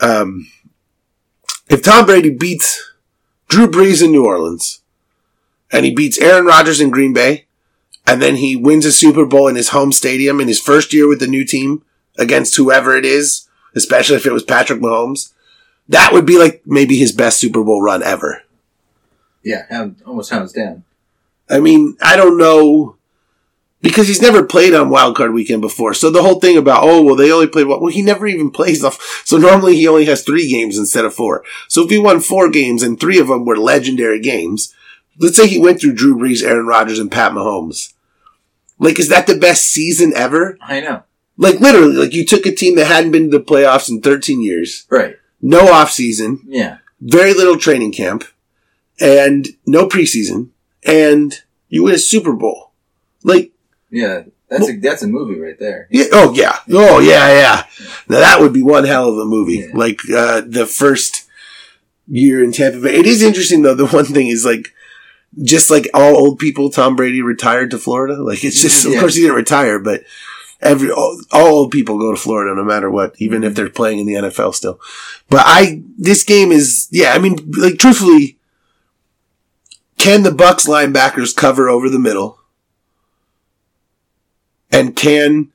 Um, 0.01 0.51
if 1.69 1.81
Tom 1.81 2.05
Brady 2.05 2.29
beats 2.29 2.93
Drew 3.47 3.67
Brees 3.67 4.03
in 4.03 4.11
New 4.11 4.25
Orleans, 4.25 4.81
and 5.71 5.85
he 5.85 5.93
beats 5.93 6.19
Aaron 6.19 6.45
Rodgers 6.45 6.81
in 6.81 6.89
Green 6.89 7.13
Bay, 7.13 7.45
and 8.05 8.21
then 8.21 8.37
he 8.37 8.55
wins 8.55 8.85
a 8.85 8.91
Super 8.91 9.25
Bowl 9.25 9.47
in 9.47 9.55
his 9.55 9.69
home 9.69 9.91
stadium 9.91 10.39
in 10.39 10.47
his 10.47 10.59
first 10.59 10.93
year 10.93 11.07
with 11.07 11.19
the 11.19 11.27
new 11.27 11.45
team 11.45 11.83
against 12.17 12.55
whoever 12.55 12.97
it 12.97 13.05
is, 13.05 13.47
especially 13.75 14.15
if 14.15 14.25
it 14.25 14.33
was 14.33 14.43
Patrick 14.43 14.81
Mahomes, 14.81 15.33
that 15.87 16.13
would 16.13 16.25
be 16.25 16.37
like 16.37 16.61
maybe 16.65 16.97
his 16.97 17.11
best 17.11 17.39
Super 17.39 17.63
Bowl 17.63 17.81
run 17.81 18.03
ever. 18.03 18.43
Yeah, 19.43 19.89
almost 20.05 20.29
hands 20.29 20.53
down. 20.53 20.83
I 21.49 21.59
mean, 21.59 21.97
I 22.01 22.15
don't 22.15 22.37
know 22.37 22.97
because 23.81 24.07
he's 24.07 24.21
never 24.21 24.43
played 24.43 24.73
on 24.73 24.89
Wild 24.89 25.15
Card 25.15 25.33
Weekend 25.33 25.61
before. 25.61 25.93
So 25.93 26.11
the 26.11 26.21
whole 26.21 26.39
thing 26.39 26.57
about 26.57 26.83
oh 26.83 27.01
well, 27.01 27.15
they 27.15 27.31
only 27.31 27.47
played 27.47 27.67
what? 27.67 27.81
Well, 27.81 27.91
he 27.91 28.01
never 28.01 28.27
even 28.27 28.51
plays 28.51 28.83
off. 28.83 29.23
So 29.25 29.37
normally 29.37 29.75
he 29.75 29.87
only 29.87 30.05
has 30.05 30.23
three 30.23 30.49
games 30.49 30.77
instead 30.77 31.05
of 31.05 31.13
four. 31.13 31.43
So 31.67 31.83
if 31.83 31.89
he 31.89 31.97
won 31.97 32.19
four 32.19 32.49
games 32.49 32.83
and 32.83 32.99
three 32.99 33.19
of 33.19 33.27
them 33.27 33.45
were 33.45 33.57
legendary 33.57 34.19
games, 34.19 34.73
let's 35.19 35.35
say 35.37 35.47
he 35.47 35.59
went 35.59 35.79
through 35.79 35.93
Drew 35.93 36.17
Brees, 36.17 36.43
Aaron 36.43 36.65
Rodgers, 36.65 36.99
and 36.99 37.11
Pat 37.11 37.31
Mahomes. 37.33 37.93
Like, 38.79 38.99
is 38.99 39.09
that 39.09 39.27
the 39.27 39.37
best 39.37 39.67
season 39.67 40.13
ever? 40.15 40.57
I 40.61 40.79
know. 40.79 41.03
Like 41.37 41.59
literally, 41.59 41.95
like 41.95 42.13
you 42.13 42.25
took 42.25 42.45
a 42.45 42.51
team 42.55 42.75
that 42.75 42.87
hadn't 42.87 43.11
been 43.11 43.29
to 43.31 43.37
the 43.37 43.43
playoffs 43.43 43.89
in 43.89 44.01
13 44.01 44.41
years, 44.41 44.85
Right. 44.89 45.17
no 45.41 45.67
off 45.71 45.91
season, 45.91 46.41
Yeah. 46.47 46.77
very 46.99 47.33
little 47.33 47.57
training 47.57 47.93
camp, 47.93 48.23
and 48.99 49.47
no 49.65 49.87
preseason, 49.87 50.49
and 50.85 51.39
you 51.69 51.83
win 51.83 51.95
a 51.95 51.99
Super 51.99 52.33
Bowl. 52.33 52.71
Like, 53.23 53.51
Yeah. 53.89 54.23
That's 54.49 54.67
a 54.67 54.77
that's 54.77 55.03
a 55.03 55.07
movie 55.07 55.39
right 55.39 55.59
there. 55.59 55.87
yeah, 55.91 56.05
oh 56.11 56.33
yeah, 56.33 56.57
oh 56.71 56.97
yeah, 56.99 57.27
yeah. 57.39 57.63
Now 58.09 58.19
that 58.19 58.41
would 58.41 58.51
be 58.51 58.63
one 58.63 58.83
hell 58.83 59.07
of 59.07 59.15
a 59.19 59.23
movie. 59.25 59.57
Yeah. 59.57 59.67
Like 59.75 59.99
uh, 60.11 60.41
the 60.43 60.65
first 60.65 61.27
year 62.07 62.43
in 62.43 62.51
Tampa 62.51 62.79
Bay. 62.79 62.95
It 62.95 63.05
is 63.05 63.21
interesting 63.21 63.61
though. 63.61 63.75
The 63.75 63.85
one 63.85 64.05
thing 64.05 64.25
is 64.27 64.45
like, 64.45 64.73
just 65.43 65.69
like 65.69 65.87
all 65.93 66.15
old 66.15 66.39
people, 66.39 66.69
Tom 66.69 66.95
Brady 66.95 67.21
retired 67.21 67.71
to 67.71 67.77
Florida. 67.77 68.21
Like 68.21 68.43
it's 68.43 68.61
just, 68.61 68.85
of 68.85 68.93
Yeah. 68.93 68.99
course, 68.99 69.15
he 69.15 69.21
didn't 69.21 69.35
retire, 69.35 69.79
but 69.79 70.03
every 70.61 70.91
all, 70.91 71.21
all 71.31 71.47
old 71.47 71.71
people 71.71 71.97
go 71.97 72.11
to 72.11 72.17
Florida 72.17 72.55
no 72.55 72.63
matter 72.63 72.89
what, 72.89 73.15
even 73.17 73.43
if 73.43 73.49
mm-hmm. 73.49 73.55
they're 73.55 73.69
playing 73.69 73.99
in 73.99 74.05
the 74.05 74.13
NFL 74.13 74.53
still. 74.55 74.79
But 75.29 75.43
I, 75.45 75.83
this 75.97 76.23
game 76.23 76.51
is, 76.51 76.87
yeah. 76.91 77.13
I 77.13 77.19
mean, 77.19 77.37
like 77.57 77.77
truthfully, 77.77 78.37
can 79.97 80.23
the 80.23 80.31
Bucs 80.31 80.67
linebackers 80.67 81.35
cover 81.35 81.69
over 81.69 81.89
the 81.89 81.99
middle? 81.99 82.39
And 84.71 84.95
can 84.95 85.51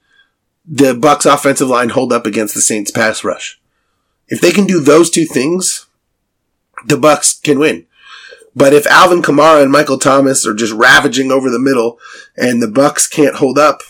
the 0.67 0.95
Bucs 0.95 1.31
offensive 1.31 1.69
line 1.69 1.91
hold 1.91 2.13
up 2.13 2.27
against 2.27 2.55
the 2.55 2.61
Saints 2.61 2.91
pass 2.91 3.25
rush? 3.25 3.61
If 4.29 4.41
they 4.41 4.51
can 4.51 4.67
do 4.67 4.81
those 4.81 5.11
two 5.11 5.25
things, 5.25 5.87
the 6.87 6.97
Bucs 6.97 7.43
can 7.43 7.59
win. 7.59 7.87
But 8.57 8.73
if 8.73 8.87
Alvin 8.87 9.23
Kamara 9.23 9.63
and 9.63 9.73
Michael 9.73 9.99
Thomas 9.99 10.47
are 10.47 10.55
just 10.55 10.73
ravaging 10.73 11.33
over 11.33 11.51
the 11.51 11.59
middle 11.59 11.99
and 12.37 12.63
the 12.63 12.67
Bucs 12.67 13.11
can't 13.11 13.37
hold 13.37 13.59
up, 13.59 13.83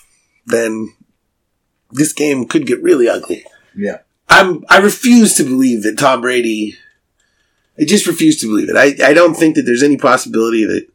then 0.47 0.95
this 1.91 2.13
game 2.13 2.47
could 2.47 2.67
get 2.67 2.83
really 2.83 3.09
ugly. 3.09 3.45
Yeah. 3.77 3.99
I'm 4.29 4.65
I 4.69 4.79
refuse 4.79 5.35
to 5.35 5.45
believe 5.45 5.83
that 5.83 5.99
Tom 5.99 6.23
Brady 6.23 6.77
I 7.79 7.85
just 7.85 8.07
refuse 8.07 8.41
to 8.41 8.47
believe 8.47 8.69
it. 8.69 8.77
I, 8.77 9.11
I 9.11 9.15
don't 9.15 9.35
think 9.35 9.57
that 9.57 9.63
there's 9.63 9.83
any 9.83 9.97
possibility 9.97 10.65
that 10.65 10.87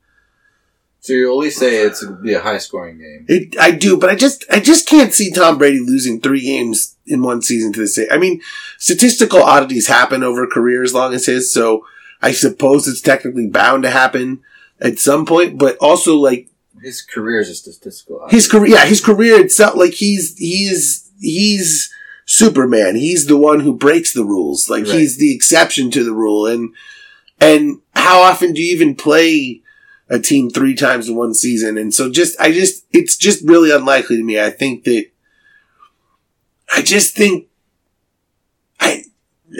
So 1.01 1.13
you'll 1.13 1.43
at 1.43 1.51
say 1.51 1.85
it's 1.85 2.03
gonna 2.03 2.17
be 2.17 2.33
a 2.33 2.41
high 2.41 2.57
scoring 2.57 2.99
game. 2.99 3.25
It, 3.27 3.59
I 3.59 3.71
do, 3.71 3.97
but 3.97 4.09
I 4.09 4.15
just, 4.15 4.45
I 4.49 4.59
just 4.59 4.87
can't 4.87 5.13
see 5.13 5.31
Tom 5.31 5.57
Brady 5.57 5.79
losing 5.79 6.19
three 6.21 6.41
games 6.41 6.95
in 7.05 7.21
one 7.21 7.41
season 7.41 7.73
to 7.73 7.81
the 7.81 7.87
same. 7.87 8.07
I 8.11 8.17
mean, 8.17 8.41
statistical 8.77 9.43
oddities 9.43 9.87
happen 9.87 10.23
over 10.23 10.43
a 10.43 10.47
career 10.47 10.83
as 10.83 10.93
long 10.93 11.13
as 11.13 11.25
his, 11.25 11.53
so 11.53 11.85
I 12.21 12.31
suppose 12.31 12.87
it's 12.87 13.01
technically 13.01 13.47
bound 13.47 13.83
to 13.83 13.89
happen 13.89 14.41
at 14.81 14.99
some 14.99 15.25
point, 15.25 15.57
but 15.57 15.77
also 15.77 16.15
like 16.15 16.49
His 16.81 17.01
career 17.01 17.39
is 17.39 17.49
a 17.49 17.55
statistical. 17.55 18.27
his 18.29 18.47
career, 18.47 18.67
yeah, 18.75 18.85
his 18.85 19.03
career 19.03 19.39
itself, 19.39 19.75
like 19.75 19.93
he's, 19.93 20.37
he's, 20.37 21.09
he's 21.19 21.91
Superman. 22.25 22.95
He's 22.95 23.25
the 23.27 23.37
one 23.37 23.61
who 23.61 23.73
breaks 23.75 24.13
the 24.13 24.23
rules. 24.25 24.69
Like 24.69 24.85
Right. 24.85 24.95
he's 24.99 25.17
the 25.17 25.33
exception 25.33 25.91
to 25.91 26.03
the 26.03 26.13
rule. 26.13 26.45
And, 26.45 26.73
and 27.39 27.81
how 27.95 28.21
often 28.21 28.53
do 28.53 28.61
you 28.61 28.73
even 28.73 28.95
play 28.95 29.61
a 30.09 30.19
team 30.19 30.49
three 30.49 30.75
times 30.75 31.09
in 31.09 31.15
one 31.15 31.33
season? 31.33 31.77
And 31.77 31.93
so 31.93 32.09
just, 32.11 32.39
I 32.39 32.51
just, 32.51 32.85
it's 32.91 33.17
just 33.17 33.43
really 33.45 33.71
unlikely 33.71 34.17
to 34.17 34.23
me. 34.23 34.39
I 34.39 34.49
think 34.49 34.83
that, 34.85 35.07
I 36.73 36.81
just 36.81 37.15
think, 37.15 37.47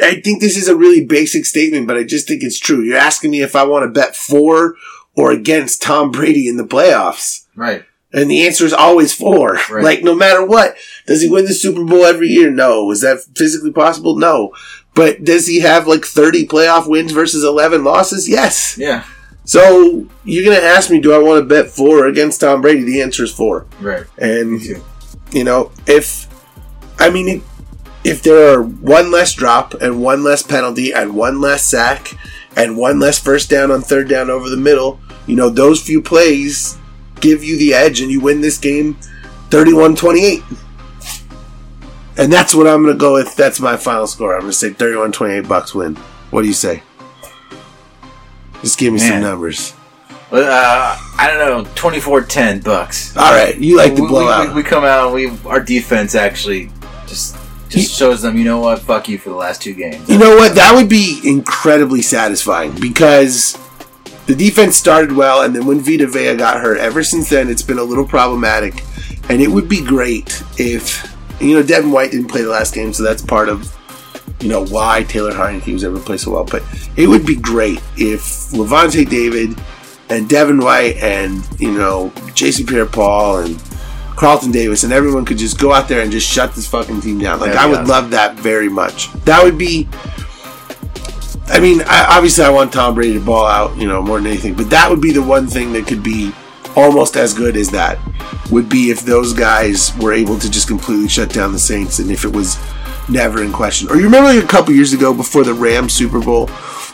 I, 0.02 0.22
think 0.22 0.42
this 0.42 0.58
is 0.58 0.68
a 0.68 0.76
really 0.76 1.06
basic 1.06 1.46
statement, 1.46 1.88
but 1.88 1.98
I 1.98 2.04
just 2.04 2.28
think 2.28 2.44
it's 2.44 2.60
true. 2.60 2.82
You're 2.82 2.98
asking 2.98 3.32
me 3.32 3.42
if 3.42 3.56
I 3.56 3.64
want 3.64 3.84
to 3.84 4.00
bet 4.00 4.16
for 4.16 4.76
or 5.16 5.32
against 5.32 5.82
Tom 5.82 6.12
Brady 6.12 6.48
in 6.48 6.58
the 6.58 6.64
playoffs. 6.64 7.46
Right. 7.56 7.84
And 8.12 8.30
the 8.30 8.46
answer 8.46 8.66
is 8.66 8.74
always 8.74 9.14
four. 9.14 9.60
Right. 9.70 9.84
Like, 9.84 10.04
no 10.04 10.16
matter 10.16 10.44
what. 10.44 10.76
Does 11.06 11.22
he 11.22 11.30
win 11.30 11.46
the 11.46 11.54
Super 11.54 11.84
Bowl 11.84 12.06
every 12.06 12.28
year? 12.28 12.50
No. 12.50 12.90
Is 12.92 13.02
that 13.02 13.20
physically 13.36 13.72
possible? 13.72 14.18
No. 14.18 14.54
But 14.96 15.24
does 15.24 15.46
he 15.46 15.60
have 15.60 15.88
like 15.88 16.04
30 16.04 16.48
playoff 16.48 16.90
wins 16.90 17.12
versus 17.12 17.44
11 17.44 17.84
losses? 17.84 18.28
Yes. 18.28 18.78
Yeah. 18.78 19.06
So 19.44 20.08
you're 20.24 20.46
going 20.46 20.60
to 20.60 20.66
ask 20.66 20.90
me, 20.90 21.00
do 21.00 21.14
I 21.14 21.18
want 21.18 21.42
to 21.42 21.46
bet 21.48 21.72
four 21.72 22.08
against 22.08 22.42
Tom 22.42 22.62
Brady? 22.62 22.84
The 22.84 23.02
answer 23.02 23.24
is 23.24 23.34
four. 23.34 23.68
Right. 23.80 24.06
And, 24.18 24.62
you 25.32 25.44
know, 25.44 25.72
if, 25.88 26.28
I 27.00 27.10
mean, 27.10 27.28
if- 27.28 27.59
if 28.04 28.22
there 28.24 28.54
are 28.54 28.64
one 28.64 29.12
less 29.12 29.34
drop 29.34 29.74
and 29.76 30.02
one 30.02 30.24
less 30.24 30.42
penalty 30.44 30.94
and 30.94 31.16
one 31.16 31.42
less 31.42 31.66
sack 31.66 32.14
and 32.56 32.78
one 32.78 33.00
less 33.00 33.20
first 33.20 33.50
down 33.50 33.72
on 33.72 33.82
third 33.82 34.08
down 34.08 34.30
over 34.30 34.50
the 34.50 34.58
middle, 34.58 35.00
you 35.28 35.36
know, 35.36 35.50
those 35.50 35.82
few 35.82 36.02
plays 36.02 36.78
give 37.20 37.44
you 37.44 37.58
the 37.58 37.74
edge 37.74 38.02
and 38.02 38.12
you 38.12 38.22
win 38.22 38.42
this 38.42 38.58
game 38.58 38.96
31 39.50 39.96
28. 39.96 40.44
And 42.18 42.32
that's 42.32 42.54
what 42.54 42.68
I'm 42.68 42.84
going 42.84 42.94
to 42.94 43.00
go 43.00 43.14
with. 43.14 43.36
That's 43.36 43.60
my 43.60 43.78
final 43.78 44.06
score. 44.06 44.34
I'm 44.34 44.42
going 44.42 44.52
to 44.52 44.58
say 44.58 44.72
31 44.72 45.12
28 45.12 45.46
Bucs 45.46 45.74
win. 45.74 45.96
What 46.32 46.42
do 46.42 46.48
you 46.48 46.54
say? 46.54 46.84
Just 48.62 48.78
give 48.78 48.92
me 48.92 49.00
some 49.00 49.22
numbers. 49.22 49.74
Uh, 50.32 50.98
I 51.18 51.28
don't 51.28 51.64
know. 51.66 51.72
24-10 51.72 52.62
bucs. 52.62 53.18
All 53.18 53.34
right. 53.34 53.58
You 53.58 53.78
like 53.78 53.96
the 53.96 54.04
we, 54.04 54.08
blowout. 54.08 54.50
we, 54.50 54.56
we 54.56 54.64
come 54.64 54.84
out 54.84 55.06
and 55.06 55.14
we 55.16 55.50
our 55.50 55.60
defense 55.60 56.14
actually 56.14 56.70
just 57.08 57.39
just 57.70 57.98
shows 57.98 58.22
them. 58.22 58.38
You 58.38 58.44
know 58.44 58.60
what? 58.60 58.80
Fuck 58.80 59.08
you 59.08 59.18
for 59.18 59.30
the 59.30 59.36
last 59.36 59.62
two 59.62 59.74
games. 59.74 60.10
You 60.10 60.18
know 60.18 60.36
what? 60.36 60.56
That 60.56 60.76
would 60.76 60.90
be 60.90 61.22
incredibly 61.24 62.02
satisfying 62.02 62.78
because 62.80 63.58
the 64.26 64.36
defense 64.36 64.76
started 64.76 65.12
well, 65.12 65.44
and 65.44 65.56
then 65.56 65.66
when 65.66 65.80
Vita 65.80 66.08
Vea 66.08 66.36
got 66.36 66.62
hurt, 66.62 66.80
ever 66.80 67.04
since 67.04 67.30
then 67.30 67.50
it's 67.50 67.62
been 67.62 67.80
a 67.80 67.84
little 67.84 68.06
problematic. 68.06 68.84
And 69.30 69.42
it 69.42 69.48
would 69.48 69.70
be 69.70 69.84
great 69.84 70.44
if 70.58 71.16
you 71.40 71.56
know 71.56 71.64
Devin 71.64 71.92
White 71.92 72.12
didn't 72.12 72.30
play 72.30 72.42
the 72.42 72.50
last 72.50 72.74
game, 72.74 72.92
so 72.94 73.04
that's 73.04 73.22
part 73.22 73.48
of 73.48 73.76
you 74.40 74.50
know 74.50 74.66
why 74.66 75.04
Taylor 75.04 75.32
Heinicke 75.32 75.72
was 75.72 75.84
able 75.84 76.00
to 76.00 76.06
play 76.06 76.18
so 76.18 76.32
well. 76.32 76.46
But 76.46 76.64
it 76.98 77.08
would 77.08 77.26
be 77.26 77.36
great 77.36 77.80
if 77.96 78.22
Lavonte 78.52 79.08
David 79.08 79.58
and 80.10 80.28
Devin 80.28 80.60
White 80.60 80.98
and 80.98 81.48
you 81.60 81.72
know 81.72 82.12
Jason 82.34 82.66
Pierre-Paul 82.66 83.40
and 83.40 83.69
Carlton 84.20 84.52
Davis 84.52 84.84
and 84.84 84.92
everyone 84.92 85.24
could 85.24 85.38
just 85.38 85.58
go 85.58 85.72
out 85.72 85.88
there 85.88 86.02
and 86.02 86.12
just 86.12 86.28
shut 86.28 86.54
this 86.54 86.68
fucking 86.68 87.00
team 87.00 87.20
down. 87.20 87.40
Like 87.40 87.56
I 87.56 87.66
would 87.66 87.88
love 87.88 88.12
that 88.12 88.36
very 88.36 88.68
much. 88.68 89.10
That 89.24 89.42
would 89.42 89.58
be. 89.58 89.88
I 91.48 91.62
mean, 91.62 91.82
I, 91.88 92.06
obviously, 92.10 92.44
I 92.44 92.50
want 92.50 92.74
Tom 92.74 92.96
Brady 92.96 93.14
to 93.14 93.22
ball 93.22 93.48
out, 93.48 93.78
you 93.78 93.88
know, 93.88 94.02
more 94.02 94.18
than 94.18 94.28
anything. 94.28 94.56
But 94.56 94.70
that 94.72 94.90
would 94.90 95.00
be 95.02 95.14
the 95.14 95.24
one 95.24 95.48
thing 95.48 95.72
that 95.72 95.88
could 95.88 96.04
be 96.04 96.34
almost 96.76 97.16
as 97.16 97.34
good 97.34 97.56
as 97.56 97.70
that 97.70 97.98
would 98.52 98.68
be 98.68 98.92
if 98.92 99.02
those 99.02 99.34
guys 99.34 99.96
were 99.98 100.12
able 100.12 100.38
to 100.38 100.52
just 100.52 100.68
completely 100.68 101.08
shut 101.08 101.34
down 101.34 101.54
the 101.54 101.60
Saints 101.60 102.00
and 102.00 102.12
if 102.12 102.26
it 102.26 102.34
was 102.34 102.60
never 103.08 103.42
in 103.42 103.54
question. 103.54 103.90
Or 103.90 103.96
you 103.96 104.04
remember 104.04 104.34
like 104.34 104.44
a 104.44 104.48
couple 104.48 104.74
years 104.74 104.92
ago 104.92 105.14
before 105.14 105.46
the 105.46 105.54
Rams 105.54 105.94
Super 105.94 106.20
Bowl 106.20 106.50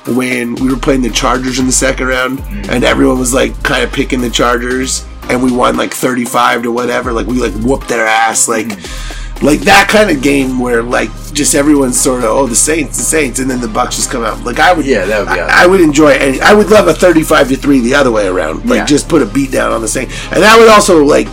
when 0.07 0.55
we 0.55 0.69
were 0.71 0.79
playing 0.79 1.01
the 1.01 1.09
Chargers 1.09 1.59
in 1.59 1.65
the 1.65 1.71
second 1.71 2.07
round 2.07 2.39
mm. 2.39 2.69
and 2.69 2.83
everyone 2.83 3.17
was 3.19 3.33
like 3.33 3.61
kind 3.63 3.83
of 3.83 3.91
picking 3.91 4.21
the 4.21 4.29
Chargers 4.29 5.05
and 5.29 5.41
we 5.41 5.51
won 5.51 5.75
like 5.75 5.93
35 5.93 6.63
to 6.63 6.71
whatever 6.71 7.11
like 7.11 7.25
we 7.27 7.39
like 7.39 7.53
whooped 7.63 7.87
their 7.87 8.05
ass 8.05 8.47
like 8.47 8.67
mm. 8.67 9.41
like 9.41 9.61
that 9.61 9.89
kind 9.89 10.15
of 10.15 10.21
game 10.21 10.59
where 10.59 10.83
like 10.83 11.09
just 11.33 11.55
everyone's 11.55 11.99
sort 11.99 12.23
of 12.23 12.29
oh 12.29 12.45
the 12.45 12.55
Saints 12.55 12.97
the 12.97 13.03
Saints 13.03 13.39
and 13.39 13.49
then 13.49 13.59
the 13.61 13.67
Bucs 13.67 13.91
just 13.95 14.11
come 14.11 14.23
out 14.23 14.43
like 14.43 14.59
I 14.59 14.73
would 14.73 14.85
Yeah, 14.85 15.05
that 15.05 15.19
would 15.19 15.33
be 15.33 15.39
awesome. 15.39 15.57
I, 15.57 15.63
I 15.63 15.67
would 15.67 15.81
enjoy 15.81 16.09
any 16.09 16.39
I 16.39 16.53
would 16.53 16.69
love 16.69 16.87
a 16.87 16.93
35 16.93 17.49
to 17.49 17.55
3 17.57 17.79
the 17.79 17.95
other 17.95 18.11
way 18.11 18.27
around 18.27 18.69
like 18.69 18.77
Yeah. 18.77 18.85
just 18.85 19.09
put 19.09 19.21
a 19.21 19.25
beat 19.25 19.51
down 19.51 19.71
on 19.71 19.81
the 19.81 19.87
Saints 19.87 20.13
and 20.31 20.43
that 20.43 20.57
would 20.59 20.69
also 20.69 21.03
like 21.03 21.27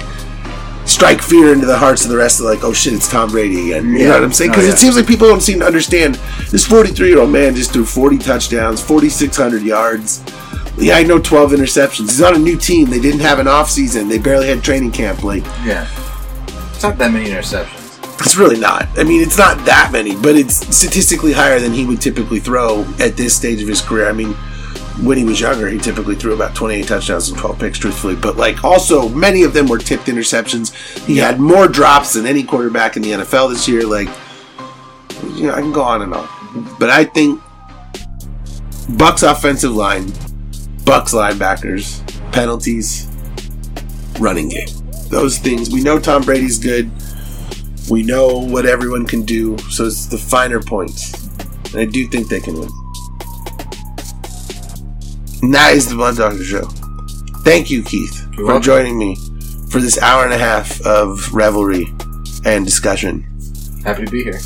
strike 0.85 1.23
fear 1.23 1.53
into 1.53 1.65
the 1.67 1.77
hearts 1.77 2.05
of 2.05 2.11
the 2.11 2.17
rest 2.17 2.41
of 2.41 2.47
like 2.47 2.65
oh 2.65 2.73
shit 2.73 2.93
it's 2.93 3.09
Tom 3.11 3.31
Brady 3.31 3.71
again 3.73 3.91
you 3.93 3.99
Yeah. 4.01 4.09
know 4.09 4.15
what 4.15 4.25
I'm 4.25 4.33
saying 4.33 4.51
Oh, 4.51 4.55
because 4.55 4.67
yeah. 4.69 4.75
it 4.75 4.79
seems 4.79 4.97
like 4.97 5.07
people 5.07 5.29
don't 5.29 5.41
seem 5.41 5.61
to 5.61 5.67
understand 5.67 6.17
this 6.51 6.67
43 6.67 7.09
year 7.09 7.19
old 7.21 7.31
man 7.31 7.55
just 7.55 7.73
threw 7.73 7.85
40 7.85 8.19
touchdowns 8.19 8.81
4600 8.83 9.63
yards 9.63 10.23
yeah 10.79 10.95
I 10.97 11.03
know 11.05 11.19
12 11.21 11.53
interceptions 11.53 12.11
he's 12.11 12.21
on 12.23 12.35
a 12.35 12.39
new 12.39 12.57
team 12.57 12.91
they 12.91 13.01
didn't 13.01 13.21
have 13.21 13.39
an 13.39 13.47
off 13.49 13.71
season 13.71 14.09
they 14.09 14.19
barely 14.19 14.49
had 14.49 14.63
training 14.65 14.91
camp 14.91 15.23
like 15.23 15.45
Yeah. 15.65 15.87
It's 16.75 16.83
not 16.83 16.99
that 16.99 17.13
many 17.13 17.31
interceptions. 17.31 18.19
it's 18.21 18.35
really 18.37 18.59
not. 18.59 18.89
I 18.99 19.05
mean, 19.05 19.23
it's 19.23 19.39
not 19.39 19.65
that 19.67 19.91
many, 19.93 20.17
but 20.17 20.35
it's 20.35 20.57
statistically 20.77 21.33
higher 21.33 21.61
than 21.61 21.73
he 21.73 21.87
would 21.87 22.01
typically 22.01 22.41
throw 22.41 22.83
at 22.99 23.17
this 23.17 23.37
stage 23.37 23.63
of 23.63 23.69
his 23.69 23.81
career. 23.81 24.09
I 24.09 24.13
mean, 24.13 24.35
when 25.01 25.17
he 25.19 25.25
was 25.25 25.41
younger, 25.41 25.69
he 25.69 25.79
typically 25.79 26.15
threw 26.15 26.35
about 26.35 26.55
28 26.55 26.87
touchdowns 26.87 27.29
and 27.29 27.39
12 27.39 27.59
picks, 27.59 27.79
truthfully. 27.79 28.15
But, 28.15 28.37
like, 28.37 28.63
also, 28.65 29.09
many 29.09 29.43
of 29.43 29.55
them 29.55 29.67
were 29.67 29.79
tipped 29.79 30.05
interceptions. 30.05 30.75
He 31.07 31.17
had 31.17 31.41
more 31.41 31.69
drops 31.69 32.13
than 32.13 32.27
any 32.27 32.43
quarterback 32.43 32.97
in 32.97 33.03
the 33.03 33.13
NFL 33.13 33.51
this 33.51 33.67
year. 33.69 33.87
Like, 33.87 34.09
you 35.35 35.47
know, 35.47 35.55
I 35.55 35.61
can 35.61 35.73
go 35.73 35.83
on 35.83 36.03
and 36.03 36.15
on. 36.15 36.29
But 36.79 36.91
I 36.91 37.05
think 37.05 37.41
Bucs 38.97 39.29
offensive 39.29 39.73
line, 39.73 40.07
Bucs 40.85 41.15
linebackers, 41.15 42.01
penalties, 42.33 43.09
running 44.21 44.51
game. 44.51 44.69
Those 45.09 45.39
things. 45.39 45.71
We 45.71 45.83
know 45.83 45.99
Tom 45.99 46.23
Brady's 46.23 46.59
good. 46.59 46.91
We 47.91 48.03
know 48.03 48.39
what 48.39 48.67
everyone 48.67 49.07
can 49.07 49.23
do, 49.23 49.59
so 49.71 49.87
it's 49.87 50.07
the 50.07 50.19
finer 50.19 50.61
points. 50.61 51.13
And 51.73 51.81
I 51.81 51.85
do 51.85 52.07
think 52.07 52.29
they 52.29 52.41
can 52.41 52.59
win. 52.59 52.82
That 55.51 55.73
is 55.75 55.89
the 55.89 55.97
Blood 55.97 56.17
Doctor 56.17 56.45
Show. 56.45 56.63
Thank 57.43 57.71
you, 57.71 57.83
Keith, 57.83 58.21
You're 58.33 58.35
for 58.37 58.45
welcome. 58.45 58.63
joining 58.63 58.99
me 58.99 59.17
for 59.71 59.81
this 59.81 59.99
hour 60.01 60.25
and 60.25 60.33
a 60.33 60.39
half 60.39 60.81
of 60.87 61.35
revelry 61.35 61.87
and 62.45 62.65
discussion. 62.65 63.23
Happy 63.85 64.05
to 64.05 64.11
be 64.11 64.23
here. 64.23 64.39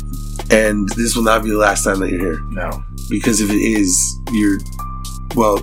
And 0.49 0.89
this 0.89 1.15
will 1.15 1.23
not 1.23 1.43
be 1.43 1.49
the 1.49 1.57
last 1.57 1.83
time 1.83 1.99
that 1.99 2.09
you're 2.09 2.19
here. 2.19 2.39
No. 2.49 2.83
Because 3.09 3.41
if 3.41 3.51
it 3.51 3.57
is, 3.61 3.95
you're. 4.31 4.57
Well, 5.35 5.57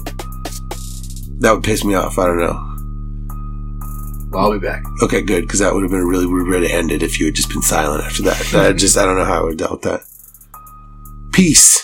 that 1.41 1.53
would 1.53 1.65
piss 1.65 1.85
me 1.85 1.95
off. 1.95 2.19
I 2.19 2.27
don't 2.27 2.39
know. 2.39 4.31
Well, 4.31 4.45
I'll 4.47 4.53
be 4.53 4.59
back. 4.65 4.83
Okay, 5.03 5.23
good, 5.23 5.43
because 5.43 5.59
that 5.61 5.73
would 5.75 5.83
have 5.83 5.91
been 5.91 6.01
a 6.01 6.07
really 6.07 6.27
weird 6.27 6.49
way 6.49 6.61
to 6.61 6.73
end 6.73 6.91
it 6.93 7.03
if 7.03 7.19
you 7.19 7.27
had 7.27 7.35
just 7.35 7.49
been 7.49 7.63
silent 7.63 8.05
after 8.05 8.23
that. 8.25 8.55
I 8.55 8.73
just, 8.73 8.97
I 8.97 9.05
don't 9.05 9.17
know 9.17 9.25
how 9.25 9.41
I 9.41 9.43
would 9.43 9.61
have 9.61 9.69
dealt 9.69 9.73
with 9.73 9.83
that. 9.83 10.03
Peace. 11.33 11.84